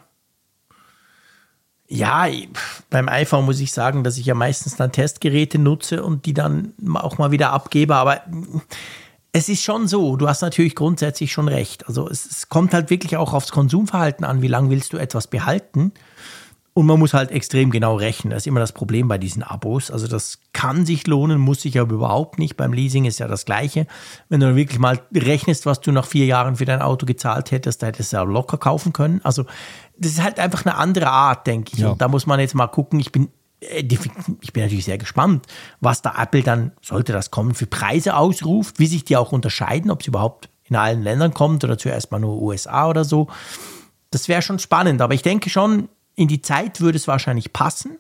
Ja, 1.87 2.27
beim 2.89 3.09
iPhone 3.09 3.45
muss 3.45 3.59
ich 3.59 3.71
sagen, 3.71 4.03
dass 4.03 4.17
ich 4.17 4.25
ja 4.25 4.33
meistens 4.33 4.75
dann 4.75 4.91
Testgeräte 4.91 5.59
nutze 5.59 6.03
und 6.03 6.25
die 6.25 6.33
dann 6.33 6.73
auch 6.95 7.19
mal 7.19 7.31
wieder 7.31 7.51
abgebe. 7.51 7.95
Aber 7.95 8.21
es 9.31 9.49
ist 9.49 9.61
schon 9.61 9.87
so, 9.87 10.15
du 10.15 10.27
hast 10.27 10.41
natürlich 10.41 10.75
grundsätzlich 10.75 11.31
schon 11.31 11.47
recht. 11.47 11.87
Also 11.87 12.09
es, 12.09 12.25
es 12.25 12.49
kommt 12.49 12.73
halt 12.73 12.89
wirklich 12.89 13.17
auch 13.17 13.33
aufs 13.33 13.51
Konsumverhalten 13.51 14.25
an, 14.25 14.41
wie 14.41 14.47
lange 14.47 14.69
willst 14.71 14.93
du 14.93 14.97
etwas 14.97 15.27
behalten. 15.27 15.91
Und 16.77 16.87
man 16.87 16.99
muss 16.99 17.13
halt 17.13 17.31
extrem 17.31 17.71
genau 17.71 17.95
rechnen. 17.95 18.31
Das 18.31 18.43
ist 18.43 18.47
immer 18.47 18.59
das 18.59 18.73
Problem 18.73 19.07
bei 19.07 19.17
diesen 19.17 19.43
Abos. 19.43 19.89
Also 19.89 20.09
das 20.09 20.39
kann 20.51 20.85
sich 20.85 21.07
lohnen, 21.07 21.39
muss 21.39 21.61
sich 21.61 21.79
aber 21.79 21.93
überhaupt 21.93 22.37
nicht. 22.37 22.57
Beim 22.57 22.73
Leasing 22.73 23.05
ist 23.05 23.17
ja 23.17 23.29
das 23.29 23.45
Gleiche. 23.45 23.87
Wenn 24.27 24.41
du 24.41 24.57
wirklich 24.57 24.77
mal 24.77 24.99
rechnest, 25.13 25.65
was 25.65 25.79
du 25.79 25.93
nach 25.93 26.05
vier 26.05 26.25
Jahren 26.25 26.57
für 26.57 26.65
dein 26.65 26.81
Auto 26.81 27.05
gezahlt 27.05 27.51
hättest, 27.51 27.81
da 27.81 27.87
hättest 27.87 28.11
du 28.11 28.17
ja 28.17 28.23
locker 28.23 28.57
kaufen 28.57 28.91
können. 28.91 29.21
Also 29.23 29.45
das 29.97 30.11
ist 30.11 30.21
halt 30.21 30.37
einfach 30.37 30.65
eine 30.65 30.75
andere 30.75 31.07
Art, 31.07 31.47
denke 31.47 31.71
ich. 31.75 31.79
Ja. 31.79 31.91
Und 31.91 32.01
da 32.01 32.09
muss 32.09 32.27
man 32.27 32.41
jetzt 32.41 32.55
mal 32.55 32.67
gucken. 32.67 32.99
Ich 32.99 33.13
bin, 33.13 33.29
äh, 33.61 33.81
ich 34.41 34.51
bin 34.51 34.63
natürlich 34.63 34.83
sehr 34.83 34.97
gespannt, 34.97 35.45
was 35.79 36.01
da 36.01 36.21
Apple 36.21 36.43
dann, 36.43 36.73
sollte 36.81 37.13
das 37.13 37.31
kommen, 37.31 37.55
für 37.55 37.67
Preise 37.67 38.17
ausruft, 38.17 38.79
wie 38.79 38.87
sich 38.87 39.05
die 39.05 39.15
auch 39.15 39.31
unterscheiden, 39.31 39.91
ob 39.91 40.03
sie 40.03 40.09
überhaupt 40.09 40.49
in 40.65 40.75
allen 40.75 41.03
Ländern 41.03 41.33
kommt 41.33 41.63
oder 41.63 41.77
zuerst 41.77 42.11
mal 42.11 42.19
nur 42.19 42.41
USA 42.41 42.89
oder 42.89 43.05
so. 43.05 43.27
Das 44.11 44.27
wäre 44.27 44.41
schon 44.41 44.59
spannend, 44.59 45.01
aber 45.01 45.13
ich 45.13 45.21
denke 45.21 45.49
schon, 45.49 45.87
in 46.15 46.27
die 46.27 46.41
Zeit 46.41 46.81
würde 46.81 46.97
es 46.97 47.07
wahrscheinlich 47.07 47.53
passen. 47.53 47.97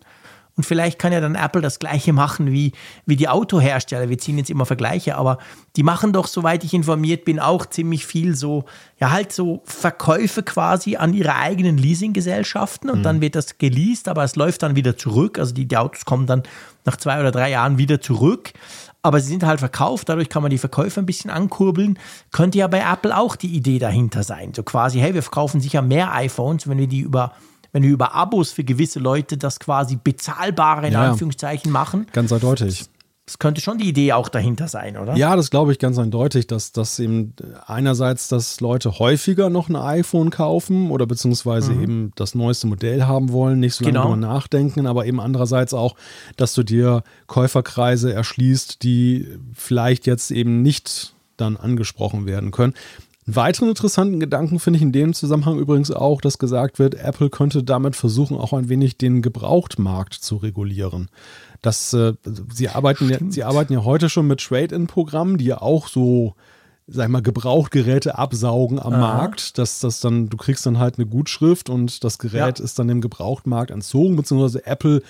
Und 0.57 0.63
vielleicht 0.65 0.99
kann 0.99 1.11
ja 1.11 1.19
dann 1.19 1.35
Apple 1.35 1.61
das 1.61 1.79
gleiche 1.79 2.13
machen 2.13 2.51
wie, 2.51 2.71
wie 3.05 3.17
die 3.17 3.27
Autohersteller. 3.27 4.07
Wir 4.07 4.17
ziehen 4.17 4.37
jetzt 4.37 4.49
immer 4.49 4.65
Vergleiche, 4.65 5.17
aber 5.17 5.37
die 5.75 5.83
machen 5.83 6.13
doch, 6.13 6.27
soweit 6.27 6.63
ich 6.63 6.73
informiert 6.73 7.25
bin, 7.25 7.41
auch 7.41 7.65
ziemlich 7.65 8.05
viel 8.05 8.35
so, 8.35 8.63
ja, 8.97 9.11
halt 9.11 9.33
so 9.33 9.61
Verkäufe 9.65 10.43
quasi 10.43 10.95
an 10.95 11.13
ihre 11.13 11.35
eigenen 11.35 11.77
Leasinggesellschaften 11.77 12.89
und 12.89 12.99
mhm. 12.99 13.03
dann 13.03 13.21
wird 13.21 13.35
das 13.35 13.57
geleast, 13.57 14.07
aber 14.07 14.23
es 14.23 14.37
läuft 14.37 14.63
dann 14.63 14.77
wieder 14.77 14.97
zurück. 14.97 15.39
Also 15.39 15.53
die, 15.53 15.65
die 15.65 15.75
Autos 15.75 16.05
kommen 16.05 16.25
dann 16.25 16.43
nach 16.85 16.95
zwei 16.95 17.19
oder 17.19 17.31
drei 17.31 17.49
Jahren 17.49 17.77
wieder 17.77 17.99
zurück. 17.99 18.53
Aber 19.01 19.19
sie 19.19 19.27
sind 19.27 19.43
halt 19.43 19.59
verkauft, 19.59 20.09
dadurch 20.09 20.29
kann 20.29 20.41
man 20.41 20.49
die 20.49 20.57
Verkäufe 20.57 20.99
ein 20.99 21.05
bisschen 21.05 21.29
ankurbeln. 21.29 21.99
Könnte 22.31 22.57
ja 22.57 22.67
bei 22.67 22.79
Apple 22.79 23.15
auch 23.15 23.35
die 23.35 23.53
Idee 23.53 23.77
dahinter 23.77 24.23
sein. 24.23 24.53
So 24.55 24.63
quasi, 24.63 24.99
hey, 24.99 25.13
wir 25.13 25.21
verkaufen 25.21 25.59
sicher 25.59 25.81
mehr 25.81 26.13
iPhones, 26.13 26.67
wenn 26.67 26.77
wir 26.77 26.87
die 26.87 27.01
über 27.01 27.33
wenn 27.75 27.83
wir 27.83 27.89
über 27.89 28.15
Abos 28.15 28.53
für 28.53 28.63
gewisse 28.63 28.99
Leute 28.99 29.37
das 29.37 29.59
quasi 29.59 29.97
bezahlbare 30.01 30.87
in 30.87 30.93
ja, 30.93 31.09
Anführungszeichen 31.09 31.73
machen. 31.73 32.07
Ganz 32.13 32.31
eindeutig. 32.31 32.85
Das 33.25 33.37
könnte 33.37 33.59
schon 33.59 33.79
die 33.79 33.89
Idee 33.89 34.13
auch 34.13 34.29
dahinter 34.29 34.69
sein, 34.69 34.95
oder? 34.95 35.17
Ja, 35.17 35.35
das 35.35 35.49
glaube 35.49 35.73
ich 35.73 35.79
ganz 35.79 35.97
eindeutig, 35.97 36.47
dass 36.47 36.71
das 36.71 36.99
eben 36.99 37.33
einerseits, 37.67 38.29
dass 38.29 38.61
Leute 38.61 38.97
häufiger 38.97 39.49
noch 39.49 39.67
ein 39.67 39.75
iPhone 39.75 40.29
kaufen 40.29 40.89
oder 40.89 41.05
beziehungsweise 41.05 41.73
mhm. 41.73 41.83
eben 41.83 42.11
das 42.15 42.33
neueste 42.33 42.67
Modell 42.67 43.03
haben 43.03 43.33
wollen, 43.33 43.59
nicht 43.59 43.75
so 43.75 43.83
lange 43.83 43.97
genau. 43.97 44.15
nachdenken, 44.15 44.87
aber 44.87 45.05
eben 45.05 45.19
andererseits 45.19 45.73
auch, 45.73 45.97
dass 46.37 46.53
du 46.53 46.63
dir 46.63 47.03
Käuferkreise 47.27 48.13
erschließt, 48.13 48.83
die 48.83 49.27
vielleicht 49.53 50.05
jetzt 50.05 50.31
eben 50.31 50.61
nicht 50.61 51.13
dann 51.35 51.57
angesprochen 51.57 52.25
werden 52.25 52.51
können. 52.51 52.73
Einen 53.27 53.35
weiteren 53.37 53.69
interessanten 53.69 54.19
Gedanken 54.19 54.59
finde 54.59 54.77
ich 54.77 54.83
in 54.83 54.91
dem 54.91 55.13
Zusammenhang 55.13 55.57
übrigens 55.57 55.89
auch, 55.89 56.21
dass 56.21 56.37
gesagt 56.37 56.77
wird, 56.77 56.93
Apple 56.95 57.31
könnte 57.31 57.63
damit 57.63 57.95
versuchen, 57.95 58.37
auch 58.37 58.53
ein 58.53 58.69
wenig 58.69 58.97
den 58.97 59.23
Gebrauchtmarkt 59.23 60.13
zu 60.13 60.35
regulieren. 60.35 61.09
Das, 61.63 61.91
äh, 61.93 62.13
sie, 62.53 62.69
arbeiten 62.69 63.09
ja, 63.09 63.17
sie 63.27 63.43
arbeiten 63.43 63.73
ja 63.73 63.83
heute 63.83 64.09
schon 64.09 64.27
mit 64.27 64.41
Trade-in-Programmen, 64.41 65.39
die 65.39 65.45
ja 65.45 65.61
auch 65.61 65.87
so 65.87 66.35
sag 66.87 67.05
ich 67.05 67.11
mal, 67.11 67.21
Gebrauchtgeräte 67.21 68.17
absaugen 68.17 68.79
am 68.79 68.93
Aha. 68.93 68.99
Markt, 68.99 69.57
dass 69.57 69.79
das 69.79 70.01
dann, 70.01 70.29
du 70.29 70.37
kriegst 70.37 70.65
dann 70.65 70.77
halt 70.77 70.99
eine 70.99 71.07
Gutschrift 71.07 71.69
und 71.69 72.03
das 72.03 72.19
Gerät 72.19 72.59
ja. 72.59 72.63
ist 72.63 72.77
dann 72.77 72.87
dem 72.87 73.01
Gebrauchtmarkt 73.01 73.71
entzogen, 73.71 74.15
beziehungsweise 74.15 74.65
Apple 74.65 75.01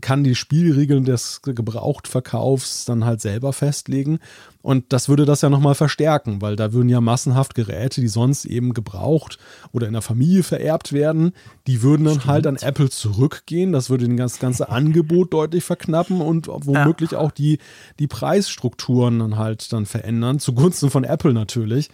kann 0.00 0.24
die 0.24 0.34
Spielregeln 0.34 1.04
des 1.04 1.42
Gebrauchtverkaufs 1.42 2.84
dann 2.84 3.04
halt 3.04 3.20
selber 3.20 3.52
festlegen. 3.52 4.18
Und 4.62 4.92
das 4.92 5.08
würde 5.08 5.24
das 5.24 5.42
ja 5.42 5.48
nochmal 5.48 5.76
verstärken, 5.76 6.42
weil 6.42 6.56
da 6.56 6.72
würden 6.72 6.88
ja 6.88 7.00
massenhaft 7.00 7.54
Geräte, 7.54 8.00
die 8.00 8.08
sonst 8.08 8.44
eben 8.44 8.74
gebraucht 8.74 9.38
oder 9.72 9.86
in 9.86 9.92
der 9.92 10.02
Familie 10.02 10.42
vererbt 10.42 10.92
werden, 10.92 11.32
die 11.66 11.82
würden 11.82 12.04
dann 12.04 12.14
Stimmt. 12.14 12.26
halt 12.26 12.46
an 12.48 12.56
Apple 12.56 12.90
zurückgehen. 12.90 13.72
Das 13.72 13.90
würde 13.90 14.08
das 14.16 14.40
ganze 14.40 14.68
Angebot 14.68 15.32
deutlich 15.32 15.62
verknappen 15.62 16.20
und 16.20 16.48
womöglich 16.48 17.12
ja. 17.12 17.18
auch 17.18 17.30
die, 17.30 17.58
die 18.00 18.08
Preisstrukturen 18.08 19.20
dann 19.20 19.36
halt 19.36 19.72
dann 19.72 19.86
verändern, 19.86 20.40
zugunsten 20.40 20.90
von 20.90 21.04
Apple 21.04 21.32
natürlich. 21.32 21.90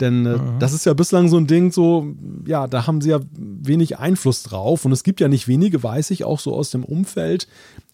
Denn 0.00 0.26
äh, 0.26 0.36
mhm. 0.36 0.58
das 0.58 0.72
ist 0.72 0.86
ja 0.86 0.94
bislang 0.94 1.28
so 1.28 1.36
ein 1.36 1.46
Ding, 1.46 1.72
so, 1.72 2.14
ja, 2.46 2.66
da 2.66 2.86
haben 2.86 3.00
sie 3.00 3.10
ja 3.10 3.20
wenig 3.32 3.98
Einfluss 3.98 4.42
drauf. 4.44 4.84
Und 4.84 4.92
es 4.92 5.02
gibt 5.02 5.20
ja 5.20 5.28
nicht 5.28 5.48
wenige, 5.48 5.82
weiß 5.82 6.10
ich, 6.10 6.24
auch 6.24 6.38
so 6.38 6.54
aus 6.54 6.70
dem 6.70 6.84
Umfeld, 6.84 7.48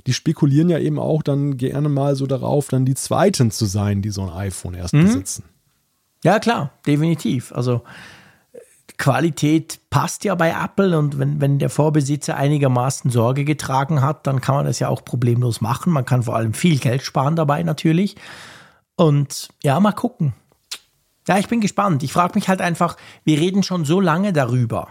die 0.06 0.12
spekulieren 0.12 0.68
ja 0.68 0.78
eben 0.78 0.98
auch 0.98 1.22
dann 1.22 1.56
gerne 1.56 1.88
mal 1.88 2.14
so 2.14 2.26
darauf, 2.26 2.68
dann 2.68 2.84
die 2.84 2.94
Zweiten 2.94 3.50
zu 3.50 3.64
sein, 3.64 4.02
die 4.02 4.10
so 4.10 4.22
ein 4.22 4.30
iPhone 4.30 4.74
erst 4.74 4.94
mhm. 4.94 5.04
besitzen. 5.04 5.44
Ja, 6.22 6.38
klar, 6.38 6.72
definitiv. 6.86 7.52
Also 7.52 7.82
Qualität 8.96 9.80
passt 9.90 10.24
ja 10.24 10.34
bei 10.34 10.50
Apple 10.50 10.98
und 10.98 11.18
wenn, 11.18 11.40
wenn 11.40 11.58
der 11.58 11.70
Vorbesitzer 11.70 12.36
einigermaßen 12.36 13.10
Sorge 13.10 13.44
getragen 13.44 14.02
hat, 14.02 14.26
dann 14.26 14.40
kann 14.40 14.54
man 14.54 14.66
das 14.66 14.78
ja 14.78 14.88
auch 14.88 15.04
problemlos 15.04 15.60
machen. 15.60 15.92
Man 15.92 16.04
kann 16.04 16.22
vor 16.22 16.36
allem 16.36 16.54
viel 16.54 16.78
Geld 16.78 17.02
sparen 17.02 17.34
dabei 17.34 17.62
natürlich. 17.62 18.16
Und 18.96 19.48
ja, 19.62 19.80
mal 19.80 19.92
gucken. 19.92 20.34
Ja, 21.26 21.38
ich 21.38 21.48
bin 21.48 21.60
gespannt. 21.60 22.02
Ich 22.02 22.12
frage 22.12 22.34
mich 22.34 22.48
halt 22.48 22.60
einfach, 22.60 22.96
wir 23.24 23.38
reden 23.38 23.62
schon 23.62 23.84
so 23.84 24.00
lange 24.00 24.32
darüber. 24.32 24.88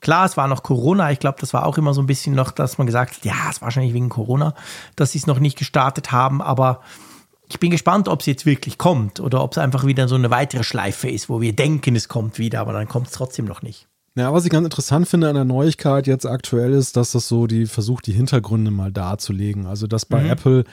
Klar, 0.00 0.26
es 0.26 0.36
war 0.36 0.48
noch 0.48 0.62
Corona. 0.62 1.10
Ich 1.10 1.18
glaube, 1.18 1.38
das 1.40 1.52
war 1.52 1.66
auch 1.66 1.78
immer 1.78 1.94
so 1.94 2.00
ein 2.00 2.06
bisschen 2.06 2.34
noch, 2.34 2.50
dass 2.50 2.78
man 2.78 2.86
gesagt 2.86 3.16
hat, 3.16 3.24
ja, 3.24 3.50
es 3.50 3.60
war 3.60 3.66
wahrscheinlich 3.66 3.94
wegen 3.94 4.08
Corona, 4.08 4.54
dass 4.94 5.12
sie 5.12 5.18
es 5.18 5.26
noch 5.26 5.38
nicht 5.38 5.58
gestartet 5.58 6.12
haben. 6.12 6.40
Aber 6.42 6.80
ich 7.48 7.60
bin 7.60 7.70
gespannt, 7.70 8.08
ob 8.08 8.20
es 8.20 8.26
jetzt 8.26 8.46
wirklich 8.46 8.78
kommt 8.78 9.20
oder 9.20 9.42
ob 9.42 9.52
es 9.52 9.58
einfach 9.58 9.86
wieder 9.86 10.08
so 10.08 10.14
eine 10.14 10.30
weitere 10.30 10.64
Schleife 10.64 11.08
ist, 11.08 11.28
wo 11.28 11.40
wir 11.40 11.54
denken, 11.54 11.96
es 11.96 12.08
kommt 12.08 12.38
wieder, 12.38 12.60
aber 12.60 12.72
dann 12.72 12.88
kommt 12.88 13.08
es 13.08 13.12
trotzdem 13.12 13.44
noch 13.44 13.62
nicht. 13.62 13.86
Ja, 14.16 14.32
was 14.32 14.44
ich 14.44 14.50
ganz 14.50 14.64
interessant 14.64 15.06
finde 15.06 15.28
an 15.28 15.34
der 15.34 15.44
Neuigkeit 15.44 16.06
jetzt 16.06 16.24
aktuell 16.24 16.72
ist, 16.72 16.96
dass 16.96 17.12
das 17.12 17.28
so 17.28 17.46
die 17.46 17.66
versucht, 17.66 18.06
die 18.06 18.14
Hintergründe 18.14 18.70
mal 18.70 18.90
darzulegen. 18.90 19.66
Also, 19.66 19.86
dass 19.86 20.06
bei 20.06 20.22
mhm. 20.22 20.30
Apple 20.30 20.64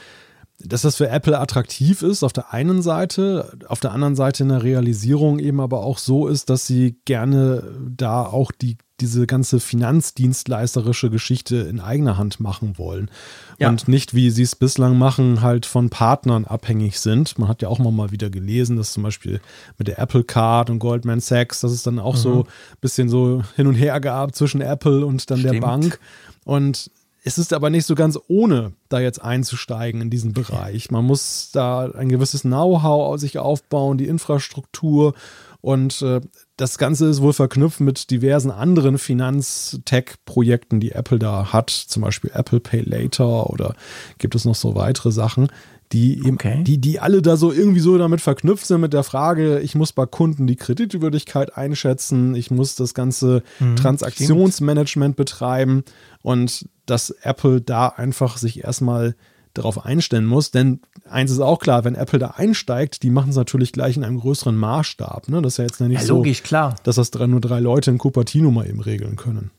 dass 0.66 0.84
das 0.84 0.96
für 0.96 1.10
Apple 1.10 1.40
attraktiv 1.40 2.02
ist 2.02 2.24
auf 2.24 2.34
der 2.34 2.54
einen 2.54 2.82
Seite, 2.82 3.58
auf 3.68 3.80
der 3.80 3.92
anderen 3.92 4.16
Seite 4.16 4.44
in 4.44 4.50
der 4.50 4.64
Realisierung 4.64 5.40
eben 5.40 5.60
aber 5.60 5.84
auch 5.84 5.98
so 5.98 6.28
ist, 6.28 6.50
dass 6.50 6.66
sie 6.66 6.98
gerne 7.06 7.64
da 7.90 8.26
auch 8.26 8.52
die, 8.52 8.78
diese 9.00 9.28
ganze 9.28 9.60
finanzdienstleisterische 9.60 11.10
Geschichte 11.10 11.58
in 11.58 11.82
eigener 11.82 12.18
Hand 12.18 12.40
machen 12.40 12.78
wollen. 12.78 13.12
Ja. 13.60 13.70
Und 13.70 13.88
nicht, 13.88 14.14
wie 14.14 14.30
sie 14.30 14.44
es 14.44 14.56
bislang 14.56 14.98
machen, 14.98 15.42
halt 15.42 15.66
von 15.66 15.90
Partnern 15.90 16.46
abhängig 16.46 17.00
sind. 17.00 17.38
Man 17.38 17.50
hat 17.50 17.62
ja 17.62 17.68
auch 17.68 17.80
mal 17.80 18.12
wieder 18.12 18.30
gelesen, 18.30 18.78
dass 18.78 18.94
zum 18.94 19.04
Beispiel 19.04 19.42
mit 19.78 19.88
der 19.88 20.00
Apple 20.00 20.24
Card 20.24 20.70
und 20.70 20.80
Goldman 20.80 21.20
Sachs, 21.20 21.60
dass 21.62 21.72
es 21.72 21.84
dann 21.84 22.00
auch 22.00 22.16
mhm. 22.16 22.20
so 22.20 22.44
ein 22.44 22.78
bisschen 22.80 23.10
so 23.10 23.44
hin 23.56 23.68
und 23.68 23.76
her 23.76 24.00
gab 24.00 24.34
zwischen 24.34 24.62
Apple 24.62 25.06
und 25.06 25.30
dann 25.30 25.40
Stimmt. 25.40 25.56
der 25.56 25.60
Bank. 25.62 26.00
Und 26.46 26.90
es 27.24 27.38
ist 27.38 27.54
aber 27.54 27.70
nicht 27.70 27.86
so 27.86 27.96
ganz 27.96 28.20
ohne, 28.28 28.74
da 28.90 29.00
jetzt 29.00 29.24
einzusteigen 29.24 30.02
in 30.02 30.10
diesen 30.10 30.34
Bereich. 30.34 30.92
Man 30.92 31.06
muss 31.06 31.50
da 31.54 31.90
ein 31.92 32.10
gewisses 32.10 32.42
Know-how 32.42 33.18
sich 33.20 33.40
aufbauen, 33.40 33.98
die 33.98 34.08
Infrastruktur 34.08 35.14
und 35.62 36.02
äh, 36.02 36.20
das 36.58 36.78
Ganze 36.78 37.08
ist 37.08 37.22
wohl 37.22 37.34
verknüpft 37.34 37.80
mit 37.80 38.12
diversen 38.12 38.52
anderen 38.52 38.98
Finanztech-Projekten, 38.98 40.80
die 40.80 40.92
Apple 40.92 41.20
da 41.20 41.52
hat, 41.52 41.70
zum 41.70 42.04
Beispiel 42.04 42.32
Apple 42.34 42.60
Pay 42.60 42.82
Later 42.82 43.50
oder 43.50 43.76
gibt 44.20 44.36
es 44.36 44.46
noch 44.46 44.56
so 44.56 44.76
weitere 44.76 45.12
Sachen 45.12 45.50
die, 45.94 46.24
okay. 46.34 46.64
die, 46.64 46.80
die 46.80 47.00
alle 47.00 47.22
da 47.22 47.38
so 47.38 47.52
irgendwie 47.52 47.80
so 47.80 47.98
damit 47.98 48.20
verknüpft 48.20 48.66
sind 48.66 48.82
mit 48.82 48.94
der 48.94 49.04
Frage, 49.04 49.60
ich 49.60 49.76
muss 49.76 49.94
bei 49.94 50.06
Kunden 50.08 50.48
die 50.48 50.56
Kreditwürdigkeit 50.56 51.56
einschätzen, 51.56 52.36
ich 52.36 52.50
muss 52.50 52.76
das 52.76 52.96
ganze 52.96 53.44
mhm, 53.60 53.76
Transaktionsmanagement 53.76 55.16
betreiben 55.16 55.84
und 56.24 56.68
dass 56.88 57.12
Apple 57.12 57.62
da 57.62 57.90
einfach 57.90 58.38
sich 58.38 58.64
erstmal 58.64 59.16
darauf 59.54 59.86
einstellen 59.86 60.26
muss. 60.26 60.52
Denn 60.52 60.82
eins 61.10 61.32
ist 61.32 61.40
auch 61.40 61.60
klar, 61.60 61.84
wenn 61.84 61.96
Apple 61.96 62.20
da 62.20 62.32
einsteigt, 62.38 63.04
die 63.04 63.10
machen 63.10 63.30
es 63.30 63.36
natürlich 63.36 63.72
gleich 63.72 63.98
in 63.98 64.04
einem 64.04 64.20
größeren 64.20 64.56
Maßstab. 64.56 65.30
Ne? 65.30 65.42
Das 65.42 65.54
ist 65.54 65.58
ja 65.58 65.64
jetzt 65.66 65.80
nicht 65.82 66.02
ja, 66.02 66.08
logisch, 66.08 66.40
so, 66.40 66.44
klar. 66.44 66.76
dass 66.84 66.96
das 66.96 67.12
nur 67.14 67.42
drei 67.42 67.60
Leute 67.60 67.92
in 67.92 67.98
Cupertino 67.98 68.52
mal 68.52 68.68
eben 68.68 68.82
regeln 68.82 69.16
können. 69.16 69.52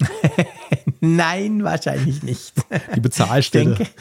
Nein, 1.00 1.64
wahrscheinlich 1.64 2.22
nicht. 2.22 2.54
Die 2.94 3.00
Bezahlstelle. 3.00 3.74
Denke, 3.74 3.92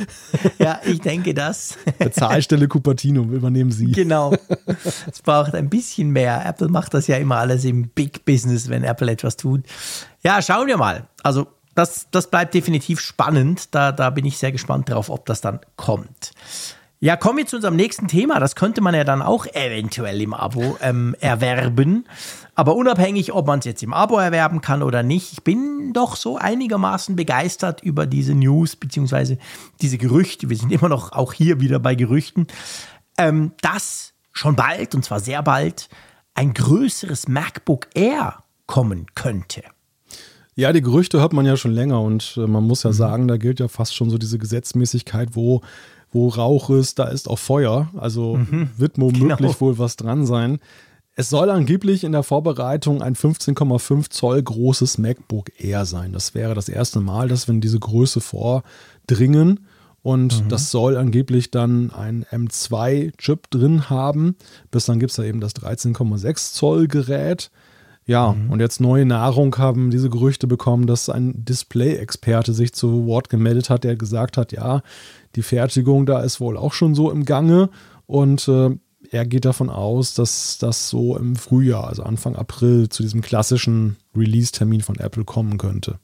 ja, 0.59 0.79
ich 0.85 1.01
denke 1.01 1.33
das. 1.33 1.77
Bezahlstelle 1.97 2.67
Cupertino 2.67 3.23
übernehmen 3.23 3.71
Sie. 3.71 3.91
Genau. 3.91 4.33
Es 5.07 5.21
braucht 5.23 5.55
ein 5.55 5.69
bisschen 5.69 6.11
mehr. 6.11 6.45
Apple 6.45 6.69
macht 6.69 6.93
das 6.93 7.07
ja 7.07 7.17
immer 7.17 7.37
alles 7.37 7.65
im 7.65 7.89
Big 7.89 8.25
Business, 8.25 8.69
wenn 8.69 8.83
Apple 8.83 9.11
etwas 9.11 9.37
tut. 9.37 9.63
Ja, 10.23 10.41
schauen 10.41 10.67
wir 10.67 10.77
mal. 10.77 11.07
Also, 11.23 11.47
das, 11.75 12.07
das 12.11 12.29
bleibt 12.29 12.53
definitiv 12.53 12.99
spannend. 12.99 13.73
Da, 13.73 13.91
da 13.91 14.09
bin 14.09 14.25
ich 14.25 14.37
sehr 14.37 14.51
gespannt 14.51 14.89
drauf, 14.89 15.09
ob 15.09 15.25
das 15.25 15.41
dann 15.41 15.59
kommt. 15.75 16.31
Ja, 17.03 17.15
kommen 17.15 17.39
wir 17.39 17.47
zu 17.47 17.55
unserem 17.55 17.75
nächsten 17.75 18.07
Thema. 18.07 18.39
Das 18.39 18.55
könnte 18.55 18.79
man 18.79 18.93
ja 18.93 19.03
dann 19.03 19.23
auch 19.23 19.47
eventuell 19.47 20.21
im 20.21 20.35
Abo 20.35 20.77
ähm, 20.81 21.15
erwerben. 21.19 22.07
Aber 22.53 22.75
unabhängig, 22.75 23.33
ob 23.33 23.47
man 23.47 23.57
es 23.57 23.65
jetzt 23.65 23.81
im 23.81 23.91
Abo 23.91 24.19
erwerben 24.19 24.61
kann 24.61 24.83
oder 24.83 25.01
nicht, 25.01 25.33
ich 25.33 25.43
bin 25.43 25.93
doch 25.93 26.15
so 26.15 26.37
einigermaßen 26.37 27.15
begeistert 27.15 27.81
über 27.81 28.05
diese 28.05 28.35
News 28.35 28.75
beziehungsweise 28.75 29.39
diese 29.81 29.97
Gerüchte. 29.97 30.49
Wir 30.49 30.57
sind 30.57 30.71
immer 30.71 30.89
noch 30.89 31.11
auch 31.11 31.33
hier 31.33 31.59
wieder 31.59 31.79
bei 31.79 31.95
Gerüchten, 31.95 32.45
ähm, 33.17 33.53
dass 33.61 34.13
schon 34.31 34.55
bald, 34.55 34.93
und 34.93 35.03
zwar 35.03 35.19
sehr 35.19 35.41
bald, 35.41 35.89
ein 36.35 36.53
größeres 36.53 37.27
MacBook 37.27 37.87
Air 37.95 38.43
kommen 38.67 39.07
könnte. 39.15 39.63
Ja, 40.55 40.73
die 40.73 40.81
Gerüchte 40.81 41.19
hört 41.19 41.33
man 41.33 41.45
ja 41.45 41.55
schon 41.55 41.71
länger 41.71 42.01
und 42.01 42.35
äh, 42.37 42.47
man 42.47 42.65
muss 42.65 42.83
ja 42.83 42.89
mhm. 42.89 42.95
sagen, 42.95 43.27
da 43.27 43.37
gilt 43.37 43.59
ja 43.59 43.67
fast 43.67 43.95
schon 43.95 44.09
so 44.09 44.17
diese 44.17 44.37
Gesetzmäßigkeit, 44.37 45.35
wo 45.35 45.61
wo 46.11 46.27
Rauch 46.27 46.69
ist, 46.69 46.99
da 46.99 47.05
ist 47.05 47.29
auch 47.29 47.39
Feuer. 47.39 47.89
Also 47.97 48.35
mhm, 48.35 48.69
wird 48.77 48.97
womöglich 48.97 49.37
genau. 49.37 49.61
wohl 49.61 49.79
was 49.79 49.95
dran 49.95 50.25
sein. 50.25 50.59
Es 51.15 51.29
soll 51.29 51.49
angeblich 51.49 52.03
in 52.03 52.13
der 52.13 52.23
Vorbereitung 52.23 53.01
ein 53.01 53.15
15,5 53.15 54.09
Zoll 54.09 54.41
großes 54.41 54.97
MacBook 54.97 55.51
Air 55.57 55.85
sein. 55.85 56.13
Das 56.13 56.33
wäre 56.33 56.53
das 56.53 56.69
erste 56.69 56.99
Mal, 57.01 57.27
dass 57.27 57.47
wir 57.47 57.53
in 57.53 57.61
diese 57.61 57.79
Größe 57.79 58.21
vordringen. 58.21 59.67
Und 60.03 60.45
mhm. 60.45 60.49
das 60.49 60.71
soll 60.71 60.97
angeblich 60.97 61.51
dann 61.51 61.91
ein 61.91 62.25
M2-Chip 62.25 63.51
drin 63.51 63.89
haben. 63.89 64.35
Bis 64.71 64.85
dann 64.85 64.99
gibt 64.99 65.11
es 65.11 65.17
da 65.17 65.23
eben 65.23 65.41
das 65.41 65.55
13,6 65.55 66.53
Zoll 66.53 66.87
Gerät. 66.87 67.51
Ja, 68.05 68.33
mhm. 68.33 68.49
und 68.49 68.59
jetzt 68.59 68.81
neue 68.81 69.05
Nahrung 69.05 69.57
haben 69.57 69.91
diese 69.91 70.09
Gerüchte 70.09 70.47
bekommen, 70.47 70.87
dass 70.87 71.09
ein 71.09 71.45
Display-Experte 71.45 72.53
sich 72.53 72.73
zu 72.73 73.05
Wort 73.05 73.29
gemeldet 73.29 73.69
hat, 73.69 73.83
der 73.83 73.95
gesagt 73.95 74.37
hat, 74.37 74.51
ja, 74.51 74.81
die 75.35 75.43
Fertigung 75.43 76.05
da 76.05 76.21
ist 76.21 76.39
wohl 76.39 76.57
auch 76.57 76.73
schon 76.73 76.95
so 76.95 77.11
im 77.11 77.25
Gange 77.25 77.69
und 78.07 78.47
äh, 78.47 78.71
er 79.09 79.25
geht 79.25 79.45
davon 79.45 79.69
aus, 79.69 80.13
dass 80.13 80.57
das 80.57 80.89
so 80.89 81.17
im 81.17 81.35
Frühjahr, 81.35 81.87
also 81.87 82.03
Anfang 82.03 82.35
April, 82.35 82.89
zu 82.89 83.03
diesem 83.03 83.21
klassischen 83.21 83.97
Release-Termin 84.15 84.81
von 84.81 84.97
Apple 84.97 85.25
kommen 85.25 85.57
könnte. 85.57 85.99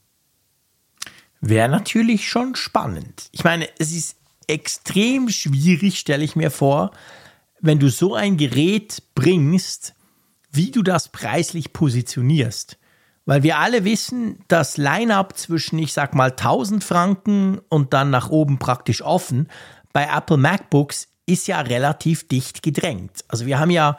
Wäre 1.40 1.68
natürlich 1.68 2.28
schon 2.28 2.56
spannend. 2.56 3.28
Ich 3.32 3.44
meine, 3.44 3.68
es 3.78 3.92
ist 3.92 4.16
extrem 4.46 5.28
schwierig, 5.28 5.98
stelle 5.98 6.24
ich 6.24 6.34
mir 6.34 6.50
vor, 6.50 6.90
wenn 7.60 7.78
du 7.78 7.88
so 7.88 8.14
ein 8.14 8.36
Gerät 8.36 9.02
bringst, 9.14 9.94
wie 10.50 10.70
du 10.70 10.82
das 10.82 11.08
preislich 11.08 11.72
positionierst. 11.72 12.78
Weil 13.26 13.42
wir 13.42 13.58
alle 13.58 13.84
wissen, 13.84 14.38
das 14.48 14.78
Line-up 14.78 15.36
zwischen, 15.36 15.78
ich 15.78 15.92
sag 15.92 16.14
mal, 16.14 16.30
1000 16.30 16.82
Franken 16.82 17.60
und 17.68 17.92
dann 17.92 18.08
nach 18.08 18.30
oben 18.30 18.58
praktisch 18.58 19.02
offen 19.02 19.48
bei 19.92 20.08
Apple 20.10 20.36
MacBooks 20.36 21.08
ist 21.26 21.46
ja 21.46 21.60
relativ 21.60 22.26
dicht 22.26 22.62
gedrängt. 22.62 23.24
Also 23.28 23.46
wir 23.46 23.58
haben 23.58 23.70
ja, 23.70 23.98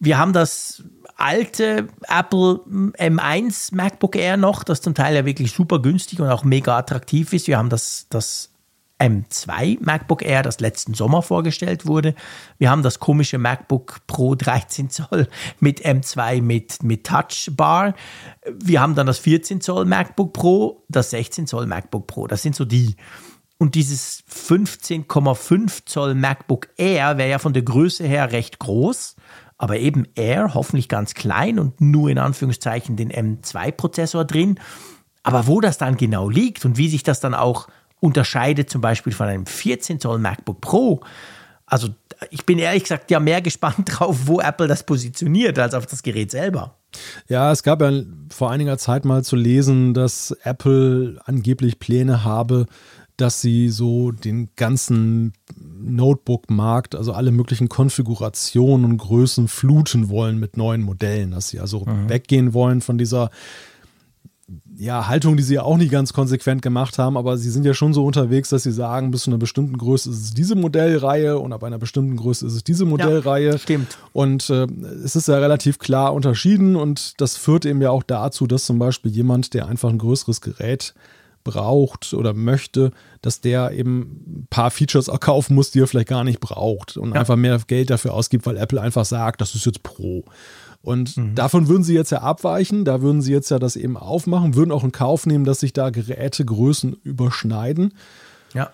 wir 0.00 0.18
haben 0.18 0.32
das 0.32 0.82
alte 1.16 1.88
Apple 2.08 2.60
M1 2.66 3.74
MacBook 3.74 4.16
Air 4.16 4.36
noch, 4.36 4.64
das 4.64 4.80
zum 4.80 4.94
Teil 4.94 5.14
ja 5.14 5.24
wirklich 5.24 5.52
super 5.52 5.80
günstig 5.80 6.20
und 6.20 6.28
auch 6.28 6.44
mega 6.44 6.76
attraktiv 6.76 7.32
ist. 7.32 7.46
Wir 7.46 7.58
haben 7.58 7.70
das, 7.70 8.06
das 8.10 8.53
M2 9.04 9.78
MacBook 9.80 10.22
Air, 10.22 10.42
das 10.42 10.60
letzten 10.60 10.94
Sommer 10.94 11.20
vorgestellt 11.20 11.84
wurde. 11.84 12.14
Wir 12.56 12.70
haben 12.70 12.82
das 12.82 13.00
komische 13.00 13.36
MacBook 13.36 14.00
Pro 14.06 14.34
13 14.34 14.88
Zoll 14.88 15.28
mit 15.60 15.84
M2 15.84 16.40
mit, 16.40 16.82
mit 16.82 17.06
Touchbar. 17.06 17.94
Wir 18.50 18.80
haben 18.80 18.94
dann 18.94 19.06
das 19.06 19.18
14 19.18 19.60
Zoll 19.60 19.84
MacBook 19.84 20.32
Pro, 20.32 20.84
das 20.88 21.10
16 21.10 21.46
Zoll 21.46 21.66
MacBook 21.66 22.06
Pro. 22.06 22.26
Das 22.26 22.40
sind 22.40 22.56
so 22.56 22.64
die. 22.64 22.96
Und 23.58 23.74
dieses 23.74 24.24
15,5 24.30 25.82
Zoll 25.84 26.14
MacBook 26.14 26.68
Air 26.76 27.18
wäre 27.18 27.30
ja 27.30 27.38
von 27.38 27.52
der 27.52 27.62
Größe 27.62 28.04
her 28.04 28.32
recht 28.32 28.58
groß, 28.58 29.16
aber 29.58 29.78
eben 29.78 30.06
Air, 30.14 30.54
hoffentlich 30.54 30.88
ganz 30.88 31.14
klein 31.14 31.58
und 31.58 31.80
nur 31.80 32.08
in 32.08 32.18
Anführungszeichen 32.18 32.96
den 32.96 33.12
M2-Prozessor 33.12 34.24
drin. 34.24 34.58
Aber 35.22 35.46
wo 35.46 35.60
das 35.60 35.78
dann 35.78 35.96
genau 35.96 36.28
liegt 36.28 36.64
und 36.64 36.78
wie 36.78 36.88
sich 36.88 37.02
das 37.02 37.20
dann 37.20 37.34
auch 37.34 37.68
unterscheidet 38.04 38.68
zum 38.68 38.82
Beispiel 38.82 39.14
von 39.14 39.28
einem 39.28 39.46
14 39.46 39.98
Zoll 39.98 40.18
MacBook 40.18 40.60
Pro. 40.60 41.00
Also 41.64 41.88
ich 42.30 42.44
bin 42.44 42.58
ehrlich 42.58 42.82
gesagt 42.82 43.10
ja 43.10 43.18
mehr 43.18 43.40
gespannt 43.42 43.88
drauf, 43.90 44.26
wo 44.26 44.40
Apple 44.40 44.68
das 44.68 44.84
positioniert, 44.84 45.58
als 45.58 45.72
auf 45.72 45.86
das 45.86 46.02
Gerät 46.02 46.30
selber. 46.30 46.76
Ja, 47.28 47.50
es 47.50 47.62
gab 47.62 47.80
ja 47.80 47.90
vor 48.30 48.50
einiger 48.50 48.76
Zeit 48.76 49.06
mal 49.06 49.24
zu 49.24 49.36
lesen, 49.36 49.94
dass 49.94 50.32
Apple 50.42 51.18
angeblich 51.24 51.78
Pläne 51.78 52.24
habe, 52.24 52.66
dass 53.16 53.40
sie 53.40 53.70
so 53.70 54.12
den 54.12 54.50
ganzen 54.54 55.32
Notebook-Markt, 55.56 56.94
also 56.94 57.14
alle 57.14 57.30
möglichen 57.30 57.70
Konfigurationen 57.70 58.84
und 58.84 58.98
Größen 58.98 59.48
fluten 59.48 60.10
wollen 60.10 60.38
mit 60.38 60.58
neuen 60.58 60.82
Modellen, 60.82 61.30
dass 61.30 61.48
sie 61.48 61.58
also 61.58 61.86
mhm. 61.86 62.10
weggehen 62.10 62.52
wollen 62.52 62.82
von 62.82 62.98
dieser 62.98 63.30
ja, 64.76 65.06
Haltung, 65.08 65.36
die 65.36 65.42
sie 65.42 65.54
ja 65.54 65.62
auch 65.62 65.76
nicht 65.76 65.90
ganz 65.90 66.12
konsequent 66.12 66.62
gemacht 66.62 66.98
haben, 66.98 67.16
aber 67.16 67.36
sie 67.36 67.50
sind 67.50 67.64
ja 67.64 67.74
schon 67.74 67.94
so 67.94 68.04
unterwegs, 68.04 68.48
dass 68.48 68.64
sie 68.64 68.72
sagen, 68.72 69.10
bis 69.10 69.22
zu 69.22 69.30
einer 69.30 69.38
bestimmten 69.38 69.78
Größe 69.78 70.10
ist 70.10 70.22
es 70.22 70.34
diese 70.34 70.56
Modellreihe 70.56 71.38
und 71.38 71.52
ab 71.52 71.62
einer 71.64 71.78
bestimmten 71.78 72.16
Größe 72.16 72.46
ist 72.46 72.54
es 72.54 72.64
diese 72.64 72.84
Modellreihe. 72.84 73.52
Ja, 73.52 73.58
stimmt. 73.58 73.98
Und 74.12 74.50
äh, 74.50 74.66
es 75.04 75.16
ist 75.16 75.28
ja 75.28 75.38
relativ 75.38 75.78
klar 75.78 76.12
unterschieden 76.14 76.76
und 76.76 77.20
das 77.20 77.36
führt 77.36 77.66
eben 77.66 77.80
ja 77.82 77.90
auch 77.90 78.02
dazu, 78.02 78.46
dass 78.46 78.66
zum 78.66 78.78
Beispiel 78.78 79.12
jemand, 79.12 79.54
der 79.54 79.68
einfach 79.68 79.90
ein 79.90 79.98
größeres 79.98 80.40
Gerät 80.40 80.94
braucht 81.44 82.14
oder 82.14 82.32
möchte, 82.32 82.90
dass 83.20 83.40
der 83.40 83.72
eben 83.72 84.00
ein 84.26 84.46
paar 84.48 84.70
Features 84.70 85.08
auch 85.08 85.20
kaufen 85.20 85.54
muss, 85.54 85.70
die 85.70 85.80
er 85.80 85.86
vielleicht 85.86 86.08
gar 86.08 86.24
nicht 86.24 86.40
braucht 86.40 86.96
und 86.96 87.14
ja. 87.14 87.20
einfach 87.20 87.36
mehr 87.36 87.60
Geld 87.66 87.90
dafür 87.90 88.14
ausgibt, 88.14 88.46
weil 88.46 88.56
Apple 88.56 88.80
einfach 88.80 89.04
sagt, 89.04 89.40
das 89.40 89.54
ist 89.54 89.66
jetzt 89.66 89.82
Pro. 89.82 90.24
Und 90.84 91.16
mhm. 91.16 91.34
davon 91.34 91.68
würden 91.68 91.82
sie 91.82 91.94
jetzt 91.94 92.10
ja 92.10 92.20
abweichen, 92.20 92.84
da 92.84 93.00
würden 93.00 93.22
sie 93.22 93.32
jetzt 93.32 93.50
ja 93.50 93.58
das 93.58 93.74
eben 93.74 93.96
aufmachen, 93.96 94.54
würden 94.54 94.70
auch 94.70 94.84
in 94.84 94.92
Kauf 94.92 95.26
nehmen, 95.26 95.44
dass 95.44 95.60
sich 95.60 95.72
da 95.72 95.88
Gerätegrößen 95.90 96.96
überschneiden. 97.02 97.94
Ja. 98.52 98.70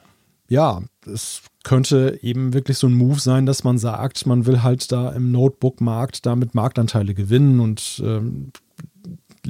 Ja, 0.49 0.83
es 1.07 1.43
könnte 1.63 2.19
eben 2.23 2.53
wirklich 2.53 2.79
so 2.79 2.89
ein 2.89 2.95
Move 2.95 3.21
sein, 3.21 3.47
dass 3.47 3.63
man 3.63 3.79
sagt, 3.79 4.27
man 4.27 4.47
will 4.47 4.65
halt 4.65 4.91
da 4.91 5.11
im 5.11 5.31
Notebook-Markt 5.31 6.27
damit 6.27 6.57
Marktanteile 6.57 7.15
gewinnen 7.15 7.61
und 7.61 8.03
ähm, 8.05 8.51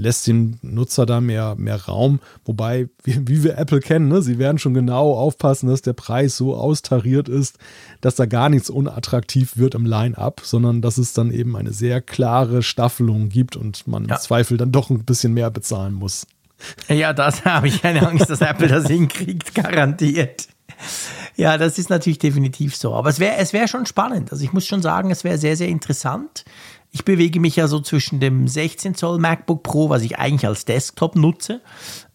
lässt 0.00 0.26
den 0.26 0.58
Nutzer 0.62 1.06
da 1.06 1.20
mehr, 1.20 1.54
mehr 1.56 1.84
Raum. 1.84 2.20
Wobei, 2.44 2.88
wie, 3.04 3.28
wie 3.28 3.44
wir 3.44 3.58
Apple 3.58 3.80
kennen, 3.80 4.08
ne, 4.08 4.22
sie 4.22 4.38
werden 4.38 4.58
schon 4.58 4.74
genau 4.74 5.14
aufpassen, 5.14 5.68
dass 5.68 5.82
der 5.82 5.92
Preis 5.92 6.36
so 6.36 6.54
austariert 6.56 7.28
ist, 7.28 7.58
dass 8.00 8.16
da 8.16 8.26
gar 8.26 8.48
nichts 8.48 8.70
unattraktiv 8.70 9.56
wird 9.56 9.74
im 9.74 9.86
Line-up, 9.86 10.40
sondern 10.44 10.82
dass 10.82 10.98
es 10.98 11.12
dann 11.12 11.30
eben 11.30 11.56
eine 11.56 11.72
sehr 11.72 12.00
klare 12.00 12.62
Staffelung 12.62 13.28
gibt 13.28 13.56
und 13.56 13.86
man 13.86 14.06
ja. 14.06 14.16
im 14.16 14.20
Zweifel 14.20 14.56
dann 14.56 14.72
doch 14.72 14.90
ein 14.90 15.04
bisschen 15.04 15.34
mehr 15.34 15.50
bezahlen 15.50 15.94
muss. 15.94 16.26
Ja, 16.88 17.12
das 17.12 17.44
habe 17.44 17.68
ich 17.68 17.82
keine 17.82 18.06
Angst, 18.06 18.28
dass 18.30 18.40
Apple 18.40 18.68
das 18.68 18.88
hinkriegt, 18.88 19.54
garantiert. 19.54 20.48
Ja, 21.36 21.58
das 21.58 21.78
ist 21.78 21.90
natürlich 21.90 22.18
definitiv 22.18 22.76
so. 22.76 22.94
Aber 22.94 23.08
es 23.08 23.18
wäre 23.18 23.36
es 23.36 23.52
wär 23.52 23.68
schon 23.68 23.86
spannend. 23.86 24.32
Also 24.32 24.44
ich 24.44 24.52
muss 24.52 24.66
schon 24.66 24.82
sagen, 24.82 25.10
es 25.10 25.24
wäre 25.24 25.38
sehr, 25.38 25.56
sehr 25.56 25.68
interessant. 25.68 26.44
Ich 26.92 27.04
bewege 27.04 27.40
mich 27.40 27.56
ja 27.56 27.68
so 27.68 27.80
zwischen 27.80 28.20
dem 28.20 28.48
16 28.48 28.94
Zoll 28.94 29.18
MacBook 29.18 29.62
Pro, 29.62 29.90
was 29.90 30.02
ich 30.02 30.18
eigentlich 30.18 30.46
als 30.46 30.64
Desktop 30.64 31.14
nutze, 31.14 31.60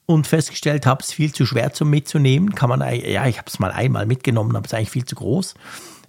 und 0.05 0.28
festgestellt 0.28 0.86
habe, 0.86 1.01
es 1.01 1.09
ist 1.09 1.15
viel 1.15 1.34
zu 1.34 1.45
schwer 1.45 1.73
zum 1.73 1.89
mitzunehmen. 1.89 2.53
Kann 2.53 2.69
man, 2.69 2.82
ja, 2.82 3.26
ich 3.26 3.38
habe 3.38 3.47
es 3.47 3.59
mal 3.59 3.71
einmal 3.71 4.05
mitgenommen, 4.05 4.55
aber 4.55 4.65
es 4.65 4.71
ist 4.71 4.78
eigentlich 4.78 4.91
viel 4.91 5.05
zu 5.05 5.15
groß. 5.15 5.55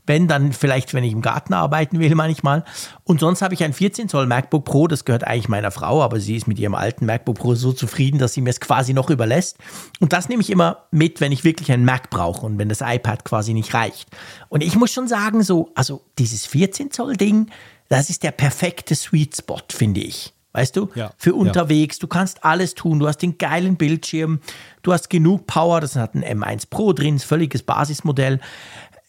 Wenn, 0.09 0.29
dann 0.29 0.53
vielleicht, 0.53 0.95
wenn 0.95 1.03
ich 1.03 1.12
im 1.12 1.23
Garten 1.23 1.53
arbeiten 1.55 1.99
will, 1.99 2.14
manchmal. 2.14 2.64
Und 3.05 3.21
sonst 3.21 3.43
habe 3.43 3.55
ich 3.55 3.64
ein 3.64 3.73
14 3.73 4.09
Zoll 4.09 4.27
MacBook 4.27 4.64
Pro, 4.64 4.87
das 4.87 5.05
gehört 5.05 5.25
eigentlich 5.25 5.49
meiner 5.49 5.71
Frau, 5.71 6.03
aber 6.03 6.21
sie 6.21 6.37
ist 6.37 6.47
mit 6.47 6.59
ihrem 6.59 6.75
alten 6.75 7.07
MacBook 7.07 7.39
Pro 7.39 7.55
so 7.55 7.73
zufrieden, 7.73 8.19
dass 8.19 8.35
sie 8.35 8.41
mir 8.41 8.51
es 8.51 8.61
quasi 8.61 8.93
noch 8.93 9.11
überlässt. 9.11 9.59
Und 9.99 10.12
das 10.12 10.29
nehme 10.29 10.43
ich 10.43 10.51
immer 10.51 10.85
mit, 10.91 11.21
wenn 11.21 11.33
ich 11.33 11.43
wirklich 11.43 11.73
ein 11.73 11.85
Mac 11.85 12.11
brauche 12.11 12.45
und 12.45 12.59
wenn 12.59 12.69
das 12.69 12.83
iPad 12.83 13.25
quasi 13.25 13.55
nicht 13.55 13.73
reicht. 13.75 14.09
Und 14.49 14.62
ich 14.62 14.77
muss 14.77 14.93
schon 14.93 15.09
sagen, 15.09 15.43
so, 15.43 15.71
also 15.75 16.03
dieses 16.19 16.47
14 16.47 16.91
Zoll 16.91 17.17
Ding, 17.17 17.51
das 17.89 18.11
ist 18.11 18.22
der 18.22 18.32
perfekte 18.32 18.95
Sweet 18.95 19.37
Spot, 19.37 19.62
finde 19.70 20.01
ich. 20.01 20.32
Weißt 20.53 20.74
du? 20.74 20.89
Ja, 20.95 21.12
Für 21.18 21.34
unterwegs. 21.34 21.97
Ja. 21.97 22.01
Du 22.01 22.07
kannst 22.07 22.43
alles 22.43 22.74
tun. 22.74 22.99
Du 22.99 23.07
hast 23.07 23.18
den 23.18 23.37
geilen 23.37 23.76
Bildschirm. 23.76 24.41
Du 24.82 24.95
hast 24.95 25.11
genug 25.11 25.47
Power. 25.47 25.82
Das 25.82 25.97
hat 25.97 26.14
ein 26.14 26.24
M1 26.24 26.68
Pro 26.70 26.95
drin, 26.95 27.18
völliges 27.18 27.62
Basismodell 27.62 28.41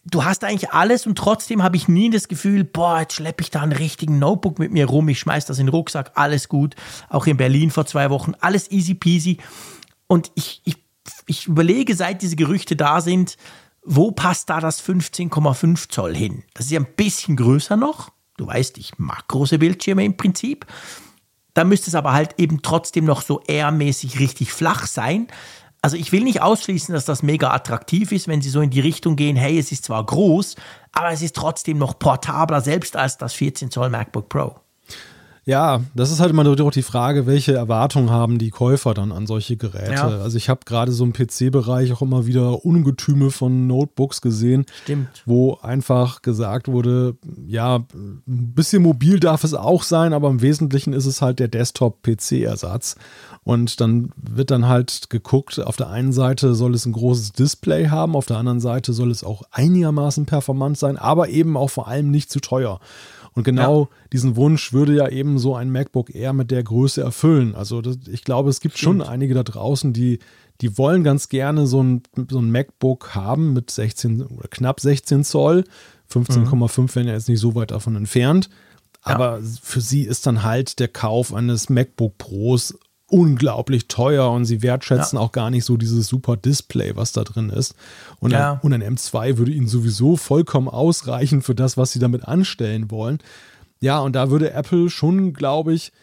du 0.10 0.24
hast 0.24 0.44
eigentlich 0.44 0.72
alles 0.72 1.06
und 1.06 1.18
trotzdem 1.18 1.64
habe 1.64 1.76
ich 1.76 1.88
nie 1.88 2.10
das 2.10 2.28
Gefühl, 2.28 2.64
boah, 2.64 3.00
jetzt 3.02 3.14
schleppe 3.14 3.42
ich 3.42 3.52
da 3.52 3.62
einen 3.62 3.72
richtigen 3.72 4.20
Notebook 4.20 4.60
mit 4.60 4.72
mir 4.72 4.86
rum, 4.86 5.10
ich 5.10 5.20
schmeiß 5.20 5.46
das 5.46 5.60
in 5.60 5.68
den 5.68 5.74
Rucksack, 5.74 6.12
alles 6.16 6.50
gut. 6.50 6.76
Auch 7.10 7.28
in 7.28 7.38
Berlin 7.38 7.72
vor 7.72 7.86
zwei 7.86 8.10
Wochen, 8.10 8.34
alles 8.40 8.72
easy 8.72 8.94
peasy. 8.94 9.38
Und 10.08 10.32
ich, 10.36 10.62
ich, 10.64 10.78
ich 11.26 11.48
überlege, 11.48 11.96
seit 11.96 12.22
diese 12.22 12.36
Gerüchte 12.36 12.76
da 12.76 13.02
sind, 13.02 13.38
wo 13.84 14.12
passt 14.12 14.50
da 14.50 14.60
das 14.60 14.84
15,5 14.84 15.90
Zoll 15.90 16.16
hin? 16.16 16.44
Das 16.54 16.66
ist 16.66 16.72
ja 16.72 16.80
ein 16.80 16.88
bisschen 16.96 17.36
größer 17.36 17.78
noch. 17.78 18.12
Du 18.38 18.48
weißt, 18.48 18.78
ich 18.78 18.98
mag 18.98 19.28
große 19.28 19.60
Bildschirme 19.60 20.06
im 20.06 20.16
Prinzip. 20.16 20.66
Da 21.54 21.64
müsste 21.64 21.90
es 21.90 21.96
aber 21.96 22.14
halt 22.14 22.36
eben 22.38 22.62
trotzdem 22.62 23.06
noch 23.06 23.22
so 23.22 23.42
airmäßig 23.48 24.20
richtig 24.20 24.54
flach 24.54 24.86
sein. 24.86 25.28
Also 25.82 25.98
ich 25.98 26.12
will 26.12 26.24
nicht 26.24 26.42
ausschließen, 26.42 26.94
dass 26.94 27.06
das 27.06 27.24
mega 27.24 27.52
attraktiv 27.52 28.12
ist, 28.12 28.28
wenn 28.28 28.42
sie 28.42 28.50
so 28.50 28.62
in 28.62 28.70
die 28.70 28.80
Richtung 28.80 29.16
gehen, 29.16 29.36
hey, 29.36 29.58
es 29.58 29.72
ist 29.72 29.86
zwar 29.86 30.06
groß, 30.06 30.56
aber 30.92 31.12
es 31.12 31.22
ist 31.22 31.36
trotzdem 31.36 31.78
noch 31.78 31.98
portabler, 31.98 32.62
selbst 32.62 32.96
als 32.96 33.18
das 33.18 33.34
14 33.34 33.72
Zoll 33.72 33.90
MacBook 33.90 34.30
Pro. 34.30 34.56
Ja, 35.48 35.80
das 35.96 36.12
ist 36.12 36.20
halt 36.20 36.32
immer 36.32 36.44
doch 36.44 36.72
die 36.72 36.82
Frage, 36.82 37.26
welche 37.26 37.54
Erwartungen 37.54 38.10
haben 38.10 38.38
die 38.38 38.50
Käufer 38.50 38.94
dann 38.94 39.14
an 39.14 39.28
solche 39.28 39.56
Geräte. 39.56 39.94
Ja. 39.94 40.08
Also 40.10 40.36
ich 40.36 40.50
habe 40.50 40.60
gerade 40.66 40.92
so 40.92 41.06
im 41.06 41.14
PC-Bereich 41.14 41.94
auch 41.94 42.02
immer 42.02 42.26
wieder 42.26 42.66
Ungetüme 42.66 43.32
von 43.32 43.66
Notebooks 43.66 44.20
gesehen, 44.20 44.66
Stimmt. 44.84 45.24
wo 45.26 45.58
einfach 45.62 46.22
gesagt 46.22 46.68
wurde, 46.68 47.16
ja, 47.48 47.78
ein 47.78 48.22
bisschen 48.26 48.84
mobil 48.84 49.22
darf 49.22 49.46
es 49.46 49.54
auch 49.54 49.84
sein, 49.84 50.12
aber 50.12 50.30
im 50.30 50.42
Wesentlichen 50.42 50.92
ist 50.92 51.06
es 51.06 51.22
halt 51.22 51.40
der 51.40 51.48
Desktop-PC-Ersatz. 51.48 52.98
Und 53.46 53.80
dann 53.80 54.10
wird 54.18 54.52
dann 54.52 54.68
halt 54.68 55.10
geguckt, 55.10 55.62
auf 55.62 55.78
der 55.78 55.90
einen 55.90 56.12
Seite 56.12 56.56
soll 56.56 56.76
es 56.76 56.86
ein 56.86 56.92
großes 56.92 57.32
Display 57.32 57.88
haben, 57.88 58.18
auf 58.18 58.26
der 58.26 58.36
anderen 58.36 58.60
Seite 58.60 58.92
soll 58.92 59.12
es 59.12 59.24
auch 59.24 59.44
einigermaßen 59.52 60.26
performant 60.26 60.78
sein, 60.78 60.98
aber 60.98 61.30
eben 61.30 61.56
auch 61.56 61.70
vor 61.70 61.88
allem 61.88 62.12
nicht 62.12 62.30
zu 62.30 62.42
teuer. 62.42 62.82
Und 63.38 63.44
genau 63.44 63.84
ja. 63.84 63.90
diesen 64.12 64.36
Wunsch 64.36 64.74
würde 64.74 64.96
ja 64.96 65.08
eben 65.10 65.38
so 65.38 65.54
ein 65.54 65.72
MacBook 65.72 66.16
Air 66.16 66.34
mit 66.34 66.50
der 66.50 66.64
Größe 66.64 67.02
erfüllen. 67.02 67.54
Also 67.54 67.82
das, 67.82 68.00
ich 68.12 68.24
glaube, 68.24 68.50
es 68.50 68.62
gibt 68.62 68.80
Stimmt. 68.80 69.04
schon 69.04 69.08
einige 69.08 69.36
da 69.36 69.44
draußen, 69.44 69.94
die, 69.94 70.18
die 70.60 70.76
wollen 70.80 71.04
ganz 71.04 71.30
gerne 71.30 71.68
so 71.68 71.84
ein, 71.84 72.02
so 72.32 72.40
ein 72.40 72.50
MacBook 72.50 73.14
haben 73.14 73.54
mit 73.54 73.70
16 73.70 74.24
oder 74.24 74.48
knapp 74.48 74.80
16 74.80 75.24
Zoll. 75.24 75.66
15,5 76.12 76.82
mhm. 76.82 76.96
wären 76.96 77.08
ja 77.08 77.14
jetzt 77.14 77.30
nicht 77.30 77.40
so 77.40 77.54
weit 77.54 77.70
davon 77.70 77.96
entfernt. 77.96 78.50
Aber 79.04 79.38
ja. 79.38 79.46
für 79.62 79.82
sie 79.82 80.02
ist 80.02 80.26
dann 80.26 80.42
halt 80.42 80.80
der 80.80 80.88
Kauf 80.88 81.32
eines 81.32 81.70
MacBook 81.70 82.18
Pros 82.18 82.76
unglaublich 83.10 83.88
teuer 83.88 84.30
und 84.32 84.46
sie 84.46 84.62
wertschätzen 84.62 85.18
ja. 85.18 85.24
auch 85.24 85.32
gar 85.32 85.50
nicht 85.50 85.64
so 85.64 85.78
dieses 85.78 86.08
super 86.08 86.36
Display, 86.36 86.96
was 86.96 87.14
da 87.14 87.24
drin 87.24 87.50
ist. 87.50 87.74
Und, 88.20 88.32
ja. 88.32 88.54
ein, 88.54 88.60
und 88.62 88.74
ein 88.74 88.98
M2 88.98 89.38
würde 89.38 89.52
ihnen 89.52 89.68
sowieso 89.68 90.18
vollkommen 90.18 90.68
ausreichen 90.68 91.42
für 91.42 91.56
das, 91.56 91.78
was 91.78 91.92
sie 91.92 92.00
damit 92.00 92.28
anstellen 92.28 92.92
wollen. 92.92 93.20
Ja, 93.80 94.00
und 94.00 94.14
da 94.16 94.30
würde 94.30 94.52
Apple 94.52 94.90
schon, 94.90 95.34
glaube 95.34 95.74
ich, 95.74 95.94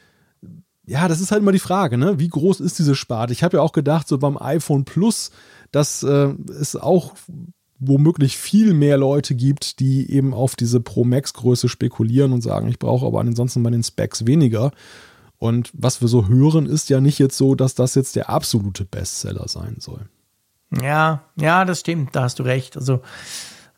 ja, 0.86 1.08
das 1.08 1.20
ist 1.20 1.30
halt 1.30 1.42
immer 1.42 1.52
die 1.52 1.58
Frage, 1.58 1.96
ne? 1.96 2.18
Wie 2.18 2.28
groß 2.28 2.60
ist 2.60 2.78
diese 2.78 2.94
Sparte? 2.94 3.32
Ich 3.32 3.42
habe 3.42 3.56
ja 3.56 3.62
auch 3.62 3.72
gedacht, 3.72 4.06
so 4.06 4.18
beim 4.18 4.36
iPhone 4.36 4.84
Plus, 4.84 5.30
dass 5.72 6.02
äh, 6.02 6.34
es 6.60 6.76
auch 6.76 7.14
womöglich 7.78 8.36
viel 8.36 8.74
mehr 8.74 8.96
Leute 8.96 9.34
gibt, 9.34 9.80
die 9.80 10.10
eben 10.10 10.34
auf 10.34 10.56
diese 10.56 10.80
Pro 10.80 11.04
Max 11.04 11.34
Größe 11.34 11.68
spekulieren 11.68 12.32
und 12.32 12.42
sagen, 12.42 12.68
ich 12.68 12.78
brauche 12.78 13.06
aber 13.06 13.20
ansonsten 13.20 13.62
bei 13.62 13.70
den 13.70 13.82
Specs 13.82 14.26
weniger. 14.26 14.72
Und 15.38 15.70
was 15.74 16.00
wir 16.00 16.08
so 16.08 16.28
hören, 16.28 16.66
ist 16.66 16.88
ja 16.90 17.00
nicht 17.00 17.18
jetzt 17.18 17.36
so, 17.36 17.54
dass 17.54 17.74
das 17.74 17.94
jetzt 17.94 18.16
der 18.16 18.30
absolute 18.30 18.84
Bestseller 18.84 19.48
sein 19.48 19.76
soll. 19.78 20.08
Ja, 20.82 21.22
ja, 21.36 21.64
das 21.64 21.80
stimmt, 21.80 22.16
da 22.16 22.22
hast 22.22 22.38
du 22.38 22.42
recht. 22.42 22.76
Also, 22.76 23.00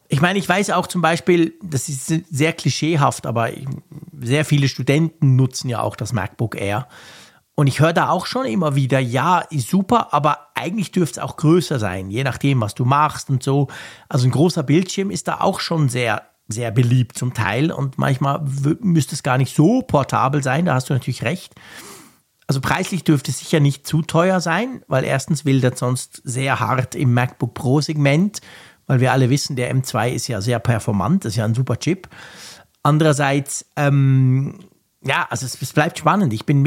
ich 0.09 0.21
meine, 0.21 0.39
ich 0.39 0.49
weiß 0.49 0.71
auch 0.71 0.87
zum 0.87 1.03
Beispiel, 1.03 1.55
das 1.63 1.89
ist 1.89 2.07
sehr 2.31 2.53
klischeehaft, 2.53 3.27
aber 3.27 3.51
sehr 4.21 4.45
viele 4.45 4.69
Studenten 4.69 5.37
nutzen 5.37 5.69
ja 5.69 5.81
auch 5.81 5.97
das 5.97 6.13
MacBook 6.13 6.55
Air. 6.61 6.87
Und 7.55 7.69
ich 7.69 7.81
höre 7.81 7.95
da 7.95 8.11
auch 8.11 8.27
schon 8.27 8.45
immer 8.45 8.77
wieder, 8.77 9.01
ja, 9.01 9.39
ist 9.39 9.69
super, 9.69 10.13
aber 10.13 10.49
eigentlich 10.55 10.93
dürfte 10.93 11.21
es 11.21 11.25
auch 11.25 11.37
größer 11.37 11.79
sein, 11.79 12.11
je 12.11 12.23
nachdem, 12.23 12.61
was 12.61 12.75
du 12.75 12.85
machst 12.85 13.31
und 13.31 13.43
so. 13.43 13.69
Also 14.09 14.29
ein 14.29 14.31
großer 14.31 14.63
Bildschirm 14.63 15.11
ist 15.11 15.27
da 15.27 15.41
auch 15.41 15.61
schon 15.61 15.89
sehr 15.89 16.23
sehr 16.49 16.71
beliebt 16.71 17.19
zum 17.19 17.35
Teil 17.35 17.73
und 17.73 17.99
manchmal 17.99 18.45
müsste 18.81 19.15
es 19.15 19.23
gar 19.23 19.39
nicht 19.39 19.55
so 19.55 19.83
portabel 19.83 20.43
sein, 20.43 20.67
da 20.67 20.75
hast 20.75 20.89
du 20.89 20.95
natürlich 20.95 21.23
recht. 21.23 21.55
Also 22.47 22.61
preislich 22.61 23.03
dürfte 23.03 23.33
es 23.33 23.41
sicher 23.41 23.59
nicht 23.59 23.87
zu 23.87 24.03
teuer 24.03 24.41
sein, 24.41 24.83
weil 24.87 25.05
erstens 25.05 25.45
will 25.45 25.61
das 25.61 25.81
sonst 25.81 26.23
sehr 26.25 26.61
hart 26.61 26.95
im 26.95 27.13
MacBook 27.13 27.55
Pro 27.55 27.81
Segment, 27.81 28.41
weil 28.87 29.01
wir 29.01 29.13
alle 29.13 29.31
wissen, 29.31 29.57
der 29.57 29.75
M2 29.75 30.11
ist 30.11 30.29
ja 30.29 30.41
sehr 30.41 30.61
performant, 30.61 31.25
das 31.25 31.33
ist 31.33 31.37
ja 31.37 31.45
ein 31.45 31.55
super 31.55 31.79
Chip. 31.79 32.09
Andererseits, 32.85 33.67
ähm, 33.75 34.61
ja, 35.03 35.27
also 35.29 35.45
es, 35.45 35.61
es, 35.61 35.73
bleibt 35.73 35.99
spannend. 35.99 36.33
Ich 36.33 36.47
bin 36.47 36.65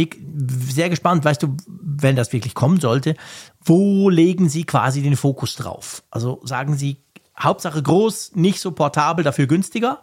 sehr 0.70 0.90
gespannt, 0.90 1.24
weißt 1.24 1.44
du, 1.44 1.56
wenn 1.68 2.18
das 2.18 2.34
wirklich 2.34 2.54
kommen 2.54 2.82
sollte, 2.82 3.16
wo 3.64 4.10
legen 4.10 4.50
Sie 4.50 4.66
quasi 4.66 5.02
den 5.02 5.16
Fokus 5.16 5.56
drauf? 5.56 6.04
Also 6.12 6.42
sagen 6.44 6.76
Sie, 6.76 6.98
Hauptsache 7.42 7.82
groß, 7.82 8.36
nicht 8.36 8.60
so 8.60 8.72
portabel, 8.72 9.24
dafür 9.24 9.48
günstiger. 9.48 10.00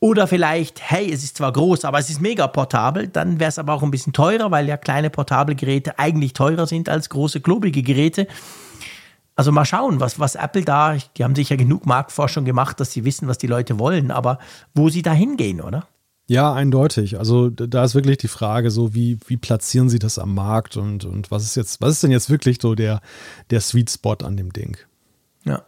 Oder 0.00 0.28
vielleicht, 0.28 0.80
hey, 0.80 1.12
es 1.12 1.24
ist 1.24 1.38
zwar 1.38 1.52
groß, 1.52 1.84
aber 1.84 1.98
es 1.98 2.08
ist 2.08 2.20
mega 2.20 2.46
portabel, 2.46 3.08
dann 3.08 3.40
wäre 3.40 3.48
es 3.48 3.58
aber 3.58 3.72
auch 3.72 3.82
ein 3.82 3.90
bisschen 3.90 4.12
teurer, 4.12 4.52
weil 4.52 4.68
ja 4.68 4.76
kleine 4.76 5.10
portable 5.10 5.56
Geräte 5.56 5.98
eigentlich 5.98 6.34
teurer 6.34 6.68
sind 6.68 6.88
als 6.88 7.08
große 7.08 7.40
klobige 7.40 7.82
Geräte. 7.82 8.28
Also 9.34 9.50
mal 9.50 9.64
schauen, 9.64 9.98
was, 9.98 10.20
was 10.20 10.36
Apple 10.36 10.64
da, 10.64 10.96
die 11.16 11.24
haben 11.24 11.34
sich 11.34 11.48
ja 11.48 11.56
genug 11.56 11.84
Marktforschung 11.84 12.44
gemacht, 12.44 12.78
dass 12.78 12.92
sie 12.92 13.04
wissen, 13.04 13.26
was 13.26 13.38
die 13.38 13.48
Leute 13.48 13.80
wollen, 13.80 14.12
aber 14.12 14.38
wo 14.74 14.88
sie 14.88 15.02
da 15.02 15.12
hingehen, 15.12 15.60
oder? 15.60 15.88
Ja, 16.28 16.52
eindeutig. 16.52 17.18
Also 17.18 17.48
da 17.48 17.84
ist 17.84 17.94
wirklich 17.94 18.18
die 18.18 18.28
Frage, 18.28 18.70
so 18.70 18.94
wie, 18.94 19.18
wie 19.26 19.36
platzieren 19.36 19.88
sie 19.88 19.98
das 19.98 20.18
am 20.18 20.34
Markt 20.34 20.76
und, 20.76 21.04
und 21.06 21.30
was 21.30 21.42
ist 21.42 21.56
jetzt, 21.56 21.80
was 21.80 21.92
ist 21.92 22.02
denn 22.02 22.10
jetzt 22.10 22.30
wirklich 22.30 22.58
so 22.60 22.74
der, 22.74 23.00
der 23.50 23.60
Sweet 23.60 23.90
Spot 23.90 24.16
an 24.22 24.36
dem 24.36 24.52
Ding? 24.52 24.76
Ja. 25.44 25.62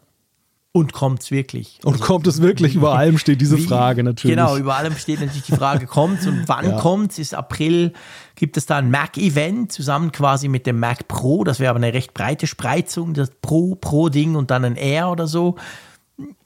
Und 0.73 0.93
kommt 0.93 1.23
es 1.23 1.31
wirklich? 1.33 1.81
Und 1.83 1.95
also, 1.95 2.05
kommt 2.05 2.29
es 2.29 2.41
wirklich? 2.41 2.77
Über 2.77 2.95
allem 2.95 3.19
steht 3.19 3.41
diese 3.41 3.59
wie, 3.59 3.67
Frage 3.67 4.05
natürlich. 4.05 4.37
Genau, 4.37 4.57
über 4.57 4.77
allem 4.77 4.95
steht 4.95 5.19
natürlich 5.19 5.43
die 5.43 5.57
Frage, 5.57 5.87
kommt 5.87 6.21
es 6.21 6.29
und 6.29 6.45
wann 6.47 6.71
ja. 6.71 6.79
kommt 6.79 7.11
es? 7.11 7.19
Ist 7.19 7.35
April, 7.35 7.93
gibt 8.37 8.57
es 8.57 8.67
da 8.67 8.77
ein 8.77 8.89
Mac-Event 8.89 9.73
zusammen 9.73 10.13
quasi 10.13 10.47
mit 10.47 10.67
dem 10.67 10.79
Mac 10.79 11.09
Pro. 11.09 11.43
Das 11.43 11.59
wäre 11.59 11.71
aber 11.71 11.79
eine 11.79 11.93
recht 11.93 12.15
breite 12.15 12.47
Spreizung, 12.47 13.15
das 13.15 13.33
Pro, 13.43 13.75
Pro-Ding 13.75 14.37
und 14.37 14.53
dann 14.53 14.65
ein 14.65 14.77
Air 14.77 15.11
oder 15.11 15.27
so. 15.27 15.57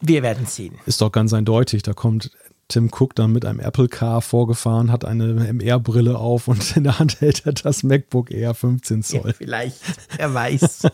Wir 0.00 0.22
werden 0.22 0.46
sehen. 0.46 0.76
Ist 0.86 1.02
doch 1.02 1.12
ganz 1.12 1.34
eindeutig. 1.34 1.82
Da 1.82 1.92
kommt 1.92 2.30
Tim 2.68 2.90
Cook 2.90 3.14
dann 3.14 3.32
mit 3.32 3.44
einem 3.44 3.60
Apple 3.60 3.88
Car 3.88 4.22
vorgefahren, 4.22 4.90
hat 4.90 5.04
eine 5.04 5.34
MR-Brille 5.52 6.18
auf 6.18 6.48
und 6.48 6.76
in 6.76 6.84
der 6.84 6.98
Hand 6.98 7.20
hält 7.20 7.46
er 7.46 7.52
das 7.52 7.82
MacBook 7.82 8.30
Air 8.30 8.54
15 8.54 9.02
Zoll. 9.02 9.22
Ja, 9.26 9.32
vielleicht, 9.32 9.76
wer 10.16 10.34
weiß. 10.34 10.88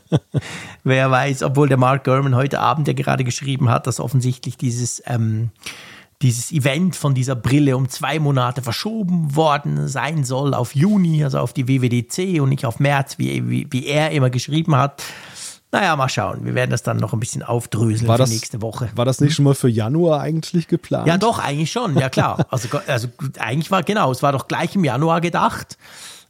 wer 0.84 1.10
weiß, 1.10 1.42
obwohl 1.42 1.68
der 1.68 1.76
Mark 1.76 2.04
Gurman 2.04 2.34
heute 2.34 2.60
Abend 2.60 2.88
ja 2.88 2.94
gerade 2.94 3.24
geschrieben 3.24 3.68
hat, 3.68 3.86
dass 3.86 4.00
offensichtlich 4.00 4.56
dieses, 4.56 5.02
ähm, 5.06 5.50
dieses 6.22 6.52
Event 6.52 6.96
von 6.96 7.14
dieser 7.14 7.34
Brille 7.34 7.76
um 7.76 7.88
zwei 7.88 8.18
Monate 8.18 8.62
verschoben 8.62 9.34
worden 9.36 9.88
sein 9.88 10.24
soll 10.24 10.54
auf 10.54 10.74
Juni, 10.74 11.24
also 11.24 11.38
auf 11.38 11.52
die 11.52 11.66
WWDC 11.66 12.40
und 12.40 12.50
nicht 12.50 12.66
auf 12.66 12.78
März, 12.78 13.18
wie, 13.18 13.48
wie, 13.48 13.66
wie 13.70 13.86
er 13.86 14.10
immer 14.10 14.28
geschrieben 14.28 14.76
hat. 14.76 15.02
Naja, 15.72 15.94
mal 15.94 16.08
schauen. 16.08 16.44
Wir 16.44 16.54
werden 16.54 16.70
das 16.70 16.82
dann 16.82 16.96
noch 16.96 17.12
ein 17.12 17.20
bisschen 17.20 17.42
aufdröseln 17.44 18.08
war 18.08 18.16
für 18.16 18.22
das, 18.22 18.30
nächste 18.30 18.60
Woche. 18.60 18.88
War 18.96 19.04
das 19.04 19.20
nicht 19.20 19.34
schon 19.34 19.44
mal 19.44 19.54
für 19.54 19.68
Januar 19.68 20.20
eigentlich 20.20 20.66
geplant? 20.66 21.06
Ja, 21.06 21.16
doch, 21.16 21.38
eigentlich 21.38 21.70
schon, 21.70 21.96
ja 21.96 22.08
klar. 22.08 22.44
Also, 22.50 22.68
also 22.88 23.08
eigentlich 23.38 23.70
war 23.70 23.82
genau, 23.84 24.10
es 24.10 24.22
war 24.22 24.32
doch 24.32 24.48
gleich 24.48 24.74
im 24.74 24.84
Januar 24.84 25.20
gedacht. 25.20 25.78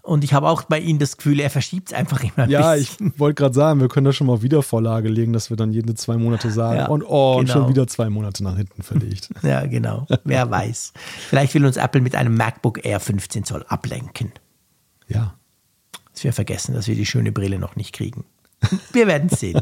Und 0.03 0.25
ich 0.25 0.33
habe 0.35 0.49
auch 0.49 0.63
bei 0.63 0.79
Ihnen 0.79 0.99
das 0.99 1.17
Gefühl, 1.19 1.41
er 1.41 1.51
verschiebt 1.51 1.89
es 1.89 1.95
einfach 1.95 2.23
immer 2.23 2.45
ein 2.45 2.51
Ja, 2.51 2.73
bisschen. 2.75 3.09
ich 3.15 3.19
wollte 3.19 3.43
gerade 3.43 3.55
sagen, 3.55 3.81
wir 3.81 3.89
können 3.89 4.07
da 4.07 4.13
schon 4.15 4.27
mal 4.27 4.41
wieder 4.43 4.63
Vorlage 4.63 5.09
legen, 5.09 5.33
dass 5.35 5.51
wir 5.51 5.57
dann 5.59 5.73
jede 5.73 5.95
zwei 5.95 6.17
Monate 6.17 6.51
sagen, 6.51 6.79
Ja, 6.79 6.87
und 6.89 7.03
oh, 7.03 7.37
und 7.39 7.47
genau. 7.47 7.61
schon 7.61 7.69
wieder 7.69 7.87
zwei 7.87 8.09
Monate 8.11 8.43
nach 8.43 8.57
hinten 8.57 8.83
verlegt. 8.83 9.29
Ja, 9.43 9.65
genau. 9.67 10.07
Wer 10.25 10.51
weiß. 10.51 10.93
Vielleicht 11.29 11.53
will 11.55 11.65
uns 11.67 11.77
Apple 11.77 12.01
mit 12.01 12.15
einem 12.15 12.35
MacBook 12.35 12.85
Air 12.85 12.99
15 13.01 13.45
Zoll 13.45 13.65
ablenken. 13.69 14.33
ja. 15.09 15.35
Dass 16.13 16.25
wir 16.25 16.33
vergessen, 16.33 16.75
dass 16.75 16.87
wir 16.89 16.97
die 16.97 17.07
schöne 17.07 17.31
Brille 17.33 17.59
noch 17.59 17.77
nicht 17.77 17.93
kriegen. 17.95 18.25
Wir 18.93 19.07
werden 19.07 19.29
sehen. 19.29 19.61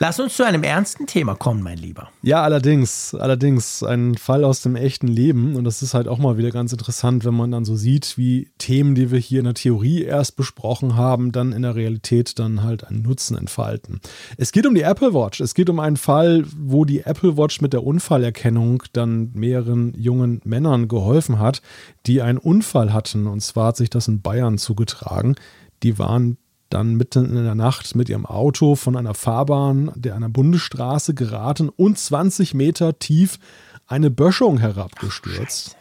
Lass 0.00 0.20
uns 0.20 0.36
zu 0.36 0.44
einem 0.44 0.62
ernsten 0.62 1.06
Thema 1.06 1.34
kommen, 1.34 1.60
mein 1.62 1.78
Lieber. 1.78 2.08
Ja, 2.22 2.42
allerdings, 2.42 3.14
allerdings 3.14 3.82
ein 3.82 4.14
Fall 4.16 4.44
aus 4.44 4.62
dem 4.62 4.76
echten 4.76 5.08
Leben 5.08 5.56
und 5.56 5.64
das 5.64 5.82
ist 5.82 5.92
halt 5.92 6.06
auch 6.06 6.18
mal 6.18 6.38
wieder 6.38 6.50
ganz 6.50 6.72
interessant, 6.72 7.24
wenn 7.24 7.34
man 7.34 7.50
dann 7.50 7.64
so 7.64 7.74
sieht, 7.74 8.16
wie 8.16 8.48
Themen, 8.58 8.94
die 8.94 9.10
wir 9.10 9.18
hier 9.18 9.40
in 9.40 9.46
der 9.46 9.54
Theorie 9.54 10.02
erst 10.02 10.36
besprochen 10.36 10.94
haben, 10.94 11.32
dann 11.32 11.52
in 11.52 11.62
der 11.62 11.74
Realität 11.74 12.38
dann 12.38 12.62
halt 12.62 12.84
einen 12.84 13.02
Nutzen 13.02 13.36
entfalten. 13.36 14.00
Es 14.36 14.52
geht 14.52 14.66
um 14.66 14.74
die 14.74 14.82
Apple 14.82 15.14
Watch. 15.14 15.40
Es 15.40 15.54
geht 15.54 15.68
um 15.68 15.80
einen 15.80 15.96
Fall, 15.96 16.44
wo 16.56 16.84
die 16.84 17.00
Apple 17.00 17.36
Watch 17.36 17.60
mit 17.60 17.72
der 17.72 17.82
Unfallerkennung 17.82 18.84
dann 18.92 19.32
mehreren 19.34 19.94
jungen 19.94 20.40
Männern 20.44 20.86
geholfen 20.86 21.40
hat, 21.40 21.60
die 22.06 22.22
einen 22.22 22.38
Unfall 22.38 22.92
hatten 22.92 23.26
und 23.26 23.40
zwar 23.40 23.68
hat 23.68 23.76
sich 23.76 23.90
das 23.90 24.06
in 24.06 24.22
Bayern 24.22 24.58
zugetragen. 24.58 25.34
Die 25.82 25.98
waren 25.98 26.38
dann 26.70 26.94
mitten 26.94 27.36
in 27.36 27.44
der 27.44 27.54
Nacht 27.54 27.94
mit 27.94 28.08
ihrem 28.08 28.26
Auto 28.26 28.74
von 28.74 28.96
einer 28.96 29.14
Fahrbahn 29.14 29.92
der 29.94 30.14
einer 30.14 30.28
Bundesstraße 30.28 31.14
geraten 31.14 31.68
und 31.68 31.98
20 31.98 32.54
Meter 32.54 32.98
tief 32.98 33.38
eine 33.86 34.10
Böschung 34.10 34.58
herabgestürzt. 34.58 35.76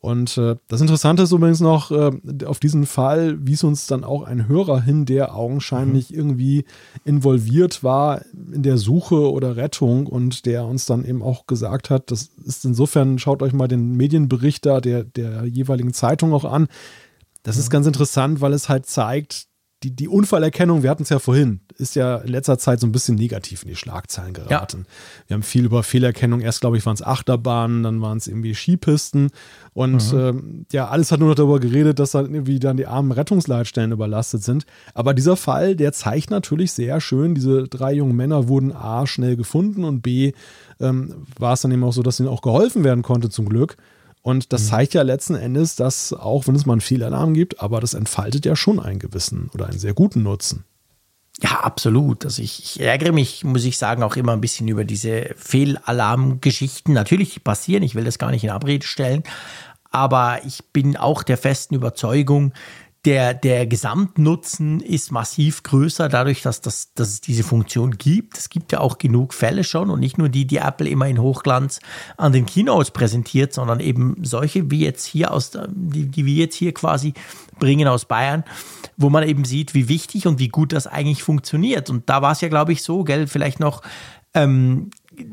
Und 0.00 0.36
äh, 0.36 0.56
das 0.68 0.82
Interessante 0.82 1.22
ist 1.22 1.32
übrigens 1.32 1.60
noch 1.60 1.90
äh, 1.90 2.10
auf 2.44 2.60
diesen 2.60 2.84
Fall 2.84 3.38
wies 3.46 3.64
uns 3.64 3.86
dann 3.86 4.04
auch 4.04 4.24
ein 4.24 4.48
Hörer 4.48 4.82
hin, 4.82 5.06
der 5.06 5.34
augenscheinlich 5.34 6.10
Mhm. 6.10 6.16
irgendwie 6.16 6.64
involviert 7.06 7.82
war 7.82 8.20
in 8.52 8.62
der 8.62 8.76
Suche 8.76 9.32
oder 9.32 9.56
Rettung 9.56 10.06
und 10.06 10.44
der 10.44 10.66
uns 10.66 10.84
dann 10.84 11.06
eben 11.06 11.22
auch 11.22 11.46
gesagt 11.46 11.88
hat, 11.88 12.10
das 12.10 12.28
ist 12.44 12.66
insofern, 12.66 13.18
schaut 13.18 13.42
euch 13.42 13.54
mal 13.54 13.66
den 13.66 13.96
Medienbericht 13.96 14.66
da 14.66 14.82
der, 14.82 15.04
der 15.04 15.46
jeweiligen 15.46 15.94
Zeitung 15.94 16.34
auch 16.34 16.44
an. 16.44 16.68
Das 17.42 17.56
ist 17.56 17.70
ganz 17.70 17.86
interessant, 17.86 18.42
weil 18.42 18.52
es 18.52 18.68
halt 18.68 18.84
zeigt, 18.84 19.46
die, 19.84 19.90
die 19.90 20.08
Unfallerkennung, 20.08 20.82
wir 20.82 20.90
hatten 20.90 21.02
es 21.02 21.10
ja 21.10 21.18
vorhin, 21.18 21.60
ist 21.76 21.94
ja 21.94 22.16
in 22.16 22.28
letzter 22.28 22.58
Zeit 22.58 22.80
so 22.80 22.86
ein 22.86 22.92
bisschen 22.92 23.16
negativ 23.16 23.62
in 23.62 23.68
die 23.68 23.76
Schlagzeilen 23.76 24.32
geraten. 24.32 24.86
Wir 25.26 25.34
haben 25.34 25.42
viel 25.42 25.66
über 25.66 25.82
Fehlerkennung, 25.82 26.40
erst 26.40 26.62
glaube 26.62 26.78
ich 26.78 26.86
waren 26.86 26.94
es 26.94 27.02
Achterbahnen, 27.02 27.82
dann 27.82 28.00
waren 28.00 28.16
es 28.16 28.26
irgendwie 28.26 28.54
Skipisten 28.54 29.30
und 29.74 30.12
ähm, 30.14 30.64
ja, 30.72 30.88
alles 30.88 31.12
hat 31.12 31.20
nur 31.20 31.28
noch 31.28 31.34
darüber 31.34 31.60
geredet, 31.60 31.98
dass 31.98 32.12
dann 32.12 32.32
irgendwie 32.32 32.58
dann 32.58 32.78
die 32.78 32.86
armen 32.86 33.12
Rettungsleitstellen 33.12 33.92
überlastet 33.92 34.42
sind. 34.42 34.64
Aber 34.94 35.12
dieser 35.12 35.36
Fall, 35.36 35.76
der 35.76 35.92
zeigt 35.92 36.30
natürlich 36.30 36.72
sehr 36.72 37.00
schön, 37.00 37.34
diese 37.34 37.64
drei 37.64 37.92
jungen 37.92 38.16
Männer 38.16 38.48
wurden 38.48 38.72
A 38.72 39.06
schnell 39.06 39.36
gefunden 39.36 39.84
und 39.84 40.00
B 40.00 40.32
ähm, 40.80 41.26
war 41.38 41.52
es 41.52 41.60
dann 41.60 41.72
eben 41.72 41.84
auch 41.84 41.92
so, 41.92 42.02
dass 42.02 42.20
ihnen 42.20 42.28
auch 42.28 42.42
geholfen 42.42 42.84
werden 42.84 43.02
konnte 43.02 43.28
zum 43.28 43.48
Glück. 43.48 43.76
Und 44.24 44.54
das 44.54 44.68
zeigt 44.68 44.94
ja 44.94 45.02
letzten 45.02 45.34
Endes, 45.34 45.76
dass 45.76 46.14
auch 46.14 46.46
wenn 46.46 46.54
es 46.54 46.64
mal 46.64 46.72
einen 46.72 46.80
Fehlalarm 46.80 47.34
gibt, 47.34 47.60
aber 47.60 47.82
das 47.82 47.92
entfaltet 47.92 48.46
ja 48.46 48.56
schon 48.56 48.80
einen 48.80 48.98
gewissen 48.98 49.50
oder 49.52 49.66
einen 49.66 49.78
sehr 49.78 49.92
guten 49.92 50.22
Nutzen. 50.22 50.64
Ja, 51.42 51.60
absolut. 51.60 52.24
Also 52.24 52.40
ich, 52.40 52.58
ich 52.58 52.80
ärgere 52.80 53.12
mich, 53.12 53.44
muss 53.44 53.66
ich 53.66 53.76
sagen, 53.76 54.02
auch 54.02 54.16
immer 54.16 54.32
ein 54.32 54.40
bisschen 54.40 54.66
über 54.66 54.84
diese 54.84 55.34
Fehlalarmgeschichten. 55.36 56.94
Natürlich, 56.94 57.44
passieren, 57.44 57.82
ich 57.82 57.96
will 57.96 58.04
das 58.04 58.18
gar 58.18 58.30
nicht 58.30 58.44
in 58.44 58.48
Abrede 58.48 58.86
stellen, 58.86 59.24
aber 59.90 60.40
ich 60.46 60.64
bin 60.72 60.96
auch 60.96 61.22
der 61.22 61.36
festen 61.36 61.74
Überzeugung, 61.74 62.54
der, 63.04 63.34
der 63.34 63.66
Gesamtnutzen 63.66 64.80
ist 64.80 65.12
massiv 65.12 65.62
größer, 65.62 66.08
dadurch, 66.08 66.40
dass, 66.40 66.62
das, 66.62 66.94
dass 66.94 67.08
es 67.08 67.20
diese 67.20 67.42
Funktion 67.42 67.98
gibt. 67.98 68.38
Es 68.38 68.48
gibt 68.48 68.72
ja 68.72 68.80
auch 68.80 68.96
genug 68.96 69.34
Fälle 69.34 69.62
schon 69.62 69.90
und 69.90 70.00
nicht 70.00 70.16
nur 70.16 70.30
die, 70.30 70.46
die 70.46 70.56
Apple 70.56 70.88
immer 70.88 71.06
in 71.06 71.20
Hochglanz 71.20 71.80
an 72.16 72.32
den 72.32 72.46
Keynotes 72.46 72.92
präsentiert, 72.92 73.52
sondern 73.52 73.80
eben 73.80 74.16
solche 74.22 74.70
wie 74.70 74.80
jetzt 74.80 75.04
hier 75.04 75.32
aus, 75.32 75.52
die, 75.68 76.06
die 76.06 76.24
wir 76.24 76.34
jetzt 76.34 76.56
hier 76.56 76.72
quasi 76.72 77.12
bringen 77.58 77.88
aus 77.88 78.06
Bayern, 78.06 78.42
wo 78.96 79.10
man 79.10 79.28
eben 79.28 79.44
sieht, 79.44 79.74
wie 79.74 79.88
wichtig 79.88 80.26
und 80.26 80.38
wie 80.38 80.48
gut 80.48 80.72
das 80.72 80.86
eigentlich 80.86 81.22
funktioniert. 81.22 81.90
Und 81.90 82.08
da 82.08 82.22
war 82.22 82.32
es 82.32 82.40
ja, 82.40 82.48
glaube 82.48 82.72
ich, 82.72 82.82
so, 82.82 83.04
gell, 83.04 83.26
vielleicht 83.26 83.60
noch, 83.60 83.82
ähm, 84.32 84.90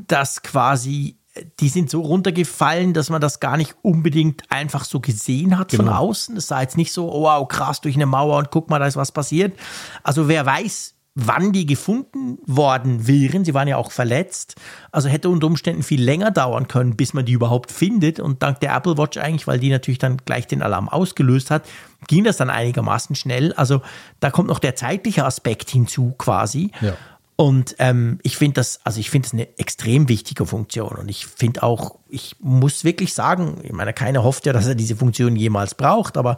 dass 0.07 0.43
quasi 0.43 1.15
die 1.60 1.70
sind 1.70 1.90
so 1.90 2.02
runtergefallen, 2.02 2.94
dass 2.94 3.10
man 3.10 3.22
das 3.22 3.40
gar 3.40 3.56
nicht 3.58 3.76
unbedingt 3.82 4.44
einfach 4.49 4.84
so 4.84 4.99
gesehen 4.99 5.58
hat 5.58 5.72
von 5.72 5.86
Genau. 5.86 5.98
außen. 5.98 6.36
Es 6.38 6.48
sah 6.48 6.62
jetzt 6.62 6.78
nicht 6.78 6.91
so, 6.91 7.12
oh, 7.12 7.22
wow, 7.24 7.48
krass 7.48 7.82
durch 7.82 7.95
eine 7.95 8.06
Mauer 8.06 8.38
und 8.38 8.52
guck 8.52 8.70
mal, 8.70 8.80
da 8.80 8.86
ist 8.88 8.98
was 8.98 9.12
passiert. 9.12 9.58
Also 10.03 10.28
wer 10.28 10.45
weiß, 10.45 10.95
wann 11.14 11.52
die 11.52 11.66
gefunden 11.66 12.38
worden 12.45 13.06
wären. 13.06 13.44
Sie 13.44 13.53
waren 13.53 13.68
ja 13.68 13.76
auch 13.76 13.91
verletzt. 13.91 14.56
Also 14.94 15.10
hätte 15.10 15.28
unter 15.30 15.48
Umständen 15.48 15.84
viel 15.84 16.02
länger 16.02 16.32
dauern 16.32 16.70
können, 16.70 16.95
bis 16.95 17.14
man 17.14 17.26
die 17.26 17.34
überhaupt 17.34 17.70
findet. 17.72 18.20
Und 18.22 18.41
dank 18.44 18.62
der 18.62 18.74
Apple 18.76 18.98
Watch 18.98 19.18
eigentlich, 19.18 19.45
weil 19.45 19.60
die 19.60 19.70
natürlich 19.70 19.99
dann 19.99 20.18
gleich 20.24 20.48
den 20.48 20.62
Alarm 20.62 20.88
ausgelöst 20.88 21.52
hat, 21.52 21.64
ging 22.08 22.24
das 22.24 22.38
dann 22.38 22.49
einigermaßen 22.49 23.16
schnell. 23.16 23.52
Also 23.53 23.82
da 24.22 24.32
kommt 24.32 24.48
noch 24.48 24.60
der 24.60 24.76
zeitliche 24.78 25.26
Aspekt 25.26 25.70
hinzu 25.70 26.14
quasi. 26.18 26.72
Ja. 26.80 26.94
Und 27.42 27.76
ähm, 27.80 28.20
ich 28.22 28.38
finde 28.38 28.54
das, 28.54 28.82
also 28.84 29.00
ich 29.00 29.10
finde 29.10 29.26
das 29.26 29.34
eine 29.34 29.58
extrem 29.58 30.08
wichtige 30.10 30.46
Funktion. 30.46 30.90
Und 30.90 31.10
ich 31.10 31.26
finde 31.26 31.64
auch, 31.64 31.98
ich 32.08 32.36
muss 32.40 32.84
wirklich 32.84 33.16
sagen, 33.16 33.62
ich 33.64 33.72
meine, 33.72 33.94
keiner 33.94 34.24
hofft 34.24 34.46
ja, 34.46 34.54
dass 34.54 34.68
er 34.68 34.76
diese 34.76 34.96
Funktion 34.96 35.36
jemals 35.36 35.74
braucht, 35.74 36.18
aber 36.18 36.38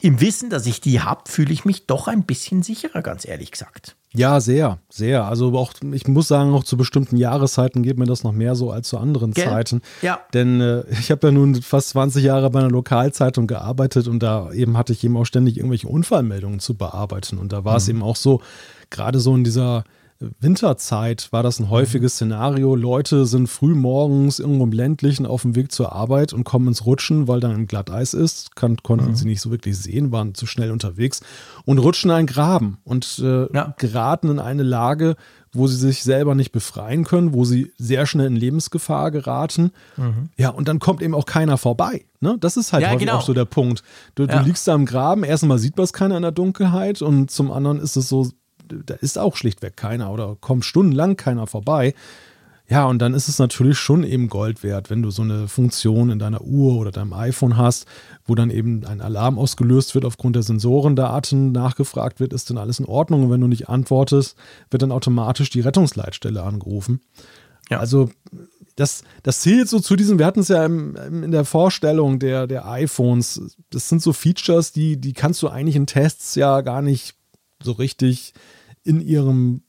im 0.00 0.18
Wissen, 0.22 0.48
dass 0.48 0.64
ich 0.64 0.80
die 0.80 1.02
habe, 1.02 1.24
fühle 1.26 1.52
ich 1.52 1.66
mich 1.66 1.86
doch 1.86 2.08
ein 2.08 2.22
bisschen 2.22 2.62
sicherer, 2.62 3.02
ganz 3.02 3.28
ehrlich 3.28 3.50
gesagt. 3.50 3.96
Ja, 4.14 4.40
sehr, 4.40 4.78
sehr. 4.88 5.26
Also 5.26 5.52
auch, 5.58 5.74
ich 5.92 6.08
muss 6.08 6.28
sagen, 6.28 6.54
auch 6.54 6.64
zu 6.64 6.78
bestimmten 6.78 7.18
Jahreszeiten 7.18 7.82
geht 7.82 7.98
mir 7.98 8.06
das 8.06 8.24
noch 8.24 8.32
mehr 8.32 8.54
so 8.54 8.70
als 8.70 8.88
zu 8.88 8.96
anderen 8.96 9.32
Gell? 9.32 9.44
Zeiten. 9.44 9.82
Ja. 10.00 10.20
Denn 10.32 10.62
äh, 10.62 10.84
ich 10.90 11.10
habe 11.10 11.26
ja 11.26 11.32
nun 11.32 11.60
fast 11.60 11.90
20 11.90 12.24
Jahre 12.24 12.48
bei 12.48 12.60
einer 12.60 12.70
Lokalzeitung 12.70 13.46
gearbeitet 13.46 14.08
und 14.08 14.22
da 14.22 14.50
eben 14.52 14.78
hatte 14.78 14.94
ich 14.94 15.04
eben 15.04 15.18
auch 15.18 15.26
ständig 15.26 15.58
irgendwelche 15.58 15.88
Unfallmeldungen 15.88 16.60
zu 16.60 16.78
bearbeiten. 16.78 17.36
Und 17.36 17.52
da 17.52 17.66
war 17.66 17.76
es 17.76 17.88
eben 17.88 18.02
auch 18.02 18.16
so, 18.16 18.40
gerade 18.90 19.20
so 19.20 19.34
in 19.34 19.44
dieser 19.44 19.84
Winterzeit 20.40 21.28
war 21.30 21.42
das 21.42 21.60
ein 21.60 21.70
häufiges 21.70 22.14
Szenario. 22.14 22.74
Leute 22.74 23.24
sind 23.26 23.46
früh 23.48 23.74
morgens 23.74 24.38
irgendwo 24.40 24.64
im 24.64 24.72
ländlichen 24.72 25.26
auf 25.26 25.42
dem 25.42 25.54
Weg 25.54 25.70
zur 25.72 25.92
Arbeit 25.92 26.32
und 26.32 26.42
kommen 26.44 26.68
ins 26.68 26.86
Rutschen, 26.86 27.28
weil 27.28 27.38
dann 27.40 27.52
ein 27.52 27.66
Glatteis 27.66 28.14
ist. 28.14 28.56
Kann, 28.56 28.76
konnten 28.78 29.14
sie 29.14 29.26
nicht 29.26 29.40
so 29.40 29.50
wirklich 29.50 29.78
sehen, 29.78 30.10
waren 30.10 30.34
zu 30.34 30.46
schnell 30.46 30.72
unterwegs 30.72 31.20
und 31.64 31.78
rutschen 31.78 32.10
in 32.10 32.16
einen 32.16 32.26
Graben 32.26 32.78
und 32.84 33.20
äh, 33.22 33.46
Ja. 33.54 33.74
geraten 33.78 34.28
in 34.28 34.38
eine 34.40 34.64
Lage, 34.64 35.14
wo 35.52 35.66
sie 35.66 35.76
sich 35.76 36.02
selber 36.02 36.34
nicht 36.34 36.52
befreien 36.52 37.04
können, 37.04 37.32
wo 37.32 37.44
sie 37.44 37.72
sehr 37.78 38.04
schnell 38.06 38.26
in 38.26 38.36
Lebensgefahr 38.36 39.10
geraten. 39.10 39.70
Ja, 40.36 40.50
und 40.50 40.68
dann 40.68 40.78
kommt 40.78 41.00
eben 41.00 41.14
auch 41.14 41.24
keiner 41.26 41.56
vorbei. 41.56 42.04
Ne? 42.20 42.36
Das 42.38 42.56
ist 42.58 42.72
halt 42.72 42.82
Ja, 42.82 42.94
genau. 42.96 43.14
auch 43.16 43.22
so 43.22 43.32
der 43.32 43.46
Punkt. 43.46 43.82
Du, 44.14 44.24
Ja. 44.24 44.38
du 44.40 44.44
liegst 44.44 44.68
da 44.68 44.74
im 44.74 44.84
Graben, 44.84 45.24
erstmal 45.24 45.58
sieht 45.58 45.76
man 45.76 45.84
es 45.84 45.92
keiner 45.92 46.16
in 46.16 46.22
der 46.22 46.32
Dunkelheit 46.32 47.00
und 47.02 47.30
zum 47.30 47.50
anderen 47.50 47.78
ist 47.80 47.96
es 47.96 48.08
so, 48.08 48.28
da 48.68 48.94
ist 48.94 49.18
auch 49.18 49.36
schlichtweg 49.36 49.76
keiner 49.76 50.12
oder 50.12 50.36
kommt 50.40 50.64
stundenlang 50.64 51.16
keiner 51.16 51.46
vorbei. 51.46 51.94
Ja, 52.70 52.84
und 52.84 52.98
dann 52.98 53.14
ist 53.14 53.28
es 53.28 53.38
natürlich 53.38 53.78
schon 53.78 54.04
eben 54.04 54.28
Gold 54.28 54.62
wert, 54.62 54.90
wenn 54.90 55.02
du 55.02 55.10
so 55.10 55.22
eine 55.22 55.48
Funktion 55.48 56.10
in 56.10 56.18
deiner 56.18 56.42
Uhr 56.42 56.74
oder 56.76 56.90
deinem 56.90 57.14
iPhone 57.14 57.56
hast, 57.56 57.86
wo 58.26 58.34
dann 58.34 58.50
eben 58.50 58.84
ein 58.84 59.00
Alarm 59.00 59.38
ausgelöst 59.38 59.94
wird 59.94 60.04
aufgrund 60.04 60.36
der 60.36 60.42
Sensorendaten, 60.42 61.50
nachgefragt 61.50 62.20
wird, 62.20 62.34
ist 62.34 62.50
denn 62.50 62.58
alles 62.58 62.78
in 62.78 62.84
Ordnung? 62.84 63.24
Und 63.24 63.30
wenn 63.30 63.40
du 63.40 63.46
nicht 63.46 63.70
antwortest, 63.70 64.36
wird 64.70 64.82
dann 64.82 64.92
automatisch 64.92 65.48
die 65.48 65.60
Rettungsleitstelle 65.60 66.42
angerufen. 66.42 67.00
Ja. 67.70 67.80
Also 67.80 68.10
das, 68.76 69.02
das 69.22 69.40
zählt 69.40 69.68
so 69.68 69.80
zu 69.80 69.96
diesem, 69.96 70.18
wir 70.18 70.26
hatten 70.26 70.40
es 70.40 70.48
ja 70.48 70.64
im, 70.66 70.94
in 70.96 71.30
der 71.30 71.46
Vorstellung 71.46 72.18
der, 72.18 72.46
der 72.46 72.68
iPhones, 72.68 73.56
das 73.70 73.88
sind 73.88 74.02
so 74.02 74.12
Features, 74.12 74.72
die, 74.72 75.00
die 75.00 75.14
kannst 75.14 75.42
du 75.42 75.48
eigentlich 75.48 75.76
in 75.76 75.86
Tests 75.86 76.34
ja 76.34 76.60
gar 76.60 76.82
nicht 76.82 77.14
so 77.62 77.72
richtig 77.72 78.34
in 78.88 79.00
ihrem 79.00 79.62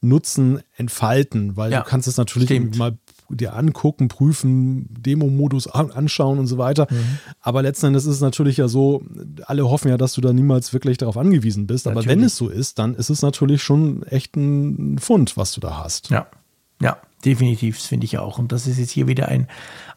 Nutzen 0.00 0.60
entfalten, 0.76 1.56
weil 1.56 1.72
Ja, 1.72 1.80
du 1.80 1.88
kannst 1.88 2.06
es 2.08 2.18
natürlich 2.18 2.50
mal 2.76 2.98
dir 3.30 3.54
angucken, 3.56 4.08
prüfen, 4.08 4.86
Demo-Modus 5.00 5.66
an- 5.66 5.90
anschauen 5.90 6.38
und 6.38 6.46
so 6.46 6.58
weiter. 6.58 6.86
Mhm. 6.90 7.18
Aber 7.40 7.62
letzten 7.62 7.86
Endes 7.86 8.04
ist 8.04 8.16
es 8.16 8.20
natürlich 8.20 8.58
ja 8.58 8.68
so, 8.68 9.02
alle 9.46 9.68
hoffen 9.70 9.88
ja, 9.88 9.96
dass 9.96 10.12
du 10.12 10.20
da 10.20 10.34
niemals 10.34 10.74
wirklich 10.74 10.98
darauf 10.98 11.16
angewiesen 11.16 11.66
bist. 11.66 11.86
Aber 11.86 11.96
wenn 12.04 12.18
Natürlich. 12.20 12.26
es 12.26 12.36
so 12.36 12.48
ist, 12.50 12.78
dann 12.78 12.94
ist 12.94 13.08
es 13.08 13.22
natürlich 13.22 13.62
schon 13.62 14.02
echt 14.02 14.36
ein 14.36 14.98
Fund, 14.98 15.38
was 15.38 15.52
du 15.52 15.60
da 15.62 15.82
hast. 15.82 16.10
Ja, 16.10 16.26
ja, 16.82 16.98
definitiv, 17.24 17.78
das 17.78 17.86
finde 17.86 18.04
ich 18.04 18.18
auch. 18.18 18.38
Und 18.38 18.52
das 18.52 18.66
ist 18.66 18.78
jetzt 18.78 18.90
hier 18.90 19.08
wieder 19.08 19.28
ein, 19.28 19.48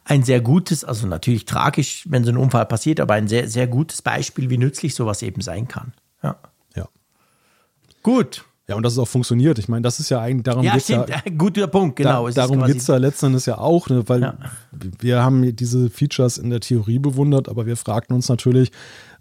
ein 0.06 0.24
sehr 0.24 0.40
gutes, 0.40 0.86
also 0.86 1.06
natürlich 1.06 1.44
tragisch, 1.44 2.06
wenn 2.10 2.24
so 2.24 2.32
ein 2.32 2.38
Unfall 2.38 2.66
passiert, 2.66 3.02
aber 3.02 3.16
ein 3.16 3.28
sehr, 3.28 3.50
sehr 3.50 3.68
gutes 3.68 4.02
Beispiel, 4.02 4.50
wie 4.50 4.58
nützlich 4.58 4.96
sowas 4.96 5.22
eben 5.22 5.42
sein 5.42 5.68
kann. 5.68 5.92
Ja. 6.24 6.38
Ja. 6.76 6.88
Gut. 8.04 8.46
Ja, 8.70 8.76
und 8.76 8.84
dass 8.84 8.94
es 8.94 9.00
auch 9.00 9.08
funktioniert. 9.08 9.60
Ich 9.60 9.70
meine, 9.70 9.82
das 9.84 10.00
ist 10.02 10.10
ja 10.10 10.20
eigentlich, 10.20 10.44
darum 10.44 10.64
Ja, 10.64 10.74
geht's 10.74 10.86
stimmt. 10.86 11.08
ja. 11.10 11.22
Guter 11.38 11.68
Punkt, 11.68 11.96
genau. 11.96 12.28
Da, 12.28 12.34
darum 12.34 12.64
geht 12.66 12.78
es 12.78 12.88
ja 12.88 12.98
letzten 12.98 13.28
Endes 13.28 13.46
ja 13.46 13.58
auch, 13.60 13.88
ne, 13.90 14.04
weil 14.10 14.22
Ja. 14.22 14.38
wir 15.00 15.24
haben 15.24 15.56
diese 15.56 15.90
Features 15.90 16.38
in 16.38 16.50
der 16.50 16.60
Theorie 16.60 17.00
bewundert, 17.00 17.48
aber 17.48 17.66
wir 17.66 17.78
fragten 17.78 18.14
uns 18.14 18.28
natürlich, 18.28 18.72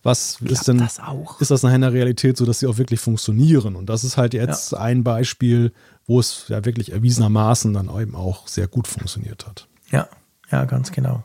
was 0.02 0.40
ist 0.42 0.66
denn, 0.68 0.78
das 0.78 0.98
auch? 1.00 1.40
ist 1.40 1.50
das 1.52 1.62
nachher 1.62 1.76
in 1.76 1.80
der 1.82 1.92
Realität 1.92 2.36
so, 2.36 2.44
dass 2.44 2.58
sie 2.60 2.66
auch 2.66 2.78
wirklich 2.78 2.98
funktionieren? 3.00 3.76
Und 3.76 3.86
das 3.88 4.02
ist 4.04 4.16
halt 4.16 4.34
jetzt 4.34 4.74
ein 4.74 5.04
Beispiel, 5.04 5.72
wo 6.06 6.18
es 6.20 6.46
ja 6.48 6.64
wirklich 6.64 6.92
erwiesenermaßen 6.92 7.72
dann 7.72 7.88
eben 8.00 8.14
auch 8.16 8.46
sehr 8.48 8.66
gut 8.68 8.86
funktioniert 8.88 9.46
hat. 9.46 9.68
Ja, 9.90 10.08
ja, 10.50 10.64
ganz 10.64 10.90
genau. 10.92 11.22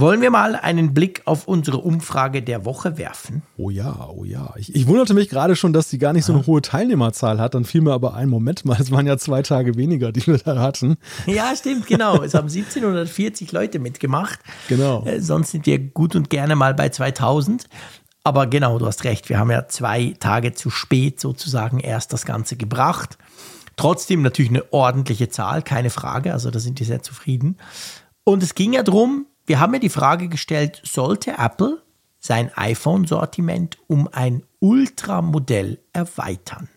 Wollen 0.00 0.22
wir 0.22 0.30
mal 0.30 0.56
einen 0.56 0.94
Blick 0.94 1.20
auf 1.26 1.46
unsere 1.46 1.76
Umfrage 1.76 2.40
der 2.40 2.64
Woche 2.64 2.96
werfen? 2.96 3.42
Oh 3.58 3.68
ja, 3.68 4.08
oh 4.08 4.24
ja. 4.24 4.54
Ich, 4.56 4.74
ich 4.74 4.86
wunderte 4.86 5.12
mich 5.12 5.28
gerade 5.28 5.56
schon, 5.56 5.74
dass 5.74 5.88
die 5.88 5.98
gar 5.98 6.14
nicht 6.14 6.24
so 6.24 6.32
eine 6.32 6.46
hohe 6.46 6.62
Teilnehmerzahl 6.62 7.38
hat. 7.38 7.54
Dann 7.54 7.66
fiel 7.66 7.82
mir 7.82 7.92
aber 7.92 8.14
ein 8.14 8.30
Moment 8.30 8.64
mal, 8.64 8.76
es 8.80 8.90
waren 8.90 9.06
ja 9.06 9.18
zwei 9.18 9.42
Tage 9.42 9.76
weniger, 9.76 10.10
die 10.10 10.26
wir 10.26 10.38
da 10.38 10.58
hatten. 10.58 10.96
Ja, 11.26 11.54
stimmt, 11.54 11.86
genau. 11.86 12.22
Es 12.22 12.32
haben 12.32 12.48
1740 12.48 13.52
Leute 13.52 13.78
mitgemacht. 13.78 14.38
Genau. 14.68 15.04
Äh, 15.04 15.20
sonst 15.20 15.50
sind 15.50 15.66
wir 15.66 15.78
gut 15.78 16.16
und 16.16 16.30
gerne 16.30 16.56
mal 16.56 16.72
bei 16.72 16.88
2000. 16.88 17.66
Aber 18.24 18.46
genau, 18.46 18.78
du 18.78 18.86
hast 18.86 19.04
recht. 19.04 19.28
Wir 19.28 19.38
haben 19.38 19.50
ja 19.50 19.68
zwei 19.68 20.14
Tage 20.18 20.54
zu 20.54 20.70
spät 20.70 21.20
sozusagen 21.20 21.78
erst 21.78 22.14
das 22.14 22.24
Ganze 22.24 22.56
gebracht. 22.56 23.18
Trotzdem 23.76 24.22
natürlich 24.22 24.50
eine 24.50 24.72
ordentliche 24.72 25.28
Zahl, 25.28 25.60
keine 25.60 25.90
Frage. 25.90 26.32
Also 26.32 26.50
da 26.50 26.58
sind 26.58 26.78
wir 26.78 26.86
sehr 26.86 27.02
zufrieden. 27.02 27.58
Und 28.24 28.42
es 28.42 28.54
ging 28.54 28.72
ja 28.72 28.82
darum, 28.82 29.26
wir 29.50 29.58
haben 29.58 29.72
ja 29.72 29.80
die 29.80 29.88
Frage 29.88 30.28
gestellt, 30.28 30.80
sollte 30.84 31.32
Apple 31.36 31.82
sein 32.20 32.52
iPhone-Sortiment 32.54 33.78
um 33.88 34.08
ein 34.12 34.44
Ultramodell 34.60 35.80
erweitern? 35.92 36.68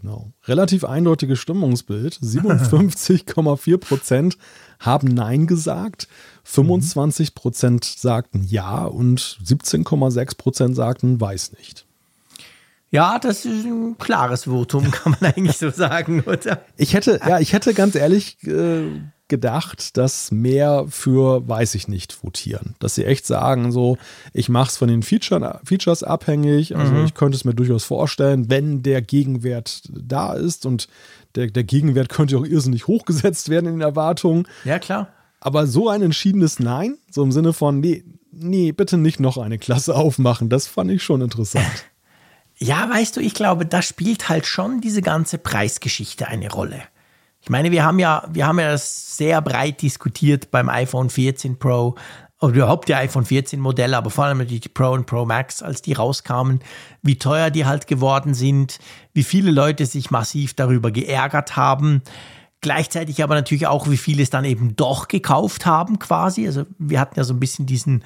Genau. 0.00 0.30
Relativ 0.44 0.84
eindeutiges 0.84 1.40
Stimmungsbild. 1.40 2.14
57,4 2.22 3.78
Prozent 3.78 4.38
haben 4.78 5.08
Nein 5.08 5.48
gesagt, 5.48 6.06
25 6.44 7.34
Prozent 7.34 7.84
sagten 7.84 8.44
Ja 8.44 8.84
und 8.84 9.18
17,6 9.20 10.36
Prozent 10.36 10.76
sagten 10.76 11.20
Weiß 11.20 11.50
nicht. 11.58 11.84
Ja, 12.92 13.18
das 13.18 13.44
ist 13.44 13.64
ein 13.64 13.98
klares 13.98 14.44
Votum, 14.44 14.92
kann 14.92 15.16
man 15.20 15.32
eigentlich 15.32 15.56
so 15.56 15.68
sagen, 15.76 16.20
oder? 16.20 16.64
Ich 16.76 16.94
hätte, 16.94 17.18
ja, 17.26 17.40
ich 17.40 17.52
hätte 17.52 17.74
ganz 17.74 17.96
ehrlich 17.96 18.38
äh, 18.46 18.84
gedacht, 19.28 19.96
dass 19.96 20.30
mehr 20.30 20.84
für 20.88 21.48
weiß 21.48 21.74
ich 21.76 21.88
nicht 21.88 22.22
votieren. 22.22 22.74
Dass 22.78 22.94
sie 22.94 23.04
echt 23.04 23.26
sagen, 23.26 23.72
so, 23.72 23.96
ich 24.32 24.48
mache 24.48 24.68
es 24.68 24.76
von 24.76 24.88
den 24.88 25.02
Feature, 25.02 25.60
Features 25.64 26.02
abhängig. 26.02 26.76
Also 26.76 26.94
ich 27.04 27.14
könnte 27.14 27.36
es 27.36 27.44
mir 27.44 27.54
durchaus 27.54 27.84
vorstellen, 27.84 28.50
wenn 28.50 28.82
der 28.82 29.00
Gegenwert 29.00 29.82
da 29.90 30.34
ist 30.34 30.66
und 30.66 30.88
der, 31.34 31.46
der 31.46 31.64
Gegenwert 31.64 32.10
könnte 32.10 32.36
auch 32.36 32.44
irrsinnig 32.44 32.86
hochgesetzt 32.86 33.48
werden 33.48 33.66
in 33.66 33.74
den 33.74 33.80
Erwartungen. 33.80 34.46
Ja, 34.64 34.78
klar. 34.78 35.08
Aber 35.40 35.66
so 35.66 35.88
ein 35.88 36.02
entschiedenes 36.02 36.58
Nein, 36.58 36.96
so 37.10 37.22
im 37.22 37.32
Sinne 37.32 37.52
von, 37.52 37.80
nee, 37.80 38.04
nee, 38.30 38.72
bitte 38.72 38.98
nicht 38.98 39.20
noch 39.20 39.38
eine 39.38 39.58
Klasse 39.58 39.94
aufmachen, 39.94 40.48
das 40.48 40.66
fand 40.66 40.90
ich 40.90 41.02
schon 41.02 41.20
interessant. 41.20 41.66
Ja, 42.56 42.88
weißt 42.88 43.16
du, 43.16 43.20
ich 43.20 43.34
glaube, 43.34 43.66
da 43.66 43.82
spielt 43.82 44.28
halt 44.28 44.46
schon 44.46 44.80
diese 44.80 45.02
ganze 45.02 45.38
Preisgeschichte 45.38 46.28
eine 46.28 46.52
Rolle. 46.52 46.80
Ich 47.44 47.50
meine, 47.50 47.70
wir 47.70 47.84
haben 47.84 47.98
ja, 47.98 48.26
wir 48.32 48.46
haben 48.46 48.58
ja 48.58 48.70
das 48.70 49.18
sehr 49.18 49.42
breit 49.42 49.82
diskutiert 49.82 50.50
beim 50.50 50.70
iPhone 50.70 51.10
14 51.10 51.58
Pro 51.58 51.94
oder 52.40 52.54
überhaupt 52.54 52.88
die 52.88 52.94
iPhone 52.94 53.26
14 53.26 53.60
Modelle, 53.60 53.98
aber 53.98 54.08
vor 54.08 54.24
allem 54.24 54.38
natürlich 54.38 54.62
die 54.62 54.68
Pro 54.70 54.92
und 54.92 55.04
Pro 55.04 55.26
Max, 55.26 55.62
als 55.62 55.82
die 55.82 55.92
rauskamen, 55.92 56.60
wie 57.02 57.18
teuer 57.18 57.50
die 57.50 57.66
halt 57.66 57.86
geworden 57.86 58.32
sind, 58.32 58.78
wie 59.12 59.24
viele 59.24 59.50
Leute 59.50 59.84
sich 59.84 60.10
massiv 60.10 60.54
darüber 60.54 60.90
geärgert 60.90 61.54
haben. 61.54 62.00
Gleichzeitig 62.62 63.22
aber 63.22 63.34
natürlich 63.34 63.66
auch, 63.66 63.90
wie 63.90 63.98
viele 63.98 64.22
es 64.22 64.30
dann 64.30 64.46
eben 64.46 64.74
doch 64.74 65.08
gekauft 65.08 65.66
haben, 65.66 65.98
quasi. 65.98 66.46
Also 66.46 66.64
wir 66.78 66.98
hatten 66.98 67.18
ja 67.18 67.24
so 67.24 67.34
ein 67.34 67.40
bisschen 67.40 67.66
diesen, 67.66 68.04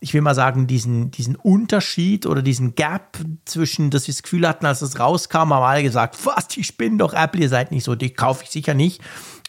ich 0.00 0.14
will 0.14 0.20
mal 0.20 0.34
sagen, 0.34 0.66
diesen, 0.66 1.10
diesen 1.10 1.36
Unterschied 1.36 2.26
oder 2.26 2.42
diesen 2.42 2.74
Gap 2.74 3.18
zwischen, 3.44 3.90
dass 3.90 4.06
wir 4.06 4.14
das 4.14 4.22
Gefühl 4.22 4.46
hatten, 4.46 4.66
als 4.66 4.82
es 4.82 4.98
rauskam, 4.98 5.52
haben 5.52 5.52
alle 5.52 5.82
gesagt, 5.82 6.18
was, 6.24 6.48
die 6.48 6.64
spinnen 6.64 6.98
doch 6.98 7.14
Apple, 7.14 7.40
ihr 7.40 7.48
seid 7.48 7.70
nicht 7.70 7.84
so, 7.84 7.94
die 7.94 8.10
kaufe 8.10 8.44
ich 8.44 8.50
sicher 8.50 8.74
nicht. 8.74 9.02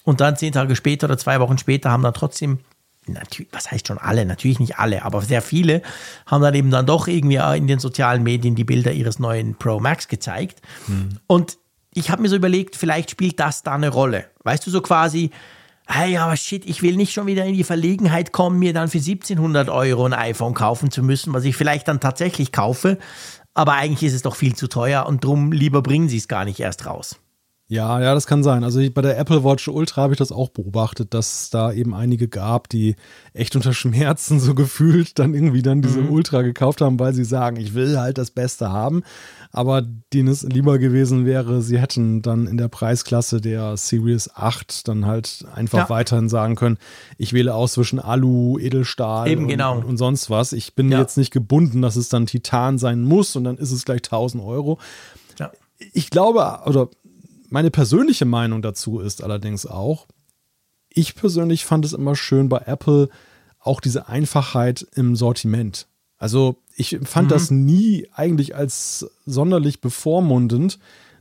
Und 0.03 0.21
dann 0.21 0.37
zehn 0.37 0.53
Tage 0.53 0.75
später 0.75 1.05
oder 1.05 1.17
zwei 1.17 1.39
Wochen 1.39 1.57
später 1.57 1.91
haben 1.91 2.03
dann 2.03 2.13
trotzdem, 2.13 2.59
natürlich, 3.05 3.51
was 3.51 3.69
heißt 3.71 3.87
schon 3.87 3.97
alle, 3.97 4.25
natürlich 4.25 4.59
nicht 4.59 4.77
alle, 4.79 5.03
aber 5.03 5.21
sehr 5.21 5.41
viele 5.41 5.81
haben 6.25 6.41
dann 6.41 6.55
eben 6.55 6.71
dann 6.71 6.85
doch 6.85 7.07
irgendwie 7.07 7.37
in 7.57 7.67
den 7.67 7.79
sozialen 7.79 8.23
Medien 8.23 8.55
die 8.55 8.63
Bilder 8.63 8.91
ihres 8.91 9.19
neuen 9.19 9.55
Pro 9.55 9.79
Max 9.79 10.07
gezeigt. 10.07 10.61
Und 11.27 11.57
ich 11.93 12.09
habe 12.11 12.21
mir 12.21 12.29
so 12.29 12.35
überlegt, 12.35 12.75
vielleicht 12.75 13.11
spielt 13.11 13.39
das 13.39 13.63
da 13.63 13.73
eine 13.73 13.89
Rolle. 13.89 14.25
Weißt 14.43 14.65
du, 14.65 14.71
so 14.71 14.81
quasi, 14.81 15.31
hey, 15.89 16.17
aber 16.17 16.37
shit, 16.37 16.65
ich 16.65 16.81
will 16.81 16.95
nicht 16.95 17.13
schon 17.13 17.27
wieder 17.27 17.45
in 17.45 17.55
die 17.55 17.63
Verlegenheit 17.63 18.31
kommen, 18.31 18.59
mir 18.59 18.73
dann 18.73 18.89
für 18.89 18.99
1700 18.99 19.69
Euro 19.69 20.05
ein 20.05 20.13
iPhone 20.13 20.53
kaufen 20.53 20.91
zu 20.91 21.03
müssen, 21.03 21.33
was 21.33 21.43
ich 21.43 21.55
vielleicht 21.55 21.87
dann 21.87 21.99
tatsächlich 21.99 22.51
kaufe. 22.51 22.97
Aber 23.55 23.73
eigentlich 23.73 24.07
ist 24.07 24.13
es 24.13 24.21
doch 24.21 24.35
viel 24.35 24.55
zu 24.55 24.67
teuer 24.67 25.05
und 25.07 25.23
drum 25.23 25.51
lieber 25.51 25.81
bringen 25.81 26.07
sie 26.07 26.17
es 26.17 26.27
gar 26.27 26.45
nicht 26.45 26.59
erst 26.59 26.85
raus. 26.85 27.19
Ja, 27.71 28.01
ja, 28.01 28.15
das 28.15 28.25
kann 28.25 28.41
sein. 28.41 28.63
Also 28.63 28.79
ich, 28.79 28.91
bei 28.95 29.03
der 29.03 29.19
Apple 29.19 29.43
Watch 29.43 29.67
Ultra 29.67 30.01
habe 30.01 30.13
ich 30.13 30.17
das 30.17 30.31
auch 30.31 30.49
beobachtet, 30.49 31.13
dass 31.13 31.43
es 31.43 31.49
da 31.51 31.71
eben 31.71 31.93
einige 31.93 32.27
gab, 32.27 32.67
die 32.67 32.95
echt 33.33 33.55
unter 33.55 33.73
Schmerzen 33.73 34.39
so 34.39 34.55
gefühlt 34.55 35.19
dann 35.19 35.35
irgendwie 35.35 35.61
dann 35.61 35.83
diese 35.83 36.01
Ultra 36.01 36.41
gekauft 36.41 36.81
haben, 36.81 36.99
weil 36.99 37.13
sie 37.13 37.23
sagen, 37.23 37.57
ich 37.57 37.75
will 37.75 37.99
halt 37.99 38.17
das 38.17 38.31
Beste 38.31 38.71
haben. 38.71 39.03
Aber 39.51 39.83
denen 40.13 40.29
es 40.29 40.41
lieber 40.41 40.79
gewesen 40.79 41.27
wäre, 41.27 41.61
sie 41.61 41.79
hätten 41.79 42.23
dann 42.23 42.47
in 42.47 42.57
der 42.57 42.69
Preisklasse 42.69 43.39
der 43.39 43.77
Series 43.77 44.31
8 44.33 44.87
dann 44.87 45.05
halt 45.05 45.45
einfach 45.53 45.77
Ja. 45.77 45.89
weiterhin 45.89 46.27
sagen 46.27 46.55
können, 46.55 46.77
ich 47.19 47.33
wähle 47.33 47.53
aus 47.53 47.73
zwischen 47.73 47.99
Alu, 47.99 48.57
Edelstahl 48.57 49.27
Eben, 49.29 49.43
und, 49.43 49.47
genau. 49.47 49.77
und, 49.77 49.85
und 49.85 49.97
sonst 49.97 50.31
was. 50.31 50.53
Ich 50.53 50.73
bin 50.73 50.91
Ja. 50.91 50.97
jetzt 51.01 51.17
nicht 51.17 51.29
gebunden, 51.31 51.83
dass 51.83 51.97
es 51.97 52.09
dann 52.09 52.25
Titan 52.25 52.79
sein 52.79 53.03
muss 53.03 53.35
und 53.35 53.43
dann 53.43 53.57
ist 53.57 53.71
es 53.71 53.85
gleich 53.85 54.01
1000 54.01 54.43
Euro 54.43 54.79
Ja. 55.39 55.51
ich 55.93 56.09
glaube, 56.09 56.61
oder 56.65 56.89
meine 57.49 57.71
persönliche 57.71 58.25
Meinung 58.25 58.61
dazu 58.61 58.99
ist 58.99 59.23
allerdings 59.23 59.65
auch, 59.65 60.07
ich 60.89 61.15
persönlich 61.15 61.65
fand 61.65 61.85
es 61.85 61.93
immer 61.93 62.15
schön 62.15 62.49
bei 62.49 62.59
Apple 62.65 63.09
auch 63.59 63.81
diese 63.81 64.07
Einfachheit 64.07 64.87
im 64.95 65.15
Sortiment. 65.15 65.87
Also 66.17 66.57
ich 66.75 66.99
fand 67.03 67.31
das 67.31 67.51
nie 67.51 68.07
eigentlich 68.13 68.55
als 68.55 69.09
sonderlich 69.25 69.81
bevormundend, 69.81 70.79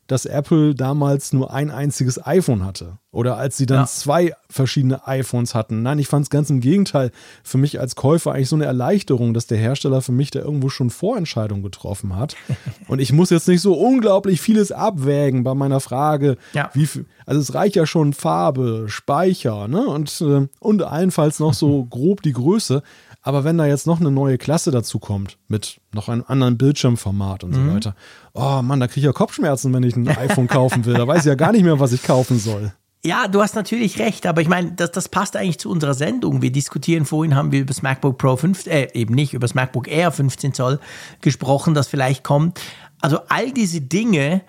dass 0.08 0.26
Apple 0.26 0.74
damals 0.74 1.32
nur 1.32 1.52
ein 1.52 1.70
einziges 1.70 2.24
iPhone 2.26 2.64
hatte. 2.64 2.98
Oder 3.12 3.36
als 3.36 3.56
sie 3.56 3.66
dann 3.66 3.80
Ja. 3.80 3.86
zwei 3.86 4.32
verschiedene 4.50 5.06
iPhones 5.06 5.54
hatten. 5.54 5.82
Nein, 5.82 5.98
ich 5.98 6.08
fand 6.08 6.24
es 6.24 6.30
ganz 6.30 6.50
im 6.50 6.60
Gegenteil. 6.60 7.10
Für 7.42 7.56
mich 7.58 7.78
als 7.80 7.94
Käufer 7.96 8.32
eigentlich 8.32 8.48
so 8.48 8.56
eine 8.56 8.64
Erleichterung, 8.66 9.32
dass 9.34 9.46
der 9.46 9.58
Hersteller 9.58 10.02
für 10.02 10.12
mich 10.12 10.30
da 10.30 10.40
irgendwo 10.40 10.68
schon 10.68 10.90
Vorentscheidungen 10.90 11.62
getroffen 11.62 12.16
hat. 12.16 12.36
Und 12.88 13.00
ich 13.00 13.12
muss 13.12 13.30
jetzt 13.30 13.48
nicht 13.48 13.60
so 13.60 13.74
unglaublich 13.74 14.40
vieles 14.40 14.72
abwägen 14.72 15.44
bei 15.44 15.54
meiner 15.54 15.80
Frage, 15.80 16.36
Ja. 16.52 16.70
wie 16.74 16.86
viel, 16.86 17.06
also 17.26 17.40
es 17.40 17.54
reicht 17.54 17.76
ja 17.76 17.86
schon 17.86 18.12
Farbe, 18.12 18.84
Speicher, 18.88 19.68
ne? 19.68 19.86
Und, 19.86 20.20
äh, 20.20 20.46
und 20.60 20.82
allenfalls 20.82 21.38
noch 21.38 21.54
so 21.54 21.84
grob 21.90 22.22
die 22.22 22.32
Größe. 22.32 22.82
Aber 23.22 23.44
wenn 23.44 23.58
da 23.58 23.66
jetzt 23.66 23.86
noch 23.86 24.00
eine 24.00 24.10
neue 24.10 24.38
Klasse 24.38 24.70
dazu 24.70 24.98
kommt, 24.98 25.38
mit 25.48 25.80
noch 25.92 26.08
einem 26.08 26.24
anderen 26.26 26.56
Bildschirmformat 26.56 27.44
und 27.44 27.54
so 27.54 27.74
weiter, 27.74 27.94
oh 28.32 28.62
Mann, 28.62 28.80
da 28.80 28.86
kriege 28.86 29.00
ich 29.00 29.06
ja 29.06 29.12
Kopfschmerzen, 29.12 29.72
wenn 29.74 29.82
ich 29.82 29.96
ein 29.96 30.08
iPhone 30.16 30.46
kaufen 30.46 30.84
will. 30.84 30.94
Da 30.94 31.06
weiß 31.06 31.20
ich 31.20 31.26
ja 31.26 31.34
gar 31.34 31.52
nicht 31.52 31.64
mehr, 31.64 31.80
was 31.80 31.92
ich 31.92 32.02
kaufen 32.02 32.38
soll. 32.38 32.72
Ja, 33.04 33.28
du 33.28 33.40
hast 33.40 33.54
natürlich 33.54 34.00
recht, 34.00 34.26
aber 34.26 34.40
ich 34.40 34.48
meine, 34.48 34.72
das, 34.72 34.90
das 34.90 35.08
passt 35.08 35.36
eigentlich 35.36 35.58
zu 35.58 35.70
unserer 35.70 35.94
Sendung. 35.94 36.42
Wir 36.42 36.50
diskutieren 36.50 37.04
vorhin, 37.04 37.36
haben 37.36 37.52
wir 37.52 37.60
über 37.60 37.68
das 37.68 37.82
MacBook 37.82 38.18
Pro 38.18 38.36
5, 38.36 38.66
äh, 38.66 38.88
eben 38.92 39.14
nicht, 39.14 39.34
über 39.34 39.44
das 39.44 39.54
MacBook 39.54 39.88
Air 39.88 40.10
15 40.10 40.52
Zoll 40.52 40.80
gesprochen, 41.20 41.74
das 41.74 41.86
vielleicht 41.86 42.24
kommt. 42.24 42.60
Also 43.00 43.20
all 43.28 43.52
diese 43.52 43.80
Dinge 43.80 44.42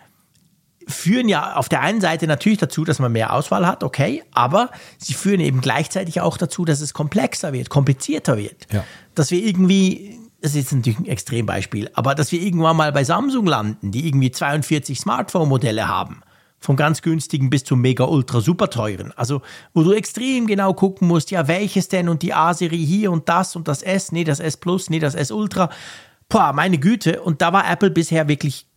führen 0.90 1.30
ja 1.30 1.56
auf 1.56 1.70
der 1.70 1.82
einen 1.82 2.02
Seite 2.02 2.28
natürlich 2.28 2.58
dazu, 2.58 2.84
dass 2.84 3.00
man 3.00 3.12
mehr 3.12 3.34
Auswahl 3.34 3.66
hat, 3.68 3.84
okay, 3.84 4.24
aber 4.32 4.70
sie 4.98 5.14
führen 5.14 5.40
eben 5.40 5.62
gleichzeitig 5.62 6.22
auch 6.22 6.38
dazu, 6.38 6.66
dass 6.66 6.82
es 6.82 6.94
komplexer 6.94 7.54
wird, 7.54 7.70
komplizierter 7.70 8.38
wird. 8.38 8.68
Ja. 8.72 8.84
Dass 9.16 9.32
wir 9.32 9.44
irgendwie, 9.44 10.20
das 10.42 10.56
ist 10.56 10.72
natürlich 10.72 11.00
ein 11.00 11.06
Extrembeispiel, 11.06 11.90
aber 11.94 12.16
dass 12.16 12.32
wir 12.32 12.42
irgendwann 12.42 12.76
mal 12.76 12.92
bei 12.92 13.04
Samsung 13.04 13.46
landen, 13.46 13.92
die 13.92 14.08
irgendwie 14.08 14.32
42 14.32 15.00
Smartphone-Modelle 15.00 15.88
haben. 15.88 16.22
Vom 16.62 16.76
ganz 16.76 17.02
günstigen 17.02 17.50
bis 17.50 17.64
zum 17.64 17.80
mega 17.80 18.04
ultra 18.04 18.42
super 18.42 18.70
teuren. 18.70 19.14
Also, 19.16 19.42
wo 19.74 19.82
du 19.82 19.94
extrem 19.94 20.46
genau 20.46 20.74
gucken 20.74 21.08
musst, 21.08 21.32
ja, 21.32 21.48
welches 21.48 21.88
denn 21.88 22.10
und 22.10 22.22
die 22.22 22.34
A-Serie 22.34 22.86
hier 22.86 23.14
und 23.14 23.30
das 23.30 23.56
und 23.56 23.70
das 23.70 23.82
S, 23.82 24.12
nee, 24.12 24.26
das 24.26 24.42
S 24.42 24.58
Plus, 24.58 24.90
nee, 24.90 25.00
das 25.00 25.16
S 25.16 25.32
Ultra. 25.32 25.70
Boah, 26.28 26.52
meine 26.52 26.78
Güte. 26.78 27.22
Und 27.22 27.42
da 27.42 27.54
war 27.54 27.70
Apple 27.72 27.92
bisher 27.92 28.28
wirklich 28.28 28.69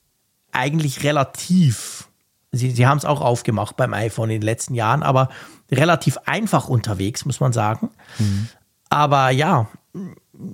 eigentlich 0.52 1.02
relativ 1.02 2.08
Sie, 2.54 2.70
sie 2.70 2.86
haben 2.86 2.98
es 2.98 3.06
auch 3.06 3.22
aufgemacht 3.22 3.78
beim 3.78 3.94
iPhone 3.94 4.28
in 4.28 4.42
den 4.42 4.46
letzten 4.46 4.74
Jahren, 4.74 5.02
aber 5.02 5.30
relativ 5.70 6.18
einfach 6.26 6.68
unterwegs, 6.68 7.24
muss 7.24 7.40
man 7.40 7.54
sagen. 7.54 7.88
Mhm. 8.18 8.48
Aber 8.90 9.30
ja, 9.30 9.68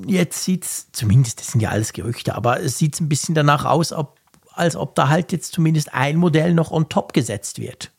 jetzt 0.06 0.44
sieht 0.44 0.64
es, 0.64 0.92
zumindest, 0.92 1.40
das 1.40 1.48
sind 1.48 1.60
ja 1.60 1.70
alles 1.70 1.92
Gerüchte, 1.92 2.36
aber 2.36 2.60
es 2.60 2.78
sieht 2.78 3.00
ein 3.00 3.08
bisschen 3.08 3.34
danach 3.34 3.64
aus, 3.64 3.92
ob, 3.92 4.16
als 4.52 4.76
ob 4.76 4.94
da 4.94 5.08
halt 5.08 5.32
jetzt 5.32 5.52
zumindest 5.52 5.92
ein 5.92 6.16
Modell 6.16 6.54
noch 6.54 6.70
on 6.70 6.88
top 6.88 7.12
gesetzt 7.12 7.58
wird. 7.58 7.90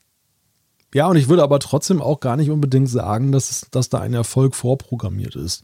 Ja, 0.94 1.08
und 1.08 1.18
ich 1.18 1.30
würde 1.30 1.44
aber 1.44 1.60
trotzdem 1.60 2.02
auch 2.02 2.20
gar 2.20 2.36
nicht 2.36 2.50
unbedingt 2.50 2.90
sagen, 2.90 3.32
dass, 3.32 3.52
es, 3.52 3.68
dass 3.72 3.90
da 3.90 4.00
ein 4.00 4.14
Erfolg 4.14 4.56
vorprogrammiert 4.56 5.36
ist. 5.36 5.64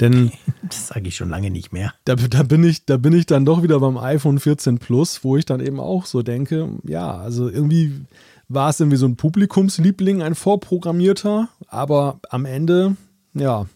Denn. 0.00 0.32
Das 0.68 0.88
sage 0.88 1.06
ich 1.06 1.14
schon 1.14 1.28
lange 1.28 1.50
nicht 1.50 1.72
mehr. 1.72 1.94
Da, 2.04 2.16
da, 2.16 2.42
bin 2.42 2.64
ich, 2.64 2.84
da 2.86 2.96
bin 2.96 3.12
ich 3.12 3.26
dann 3.26 3.44
doch 3.44 3.62
wieder 3.62 3.78
beim 3.78 3.96
iPhone 3.96 4.40
14 4.40 4.78
Plus, 4.78 5.22
wo 5.22 5.36
ich 5.36 5.44
dann 5.44 5.60
eben 5.60 5.78
auch 5.78 6.06
so 6.06 6.22
denke, 6.22 6.70
ja, 6.82 7.16
also 7.16 7.48
irgendwie 7.48 8.04
war 8.48 8.70
es 8.70 8.80
irgendwie 8.80 8.96
so 8.96 9.06
ein 9.06 9.16
Publikumsliebling, 9.16 10.22
ein 10.22 10.34
vorprogrammierter, 10.34 11.48
aber 11.68 12.18
am 12.30 12.46
Ende, 12.46 12.96
ja, 13.34 13.66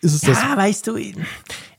ist 0.00 0.14
es 0.14 0.22
ja, 0.22 0.28
das. 0.30 0.42
Ja, 0.42 0.56
weißt 0.56 0.86
du, 0.86 0.96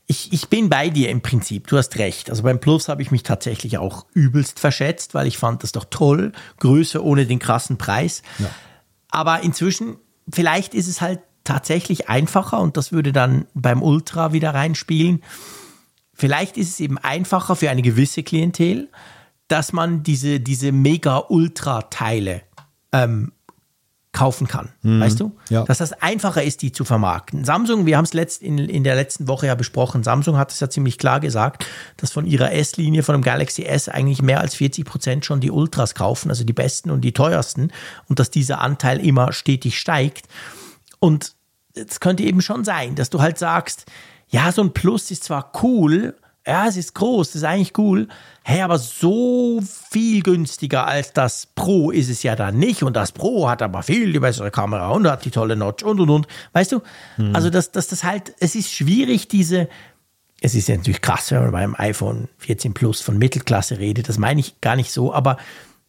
ich, 0.06 0.32
ich 0.32 0.48
bin 0.48 0.68
bei 0.68 0.88
dir 0.88 1.10
im 1.10 1.20
Prinzip, 1.20 1.66
du 1.66 1.76
hast 1.76 1.98
recht. 1.98 2.30
Also 2.30 2.44
beim 2.44 2.60
Plus 2.60 2.88
habe 2.88 3.02
ich 3.02 3.10
mich 3.10 3.24
tatsächlich 3.24 3.78
auch 3.78 4.06
übelst 4.14 4.60
verschätzt, 4.60 5.14
weil 5.14 5.26
ich 5.26 5.38
fand 5.38 5.62
das 5.62 5.72
doch 5.72 5.86
toll, 5.90 6.32
Größe 6.58 7.04
ohne 7.04 7.26
den 7.26 7.40
krassen 7.40 7.76
Preis. 7.76 8.22
Ja. 8.38 8.50
Aber 9.10 9.42
inzwischen, 9.42 9.96
vielleicht 10.32 10.74
ist 10.74 10.86
es 10.86 11.00
halt 11.00 11.20
tatsächlich 11.42 12.08
einfacher 12.08 12.60
und 12.60 12.76
das 12.76 12.92
würde 12.92 13.12
dann 13.12 13.46
beim 13.54 13.82
Ultra 13.82 14.32
wieder 14.32 14.54
reinspielen. 14.54 15.22
Vielleicht 16.12 16.56
ist 16.56 16.70
es 16.70 16.80
eben 16.80 16.98
einfacher 16.98 17.56
für 17.56 17.70
eine 17.70 17.82
gewisse 17.82 18.22
Klientel, 18.22 18.90
dass 19.48 19.72
man 19.72 20.02
diese, 20.02 20.40
diese 20.40 20.72
Mega-Ultra-Teile 20.72 22.42
ähm, 22.92 23.32
kaufen 24.16 24.48
kann. 24.48 24.70
Mhm. 24.80 25.00
Weißt 25.00 25.20
du? 25.20 25.36
Ja. 25.50 25.64
Dass 25.64 25.78
das 25.78 25.92
einfacher 25.92 26.42
ist, 26.42 26.62
die 26.62 26.72
zu 26.72 26.86
vermarkten. 26.86 27.44
Samsung, 27.44 27.84
wir 27.84 27.98
haben 27.98 28.06
es 28.06 28.14
letzt, 28.14 28.42
in, 28.42 28.56
in 28.56 28.82
der 28.82 28.94
letzten 28.94 29.28
Woche 29.28 29.46
ja 29.46 29.54
besprochen, 29.54 30.02
Samsung 30.02 30.38
hat 30.38 30.50
es 30.50 30.58
ja 30.58 30.70
ziemlich 30.70 30.96
klar 30.96 31.20
gesagt, 31.20 31.66
dass 31.98 32.12
von 32.12 32.24
ihrer 32.24 32.50
S-Linie, 32.50 33.02
von 33.02 33.12
dem 33.12 33.20
Galaxy 33.20 33.64
S, 33.64 33.90
eigentlich 33.90 34.22
mehr 34.22 34.40
als 34.40 34.54
40 34.54 34.86
Prozent 34.86 35.26
schon 35.26 35.40
die 35.40 35.50
Ultras 35.50 35.94
kaufen, 35.94 36.30
also 36.30 36.44
die 36.44 36.54
besten 36.54 36.90
und 36.90 37.02
die 37.02 37.12
teuersten, 37.12 37.70
und 38.08 38.18
dass 38.18 38.30
dieser 38.30 38.62
Anteil 38.62 39.04
immer 39.04 39.34
stetig 39.34 39.78
steigt. 39.78 40.26
Und 40.98 41.34
es 41.74 42.00
könnte 42.00 42.22
eben 42.22 42.40
schon 42.40 42.64
sein, 42.64 42.94
dass 42.94 43.10
du 43.10 43.20
halt 43.20 43.36
sagst, 43.36 43.84
ja, 44.28 44.50
so 44.50 44.62
ein 44.62 44.72
Plus 44.72 45.10
ist 45.10 45.24
zwar 45.24 45.52
cool, 45.62 46.14
ja, 46.46 46.66
es 46.68 46.76
ist 46.76 46.94
groß, 46.94 47.28
das 47.28 47.36
ist 47.36 47.44
eigentlich 47.44 47.76
cool. 47.76 48.06
Hey, 48.44 48.62
aber 48.62 48.78
so 48.78 49.60
viel 49.90 50.22
günstiger 50.22 50.86
als 50.86 51.12
das 51.12 51.46
Pro 51.46 51.90
ist 51.90 52.08
es 52.08 52.22
ja 52.22 52.36
dann 52.36 52.58
nicht. 52.58 52.84
Und 52.84 52.94
das 52.94 53.10
Pro 53.10 53.48
hat 53.48 53.62
aber 53.62 53.82
viel 53.82 54.12
die 54.12 54.20
bessere 54.20 54.52
Kamera 54.52 54.90
und 54.90 55.08
hat 55.08 55.24
die 55.24 55.30
tolle 55.30 55.56
Notch 55.56 55.82
und 55.82 55.98
und 55.98 56.08
und. 56.08 56.28
Weißt 56.52 56.70
du? 56.70 56.82
Hm. 57.16 57.34
Also, 57.34 57.50
dass 57.50 57.72
das, 57.72 57.88
das 57.88 58.04
halt, 58.04 58.32
es 58.38 58.54
ist 58.54 58.72
schwierig, 58.72 59.26
diese, 59.26 59.68
es 60.40 60.54
ist 60.54 60.68
ja 60.68 60.76
natürlich 60.76 61.02
krass, 61.02 61.32
wenn 61.32 61.42
man 61.42 61.50
beim 61.50 61.74
iPhone 61.76 62.28
14 62.38 62.74
Plus 62.74 63.00
von 63.00 63.18
Mittelklasse 63.18 63.78
redet. 63.78 64.08
Das 64.08 64.18
meine 64.18 64.38
ich 64.38 64.60
gar 64.60 64.76
nicht 64.76 64.92
so, 64.92 65.12
aber 65.12 65.38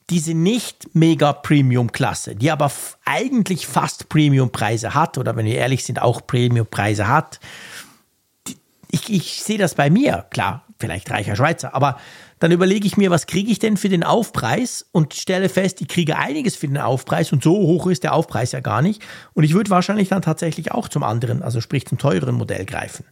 diese 0.09 0.33
nicht 0.33 0.95
mega 0.95 1.33
Premium-Klasse, 1.33 2.35
die 2.35 2.49
aber 2.49 2.71
eigentlich 3.03 3.67
fast 3.67 4.07
Premium-Preise 4.09 4.93
hat, 4.93 5.17
oder 5.17 5.35
wenn 5.35 5.45
wir 5.45 5.55
ehrlich 5.55 5.83
sind, 5.83 6.01
auch 6.01 6.25
Premium-Preise 6.25 7.07
hat, 7.09 7.39
ich, 8.89 9.11
ich 9.11 9.43
sehe 9.43 9.57
das 9.57 9.75
bei 9.75 9.89
mir, 9.89 10.25
klar, 10.29 10.65
vielleicht 10.79 11.09
reicher 11.09 11.35
Schweizer, 11.35 11.73
aber 11.73 11.99
dann 12.39 12.51
überlege 12.51 12.85
ich 12.85 12.97
mir, 12.97 13.09
was 13.09 13.25
kriege 13.25 13.51
ich 13.51 13.59
denn 13.59 13.77
für 13.77 13.89
den 13.89 14.03
Aufpreis 14.03 14.85
und 14.91 15.15
stelle 15.15 15.49
fest, 15.49 15.81
ich 15.81 15.87
kriege 15.87 16.17
einiges 16.17 16.55
für 16.55 16.67
den 16.67 16.77
Aufpreis 16.77 17.31
und 17.33 17.43
so 17.43 17.55
hoch 17.55 17.87
ist 17.87 18.03
der 18.03 18.13
Aufpreis 18.13 18.51
ja 18.51 18.59
gar 18.59 18.81
nicht. 18.81 19.01
Und 19.33 19.43
ich 19.43 19.53
würde 19.53 19.71
wahrscheinlich 19.71 20.09
dann 20.09 20.21
tatsächlich 20.21 20.71
auch 20.71 20.87
zum 20.87 21.03
anderen, 21.03 21.41
also 21.41 21.61
sprich 21.61 21.87
zum 21.87 21.97
teureren 21.97 22.35
Modell 22.35 22.65
greifen. 22.65 23.05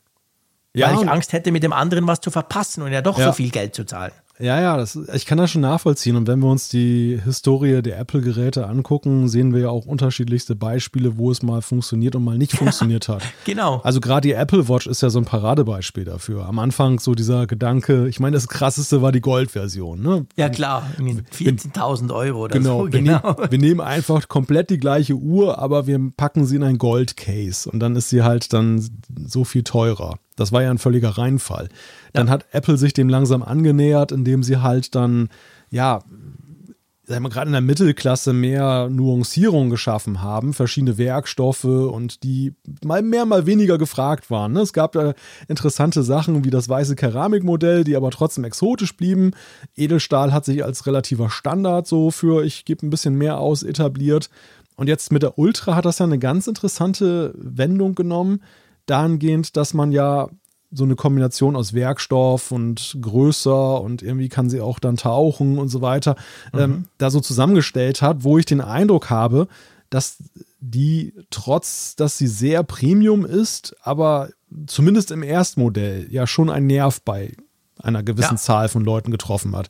Ja, 0.73 0.89
weil 0.89 1.03
ich 1.03 1.09
Angst 1.09 1.33
hätte, 1.33 1.51
mit 1.51 1.63
dem 1.63 1.73
anderen 1.73 2.05
was 2.05 2.19
zu 2.19 2.29
verpassen 2.29 2.83
und 2.83 2.91
ja 2.91 3.01
doch 3.01 3.17
ja. 3.17 3.25
so 3.25 3.31
viel 3.31 3.49
Geld 3.49 3.73
zu 3.73 3.85
zahlen. 3.85 4.11
Ja, 4.39 4.59
ja, 4.59 4.75
das, 4.75 4.99
ich 5.13 5.25
kann 5.25 5.37
das 5.37 5.51
schon 5.51 5.61
nachvollziehen. 5.61 6.15
Und 6.15 6.27
wenn 6.27 6.39
wir 6.39 6.49
uns 6.49 6.67
die 6.67 7.19
Historie 7.23 7.81
der 7.81 7.97
Apple-Geräte 7.99 8.67
angucken, 8.67 9.29
sehen 9.29 9.53
wir 9.53 9.61
ja 9.61 9.69
auch 9.69 9.85
unterschiedlichste 9.85 10.55
Beispiele, 10.55 11.17
wo 11.17 11.31
es 11.31 11.41
mal 11.41 11.61
funktioniert 11.61 12.15
und 12.15 12.23
mal 12.23 12.37
nicht 12.37 12.53
funktioniert 12.53 13.07
hat. 13.07 13.23
genau. 13.45 13.79
Also 13.83 14.01
gerade 14.01 14.27
die 14.27 14.33
Apple 14.33 14.67
Watch 14.67 14.87
ist 14.87 15.01
ja 15.01 15.09
so 15.09 15.19
ein 15.19 15.25
Paradebeispiel 15.25 16.03
dafür. 16.03 16.45
Am 16.47 16.59
Anfang 16.59 16.99
so 16.99 17.15
dieser 17.15 17.47
Gedanke, 17.47 18.07
ich 18.09 18.19
meine, 18.19 18.35
das 18.35 18.49
krasseste 18.49 19.01
war 19.01 19.13
die 19.13 19.21
Gold-Version. 19.21 20.01
Ne? 20.01 20.25
Ja, 20.35 20.49
klar, 20.49 20.89
14.000 20.99 22.13
Euro 22.13 22.43
oder 22.43 22.57
genau, 22.57 22.85
so. 22.85 22.91
Wir 22.91 23.01
genau, 23.01 23.37
wir 23.49 23.57
nehmen 23.57 23.79
einfach 23.79 24.27
komplett 24.27 24.69
die 24.69 24.79
gleiche 24.79 25.15
Uhr, 25.15 25.59
aber 25.59 25.87
wir 25.87 25.99
packen 26.17 26.45
sie 26.45 26.57
in 26.57 26.63
ein 26.63 26.77
Gold-Case 26.77 27.69
und 27.69 27.79
dann 27.79 27.95
ist 27.95 28.09
sie 28.09 28.23
halt 28.23 28.51
dann 28.51 28.85
so 29.25 29.45
viel 29.45 29.63
teurer. 29.63 30.19
Das 30.35 30.51
war 30.51 30.61
ja 30.61 30.69
ein 30.69 30.77
völliger 30.77 31.09
Reinfall. 31.09 31.69
Dann 32.13 32.27
ja. 32.27 32.33
hat 32.33 32.45
Apple 32.51 32.77
sich 32.77 32.93
dem 32.93 33.09
langsam 33.09 33.43
angenähert, 33.43 34.11
indem 34.11 34.43
sie 34.43 34.57
halt 34.57 34.95
dann, 34.95 35.29
ja, 35.69 36.01
sagen 37.07 37.23
wir 37.23 37.29
gerade 37.29 37.47
in 37.47 37.53
der 37.53 37.61
Mittelklasse 37.61 38.33
mehr 38.33 38.89
Nuancierung 38.89 39.69
geschaffen 39.69 40.21
haben, 40.21 40.53
verschiedene 40.53 40.97
Werkstoffe 40.97 41.63
und 41.63 42.23
die 42.23 42.55
mal 42.83 43.01
mehr, 43.01 43.25
mal 43.25 43.45
weniger 43.45 43.77
gefragt 43.77 44.31
waren. 44.31 44.53
Ne? 44.53 44.61
Es 44.61 44.73
gab 44.73 44.93
da 44.93 45.13
interessante 45.47 46.03
Sachen 46.03 46.43
wie 46.45 46.49
das 46.49 46.67
weiße 46.67 46.95
Keramikmodell, 46.95 47.83
die 47.83 47.95
aber 47.95 48.09
trotzdem 48.09 48.43
exotisch 48.43 48.97
blieben. 48.97 49.31
Edelstahl 49.75 50.33
hat 50.33 50.45
sich 50.45 50.63
als 50.63 50.87
relativer 50.87 51.29
Standard 51.29 51.85
so 51.87 52.09
für 52.09 52.43
ich 52.43 52.65
gebe 52.65 52.85
ein 52.85 52.89
bisschen 52.89 53.15
mehr 53.15 53.39
aus 53.39 53.61
etabliert. 53.61 54.29
Und 54.75 54.87
jetzt 54.87 55.11
mit 55.11 55.23
der 55.23 55.37
Ultra 55.37 55.75
hat 55.75 55.85
das 55.85 55.99
ja 55.99 56.05
eine 56.05 56.19
ganz 56.19 56.47
interessante 56.47 57.33
Wendung 57.37 57.95
genommen 57.95 58.41
dahingehend, 58.85 59.57
dass 59.57 59.73
man 59.73 59.91
ja 59.91 60.29
so 60.71 60.83
eine 60.83 60.95
Kombination 60.95 61.55
aus 61.55 61.73
Werkstoff 61.73 62.51
und 62.51 62.97
größer 62.99 63.81
und 63.81 64.01
irgendwie 64.01 64.29
kann 64.29 64.49
sie 64.49 64.61
auch 64.61 64.79
dann 64.79 64.97
tauchen 64.97 65.57
und 65.57 65.69
so 65.69 65.81
weiter, 65.81 66.15
mhm. 66.53 66.59
ähm, 66.59 66.85
da 66.97 67.09
so 67.09 67.19
zusammengestellt 67.19 68.01
hat, 68.01 68.23
wo 68.23 68.37
ich 68.37 68.45
den 68.45 68.61
Eindruck 68.61 69.09
habe, 69.09 69.47
dass 69.89 70.17
die 70.59 71.13
trotz, 71.29 71.95
dass 71.95 72.17
sie 72.17 72.27
sehr 72.27 72.63
Premium 72.63 73.25
ist, 73.25 73.75
aber 73.81 74.29
zumindest 74.67 75.11
im 75.11 75.23
Erstmodell 75.23 76.07
ja 76.09 76.27
schon 76.27 76.49
ein 76.49 76.67
Nerv 76.67 77.01
bei 77.01 77.33
einer 77.85 78.03
gewissen 78.03 78.35
ja. 78.35 78.37
Zahl 78.37 78.69
von 78.69 78.83
Leuten 78.83 79.11
getroffen 79.11 79.55
hat. 79.55 79.69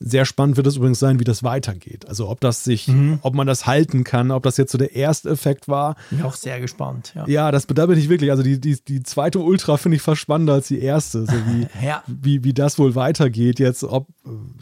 Sehr 0.00 0.24
spannend 0.24 0.56
wird 0.56 0.66
es 0.66 0.76
übrigens 0.76 0.98
sein, 0.98 1.18
wie 1.18 1.24
das 1.24 1.42
weitergeht. 1.42 2.06
Also 2.08 2.28
ob 2.28 2.40
das 2.40 2.64
sich, 2.64 2.88
mhm. 2.88 3.20
ob 3.22 3.34
man 3.34 3.46
das 3.46 3.66
halten 3.66 4.04
kann, 4.04 4.30
ob 4.30 4.42
das 4.42 4.56
jetzt 4.56 4.72
so 4.72 4.78
der 4.78 4.94
erste 4.94 5.30
Effekt 5.30 5.68
war. 5.68 5.96
Bin 6.10 6.22
auch 6.22 6.34
sehr 6.34 6.60
gespannt. 6.60 7.12
Ja, 7.14 7.26
ja 7.26 7.50
das, 7.50 7.66
da 7.66 7.86
bin 7.86 7.98
ich 7.98 8.08
wirklich. 8.08 8.30
Also 8.30 8.42
die, 8.42 8.60
die, 8.60 8.78
die 8.86 9.02
zweite 9.02 9.38
Ultra 9.38 9.76
finde 9.76 9.96
ich 9.96 10.02
fast 10.02 10.20
spannender 10.20 10.54
als 10.54 10.68
die 10.68 10.80
erste. 10.80 11.24
So 11.24 11.32
wie, 11.32 11.66
ja. 11.86 12.02
wie, 12.06 12.44
wie 12.44 12.52
das 12.52 12.78
wohl 12.78 12.94
weitergeht 12.94 13.58
jetzt, 13.58 13.84
ob 13.84 14.08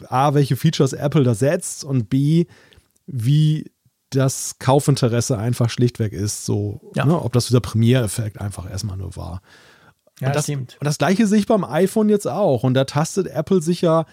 A, 0.07 0.33
welche 0.33 0.55
Features 0.55 0.93
Apple 0.93 1.23
da 1.23 1.35
setzt 1.35 1.83
und 1.83 2.09
B, 2.09 2.45
wie 3.05 3.71
das 4.15 4.57
Kaufinteresse 4.59 5.37
einfach 5.37 5.69
schlichtweg 5.69 6.13
ist. 6.13 6.45
So, 6.45 6.79
ja. 6.95 7.05
ne, 7.05 7.19
ob 7.21 7.33
das 7.33 7.47
dieser 7.47 7.61
Premiere-Effekt 7.61 8.39
einfach 8.39 8.69
erstmal 8.69 8.97
nur 8.97 9.15
war. 9.15 9.41
Ja, 10.19 10.27
und 10.27 10.35
das, 10.35 10.45
stimmt. 10.45 10.77
Und 10.79 10.85
das 10.85 10.97
gleiche 10.97 11.27
sehe 11.27 11.39
ich 11.39 11.47
beim 11.47 11.63
iPhone 11.63 12.09
jetzt 12.09 12.27
auch. 12.27 12.63
Und 12.63 12.75
da 12.75 12.85
tastet 12.85 13.27
Apple 13.27 13.61
sich 13.61 13.81
ja 13.81 14.05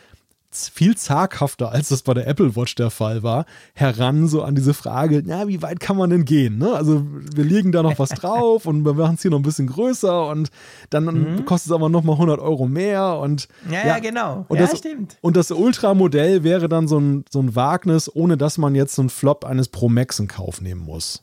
viel 0.52 0.97
zaghafter, 0.97 1.70
als 1.70 1.90
das 1.90 2.02
bei 2.02 2.12
der 2.12 2.27
Apple 2.27 2.56
Watch 2.56 2.74
der 2.74 2.90
Fall 2.90 3.22
war, 3.22 3.44
heran 3.74 4.27
so 4.27 4.43
an 4.43 4.56
diese 4.56 4.74
Frage, 4.74 5.22
na, 5.24 5.47
wie 5.47 5.62
weit 5.62 5.78
kann 5.78 5.97
man 5.97 6.10
denn 6.10 6.24
gehen? 6.24 6.59
Ne? 6.59 6.72
Also 6.72 7.06
wir 7.06 7.44
legen 7.44 7.70
da 7.70 7.85
noch 7.85 8.01
was 8.01 8.09
drauf 8.10 8.66
und 8.66 8.85
wir 8.85 8.94
machen 8.94 9.14
es 9.14 9.22
hier 9.22 9.31
noch 9.31 9.39
ein 9.39 9.44
bisschen 9.44 9.68
größer 9.68 10.27
und 10.28 10.51
dann 10.90 11.05
mhm. 11.05 11.44
kostet 11.44 11.70
es 11.70 11.72
aber 11.72 11.89
noch 11.89 12.02
mal 12.02 12.14
100 12.14 12.40
Euro 12.40 12.66
mehr 12.66 13.18
und 13.18 13.47
ja, 13.70 13.78
ja, 13.78 13.86
ja 13.86 13.98
genau. 14.01 14.44
Und 14.48 14.59
ja, 14.59 14.66
das, 14.66 14.78
stimmt. 14.78 15.18
Und 15.20 15.36
das 15.36 15.52
Ultra-Modell 15.52 16.43
wäre 16.43 16.68
dann 16.68 16.89
so 16.89 16.98
ein, 16.98 17.24
so 17.31 17.40
ein 17.40 17.55
Wagnis, 17.55 18.10
ohne 18.12 18.36
dass 18.36 18.59
man 18.59 18.74
jetzt 18.74 18.97
so 18.97 19.02
einen 19.02 19.10
Flop 19.10 19.44
eines 19.44 19.68
Pro 19.68 19.89
Max 19.89 20.18
in 20.18 20.27
Kauf 20.27 20.60
nehmen 20.60 20.81
muss. 20.81 21.22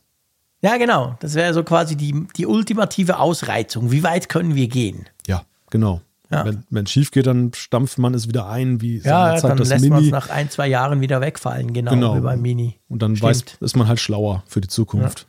Ja, 0.60 0.76
genau. 0.76 1.16
Das 1.20 1.34
wäre 1.34 1.54
so 1.54 1.62
quasi 1.62 1.96
die, 1.96 2.26
die 2.36 2.46
ultimative 2.46 3.18
Ausreizung. 3.18 3.90
Wie 3.90 4.02
weit 4.02 4.28
können 4.28 4.54
wir 4.54 4.68
gehen? 4.68 5.08
Ja, 5.26 5.42
genau. 5.70 6.00
Ja. 6.30 6.44
Wenn 6.68 6.84
es 6.84 6.90
schief 6.90 7.10
geht, 7.10 7.26
dann 7.26 7.52
stampft 7.54 7.96
man 7.96 8.12
es 8.12 8.28
wieder 8.28 8.48
ein, 8.48 8.82
wie 8.82 8.98
ja, 8.98 9.34
Zeit 9.36 9.44
dann 9.44 9.56
das 9.56 9.70
lässt 9.70 9.88
man 9.88 10.04
es 10.04 10.10
nach 10.10 10.28
ein, 10.28 10.50
zwei 10.50 10.68
Jahren 10.68 11.00
wieder 11.00 11.22
wegfallen, 11.22 11.72
genau, 11.72 11.92
genau. 11.92 12.16
wie 12.16 12.20
beim 12.20 12.42
Mini. 12.42 12.78
Und 12.90 13.00
dann 13.00 13.20
weiß, 13.20 13.44
ist 13.60 13.76
man 13.76 13.88
halt 13.88 13.98
schlauer 13.98 14.42
für 14.46 14.60
die 14.60 14.68
Zukunft. 14.68 15.26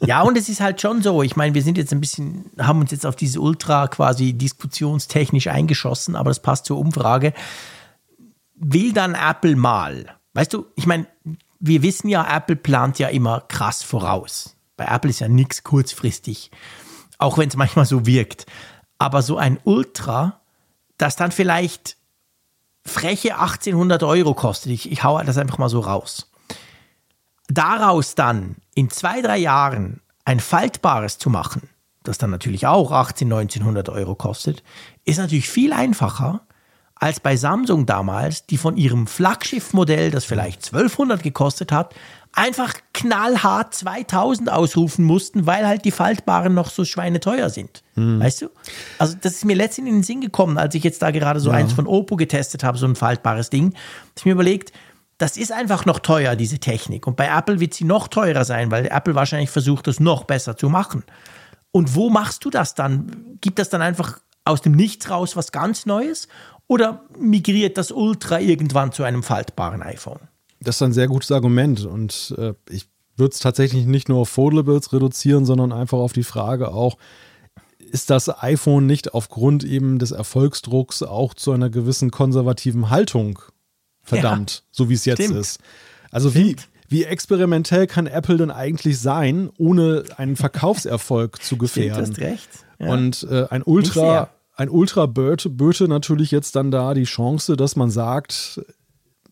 Ja. 0.00 0.06
ja, 0.06 0.22
und 0.22 0.38
es 0.38 0.48
ist 0.48 0.62
halt 0.62 0.80
schon 0.80 1.02
so. 1.02 1.22
Ich 1.22 1.36
meine, 1.36 1.54
wir 1.54 1.62
sind 1.62 1.76
jetzt 1.76 1.92
ein 1.92 2.00
bisschen, 2.00 2.46
haben 2.58 2.80
uns 2.80 2.90
jetzt 2.90 3.04
auf 3.04 3.16
diese 3.16 3.38
Ultra 3.38 3.86
quasi 3.88 4.32
diskussionstechnisch 4.32 5.48
eingeschossen, 5.48 6.16
aber 6.16 6.30
das 6.30 6.40
passt 6.40 6.64
zur 6.64 6.78
Umfrage. 6.78 7.34
Will 8.54 8.94
dann 8.94 9.14
Apple 9.14 9.56
mal? 9.56 10.06
Weißt 10.32 10.54
du, 10.54 10.64
ich 10.74 10.86
meine, 10.86 11.06
wir 11.66 11.82
wissen 11.82 12.08
ja, 12.08 12.36
Apple 12.36 12.56
plant 12.56 12.98
ja 12.98 13.08
immer 13.08 13.40
krass 13.48 13.82
voraus. 13.82 14.54
Bei 14.76 14.84
Apple 14.84 15.08
ist 15.08 15.20
ja 15.20 15.28
nichts 15.28 15.64
kurzfristig, 15.64 16.50
auch 17.16 17.38
wenn 17.38 17.48
es 17.48 17.56
manchmal 17.56 17.86
so 17.86 18.04
wirkt. 18.04 18.44
Aber 18.98 19.22
so 19.22 19.38
ein 19.38 19.58
Ultra, 19.64 20.40
das 20.98 21.16
dann 21.16 21.32
vielleicht 21.32 21.96
freche 22.84 23.38
1800 23.38 24.02
Euro 24.02 24.34
kostet, 24.34 24.72
ich, 24.72 24.92
ich 24.92 25.04
hau 25.04 25.18
das 25.22 25.38
einfach 25.38 25.56
mal 25.56 25.70
so 25.70 25.80
raus, 25.80 26.30
daraus 27.48 28.14
dann 28.14 28.56
in 28.74 28.90
zwei, 28.90 29.22
drei 29.22 29.38
Jahren 29.38 30.02
ein 30.26 30.40
faltbares 30.40 31.16
zu 31.16 31.30
machen, 31.30 31.70
das 32.02 32.18
dann 32.18 32.30
natürlich 32.30 32.66
auch 32.66 32.92
18, 32.92 33.32
1900 33.32 33.88
Euro 33.88 34.14
kostet, 34.14 34.62
ist 35.06 35.16
natürlich 35.16 35.48
viel 35.48 35.72
einfacher 35.72 36.46
als 37.04 37.20
bei 37.20 37.36
Samsung 37.36 37.84
damals, 37.84 38.46
die 38.46 38.56
von 38.56 38.78
ihrem 38.78 39.06
Flaggschiffmodell, 39.06 40.10
das 40.10 40.24
vielleicht 40.24 40.64
1200 40.64 41.22
gekostet 41.22 41.70
hat, 41.70 41.94
einfach 42.32 42.72
knallhart 42.94 43.74
2000 43.74 44.50
ausrufen 44.50 45.04
mussten, 45.04 45.44
weil 45.44 45.66
halt 45.66 45.84
die 45.84 45.90
Faltbaren 45.90 46.54
noch 46.54 46.70
so 46.70 46.86
schweineteuer 46.86 47.50
sind. 47.50 47.82
Hm. 47.92 48.20
Weißt 48.20 48.40
du? 48.40 48.48
Also 48.98 49.16
das 49.20 49.34
ist 49.34 49.44
mir 49.44 49.54
letztens 49.54 49.86
in 49.86 49.96
den 49.96 50.02
Sinn 50.02 50.22
gekommen, 50.22 50.56
als 50.56 50.74
ich 50.74 50.82
jetzt 50.82 51.02
da 51.02 51.10
gerade 51.10 51.40
so 51.40 51.50
ja. 51.50 51.56
eins 51.56 51.74
von 51.74 51.86
Oppo 51.86 52.16
getestet 52.16 52.64
habe, 52.64 52.78
so 52.78 52.86
ein 52.86 52.96
faltbares 52.96 53.50
Ding. 53.50 53.74
Ich 54.16 54.24
mir 54.24 54.32
überlegt, 54.32 54.72
das 55.18 55.36
ist 55.36 55.52
einfach 55.52 55.84
noch 55.84 55.98
teuer, 55.98 56.36
diese 56.36 56.58
Technik. 56.58 57.06
Und 57.06 57.18
bei 57.18 57.26
Apple 57.26 57.60
wird 57.60 57.74
sie 57.74 57.84
noch 57.84 58.08
teurer 58.08 58.46
sein, 58.46 58.70
weil 58.70 58.86
Apple 58.86 59.14
wahrscheinlich 59.14 59.50
versucht, 59.50 59.88
das 59.88 60.00
noch 60.00 60.24
besser 60.24 60.56
zu 60.56 60.70
machen. 60.70 61.04
Und 61.70 61.94
wo 61.94 62.08
machst 62.08 62.46
du 62.46 62.48
das 62.48 62.74
dann? 62.74 63.36
Gibt 63.42 63.58
das 63.58 63.68
dann 63.68 63.82
einfach 63.82 64.20
aus 64.44 64.60
dem 64.60 64.72
Nichts 64.72 65.10
raus 65.10 65.36
was 65.36 65.52
ganz 65.52 65.86
Neues? 65.86 66.28
Oder 66.66 67.04
migriert 67.18 67.76
das 67.76 67.90
Ultra 67.90 68.40
irgendwann 68.40 68.92
zu 68.92 69.02
einem 69.02 69.22
faltbaren 69.22 69.82
iPhone? 69.82 70.20
Das 70.60 70.76
ist 70.76 70.82
ein 70.82 70.92
sehr 70.92 71.08
gutes 71.08 71.30
Argument. 71.30 71.84
Und 71.84 72.34
äh, 72.38 72.54
ich 72.70 72.86
würde 73.16 73.32
es 73.32 73.40
tatsächlich 73.40 73.86
nicht 73.86 74.08
nur 74.08 74.18
auf 74.18 74.28
Foldables 74.28 74.92
reduzieren, 74.92 75.44
sondern 75.44 75.72
einfach 75.72 75.98
auf 75.98 76.12
die 76.12 76.24
Frage 76.24 76.72
auch, 76.72 76.96
ist 77.78 78.10
das 78.10 78.42
iPhone 78.42 78.86
nicht 78.86 79.14
aufgrund 79.14 79.62
eben 79.62 79.98
des 79.98 80.10
Erfolgsdrucks 80.10 81.02
auch 81.02 81.34
zu 81.34 81.52
einer 81.52 81.70
gewissen 81.70 82.10
konservativen 82.10 82.90
Haltung 82.90 83.38
verdammt, 84.02 84.54
ja, 84.54 84.68
so 84.72 84.88
wie 84.88 84.94
es 84.94 85.04
jetzt 85.04 85.22
stimmt. 85.22 85.38
ist. 85.38 85.60
Also 86.10 86.34
wie, 86.34 86.56
wie 86.88 87.04
experimentell 87.04 87.86
kann 87.86 88.06
Apple 88.06 88.36
denn 88.36 88.50
eigentlich 88.50 88.98
sein, 88.98 89.50
ohne 89.58 90.04
einen 90.16 90.36
Verkaufserfolg 90.36 91.42
zu 91.42 91.56
gefährden? 91.56 92.06
Stimmt, 92.06 92.18
hast 92.18 92.32
recht. 92.32 92.48
Ja. 92.78 92.92
Und 92.92 93.26
äh, 93.30 93.46
ein 93.50 93.62
Ultra, 93.62 94.30
ein 94.56 94.68
Ultra 94.68 95.06
böte 95.06 95.88
natürlich 95.88 96.30
jetzt 96.30 96.56
dann 96.56 96.70
da 96.70 96.94
die 96.94 97.04
Chance, 97.04 97.56
dass 97.56 97.76
man 97.76 97.90
sagt, 97.90 98.60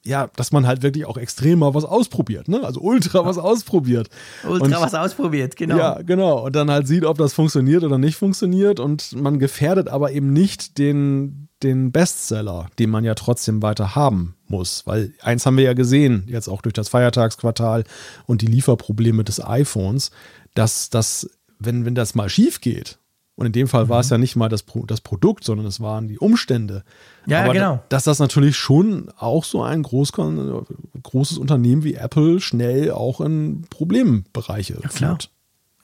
ja, 0.05 0.28
dass 0.35 0.51
man 0.51 0.66
halt 0.66 0.82
wirklich 0.82 1.07
auch 1.07 1.16
extrem 1.16 1.61
mal 1.61 1.74
was 1.74 1.85
ausprobiert, 1.85 2.49
ne? 2.49 2.65
Also 2.65 2.81
ultra 2.81 3.24
was 3.24 3.39
ausprobiert. 3.39 4.09
Ultra 4.43 4.65
und, 4.65 4.73
was 4.73 4.94
ausprobiert, 4.94 5.57
genau. 5.57 5.77
Ja, 5.77 6.03
genau. 6.03 6.44
Und 6.44 6.57
dann 6.57 6.70
halt 6.70 6.89
sieht, 6.89 7.05
ob 7.05 7.19
das 7.19 7.32
funktioniert 7.32 7.85
oder 7.85 7.99
nicht 7.99 8.16
funktioniert. 8.16 8.81
Und 8.81 9.12
man 9.15 9.39
gefährdet 9.39 9.89
aber 9.89 10.11
eben 10.11 10.32
nicht 10.32 10.78
den, 10.78 11.49
den 11.62 11.93
Bestseller, 11.93 12.69
den 12.81 12.90
man 12.90 13.05
ja 13.05 13.15
trotzdem 13.15 13.62
weiter 13.62 13.94
haben 13.94 14.35
muss. 14.49 14.86
Weil 14.86 15.15
eins 15.23 15.47
haben 15.47 15.57
wir 15.57 15.65
ja 15.65 15.74
gesehen, 15.74 16.24
jetzt 16.27 16.49
auch 16.49 16.62
durch 16.62 16.73
das 16.73 16.89
Feiertagsquartal 16.89 17.85
und 18.27 18.43
die 18.43 18.47
Lieferprobleme 18.47 19.23
des 19.23 19.44
iPhones, 19.44 20.11
dass 20.55 20.90
das, 20.90 21.31
wenn, 21.61 21.85
wenn 21.85 21.94
das 21.94 22.16
mal 22.16 22.28
schief 22.28 22.61
geht, 22.61 22.99
und 23.35 23.47
in 23.47 23.53
dem 23.53 23.69
Fall 23.69 23.85
mhm. 23.85 23.89
war 23.89 24.01
es 24.01 24.11
mhm. 24.11 24.15
ja 24.15 24.19
nicht 24.19 24.37
mal 24.37 24.49
das, 24.49 24.63
Pro 24.63 24.85
das 24.85 25.01
Produkt, 25.01 25.45
sondern 25.45 25.67
es 25.67 25.81
waren 25.81 26.09
die 26.09 26.19
Umstände. 26.19 26.85
Ja, 27.27 27.45
Aber 27.45 27.53
genau. 27.53 27.83
Dass 27.89 28.05
das 28.05 28.19
natürlich 28.19 28.57
schon 28.57 29.11
auch 29.17 29.45
so 29.45 29.63
ein 29.63 29.83
Großkon 29.83 30.67
großes 31.03 31.39
Unternehmen 31.39 31.85
wie 31.85 31.95
Apple 31.95 32.41
schnell 32.41 32.91
auch 32.91 33.21
in 33.21 33.63
Problembereiche 33.71 34.75
ja, 34.75 34.89
klar. 34.89 35.11
führt. 35.11 35.31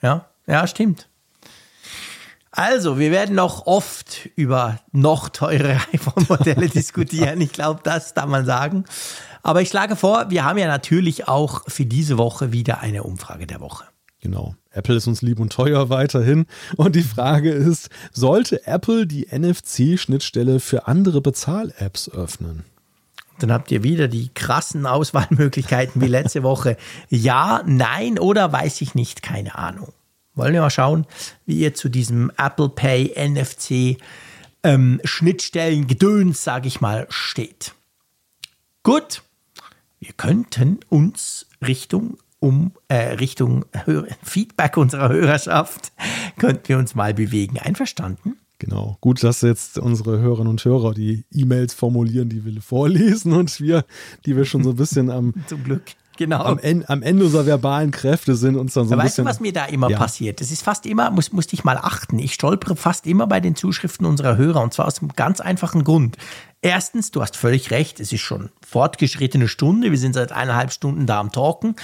Ja, 0.01 0.25
ja, 0.47 0.67
stimmt. 0.67 1.07
Also, 2.51 2.97
wir 2.97 3.11
werden 3.11 3.35
noch 3.35 3.67
oft 3.67 4.27
über 4.35 4.79
noch 4.91 5.29
teure 5.29 5.79
iPhone-Modelle 5.93 6.67
diskutieren. 6.69 7.41
Ich 7.41 7.53
glaube, 7.53 7.81
das 7.83 8.13
darf 8.13 8.25
man 8.27 8.45
sagen. 8.45 8.85
Aber 9.41 9.61
ich 9.61 9.69
schlage 9.69 9.95
vor, 9.95 10.29
wir 10.29 10.43
haben 10.43 10.57
ja 10.57 10.67
natürlich 10.67 11.27
auch 11.27 11.63
für 11.67 11.85
diese 11.85 12.17
Woche 12.17 12.51
wieder 12.51 12.81
eine 12.81 13.03
Umfrage 13.03 13.47
der 13.47 13.61
Woche. 13.61 13.85
Genau. 14.21 14.55
Apple 14.71 14.95
ist 14.95 15.07
uns 15.07 15.21
lieb 15.21 15.39
und 15.39 15.51
teuer 15.51 15.89
weiterhin. 15.89 16.45
Und 16.75 16.95
die 16.95 17.03
Frage 17.03 17.51
ist, 17.51 17.89
sollte 18.11 18.67
Apple 18.67 19.07
die 19.07 19.27
NFC-Schnittstelle 19.31 20.59
für 20.59 20.87
andere 20.87 21.21
Bezahl-Apps 21.21 22.09
öffnen? 22.09 22.65
Dann 23.39 23.53
habt 23.53 23.71
ihr 23.71 23.83
wieder 23.83 24.09
die 24.09 24.29
krassen 24.33 24.85
Auswahlmöglichkeiten 24.85 26.01
wie 26.01 26.07
letzte 26.07 26.43
Woche. 26.43 26.77
Ja, 27.09 27.63
nein 27.65 28.19
oder 28.19 28.51
weiß 28.51 28.81
ich 28.81 28.95
nicht, 28.95 29.21
keine 29.21 29.55
Ahnung. 29.57 29.93
Wollen 30.35 30.53
wir 30.53 30.61
mal 30.61 30.69
schauen, 30.69 31.05
wie 31.45 31.59
ihr 31.59 31.73
zu 31.73 31.89
diesem 31.89 32.31
Apple 32.37 32.69
Pay 32.69 33.13
NFC 33.17 33.97
ähm, 34.63 34.99
Schnittstellen 35.03 35.87
Gedöns, 35.87 36.43
sage 36.43 36.67
ich 36.67 36.81
mal, 36.81 37.07
steht. 37.09 37.73
Gut, 38.83 39.23
wir 39.99 40.13
könnten 40.13 40.79
uns 40.89 41.47
Richtung 41.65 42.17
um 42.39 42.71
äh, 42.87 43.13
Richtung 43.13 43.65
Feedback 44.23 44.77
unserer 44.77 45.09
Hörerschaft 45.09 45.91
könnten 46.37 46.67
wir 46.67 46.77
uns 46.77 46.95
mal 46.95 47.13
bewegen. 47.13 47.59
Einverstanden? 47.59 48.37
Genau. 48.59 48.97
Gut, 48.99 49.23
dass 49.23 49.41
jetzt 49.41 49.79
unsere 49.79 50.19
Hörerinnen 50.19 50.49
und 50.49 50.63
Hörer 50.63 50.93
die 50.93 51.23
E-Mails 51.31 51.73
formulieren, 51.73 52.27
die 52.27 52.43
wir 52.43 52.61
vorlesen 52.61 53.31
und 53.31 53.59
wir, 53.61 53.85
die 54.25 54.35
wir 54.35 54.43
schon 54.43 54.63
so 54.63 54.71
ein 54.71 54.75
bisschen 54.75 55.09
am 55.09 55.33
zum 55.47 55.63
Glück 55.63 55.83
genau. 56.17 56.43
am, 56.43 56.59
Ende, 56.59 56.87
am 56.89 57.01
Ende 57.01 57.23
unserer 57.23 57.45
verbalen 57.45 57.91
Kräfte 57.91 58.35
sind 58.35 58.57
uns 58.57 58.73
dann 58.73 58.87
so 58.87 58.93
ein 58.93 58.99
weißt 58.99 59.07
bisschen. 59.07 59.25
Weißt 59.25 59.39
du, 59.39 59.39
was 59.39 59.41
mir 59.41 59.53
da 59.53 59.65
immer 59.65 59.89
ja. 59.89 59.97
passiert? 59.97 60.41
Das 60.41 60.51
ist 60.51 60.61
fast 60.61 60.85
immer, 60.85 61.09
muss, 61.09 61.31
musste 61.31 61.53
ich 61.55 61.63
mal 61.63 61.77
achten. 61.77 62.19
Ich 62.19 62.33
stolpere 62.33 62.75
fast 62.75 63.07
immer 63.07 63.25
bei 63.27 63.39
den 63.39 63.55
Zuschriften 63.55 64.05
unserer 64.05 64.35
Hörer 64.35 64.61
und 64.61 64.73
zwar 64.73 64.87
aus 64.87 64.99
einem 64.99 65.13
ganz 65.15 65.39
einfachen 65.39 65.85
Grund. 65.85 66.17
Erstens, 66.61 67.11
du 67.11 67.21
hast 67.21 67.37
völlig 67.37 67.71
recht, 67.71 68.01
es 68.01 68.11
ist 68.11 68.19
schon 68.19 68.49
fortgeschrittene 68.67 69.47
Stunde, 69.47 69.91
wir 69.91 69.97
sind 69.97 70.13
seit 70.13 70.33
eineinhalb 70.33 70.73
Stunden 70.73 71.05
da 71.05 71.21
am 71.21 71.31
Talken. 71.31 71.75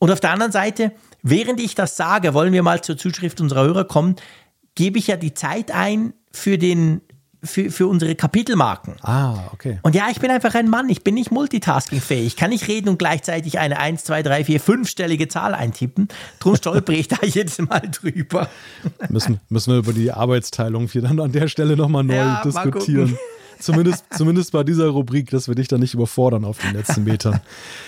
Und 0.00 0.10
auf 0.10 0.18
der 0.18 0.32
anderen 0.32 0.50
Seite, 0.50 0.92
während 1.22 1.60
ich 1.60 1.76
das 1.76 1.96
sage, 1.96 2.34
wollen 2.34 2.52
wir 2.52 2.62
mal 2.62 2.82
zur 2.82 2.96
Zuschrift 2.96 3.40
unserer 3.40 3.62
Hörer 3.62 3.84
kommen, 3.84 4.16
gebe 4.74 4.98
ich 4.98 5.06
ja 5.08 5.16
die 5.16 5.34
Zeit 5.34 5.70
ein 5.70 6.14
für 6.32 6.58
den 6.58 7.02
für, 7.42 7.70
für 7.70 7.86
unsere 7.86 8.14
Kapitelmarken. 8.14 8.96
Ah, 9.02 9.48
okay. 9.52 9.78
Und 9.82 9.94
ja, 9.94 10.08
ich 10.10 10.20
bin 10.20 10.30
einfach 10.30 10.54
ein 10.54 10.68
Mann, 10.68 10.90
ich 10.90 11.04
bin 11.04 11.14
nicht 11.14 11.30
multitaskingfähig. 11.30 12.26
Ich 12.26 12.36
kann 12.36 12.50
nicht 12.50 12.68
reden 12.68 12.90
und 12.90 12.98
gleichzeitig 12.98 13.58
eine 13.58 13.78
1, 13.78 14.04
2, 14.04 14.22
3, 14.22 14.44
4, 14.44 14.60
5-stellige 14.60 15.28
Zahl 15.28 15.54
eintippen. 15.54 16.08
Drum 16.38 16.56
stolpere 16.56 16.96
ich 16.96 17.08
da 17.08 17.16
jedes 17.22 17.58
Mal 17.58 17.80
drüber. 17.80 18.48
Müssen, 19.08 19.40
müssen 19.48 19.72
wir 19.72 19.78
über 19.78 19.94
die 19.94 20.12
Arbeitsteilung 20.12 20.88
hier 20.88 21.00
dann 21.02 21.18
an 21.18 21.32
der 21.32 21.48
Stelle 21.48 21.76
nochmal 21.76 22.04
neu 22.04 22.16
ja, 22.16 22.42
diskutieren. 22.44 23.18
Zumindest, 23.60 24.04
zumindest 24.10 24.52
bei 24.52 24.64
dieser 24.64 24.88
Rubrik, 24.88 25.30
dass 25.30 25.46
wir 25.46 25.54
dich 25.54 25.68
da 25.68 25.78
nicht 25.78 25.94
überfordern 25.94 26.44
auf 26.44 26.58
den 26.58 26.74
letzten 26.74 27.04
Metern. 27.04 27.40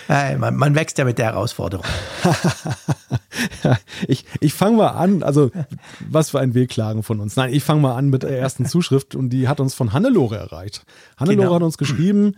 Hey, 0.06 0.36
man, 0.36 0.54
man, 0.56 0.74
wächst 0.74 0.98
ja 0.98 1.04
mit 1.04 1.18
der 1.18 1.26
Herausforderung. 1.26 1.86
ich 4.08 4.26
ich 4.40 4.52
fange 4.52 4.76
mal 4.76 4.88
an, 4.88 5.22
also 5.22 5.50
was 6.08 6.30
für 6.30 6.40
ein 6.40 6.54
Wehklagen 6.54 7.02
von 7.02 7.20
uns. 7.20 7.36
Nein, 7.36 7.52
ich 7.52 7.64
fange 7.64 7.80
mal 7.80 7.96
an 7.96 8.10
mit 8.10 8.22
der 8.22 8.38
ersten 8.38 8.66
Zuschrift 8.66 9.14
und 9.14 9.30
die 9.30 9.48
hat 9.48 9.60
uns 9.60 9.74
von 9.74 9.92
Hannelore 9.92 10.36
erreicht. 10.36 10.84
Hannelore 11.16 11.46
genau. 11.46 11.54
hat 11.56 11.62
uns 11.62 11.78
geschrieben, 11.78 12.36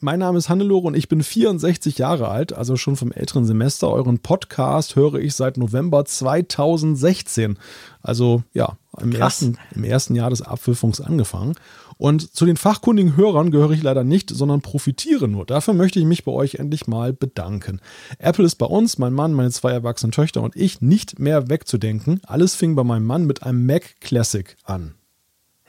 mein 0.00 0.18
Name 0.18 0.38
ist 0.38 0.48
Hannelore 0.48 0.86
und 0.86 0.96
ich 0.96 1.08
bin 1.08 1.22
64 1.22 1.98
Jahre 1.98 2.28
alt, 2.28 2.52
also 2.52 2.76
schon 2.76 2.96
vom 2.96 3.12
älteren 3.12 3.44
Semester. 3.44 3.90
Euren 3.90 4.18
Podcast 4.18 4.96
höre 4.96 5.16
ich 5.16 5.34
seit 5.34 5.56
November 5.56 6.04
2016. 6.04 7.58
Also 8.02 8.42
ja, 8.52 8.76
im, 9.00 9.12
ersten, 9.12 9.58
im 9.74 9.84
ersten 9.84 10.14
Jahr 10.14 10.30
des 10.30 10.42
Abwürfungs 10.42 11.00
angefangen. 11.00 11.54
Und 12.00 12.34
zu 12.34 12.46
den 12.46 12.56
fachkundigen 12.56 13.14
Hörern 13.14 13.50
gehöre 13.50 13.72
ich 13.72 13.82
leider 13.82 14.04
nicht, 14.04 14.30
sondern 14.30 14.62
profitiere 14.62 15.28
nur. 15.28 15.44
Dafür 15.44 15.74
möchte 15.74 15.98
ich 15.98 16.06
mich 16.06 16.24
bei 16.24 16.32
euch 16.32 16.54
endlich 16.54 16.86
mal 16.86 17.12
bedanken. 17.12 17.82
Apple 18.18 18.46
ist 18.46 18.54
bei 18.54 18.64
uns, 18.64 18.96
mein 18.96 19.12
Mann, 19.12 19.34
meine 19.34 19.50
zwei 19.50 19.72
erwachsenen 19.72 20.10
Töchter 20.10 20.40
und 20.40 20.56
ich 20.56 20.80
nicht 20.80 21.18
mehr 21.18 21.50
wegzudenken. 21.50 22.22
Alles 22.24 22.54
fing 22.54 22.74
bei 22.74 22.84
meinem 22.84 23.04
Mann 23.04 23.26
mit 23.26 23.42
einem 23.42 23.66
Mac 23.66 24.00
Classic 24.00 24.56
an. 24.64 24.94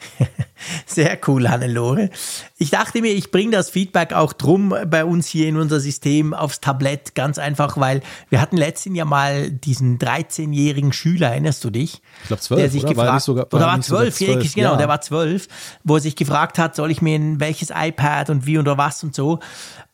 Sehr 0.85 1.17
cool, 1.27 1.49
Hannelore. 1.49 2.09
Ich 2.57 2.69
dachte 2.69 3.01
mir, 3.01 3.13
ich 3.13 3.31
bringe 3.31 3.51
das 3.51 3.69
Feedback 3.69 4.13
auch 4.13 4.33
drum 4.33 4.75
bei 4.87 5.05
uns 5.05 5.27
hier 5.27 5.47
in 5.47 5.57
unser 5.57 5.79
System 5.79 6.33
aufs 6.33 6.61
Tablett, 6.61 7.15
ganz 7.15 7.37
einfach, 7.39 7.77
weil 7.77 8.01
wir 8.29 8.41
hatten 8.41 8.57
letztens 8.57 8.97
ja 8.97 9.05
mal 9.05 9.49
diesen 9.49 9.99
13-jährigen 9.99 10.93
Schüler, 10.93 11.29
erinnerst 11.29 11.63
du 11.63 11.69
dich? 11.69 12.01
Ich 12.21 12.27
glaube 12.27 12.41
12, 12.41 12.61
der 12.61 12.69
sich 12.69 12.83
oder? 12.83 12.89
Gefragt, 12.89 13.09
war 13.09 13.19
sogar, 13.19 13.47
war 13.51 13.59
oder 13.59 13.67
war 13.67 13.81
12, 13.81 14.15
12 14.15 14.53
genau, 14.53 14.71
ja. 14.71 14.77
der 14.77 14.87
war 14.87 15.01
12, 15.01 15.47
wo 15.83 15.95
er 15.95 16.01
sich 16.01 16.15
gefragt 16.15 16.57
hat, 16.57 16.75
soll 16.75 16.91
ich 16.91 17.01
mir 17.01 17.15
ein 17.15 17.39
welches 17.39 17.71
iPad 17.75 18.29
und 18.29 18.45
wie 18.45 18.57
und 18.57 18.65
was 18.65 19.03
und 19.03 19.15
so. 19.15 19.39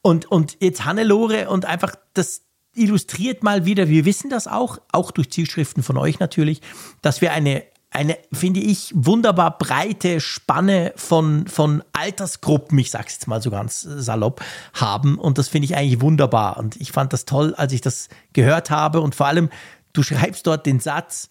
Und, 0.01 0.25
und 0.25 0.57
jetzt 0.59 0.85
Hannelore 0.85 1.49
und 1.49 1.65
einfach 1.65 1.95
das 2.13 2.41
illustriert 2.77 3.43
mal 3.43 3.65
wieder, 3.65 3.89
wir 3.89 4.05
wissen 4.05 4.29
das 4.29 4.47
auch, 4.47 4.77
auch 4.91 5.11
durch 5.11 5.31
Zielschriften 5.31 5.83
von 5.83 5.97
euch 5.97 6.19
natürlich, 6.19 6.61
dass 7.01 7.21
wir 7.21 7.31
eine 7.33 7.63
eine, 7.89 8.17
finde 8.31 8.59
ich, 8.59 8.91
wunderbar 8.93 9.57
breite 9.57 10.19
Spanne 10.19 10.93
von, 10.95 11.47
von 11.47 11.83
Altersgruppen, 11.93 12.77
ich 12.77 12.91
sage 12.91 13.05
es 13.07 13.13
jetzt 13.13 13.27
mal 13.27 13.41
so 13.41 13.49
ganz 13.49 13.81
salopp, 13.81 14.43
haben. 14.73 15.17
Und 15.17 15.37
das 15.37 15.47
finde 15.47 15.65
ich 15.65 15.75
eigentlich 15.75 16.01
wunderbar. 16.01 16.57
Und 16.57 16.75
ich 16.77 16.91
fand 16.91 17.13
das 17.13 17.25
toll, 17.25 17.55
als 17.55 17.73
ich 17.73 17.81
das 17.81 18.09
gehört 18.33 18.69
habe. 18.69 19.01
Und 19.01 19.15
vor 19.15 19.27
allem, 19.27 19.49
du 19.93 20.03
schreibst 20.03 20.45
dort 20.47 20.65
den 20.65 20.79
Satz, 20.79 21.29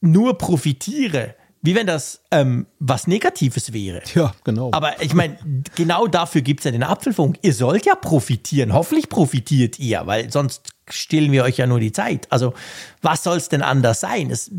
nur 0.00 0.38
profitiere, 0.38 1.34
wie 1.64 1.74
wenn 1.74 1.86
das 1.86 2.20
ähm, 2.30 2.66
was 2.78 3.06
Negatives 3.06 3.72
wäre. 3.72 4.02
Ja, 4.14 4.34
genau. 4.44 4.68
Aber 4.72 5.02
ich 5.02 5.14
meine, 5.14 5.38
genau 5.74 6.06
dafür 6.06 6.42
gibt 6.42 6.60
es 6.60 6.64
ja 6.64 6.70
den 6.70 6.82
Apfelfunk. 6.82 7.38
Ihr 7.40 7.54
sollt 7.54 7.86
ja 7.86 7.94
profitieren. 7.94 8.74
Hoffentlich 8.74 9.08
profitiert 9.08 9.78
ihr, 9.78 10.02
weil 10.04 10.30
sonst 10.30 10.74
stillen 10.90 11.32
wir 11.32 11.42
euch 11.42 11.56
ja 11.56 11.66
nur 11.66 11.80
die 11.80 11.90
Zeit. 11.90 12.30
Also 12.30 12.52
was 13.00 13.24
soll 13.24 13.38
es 13.38 13.48
denn 13.48 13.62
anders 13.62 14.00
sein? 14.00 14.30
Es, 14.30 14.50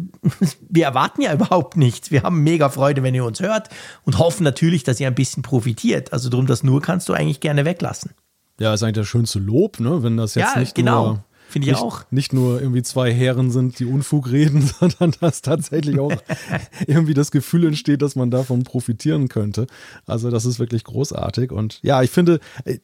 wir 0.67 0.85
erwarten 0.85 1.21
ja 1.21 1.31
überhaupt 1.31 1.77
nichts. 1.77 2.09
Wir 2.09 2.23
haben 2.23 2.41
mega 2.41 2.69
Freude, 2.69 3.03
wenn 3.03 3.13
ihr 3.13 3.23
uns 3.23 3.39
hört 3.39 3.69
und 4.03 4.17
hoffen 4.17 4.43
natürlich, 4.43 4.83
dass 4.83 4.99
ihr 4.99 5.05
ein 5.05 5.13
bisschen 5.13 5.43
profitiert. 5.43 6.11
Also 6.11 6.29
drum 6.29 6.47
das 6.47 6.63
nur 6.63 6.81
kannst 6.81 7.07
du 7.07 7.13
eigentlich 7.13 7.39
gerne 7.39 7.65
weglassen. 7.65 8.15
Ja, 8.59 8.73
ist 8.73 8.81
eigentlich 8.81 8.95
das 8.95 9.07
schönste 9.07 9.37
Lob, 9.37 9.79
ne? 9.79 10.01
Wenn 10.01 10.17
das 10.17 10.33
jetzt 10.33 10.55
ja, 10.55 10.59
nicht 10.59 10.73
genau. 10.73 11.05
nur 11.05 11.23
Finde 11.55 11.69
ich 11.69 11.73
nicht, 11.73 11.81
auch. 11.81 12.03
Nicht 12.11 12.33
nur 12.33 12.61
irgendwie 12.61 12.83
zwei 12.83 13.13
Herren 13.13 13.49
sind, 13.49 13.79
die 13.79 13.85
Unfug 13.85 14.29
reden, 14.29 14.61
sondern 14.79 15.13
dass 15.21 15.41
tatsächlich 15.41 15.97
auch 15.99 16.11
irgendwie 16.85 17.13
das 17.13 17.31
Gefühl 17.31 17.65
entsteht, 17.65 18.01
dass 18.01 18.17
man 18.17 18.29
davon 18.29 18.63
profitieren 18.63 19.29
könnte. 19.29 19.65
Also 20.05 20.29
das 20.29 20.43
ist 20.43 20.59
wirklich 20.59 20.83
großartig. 20.83 21.53
Und 21.53 21.79
ja, 21.81 22.03
ich 22.03 22.11
finde, 22.11 22.41
äh, 22.65 22.79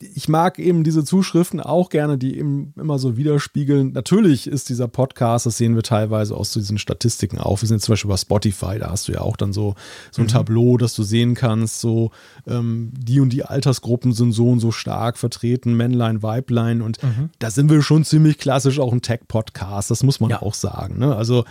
ich 0.00 0.28
mag 0.28 0.58
eben 0.58 0.84
diese 0.84 1.02
Zuschriften 1.02 1.60
auch 1.60 1.88
gerne, 1.88 2.18
die 2.18 2.36
eben 2.36 2.74
immer 2.76 2.98
so 2.98 3.16
widerspiegeln. 3.16 3.92
Natürlich 3.92 4.46
ist 4.46 4.68
dieser 4.68 4.86
Podcast, 4.86 5.46
das 5.46 5.56
sehen 5.56 5.74
wir 5.74 5.82
teilweise 5.82 6.36
aus 6.36 6.52
diesen 6.52 6.76
Statistiken 6.76 7.38
auch. 7.38 7.62
Wir 7.62 7.68
sind 7.68 7.80
zum 7.80 7.94
Beispiel 7.94 8.10
bei 8.10 8.18
Spotify, 8.18 8.78
da 8.78 8.90
hast 8.90 9.08
du 9.08 9.12
ja 9.12 9.22
auch 9.22 9.38
dann 9.38 9.54
so, 9.54 9.76
so 10.10 10.20
ein 10.20 10.26
mhm. 10.26 10.28
Tableau, 10.28 10.76
dass 10.76 10.94
du 10.94 11.04
sehen 11.04 11.34
kannst, 11.34 11.80
so 11.80 12.10
ähm, 12.46 12.92
die 12.94 13.20
und 13.20 13.30
die 13.30 13.44
Altersgruppen 13.44 14.12
sind 14.12 14.32
so 14.32 14.50
und 14.50 14.60
so 14.60 14.72
stark 14.72 15.16
vertreten, 15.16 15.74
Männlein, 15.74 16.22
Weiblein. 16.22 16.82
Und 16.82 17.02
mhm. 17.02 17.30
da 17.38 17.50
sind 17.50 17.70
wir 17.70 17.80
schon 17.80 18.04
ziemlich 18.10 18.38
klassisch 18.38 18.78
auch 18.78 18.92
ein 18.92 19.02
Tech-Podcast, 19.02 19.90
das 19.90 20.02
muss 20.02 20.20
man 20.20 20.30
ja. 20.30 20.42
auch 20.42 20.54
sagen. 20.54 20.98
Ne? 20.98 21.16
Also 21.16 21.44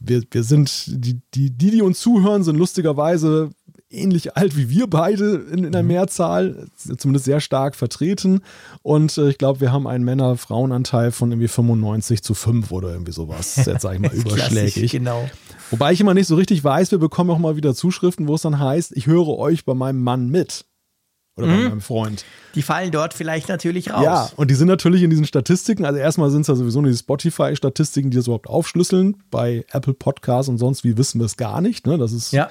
wir, 0.00 0.22
wir 0.30 0.42
sind, 0.42 0.84
die, 0.88 1.20
die, 1.34 1.50
die, 1.50 1.70
die 1.70 1.82
uns 1.82 2.00
zuhören, 2.00 2.42
sind 2.42 2.56
lustigerweise 2.56 3.50
ähnlich 3.88 4.36
alt 4.36 4.56
wie 4.56 4.68
wir 4.68 4.88
beide 4.88 5.36
in, 5.52 5.64
in 5.64 5.72
der 5.72 5.82
mhm. 5.82 5.88
Mehrzahl, 5.88 6.66
zumindest 6.76 7.24
sehr 7.24 7.40
stark 7.40 7.76
vertreten. 7.76 8.40
Und 8.82 9.16
äh, 9.18 9.28
ich 9.28 9.38
glaube, 9.38 9.60
wir 9.60 9.72
haben 9.72 9.86
einen 9.86 10.04
Männer-Frauen-Anteil 10.04 11.12
von 11.12 11.30
irgendwie 11.30 11.48
95 11.48 12.22
zu 12.22 12.34
5 12.34 12.72
oder 12.72 12.90
irgendwie 12.90 13.12
sowas. 13.12 13.56
Jetzt 13.64 13.82
sage 13.82 13.96
ich 13.96 14.00
mal 14.00 14.12
überschlägig. 14.12 14.90
genau. 14.90 15.28
Wobei 15.70 15.92
ich 15.92 16.00
immer 16.00 16.14
nicht 16.14 16.26
so 16.26 16.34
richtig 16.36 16.62
weiß, 16.64 16.90
wir 16.90 16.98
bekommen 16.98 17.30
auch 17.30 17.38
mal 17.38 17.56
wieder 17.56 17.74
Zuschriften, 17.74 18.26
wo 18.26 18.34
es 18.34 18.42
dann 18.42 18.58
heißt, 18.58 18.96
ich 18.96 19.06
höre 19.06 19.28
euch 19.28 19.64
bei 19.64 19.74
meinem 19.74 20.02
Mann 20.02 20.28
mit. 20.28 20.64
Oder 21.36 21.48
bei 21.48 21.56
mhm. 21.56 21.64
meinem 21.64 21.80
Freund. 21.82 22.24
Die 22.54 22.62
fallen 22.62 22.90
dort 22.90 23.12
vielleicht 23.12 23.48
natürlich 23.48 23.92
raus. 23.92 24.02
Ja, 24.02 24.30
und 24.36 24.50
die 24.50 24.54
sind 24.54 24.68
natürlich 24.68 25.02
in 25.02 25.10
diesen 25.10 25.26
Statistiken. 25.26 25.84
Also 25.84 25.98
erstmal 25.98 26.30
sind 26.30 26.42
es 26.42 26.46
ja 26.46 26.54
sowieso 26.54 26.80
nur 26.80 26.90
die 26.90 26.96
Spotify-Statistiken, 26.96 28.10
die 28.10 28.16
das 28.16 28.26
überhaupt 28.26 28.48
aufschlüsseln. 28.48 29.18
Bei 29.30 29.66
Apple 29.70 29.92
Podcasts 29.92 30.48
und 30.48 30.56
sonst 30.56 30.82
wie 30.82 30.96
wissen 30.96 31.20
wir 31.20 31.26
es 31.26 31.36
gar 31.36 31.60
nicht. 31.60 31.86
Ne? 31.86 31.98
Das 31.98 32.12
ist 32.12 32.32
ja 32.32 32.48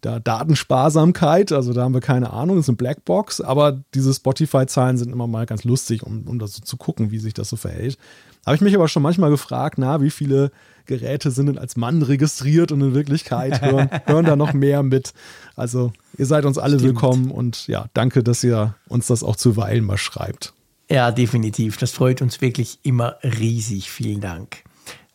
da 0.00 0.18
Datensparsamkeit, 0.18 1.52
also 1.52 1.72
da 1.72 1.82
haben 1.82 1.94
wir 1.94 2.00
keine 2.00 2.32
Ahnung, 2.32 2.56
das 2.56 2.64
ist 2.64 2.70
eine 2.70 2.76
Blackbox, 2.76 3.40
aber 3.40 3.80
diese 3.94 4.12
Spotify-Zahlen 4.12 4.96
sind 4.96 5.12
immer 5.12 5.26
mal 5.26 5.46
ganz 5.46 5.64
lustig, 5.64 6.02
um, 6.02 6.26
um 6.26 6.38
das 6.38 6.54
so 6.54 6.62
zu 6.62 6.76
gucken, 6.76 7.10
wie 7.10 7.18
sich 7.18 7.34
das 7.34 7.48
so 7.48 7.56
verhält. 7.56 7.98
Habe 8.46 8.56
ich 8.56 8.62
mich 8.62 8.74
aber 8.74 8.88
schon 8.88 9.02
manchmal 9.02 9.30
gefragt, 9.30 9.76
na, 9.78 10.00
wie 10.00 10.10
viele 10.10 10.50
Geräte 10.86 11.30
sind 11.30 11.46
denn 11.46 11.58
als 11.58 11.76
Mann 11.76 12.02
registriert 12.02 12.72
und 12.72 12.80
in 12.80 12.94
Wirklichkeit 12.94 13.60
hören, 13.60 13.90
hören 14.06 14.24
da 14.24 14.36
noch 14.36 14.54
mehr 14.54 14.82
mit. 14.82 15.12
Also 15.56 15.92
ihr 16.16 16.26
seid 16.26 16.44
uns 16.44 16.58
alle 16.58 16.78
Stimmt. 16.78 16.94
willkommen 16.94 17.30
und 17.30 17.66
ja, 17.66 17.86
danke, 17.94 18.22
dass 18.22 18.42
ihr 18.42 18.74
uns 18.88 19.06
das 19.06 19.22
auch 19.22 19.36
zuweilen 19.36 19.84
mal 19.84 19.98
schreibt. 19.98 20.54
Ja, 20.90 21.12
definitiv. 21.12 21.76
Das 21.76 21.92
freut 21.92 22.22
uns 22.22 22.40
wirklich 22.40 22.80
immer 22.82 23.16
riesig. 23.22 23.90
Vielen 23.90 24.20
Dank. 24.20 24.64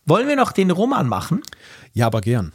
Wollen 0.05 0.27
wir 0.27 0.35
noch 0.35 0.51
den 0.51 0.71
Roman 0.71 1.09
machen? 1.09 1.41
Ja, 1.93 2.07
aber 2.07 2.21
gern. 2.21 2.53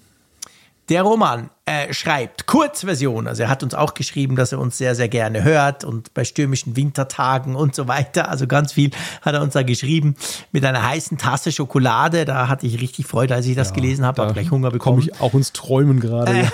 Der 0.88 1.02
Roman 1.02 1.50
äh, 1.70 1.94
schreibt 1.94 2.46
Kurzversion. 2.46 3.28
Also 3.28 3.44
er 3.44 3.48
hat 3.48 3.62
uns 3.62 3.74
auch 3.74 3.94
geschrieben, 3.94 4.34
dass 4.34 4.50
er 4.50 4.58
uns 4.58 4.76
sehr, 4.76 4.96
sehr 4.96 5.08
gerne 5.08 5.44
hört 5.44 5.84
und 5.84 6.12
bei 6.14 6.24
stürmischen 6.24 6.74
Wintertagen 6.74 7.54
und 7.54 7.76
so 7.76 7.86
weiter. 7.86 8.28
Also 8.28 8.48
ganz 8.48 8.72
viel 8.72 8.90
hat 9.22 9.34
er 9.34 9.40
uns 9.40 9.52
da 9.52 9.62
geschrieben 9.62 10.16
mit 10.50 10.64
einer 10.64 10.84
heißen 10.84 11.16
Tasse 11.16 11.52
Schokolade. 11.52 12.24
Da 12.24 12.48
hatte 12.48 12.66
ich 12.66 12.80
richtig 12.80 13.06
Freude, 13.06 13.36
als 13.36 13.46
ich 13.46 13.54
das 13.54 13.68
ja, 13.68 13.74
gelesen 13.76 14.04
habe. 14.04 14.20
Habe 14.20 14.32
gleich 14.32 14.50
Hunger 14.50 14.72
bekommen. 14.72 15.00
Komme 15.00 15.12
ich 15.12 15.20
auch 15.20 15.32
ins 15.34 15.52
Träumen 15.52 16.00
gerade. 16.00 16.40
Äh, 16.40 16.46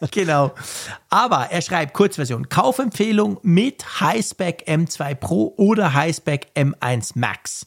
genau. 0.10 0.52
Aber 1.10 1.48
er 1.50 1.60
schreibt 1.60 1.92
Kurzversion. 1.92 2.48
Kaufempfehlung 2.48 3.38
mit 3.42 4.00
Highspec 4.00 4.64
M2 4.66 5.14
Pro 5.14 5.52
oder 5.58 5.92
Highspec 5.92 6.46
M1 6.56 7.10
Max. 7.16 7.66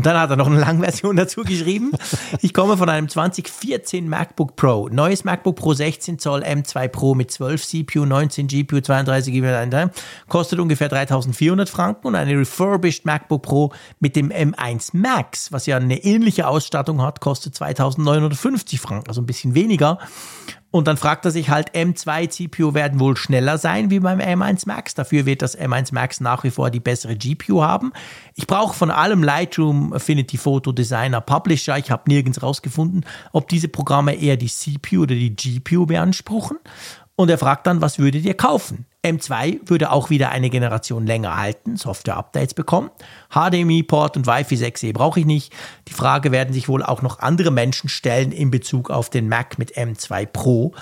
Und 0.00 0.06
dann 0.06 0.18
hat 0.18 0.30
er 0.30 0.36
noch 0.36 0.46
eine 0.46 0.58
Langversion 0.58 1.14
dazu 1.14 1.42
geschrieben. 1.42 1.92
Ich 2.40 2.54
komme 2.54 2.78
von 2.78 2.88
einem 2.88 3.10
2014 3.10 4.08
MacBook 4.08 4.56
Pro. 4.56 4.88
Neues 4.88 5.24
MacBook 5.24 5.56
Pro 5.56 5.74
16 5.74 6.18
Zoll 6.18 6.42
M2 6.42 6.88
Pro 6.88 7.14
mit 7.14 7.30
12 7.30 7.66
CPU, 7.66 8.06
19 8.06 8.46
GPU, 8.46 8.80
32 8.80 9.34
GB. 9.34 9.90
Kostet 10.26 10.58
ungefähr 10.58 10.88
3400 10.88 11.68
Franken. 11.68 12.06
Und 12.06 12.14
eine 12.14 12.32
refurbished 12.32 13.04
MacBook 13.04 13.42
Pro 13.42 13.74
mit 13.98 14.16
dem 14.16 14.30
M1 14.32 14.96
Max, 14.96 15.52
was 15.52 15.66
ja 15.66 15.76
eine 15.76 16.02
ähnliche 16.02 16.48
Ausstattung 16.48 17.02
hat, 17.02 17.20
kostet 17.20 17.54
2950 17.54 18.80
Franken. 18.80 19.06
Also 19.08 19.20
ein 19.20 19.26
bisschen 19.26 19.54
weniger. 19.54 19.98
Und 20.72 20.86
dann 20.86 20.96
fragt 20.96 21.24
er 21.24 21.32
sich 21.32 21.50
halt, 21.50 21.74
M2 21.74 22.30
CPU 22.30 22.74
werden 22.74 23.00
wohl 23.00 23.16
schneller 23.16 23.58
sein 23.58 23.90
wie 23.90 23.98
beim 23.98 24.20
M1 24.20 24.68
Max. 24.68 24.94
Dafür 24.94 25.26
wird 25.26 25.42
das 25.42 25.58
M1 25.58 25.92
Max 25.92 26.20
nach 26.20 26.44
wie 26.44 26.50
vor 26.50 26.70
die 26.70 26.78
bessere 26.78 27.16
GPU 27.16 27.62
haben. 27.62 27.92
Ich 28.36 28.46
brauche 28.46 28.74
von 28.74 28.92
allem 28.92 29.24
Lightroom, 29.24 29.92
Affinity 29.92 30.36
Photo 30.36 30.70
Designer, 30.70 31.20
Publisher. 31.20 31.76
Ich 31.76 31.90
habe 31.90 32.04
nirgends 32.06 32.42
rausgefunden, 32.42 33.04
ob 33.32 33.48
diese 33.48 33.68
Programme 33.68 34.14
eher 34.14 34.36
die 34.36 34.46
CPU 34.46 35.02
oder 35.02 35.16
die 35.16 35.34
GPU 35.34 35.86
beanspruchen. 35.86 36.58
Und 37.16 37.30
er 37.30 37.38
fragt 37.38 37.66
dann, 37.66 37.82
was 37.82 37.98
würdet 37.98 38.24
ihr 38.24 38.34
kaufen? 38.34 38.86
M2 39.04 39.60
würde 39.64 39.92
auch 39.92 40.10
wieder 40.10 40.30
eine 40.30 40.50
Generation 40.50 41.06
länger 41.06 41.36
halten, 41.36 41.76
Software-Updates 41.76 42.52
bekommen. 42.52 42.90
HDMI-Port 43.30 44.18
und 44.18 44.26
Wi-Fi 44.26 44.56
6E 44.56 44.92
brauche 44.92 45.20
ich 45.20 45.26
nicht. 45.26 45.52
Die 45.88 45.94
Frage 45.94 46.32
werden 46.32 46.52
sich 46.52 46.68
wohl 46.68 46.82
auch 46.82 47.00
noch 47.00 47.18
andere 47.20 47.50
Menschen 47.50 47.88
stellen 47.88 48.30
in 48.30 48.50
Bezug 48.50 48.90
auf 48.90 49.08
den 49.08 49.28
Mac 49.28 49.58
mit 49.58 49.76
M2 49.76 50.26
Pro. 50.26 50.74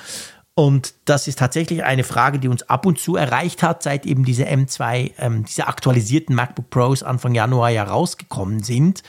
Und 0.55 0.95
das 1.05 1.29
ist 1.29 1.39
tatsächlich 1.39 1.85
eine 1.85 2.03
Frage, 2.03 2.41
die 2.41 2.49
uns 2.49 2.65
ab 2.65 2.85
und 2.87 2.99
zu 2.99 3.15
erreicht 3.15 3.63
hat, 3.63 3.85
seit 3.85 4.05
eben 4.05 4.25
diese 4.25 4.45
M2, 4.47 5.13
ähm, 5.19 5.45
diese 5.45 5.69
aktualisierten 5.69 6.35
MacBook 6.35 6.71
Pros 6.71 7.05
Anfang 7.05 7.37
Januar 7.37 7.71
ja 7.71 7.85
rausgekommen 7.85 8.65
sind. 8.65 9.05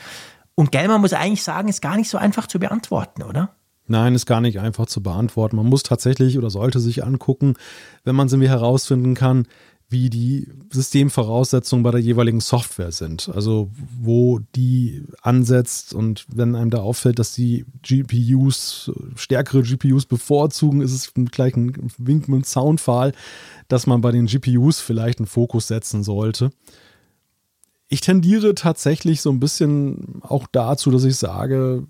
Und 0.54 0.70
gell, 0.70 0.86
man 0.86 1.00
muss 1.00 1.12
eigentlich 1.12 1.42
sagen, 1.42 1.68
ist 1.68 1.82
gar 1.82 1.96
nicht 1.96 2.08
so 2.08 2.18
einfach 2.18 2.46
zu 2.46 2.60
beantworten, 2.60 3.24
oder? 3.24 3.56
Nein, 3.90 4.14
ist 4.14 4.24
gar 4.24 4.40
nicht 4.40 4.60
einfach 4.60 4.86
zu 4.86 5.02
beantworten. 5.02 5.56
Man 5.56 5.66
muss 5.66 5.82
tatsächlich 5.82 6.38
oder 6.38 6.48
sollte 6.48 6.78
sich 6.78 7.02
angucken, 7.02 7.54
wenn 8.04 8.14
man 8.14 8.28
es 8.28 8.32
irgendwie 8.32 8.48
herausfinden 8.48 9.14
kann, 9.14 9.48
wie 9.88 10.08
die 10.08 10.46
Systemvoraussetzungen 10.70 11.82
bei 11.82 11.90
der 11.90 12.00
jeweiligen 12.00 12.38
Software 12.38 12.92
sind. 12.92 13.28
Also 13.34 13.68
wo 14.00 14.38
die 14.54 15.02
ansetzt 15.22 15.92
und 15.92 16.24
wenn 16.32 16.54
einem 16.54 16.70
da 16.70 16.78
auffällt, 16.78 17.18
dass 17.18 17.34
die 17.34 17.64
GPUs, 17.82 18.92
stärkere 19.16 19.62
GPUs 19.62 20.06
bevorzugen, 20.06 20.82
ist 20.82 20.92
es 20.92 21.12
gleich 21.32 21.56
ein 21.56 21.90
Wink 21.98 22.28
mit 22.28 22.42
dem 22.42 22.44
Soundfall, 22.44 23.12
dass 23.66 23.88
man 23.88 24.02
bei 24.02 24.12
den 24.12 24.26
GPUs 24.26 24.78
vielleicht 24.78 25.18
einen 25.18 25.26
Fokus 25.26 25.66
setzen 25.66 26.04
sollte. 26.04 26.52
Ich 27.88 28.02
tendiere 28.02 28.54
tatsächlich 28.54 29.20
so 29.20 29.30
ein 29.30 29.40
bisschen 29.40 30.22
auch 30.22 30.46
dazu, 30.46 30.92
dass 30.92 31.02
ich 31.02 31.16
sage, 31.16 31.88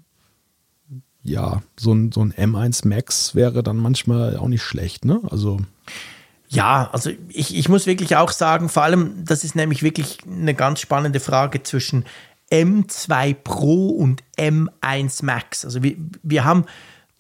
ja, 1.23 1.63
so 1.79 1.93
ein, 1.93 2.13
so 2.13 2.23
ein 2.23 2.33
M1 2.33 2.87
Max 2.89 3.35
wäre 3.35 3.63
dann 3.63 3.77
manchmal 3.77 4.37
auch 4.37 4.49
nicht 4.49 4.63
schlecht, 4.63 5.05
ne? 5.05 5.21
Also. 5.31 5.59
Ja, 6.49 6.91
also 6.93 7.11
ich, 7.29 7.57
ich 7.57 7.69
muss 7.69 7.87
wirklich 7.87 8.17
auch 8.17 8.33
sagen, 8.33 8.69
vor 8.69 8.83
allem, 8.83 9.25
das 9.25 9.45
ist 9.45 9.55
nämlich 9.55 9.83
wirklich 9.83 10.19
eine 10.27 10.55
ganz 10.55 10.81
spannende 10.81 11.21
Frage 11.21 11.63
zwischen 11.63 12.05
M2 12.51 13.35
Pro 13.35 13.91
und 13.91 14.25
M1 14.37 15.25
Max. 15.25 15.65
Also 15.65 15.83
wir, 15.83 15.97
wir 16.23 16.45
haben 16.45 16.65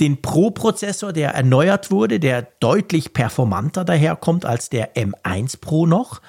den 0.00 0.20
Pro-Prozessor, 0.20 1.12
der 1.12 1.34
erneuert 1.34 1.90
wurde, 1.90 2.18
der 2.18 2.48
deutlich 2.58 3.12
performanter 3.12 3.84
daherkommt 3.84 4.44
als 4.44 4.70
der 4.70 4.96
M1 4.96 5.60
Pro 5.60 5.86
noch. 5.86 6.22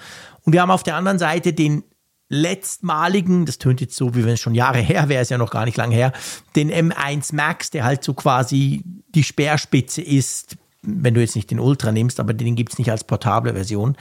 Und 0.43 0.53
wir 0.53 0.61
haben 0.61 0.71
auf 0.71 0.83
der 0.83 0.95
anderen 0.95 1.19
Seite 1.19 1.53
den 1.53 1.83
letztmaligen, 2.31 3.45
das 3.45 3.57
tönt 3.57 3.81
jetzt 3.81 3.95
so, 3.95 4.15
wie 4.15 4.23
wenn 4.23 4.33
es 4.33 4.39
schon 4.39 4.55
Jahre 4.55 4.79
her 4.79 5.09
wäre, 5.09 5.21
ist 5.21 5.31
ja 5.31 5.37
noch 5.37 5.51
gar 5.51 5.65
nicht 5.65 5.75
lange 5.75 5.95
her, 5.95 6.13
den 6.55 6.71
M1 6.71 7.35
Max, 7.35 7.69
der 7.71 7.83
halt 7.83 8.03
so 8.03 8.13
quasi 8.13 8.83
die 9.13 9.23
Speerspitze 9.23 10.01
ist, 10.01 10.55
wenn 10.81 11.13
du 11.13 11.19
jetzt 11.19 11.35
nicht 11.35 11.51
den 11.51 11.59
Ultra 11.59 11.91
nimmst, 11.91 12.19
aber 12.21 12.33
den 12.33 12.55
gibt 12.55 12.71
es 12.71 12.79
nicht 12.79 12.89
als 12.89 13.03
portable 13.03 13.53
Version. 13.53 13.97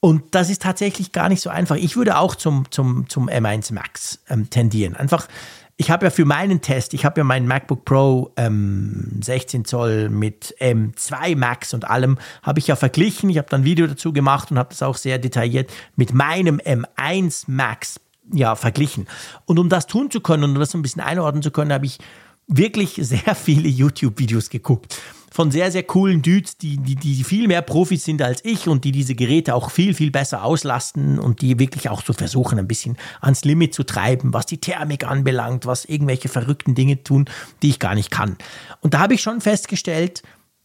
Und 0.00 0.34
das 0.34 0.48
ist 0.48 0.62
tatsächlich 0.62 1.12
gar 1.12 1.28
nicht 1.28 1.42
so 1.42 1.50
einfach. 1.50 1.76
Ich 1.76 1.96
würde 1.96 2.18
auch 2.18 2.34
zum, 2.34 2.70
zum, 2.70 3.08
zum 3.08 3.28
M1 3.28 3.72
Max 3.74 4.18
ähm, 4.30 4.48
tendieren. 4.48 4.96
Einfach, 4.96 5.28
ich 5.76 5.90
habe 5.90 6.06
ja 6.06 6.10
für 6.10 6.24
meinen 6.24 6.62
Test, 6.62 6.94
ich 6.94 7.04
habe 7.04 7.20
ja 7.20 7.24
meinen 7.24 7.46
MacBook 7.46 7.84
Pro 7.84 8.32
ähm, 8.36 9.20
16 9.22 9.66
Zoll 9.66 10.08
mit 10.08 10.54
M2 10.58 11.36
Max 11.36 11.74
und 11.74 11.88
allem, 11.88 12.18
habe 12.42 12.58
ich 12.58 12.66
ja 12.66 12.76
verglichen. 12.76 13.28
Ich 13.28 13.36
habe 13.36 13.48
dann 13.50 13.62
ein 13.62 13.64
Video 13.64 13.86
dazu 13.86 14.12
gemacht 14.14 14.50
und 14.50 14.58
habe 14.58 14.70
das 14.70 14.82
auch 14.82 14.96
sehr 14.96 15.18
detailliert 15.18 15.70
mit 15.96 16.14
meinem 16.14 16.58
M1 16.58 17.44
Max 17.48 18.00
ja, 18.32 18.56
verglichen. 18.56 19.06
Und 19.44 19.58
um 19.58 19.68
das 19.68 19.86
tun 19.86 20.10
zu 20.10 20.20
können 20.20 20.44
und 20.44 20.50
um 20.52 20.60
das 20.60 20.74
ein 20.74 20.82
bisschen 20.82 21.02
einordnen 21.02 21.42
zu 21.42 21.50
können, 21.50 21.72
habe 21.72 21.86
ich 21.86 21.98
wirklich 22.46 22.94
sehr 22.98 23.34
viele 23.34 23.68
YouTube-Videos 23.68 24.48
geguckt 24.48 24.98
von 25.30 25.50
sehr, 25.50 25.70
sehr 25.70 25.84
coolen 25.84 26.22
Dudes, 26.22 26.56
die, 26.56 26.76
die, 26.76 26.96
die 26.96 27.22
viel 27.22 27.46
mehr 27.46 27.62
Profis 27.62 28.04
sind 28.04 28.20
als 28.20 28.44
ich 28.44 28.68
und 28.68 28.84
die 28.84 28.92
diese 28.92 29.14
Geräte 29.14 29.54
auch 29.54 29.70
viel, 29.70 29.94
viel 29.94 30.10
besser 30.10 30.44
auslasten 30.44 31.18
und 31.18 31.40
die 31.40 31.58
wirklich 31.58 31.88
auch 31.88 32.02
so 32.02 32.12
versuchen, 32.12 32.58
ein 32.58 32.66
bisschen 32.66 32.96
ans 33.20 33.44
Limit 33.44 33.72
zu 33.72 33.84
treiben, 33.84 34.34
was 34.34 34.46
die 34.46 34.58
Thermik 34.58 35.06
anbelangt, 35.06 35.66
was 35.66 35.84
irgendwelche 35.84 36.28
verrückten 36.28 36.74
Dinge 36.74 37.02
tun, 37.04 37.26
die 37.62 37.70
ich 37.70 37.78
gar 37.78 37.94
nicht 37.94 38.10
kann. 38.10 38.36
Und 38.80 38.94
da 38.94 38.98
habe 38.98 39.14
ich 39.14 39.22
schon 39.22 39.40
festgestellt, 39.40 40.22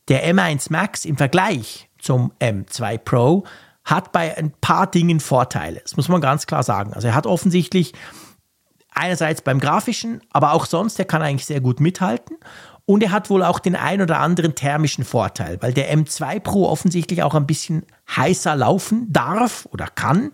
der 0.08 0.28
M1 0.34 0.72
Max 0.72 1.06
im 1.06 1.18
Vergleich 1.18 1.90
zum 2.00 2.32
M2 2.40 2.98
Pro 2.98 3.44
hat 3.84 4.12
bei 4.12 4.36
ein 4.36 4.52
paar 4.62 4.88
Dingen 4.88 5.20
Vorteile. 5.20 5.80
Das 5.82 5.96
muss 5.96 6.10
man 6.10 6.22
ganz 6.22 6.48
klar 6.48 6.64
sagen. 6.64 6.94
Also 6.94 7.08
er 7.08 7.16
hat 7.16 7.28
offensichtlich 7.28 7.94
einerseits 8.92 9.42
beim 9.42 9.60
grafischen, 9.60 10.22
aber 10.32 10.54
auch 10.54 10.66
sonst, 10.66 10.98
er 10.98 11.06
kann 11.06 11.22
eigentlich 11.22 11.46
sehr 11.46 11.62
gut 11.62 11.80
mithalten. 11.80 12.38
Und 12.86 13.02
er 13.02 13.12
hat 13.12 13.30
wohl 13.30 13.44
auch 13.44 13.60
den 13.60 13.76
ein 13.76 14.02
oder 14.02 14.20
anderen 14.20 14.54
thermischen 14.54 15.06
Vorteil, 15.06 15.58
weil 15.62 15.74
der 15.74 15.92
M2 15.96 16.40
Pro 16.40 16.68
offensichtlich 16.68 17.24
auch 17.24 17.34
ein 17.34 17.48
bisschen 17.48 17.84
heißer 18.16 18.56
laufen 18.56 19.12
darf 19.12 19.68
oder 19.72 19.88
kann, 19.88 20.32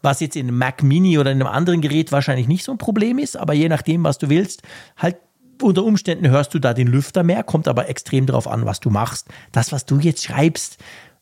was 0.00 0.20
jetzt 0.20 0.36
in 0.36 0.48
einem 0.48 0.58
Mac 0.58 0.82
Mini 0.82 1.18
oder 1.18 1.30
in 1.30 1.40
einem 1.40 1.52
anderen 1.52 1.82
Gerät 1.82 2.10
wahrscheinlich 2.10 2.48
nicht 2.48 2.64
so 2.64 2.72
ein 2.72 2.78
Problem 2.78 3.18
ist, 3.18 3.36
aber 3.36 3.52
je 3.52 3.68
nachdem, 3.68 4.04
was 4.04 4.18
du 4.18 4.30
willst, 4.30 4.62
halt 4.96 5.16
unter 5.60 5.84
Umständen 5.84 6.28
hörst 6.28 6.54
du 6.54 6.58
da 6.58 6.74
den 6.74 6.88
Lüfter 6.88 7.22
mehr, 7.22 7.44
kommt 7.44 7.68
aber 7.68 7.88
extrem 7.88 8.26
darauf 8.26 8.48
an, 8.48 8.66
was 8.66 8.80
du 8.80 8.90
machst. 8.90 9.28
Das, 9.52 9.70
was 9.70 9.86
du 9.86 9.98
jetzt 9.98 10.24
schreibst, 10.24 10.78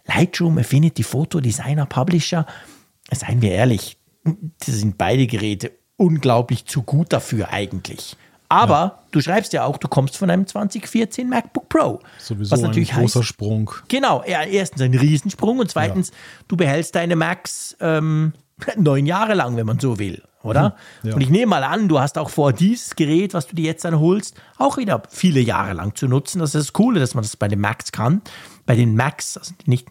Lightroom, 0.06 0.56
Affinity 0.58 1.02
Photo, 1.02 1.40
Designer, 1.40 1.84
Publisher, 1.84 2.46
seien 3.12 3.42
wir 3.42 3.50
ehrlich, 3.52 3.98
das 4.24 4.76
sind 4.76 4.96
beide 4.96 5.26
Geräte 5.26 5.72
unglaublich 5.96 6.64
zu 6.64 6.82
gut 6.82 7.12
dafür 7.12 7.50
eigentlich. 7.50 8.16
Aber 8.48 8.74
ja. 8.74 8.99
Du 9.10 9.20
schreibst 9.20 9.52
ja 9.52 9.64
auch, 9.64 9.78
du 9.78 9.88
kommst 9.88 10.16
von 10.16 10.30
einem 10.30 10.46
2014 10.46 11.28
MacBook 11.28 11.68
Pro. 11.68 12.00
Sowieso 12.18 12.52
was 12.52 12.62
natürlich 12.62 12.92
ein 12.92 13.00
großer 13.00 13.20
heißt, 13.20 13.28
Sprung. 13.28 13.70
Genau, 13.88 14.22
ja, 14.26 14.42
erstens 14.42 14.82
ein 14.82 14.94
Riesensprung 14.94 15.58
und 15.58 15.70
zweitens, 15.70 16.10
ja. 16.10 16.14
du 16.48 16.56
behältst 16.56 16.94
deine 16.94 17.16
Macs 17.16 17.76
ähm, 17.80 18.32
neun 18.76 19.06
Jahre 19.06 19.34
lang, 19.34 19.56
wenn 19.56 19.66
man 19.66 19.78
so 19.78 19.98
will, 19.98 20.22
oder? 20.42 20.76
Mhm. 21.02 21.08
Ja. 21.08 21.14
Und 21.14 21.20
ich 21.20 21.30
nehme 21.30 21.46
mal 21.46 21.64
an, 21.64 21.88
du 21.88 22.00
hast 22.00 22.18
auch 22.18 22.30
vor, 22.30 22.52
dieses 22.52 22.96
Gerät, 22.96 23.34
was 23.34 23.46
du 23.46 23.56
dir 23.56 23.64
jetzt 23.64 23.84
dann 23.84 23.98
holst, 23.98 24.40
auch 24.58 24.76
wieder 24.76 25.02
viele 25.10 25.40
Jahre 25.40 25.72
lang 25.74 25.94
zu 25.94 26.08
nutzen. 26.08 26.38
Das 26.40 26.54
ist 26.54 26.68
das 26.68 26.72
Coole, 26.72 27.00
dass 27.00 27.14
man 27.14 27.22
das 27.22 27.36
bei 27.36 27.48
den 27.48 27.60
Macs 27.60 27.92
kann. 27.92 28.22
Bei 28.66 28.76
den 28.76 28.94
Macs, 28.94 29.36
also 29.36 29.54
nicht 29.66 29.88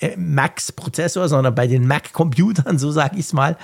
äh, 0.00 0.16
Macs-Prozessor, 0.16 1.28
sondern 1.28 1.54
bei 1.54 1.66
den 1.66 1.86
Mac-Computern, 1.86 2.78
so 2.80 2.90
sage 2.90 3.16
ich 3.16 3.26
es 3.26 3.32
mal. 3.32 3.56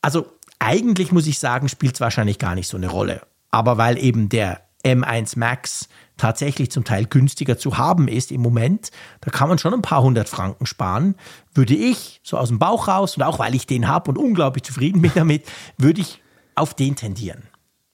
Also 0.00 0.26
eigentlich 0.58 1.12
muss 1.12 1.26
ich 1.26 1.38
sagen, 1.38 1.68
spielt 1.68 1.94
es 1.94 2.00
wahrscheinlich 2.00 2.38
gar 2.38 2.54
nicht 2.54 2.68
so 2.68 2.76
eine 2.76 2.88
Rolle. 2.88 3.22
Aber 3.52 3.78
weil 3.78 3.96
eben 3.98 4.28
der 4.28 4.62
M1 4.84 5.38
Max 5.38 5.88
tatsächlich 6.16 6.70
zum 6.70 6.84
Teil 6.84 7.06
günstiger 7.06 7.56
zu 7.56 7.78
haben 7.78 8.08
ist 8.08 8.32
im 8.32 8.40
Moment, 8.40 8.90
da 9.20 9.30
kann 9.30 9.48
man 9.48 9.58
schon 9.58 9.74
ein 9.74 9.82
paar 9.82 10.02
hundert 10.02 10.28
Franken 10.28 10.66
sparen, 10.66 11.14
würde 11.54 11.74
ich 11.74 12.20
so 12.24 12.36
aus 12.36 12.48
dem 12.48 12.58
Bauch 12.58 12.88
raus 12.88 13.16
und 13.16 13.22
auch 13.22 13.38
weil 13.38 13.54
ich 13.54 13.66
den 13.66 13.88
habe 13.88 14.10
und 14.10 14.18
unglaublich 14.18 14.64
zufrieden 14.64 15.02
bin 15.02 15.12
damit, 15.14 15.44
würde 15.78 16.00
ich 16.00 16.20
auf 16.54 16.74
den 16.74 16.96
tendieren. 16.96 17.44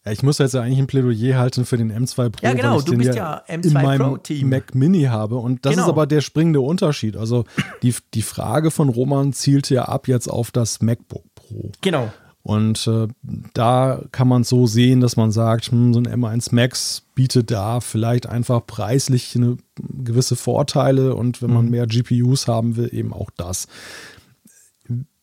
Ja, 0.05 0.13
ich 0.13 0.23
muss 0.23 0.39
jetzt 0.39 0.55
ja 0.55 0.63
eigentlich 0.63 0.79
ein 0.79 0.87
Plädoyer 0.87 1.39
halten 1.39 1.65
für 1.67 1.77
den 1.77 1.93
M2 1.93 2.31
Pro, 2.31 2.47
ja, 2.47 2.55
genau, 2.55 2.73
weil 2.73 2.79
ich 2.79 2.85
du 2.85 2.91
den 2.93 2.99
bist 2.99 3.15
ja, 3.15 3.43
ja 3.49 3.55
M2 3.57 3.67
in 3.67 3.73
meinem 3.73 4.09
Pro 4.09 4.17
Team. 4.17 4.49
Mac 4.49 4.75
Mini 4.75 5.05
habe. 5.05 5.37
Und 5.37 5.67
das 5.67 5.75
genau. 5.75 5.85
ist 5.85 5.89
aber 5.91 6.07
der 6.07 6.21
springende 6.21 6.61
Unterschied. 6.61 7.17
Also 7.17 7.45
die, 7.83 7.95
die 8.15 8.23
Frage 8.23 8.71
von 8.71 8.89
Roman 8.89 9.33
zielte 9.33 9.75
ja 9.75 9.85
ab 9.85 10.09
jetzt 10.09 10.29
auf 10.29 10.51
das 10.51 10.81
MacBook 10.81 11.25
Pro. 11.35 11.73
Genau. 11.83 12.11
Und 12.49 12.87
äh, 12.87 13.09
da 13.53 14.01
kann 14.11 14.27
man 14.27 14.41
es 14.41 14.49
so 14.49 14.67
sehen, 14.67 15.03
dass 15.03 15.19
man 15.19 15.31
sagt, 15.33 15.67
hm, 15.67 15.93
so 15.93 16.01
ein 16.01 16.09
M1 16.09 16.55
Max 16.55 17.03
bietet 17.15 17.51
da 17.51 17.81
vielleicht 17.81 18.27
einfach 18.27 18.67
preislich 18.67 19.37
eine 19.37 19.59
gewisse 19.79 20.35
Vorteile 20.35 21.15
und 21.15 21.43
wenn 21.43 21.53
man 21.53 21.67
mhm. 21.67 21.73
mehr 21.73 21.87
GPUs 21.87 22.49
haben 22.49 22.77
will, 22.77 22.89
eben 22.91 23.13
auch 23.13 23.29
das. 23.37 23.69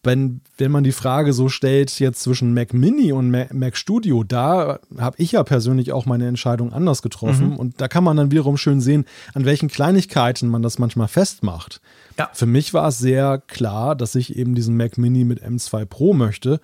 Wenn, 0.04 0.42
wenn 0.60 0.72
man 0.72 0.84
die 0.84 0.92
Frage 0.92 1.34
so 1.34 1.50
stellt, 1.50 1.98
jetzt 1.98 2.22
zwischen 2.22 2.54
Mac 2.54 2.76
Mini 2.76 3.12
und 3.12 3.32
Mac 3.32 3.76
Studio, 3.76 4.24
da 4.24 4.78
habe 4.96 5.16
ich 5.18 5.32
ja 5.32 5.44
persönlich 5.44 5.94
auch 5.94 6.06
meine 6.06 6.28
Entscheidung 6.28 6.74
anders 6.74 7.02
getroffen. 7.02 7.54
Mhm. 7.54 7.56
Und 7.56 7.82
da 7.82 7.88
kann 7.88 8.04
man 8.04 8.18
dann 8.18 8.30
wiederum 8.30 8.56
schön 8.56 8.82
sehen, 8.82 9.04
an 9.34 9.46
welchen 9.46 9.70
Kleinigkeiten 9.70 10.48
man 10.48 10.62
das 10.62 10.78
manchmal 10.78 11.08
festmacht. 11.08 11.82
Ja. 12.20 12.30
Für 12.34 12.46
mich 12.46 12.76
war 12.76 12.90
es 12.90 13.00
sehr 13.00 13.42
klar, 13.48 13.96
dass 13.96 14.14
ich 14.14 14.36
eben 14.36 14.54
diesen 14.54 14.78
Mac 14.78 15.00
Mini 15.00 15.24
mit 15.24 15.44
M2 15.44 15.86
Pro 15.86 16.14
möchte, 16.14 16.62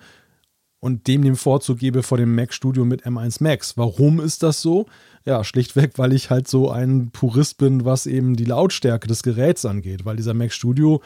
und 0.82 1.06
dem 1.06 1.22
den 1.22 1.36
Vorzug 1.36 1.78
gebe 1.78 2.02
vor 2.02 2.18
dem 2.18 2.34
Mac 2.34 2.52
Studio 2.52 2.84
mit 2.84 3.06
M1 3.06 3.40
Max. 3.40 3.76
Warum 3.78 4.18
ist 4.18 4.42
das 4.42 4.60
so? 4.60 4.86
Ja, 5.24 5.44
schlichtweg, 5.44 5.92
weil 5.96 6.12
ich 6.12 6.28
halt 6.28 6.48
so 6.48 6.70
ein 6.70 7.10
Purist 7.12 7.56
bin, 7.58 7.84
was 7.84 8.06
eben 8.06 8.34
die 8.34 8.44
Lautstärke 8.44 9.06
des 9.06 9.22
Geräts 9.22 9.64
angeht, 9.64 10.04
weil 10.04 10.16
dieser 10.16 10.34
Mac 10.34 10.52
Studio 10.52 11.00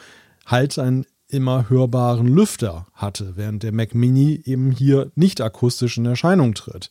halt 0.47 0.79
einen 0.79 1.05
immer 1.29 1.69
hörbaren 1.69 2.27
Lüfter 2.27 2.87
hatte, 2.93 3.33
während 3.35 3.61
der 3.61 3.71
Mac 3.71 3.93
Mini 3.93 4.41
eben 4.45 4.71
hier 4.71 5.11
nicht 5.13 5.41
akustisch 5.41 5.99
in 5.99 6.07
Erscheinung 6.07 6.55
tritt. 6.55 6.89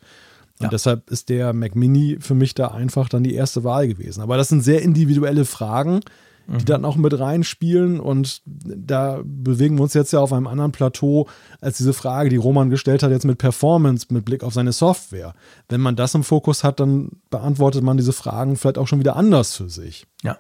Und 0.61 0.67
ja. 0.67 0.69
deshalb 0.69 1.11
ist 1.11 1.29
der 1.29 1.53
Mac 1.53 1.75
Mini 1.75 2.19
für 2.21 2.35
mich 2.35 2.55
da 2.55 2.69
einfach 2.69 3.09
dann 3.09 3.25
die 3.25 3.35
erste 3.35 3.65
Wahl 3.65 3.89
gewesen. 3.89 4.21
Aber 4.21 4.37
das 4.37 4.49
sind 4.49 4.63
sehr 4.63 4.83
individuelle 4.83 5.45
Fragen 5.45 6.01
die 6.47 6.55
mhm. 6.55 6.65
dann 6.65 6.85
auch 6.85 6.97
mit 6.97 7.19
reinspielen. 7.19 8.01
Und 8.01 8.43
da 8.45 9.21
bewegen 9.25 9.77
wir 9.77 9.83
uns 9.83 9.95
jetzt 9.95 10.13
ja 10.13 10.21
auf 10.21 10.33
einem 10.33 10.47
anderen 10.47 10.73
Plateau 10.73 11.29
als 11.61 11.79
diese 11.79 11.93
Frage, 11.93 12.31
die 12.31 12.37
Roman 12.37 12.71
gestellt 12.71 13.03
hat, 13.03 13.11
jetzt 13.11 13.25
mit 13.25 13.39
Performance, 13.39 14.07
mit 14.11 14.25
Blick 14.25 14.45
auf 14.45 14.55
seine 14.55 14.73
Software. 14.73 15.35
Wenn 15.69 15.81
man 15.81 15.97
das 15.97 16.15
im 16.15 16.25
Fokus 16.25 16.65
hat, 16.65 16.81
dann 16.81 17.11
beantwortet 17.31 17.83
man 17.83 17.97
diese 17.97 18.13
Fragen 18.13 18.57
vielleicht 18.57 18.79
auch 18.79 18.89
schon 18.89 19.01
wieder 19.01 19.17
anders 19.17 19.55
für 19.57 19.69
sich. 19.69 20.07
Ja. 20.23 20.39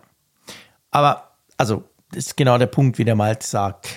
Aber, 0.90 1.30
also, 1.56 1.84
das 2.12 2.26
ist 2.26 2.36
genau 2.36 2.56
der 2.58 2.66
Punkt, 2.66 2.98
wie 2.98 3.04
der 3.04 3.16
Malte 3.16 3.46
sagt. 3.46 3.88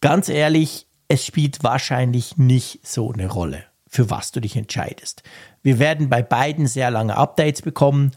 Ganz 0.00 0.28
ehrlich, 0.28 0.86
es 1.08 1.26
spielt 1.26 1.64
wahrscheinlich 1.64 2.36
nicht 2.36 2.86
so 2.86 3.12
eine 3.12 3.26
Rolle, 3.26 3.64
für 3.88 4.10
was 4.10 4.30
du 4.30 4.40
dich 4.40 4.56
entscheidest. 4.56 5.22
Wir 5.62 5.78
werden 5.78 6.08
bei 6.08 6.22
beiden 6.22 6.66
sehr 6.66 6.90
lange 6.90 7.16
Updates 7.16 7.62
bekommen. 7.62 8.12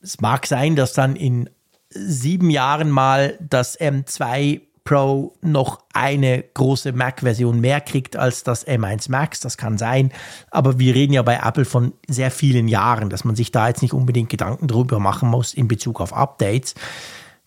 Es 0.00 0.20
mag 0.20 0.46
sein, 0.46 0.76
dass 0.76 0.92
dann 0.92 1.16
in 1.16 1.50
sieben 1.98 2.50
Jahren 2.50 2.90
mal 2.90 3.38
das 3.40 3.78
M2 3.78 4.60
Pro 4.86 5.34
noch 5.42 5.80
eine 5.92 6.44
große 6.54 6.92
Mac-Version 6.92 7.60
mehr 7.60 7.80
kriegt 7.80 8.16
als 8.16 8.44
das 8.44 8.66
M1 8.66 9.10
Max. 9.10 9.40
Das 9.40 9.58
kann 9.58 9.76
sein. 9.76 10.12
Aber 10.50 10.78
wir 10.78 10.94
reden 10.94 11.12
ja 11.12 11.22
bei 11.22 11.40
Apple 11.42 11.64
von 11.64 11.92
sehr 12.08 12.30
vielen 12.30 12.68
Jahren, 12.68 13.10
dass 13.10 13.24
man 13.24 13.36
sich 13.36 13.50
da 13.50 13.68
jetzt 13.68 13.82
nicht 13.82 13.92
unbedingt 13.92 14.30
Gedanken 14.30 14.68
drüber 14.68 15.00
machen 15.00 15.28
muss 15.28 15.52
in 15.52 15.68
Bezug 15.68 16.00
auf 16.00 16.14
Updates. 16.14 16.74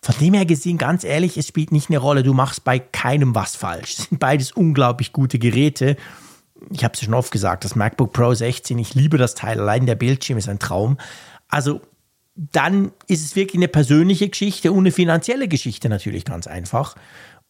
Von 0.02 0.14
dem 0.20 0.34
her 0.34 0.46
gesehen, 0.46 0.78
ganz 0.78 1.02
ehrlich, 1.02 1.36
es 1.36 1.48
spielt 1.48 1.72
nicht 1.72 1.90
eine 1.90 1.98
Rolle. 1.98 2.22
Du 2.22 2.32
machst 2.34 2.62
bei 2.62 2.78
keinem 2.78 3.34
was 3.34 3.56
falsch. 3.56 3.94
Es 3.98 4.08
sind 4.08 4.18
beides 4.20 4.52
unglaublich 4.52 5.12
gute 5.12 5.38
Geräte. 5.38 5.96
Ich 6.70 6.84
habe 6.84 6.94
es 6.94 7.00
ja 7.00 7.06
schon 7.06 7.14
oft 7.14 7.32
gesagt, 7.32 7.64
das 7.64 7.74
MacBook 7.74 8.12
Pro 8.12 8.34
16, 8.34 8.78
ich 8.78 8.94
liebe 8.94 9.16
das 9.16 9.34
Teil. 9.34 9.58
Allein 9.60 9.86
der 9.86 9.94
Bildschirm 9.94 10.36
ist 10.36 10.48
ein 10.48 10.58
Traum. 10.58 10.98
Also 11.48 11.80
dann 12.52 12.92
ist 13.06 13.22
es 13.22 13.36
wirklich 13.36 13.58
eine 13.58 13.68
persönliche 13.68 14.28
Geschichte 14.28 14.72
und 14.72 14.78
eine 14.78 14.92
finanzielle 14.92 15.46
Geschichte 15.46 15.90
natürlich 15.90 16.24
ganz 16.24 16.46
einfach. 16.46 16.96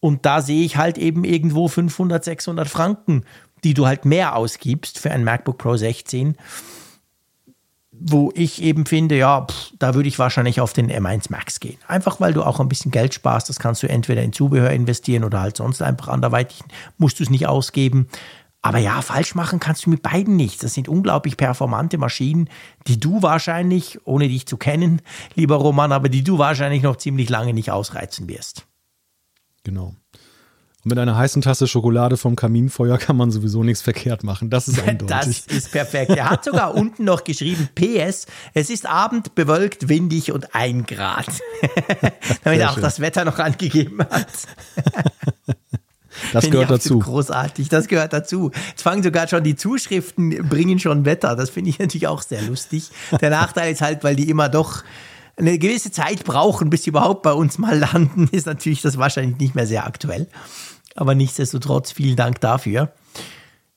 Und 0.01 0.25
da 0.25 0.41
sehe 0.41 0.65
ich 0.65 0.75
halt 0.75 0.97
eben 0.97 1.23
irgendwo 1.23 1.69
500, 1.69 2.23
600 2.23 2.67
Franken, 2.67 3.23
die 3.63 3.73
du 3.73 3.87
halt 3.87 4.03
mehr 4.03 4.35
ausgibst 4.35 4.99
für 4.99 5.11
ein 5.11 5.23
MacBook 5.23 5.59
Pro 5.59 5.77
16, 5.77 6.35
wo 7.91 8.31
ich 8.35 8.61
eben 8.63 8.85
finde, 8.85 9.15
ja, 9.15 9.45
pff, 9.45 9.73
da 9.79 9.93
würde 9.93 10.09
ich 10.09 10.19
wahrscheinlich 10.19 10.59
auf 10.59 10.73
den 10.73 10.91
M1 10.91 11.27
Max 11.29 11.59
gehen. 11.59 11.77
Einfach 11.87 12.19
weil 12.19 12.33
du 12.33 12.43
auch 12.43 12.59
ein 12.59 12.67
bisschen 12.67 12.91
Geld 12.91 13.13
sparst. 13.13 13.47
Das 13.47 13.59
kannst 13.59 13.83
du 13.83 13.87
entweder 13.87 14.23
in 14.23 14.33
Zubehör 14.33 14.71
investieren 14.71 15.23
oder 15.23 15.39
halt 15.39 15.55
sonst 15.55 15.81
einfach 15.81 16.07
anderweitig 16.07 16.61
musst 16.97 17.19
du 17.19 17.23
es 17.23 17.29
nicht 17.29 17.47
ausgeben. 17.47 18.07
Aber 18.61 18.77
ja, 18.77 19.01
falsch 19.01 19.33
machen 19.33 19.59
kannst 19.59 19.85
du 19.85 19.89
mit 19.89 20.03
beiden 20.03 20.35
nichts. 20.35 20.59
Das 20.61 20.73
sind 20.73 20.87
unglaublich 20.87 21.35
performante 21.35 21.97
Maschinen, 21.97 22.49
die 22.87 22.99
du 22.99 23.21
wahrscheinlich, 23.23 23.99
ohne 24.05 24.27
dich 24.27 24.45
zu 24.45 24.57
kennen, 24.57 25.01
lieber 25.35 25.55
Roman, 25.55 25.91
aber 25.91 26.09
die 26.09 26.23
du 26.23 26.37
wahrscheinlich 26.37 26.83
noch 26.83 26.97
ziemlich 26.97 27.29
lange 27.29 27.53
nicht 27.53 27.71
ausreizen 27.71 28.29
wirst. 28.29 28.67
Genau. 29.63 29.95
Und 30.83 30.89
mit 30.89 30.97
einer 30.97 31.15
heißen 31.15 31.43
Tasse 31.43 31.67
Schokolade 31.67 32.17
vom 32.17 32.35
Kaminfeuer 32.35 32.97
kann 32.97 33.15
man 33.15 33.29
sowieso 33.29 33.63
nichts 33.63 33.83
verkehrt 33.83 34.23
machen. 34.23 34.49
Das 34.49 34.67
ist 34.67 34.81
eindeutig. 34.87 35.45
Das 35.45 35.57
ist 35.57 35.71
perfekt. 35.71 36.11
Er 36.11 36.29
hat 36.29 36.43
sogar 36.43 36.73
unten 36.75 37.03
noch 37.03 37.23
geschrieben, 37.23 37.69
PS, 37.75 38.25
es 38.53 38.69
ist 38.69 38.87
Abend, 38.87 39.35
bewölkt, 39.35 39.89
windig 39.89 40.31
und 40.31 40.55
ein 40.55 40.85
Grad. 40.85 41.27
Damit 42.43 42.59
er 42.59 42.71
auch 42.71 42.79
das 42.79 42.99
Wetter 42.99 43.25
noch 43.25 43.37
angegeben 43.37 43.99
hat. 43.99 44.27
Das 46.33 46.49
gehört 46.49 46.71
dazu. 46.71 46.99
Großartig, 46.99 47.69
das 47.69 47.87
gehört 47.87 48.13
dazu. 48.13 48.51
Jetzt 48.69 48.81
fangen 48.81 49.03
sogar 49.03 49.27
schon 49.27 49.43
die 49.43 49.55
Zuschriften, 49.55 50.47
bringen 50.47 50.79
schon 50.79 51.05
Wetter. 51.05 51.35
Das 51.35 51.49
finde 51.49 51.69
ich 51.69 51.79
natürlich 51.79 52.07
auch 52.07 52.21
sehr 52.21 52.41
lustig. 52.41 52.89
Der 53.19 53.29
Nachteil 53.29 53.71
ist 53.71 53.81
halt, 53.81 54.03
weil 54.03 54.15
die 54.15 54.29
immer 54.29 54.49
doch 54.49 54.83
eine 55.37 55.57
gewisse 55.57 55.91
Zeit 55.91 56.23
brauchen, 56.23 56.69
bis 56.69 56.83
sie 56.83 56.89
überhaupt 56.89 57.23
bei 57.23 57.33
uns 57.33 57.57
mal 57.57 57.77
landen, 57.77 58.29
ist 58.31 58.45
natürlich 58.45 58.81
das 58.81 58.97
wahrscheinlich 58.97 59.37
nicht 59.39 59.55
mehr 59.55 59.65
sehr 59.67 59.85
aktuell. 59.85 60.27
Aber 60.95 61.15
nichtsdestotrotz, 61.15 61.91
vielen 61.91 62.15
Dank 62.15 62.41
dafür. 62.41 62.91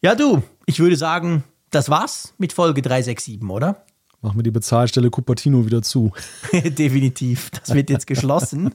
Ja, 0.03 0.15
du, 0.15 0.43
ich 0.67 0.81
würde 0.81 0.97
sagen, 0.97 1.45
das 1.71 1.89
war's 1.89 2.35
mit 2.39 2.53
Folge 2.53 2.83
367, 2.83 3.43
oder? 3.49 3.85
Machen 4.25 4.39
wir 4.39 4.43
die 4.43 4.51
Bezahlstelle 4.51 5.11
Cupertino 5.11 5.67
wieder 5.67 5.83
zu. 5.83 6.11
definitiv. 6.53 7.51
Das 7.51 7.75
wird 7.75 7.91
jetzt 7.91 8.07
geschlossen. 8.07 8.75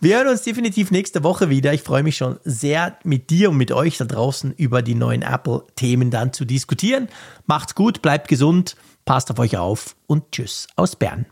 Wir 0.00 0.18
hören 0.18 0.28
uns 0.28 0.42
definitiv 0.42 0.90
nächste 0.90 1.24
Woche 1.24 1.48
wieder. 1.48 1.72
Ich 1.72 1.80
freue 1.80 2.02
mich 2.02 2.18
schon 2.18 2.38
sehr, 2.44 2.98
mit 3.02 3.30
dir 3.30 3.48
und 3.48 3.56
mit 3.56 3.72
euch 3.72 3.96
da 3.96 4.04
draußen 4.04 4.52
über 4.52 4.82
die 4.82 4.94
neuen 4.94 5.22
Apple-Themen 5.22 6.10
dann 6.10 6.34
zu 6.34 6.44
diskutieren. 6.44 7.08
Macht's 7.46 7.74
gut, 7.74 8.02
bleibt 8.02 8.28
gesund, 8.28 8.76
passt 9.06 9.30
auf 9.30 9.38
euch 9.38 9.56
auf 9.56 9.96
und 10.06 10.30
tschüss 10.30 10.66
aus 10.76 10.94
Bern. 10.94 11.24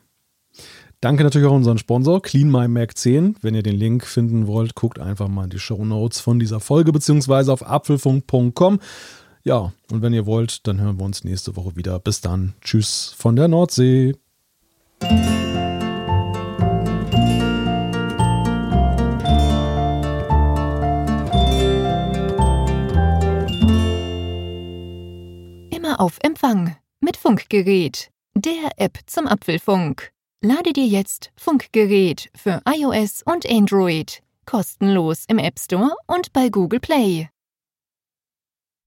Danke 1.02 1.22
natürlich 1.22 1.46
auch 1.46 1.52
unseren 1.54 1.76
Sponsor 1.76 2.22
Clean 2.22 2.50
My 2.50 2.66
Mac 2.66 2.96
10. 2.96 3.36
Wenn 3.42 3.54
ihr 3.54 3.62
den 3.62 3.76
Link 3.76 4.06
finden 4.06 4.46
wollt, 4.46 4.74
guckt 4.74 4.98
einfach 4.98 5.28
mal 5.28 5.44
in 5.44 5.50
die 5.50 5.58
Show 5.58 5.84
Notes 5.84 6.20
von 6.20 6.38
dieser 6.38 6.60
Folge 6.60 6.92
beziehungsweise 6.92 7.52
auf 7.52 7.66
apfelfunk.com. 7.66 8.80
Ja, 9.42 9.72
und 9.90 10.02
wenn 10.02 10.12
ihr 10.12 10.26
wollt, 10.26 10.66
dann 10.66 10.80
hören 10.80 10.98
wir 10.98 11.04
uns 11.04 11.24
nächste 11.24 11.56
Woche 11.56 11.76
wieder. 11.76 11.98
Bis 11.98 12.20
dann. 12.20 12.54
Tschüss 12.60 13.14
von 13.16 13.36
der 13.36 13.48
Nordsee. 13.48 14.14
Immer 25.70 26.00
auf 26.00 26.18
Empfang 26.22 26.76
mit 27.00 27.16
Funkgerät, 27.16 28.10
der 28.34 28.72
App 28.76 28.98
zum 29.06 29.26
Apfelfunk. 29.26 30.12
Lade 30.42 30.72
dir 30.72 30.86
jetzt 30.86 31.32
Funkgerät 31.36 32.30
für 32.34 32.60
iOS 32.66 33.22
und 33.24 33.50
Android 33.50 34.22
kostenlos 34.50 35.24
im 35.28 35.38
App 35.38 35.58
Store 35.58 35.94
und 36.06 36.32
bei 36.32 36.48
Google 36.48 36.80
Play. 36.80 37.28